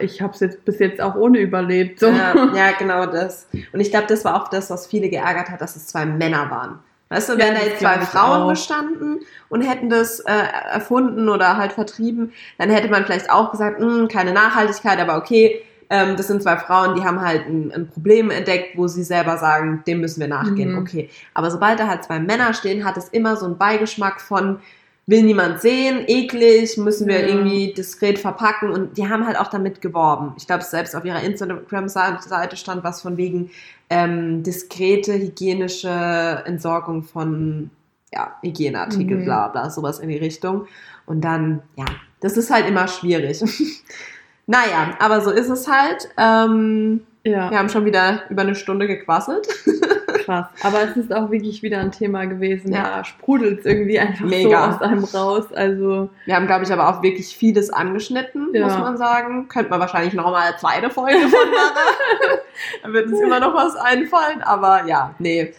ich 0.00 0.20
habe 0.20 0.34
es 0.34 0.40
jetzt 0.40 0.62
bis 0.66 0.78
jetzt 0.80 1.00
auch 1.00 1.14
ohne 1.14 1.38
überlebt. 1.38 1.98
So. 1.98 2.08
Ja, 2.08 2.34
ja, 2.54 2.72
genau 2.78 3.06
das. 3.06 3.48
Und 3.72 3.80
ich 3.80 3.90
glaube, 3.90 4.08
das 4.08 4.26
war 4.26 4.42
auch 4.42 4.48
das, 4.48 4.68
was 4.68 4.86
viele 4.86 5.08
geärgert 5.08 5.48
hat, 5.48 5.62
dass 5.62 5.76
es 5.76 5.86
zwei 5.86 6.04
Männer 6.04 6.50
waren. 6.50 6.78
Weißt 7.08 7.30
du, 7.30 7.38
wären 7.38 7.54
ja, 7.54 7.60
da 7.60 7.66
jetzt 7.66 7.80
zwei 7.80 8.00
Frauen 8.02 8.42
auch. 8.42 8.50
gestanden 8.50 9.20
und 9.48 9.62
hätten 9.62 9.88
das 9.88 10.20
äh, 10.20 10.32
erfunden 10.72 11.30
oder 11.30 11.56
halt 11.56 11.72
vertrieben, 11.72 12.34
dann 12.58 12.68
hätte 12.68 12.90
man 12.90 13.06
vielleicht 13.06 13.30
auch 13.30 13.50
gesagt, 13.50 13.80
mh, 13.80 13.86
hm, 13.86 14.08
keine 14.08 14.34
Nachhaltigkeit, 14.34 15.00
aber 15.00 15.16
okay, 15.16 15.62
ähm, 15.90 16.16
das 16.16 16.28
sind 16.28 16.42
zwei 16.42 16.56
Frauen, 16.56 16.94
die 16.94 17.02
haben 17.02 17.20
halt 17.20 17.46
ein, 17.46 17.72
ein, 17.72 17.88
Problem 17.88 18.30
entdeckt, 18.30 18.78
wo 18.78 18.86
sie 18.86 19.02
selber 19.02 19.36
sagen, 19.38 19.82
dem 19.88 20.00
müssen 20.00 20.20
wir 20.20 20.28
nachgehen. 20.28 20.72
Mhm. 20.72 20.78
Okay. 20.78 21.10
Aber 21.34 21.50
sobald 21.50 21.80
da 21.80 21.88
halt 21.88 22.04
zwei 22.04 22.20
Männer 22.20 22.54
stehen, 22.54 22.84
hat 22.84 22.96
es 22.96 23.08
immer 23.08 23.36
so 23.36 23.46
einen 23.46 23.58
Beigeschmack 23.58 24.20
von, 24.20 24.60
will 25.06 25.24
niemand 25.24 25.60
sehen, 25.60 26.04
eklig, 26.06 26.78
müssen 26.78 27.08
wir 27.08 27.20
ja. 27.20 27.26
irgendwie 27.26 27.74
diskret 27.74 28.20
verpacken 28.20 28.70
und 28.70 28.96
die 28.96 29.08
haben 29.08 29.26
halt 29.26 29.36
auch 29.36 29.48
damit 29.48 29.80
geworben. 29.80 30.34
Ich 30.36 30.46
glaube, 30.46 30.62
selbst 30.62 30.94
auf 30.94 31.04
ihrer 31.04 31.22
Instagram-Seite 31.24 32.56
stand 32.56 32.84
was 32.84 33.02
von 33.02 33.16
wegen 33.16 33.50
ähm, 33.90 34.44
diskrete 34.44 35.14
hygienische 35.14 36.42
Entsorgung 36.46 37.02
von 37.02 37.70
ja, 38.12 38.36
Hygieneartikel, 38.42 39.18
mhm. 39.18 39.24
bla 39.24 39.48
bla, 39.48 39.70
sowas 39.70 39.98
in 39.98 40.08
die 40.08 40.18
Richtung. 40.18 40.66
Und 41.06 41.22
dann, 41.22 41.62
ja, 41.76 41.86
das 42.20 42.36
ist 42.36 42.50
halt 42.50 42.68
immer 42.68 42.86
schwierig. 42.86 43.42
Naja, 44.50 44.96
aber 44.98 45.20
so 45.20 45.30
ist 45.30 45.48
es 45.48 45.68
halt. 45.68 46.08
Ähm, 46.16 47.02
ja. 47.22 47.50
Wir 47.50 47.58
haben 47.58 47.68
schon 47.68 47.84
wieder 47.84 48.22
über 48.30 48.42
eine 48.42 48.54
Stunde 48.56 48.86
gequasselt. 48.88 49.46
Krass. 50.24 50.46
Aber 50.62 50.82
es 50.82 50.96
ist 50.96 51.12
auch 51.12 51.30
wirklich 51.30 51.62
wieder 51.62 51.78
ein 51.78 51.92
Thema 51.92 52.24
gewesen. 52.24 52.72
Ja. 52.72 52.82
Da 52.82 53.04
sprudelt 53.04 53.60
es 53.60 53.66
irgendwie 53.66 54.00
einfach 54.00 54.24
Mega. 54.24 54.48
so 54.48 54.76
aus 54.76 54.82
einem 54.82 55.04
raus. 55.04 55.52
Also 55.52 56.10
wir 56.24 56.34
haben, 56.34 56.46
glaube 56.46 56.64
ich, 56.64 56.72
aber 56.72 56.88
auch 56.88 57.02
wirklich 57.02 57.36
vieles 57.36 57.70
angeschnitten, 57.70 58.48
ja. 58.52 58.64
muss 58.64 58.76
man 58.76 58.96
sagen. 58.96 59.46
Könnte 59.48 59.70
man 59.70 59.78
wahrscheinlich 59.80 60.14
noch 60.14 60.24
mal 60.24 60.48
eine 60.48 60.56
zweite 60.56 60.90
Folge 60.90 61.20
von 61.20 61.30
machen. 61.30 62.38
Dann 62.82 62.92
wird 62.92 63.06
uns 63.06 63.20
immer 63.20 63.38
noch 63.38 63.54
was 63.54 63.76
einfallen. 63.76 64.42
Aber 64.42 64.84
ja, 64.86 65.14
nee. 65.20 65.52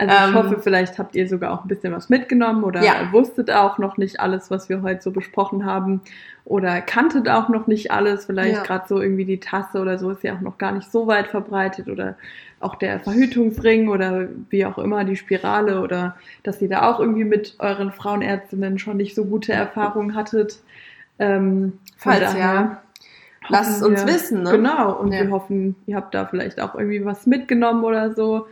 Also 0.00 0.14
ich 0.14 0.28
Ähm, 0.28 0.34
hoffe, 0.34 0.58
vielleicht 0.60 0.96
habt 0.98 1.16
ihr 1.16 1.28
sogar 1.28 1.52
auch 1.52 1.64
ein 1.64 1.68
bisschen 1.68 1.92
was 1.92 2.08
mitgenommen 2.08 2.62
oder 2.62 2.82
Ja. 2.84 3.08
wusstet 3.12 3.50
auch 3.50 3.78
noch 3.78 3.96
nicht 3.96 4.20
alles, 4.20 4.48
was 4.50 4.68
wir 4.68 4.82
heute 4.82 5.02
so 5.02 5.10
besprochen 5.10 5.66
haben 5.66 6.00
oder 6.44 6.80
kanntet 6.80 7.28
auch 7.28 7.48
noch 7.48 7.66
nicht 7.66 7.90
alles. 7.90 8.26
Vielleicht 8.26 8.56
Ja. 8.58 8.62
gerade 8.62 8.84
so 8.88 9.00
irgendwie 9.00 9.24
die 9.24 9.40
Tasse 9.40 9.80
oder 9.80 9.98
so 9.98 10.10
ist 10.10 10.22
ja 10.22 10.34
auch 10.36 10.40
noch 10.40 10.56
gar 10.56 10.70
nicht 10.70 10.90
so 10.92 11.08
weit 11.08 11.26
verbreitet 11.26 11.88
oder 11.88 12.14
auch 12.60 12.76
der 12.76 13.00
Verhütungsring 13.00 13.88
oder 13.88 14.28
wie 14.50 14.64
auch 14.66 14.78
immer 14.78 15.04
die 15.04 15.16
Spirale 15.16 15.80
oder 15.80 16.14
dass 16.44 16.62
ihr 16.62 16.68
da 16.68 16.88
auch 16.90 17.00
irgendwie 17.00 17.24
mit 17.24 17.56
euren 17.58 17.90
Frauenärztinnen 17.90 18.78
schon 18.78 18.96
nicht 18.98 19.16
so 19.16 19.24
gute 19.24 19.52
Erfahrungen 19.52 20.14
hattet. 20.14 20.58
Ähm, 21.18 21.72
Falls 21.96 22.34
ja. 22.38 22.80
Lasst 23.48 23.78
es 23.78 23.82
uns 23.82 24.06
wir- 24.06 24.14
wissen, 24.14 24.42
ne? 24.44 24.50
Genau, 24.52 24.92
und 24.92 25.12
Ja. 25.12 25.22
wir 25.22 25.30
hoffen, 25.30 25.74
ihr 25.86 25.96
habt 25.96 26.14
da 26.14 26.26
vielleicht 26.26 26.60
auch 26.60 26.74
irgendwie 26.76 27.04
was 27.04 27.26
mitgenommen 27.26 27.82
oder 27.82 28.12
so. 28.14 28.46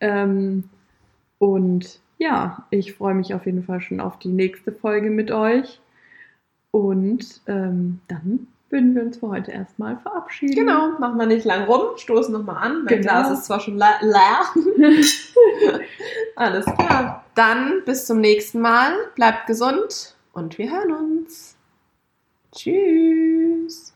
Ähm, 0.00 0.64
und 1.42 1.98
ja, 2.18 2.64
ich 2.70 2.92
freue 2.94 3.14
mich 3.14 3.34
auf 3.34 3.46
jeden 3.46 3.64
Fall 3.64 3.80
schon 3.80 3.98
auf 4.00 4.16
die 4.20 4.28
nächste 4.28 4.70
Folge 4.70 5.10
mit 5.10 5.32
euch. 5.32 5.80
Und 6.70 7.40
ähm, 7.48 7.98
dann 8.06 8.46
würden 8.70 8.94
wir 8.94 9.02
uns 9.02 9.16
für 9.18 9.28
heute 9.28 9.50
erstmal 9.50 9.96
verabschieden. 9.98 10.54
Genau, 10.54 10.96
machen 11.00 11.18
wir 11.18 11.26
nicht 11.26 11.44
lang 11.44 11.64
rum, 11.64 11.96
stoßen 11.96 12.32
nochmal 12.32 12.58
an. 12.64 12.84
Mein 12.84 12.86
Genau. 12.86 13.02
Glas 13.02 13.32
ist 13.32 13.44
zwar 13.46 13.58
schon 13.58 13.76
le- 13.76 14.00
leer. 14.02 15.00
Alles 16.36 16.64
klar. 16.64 17.24
Dann 17.34 17.82
bis 17.84 18.06
zum 18.06 18.20
nächsten 18.20 18.60
Mal. 18.60 18.92
Bleibt 19.16 19.48
gesund 19.48 20.14
und 20.32 20.56
wir 20.58 20.70
hören 20.70 20.92
uns. 20.92 21.56
Tschüss. 22.54 23.92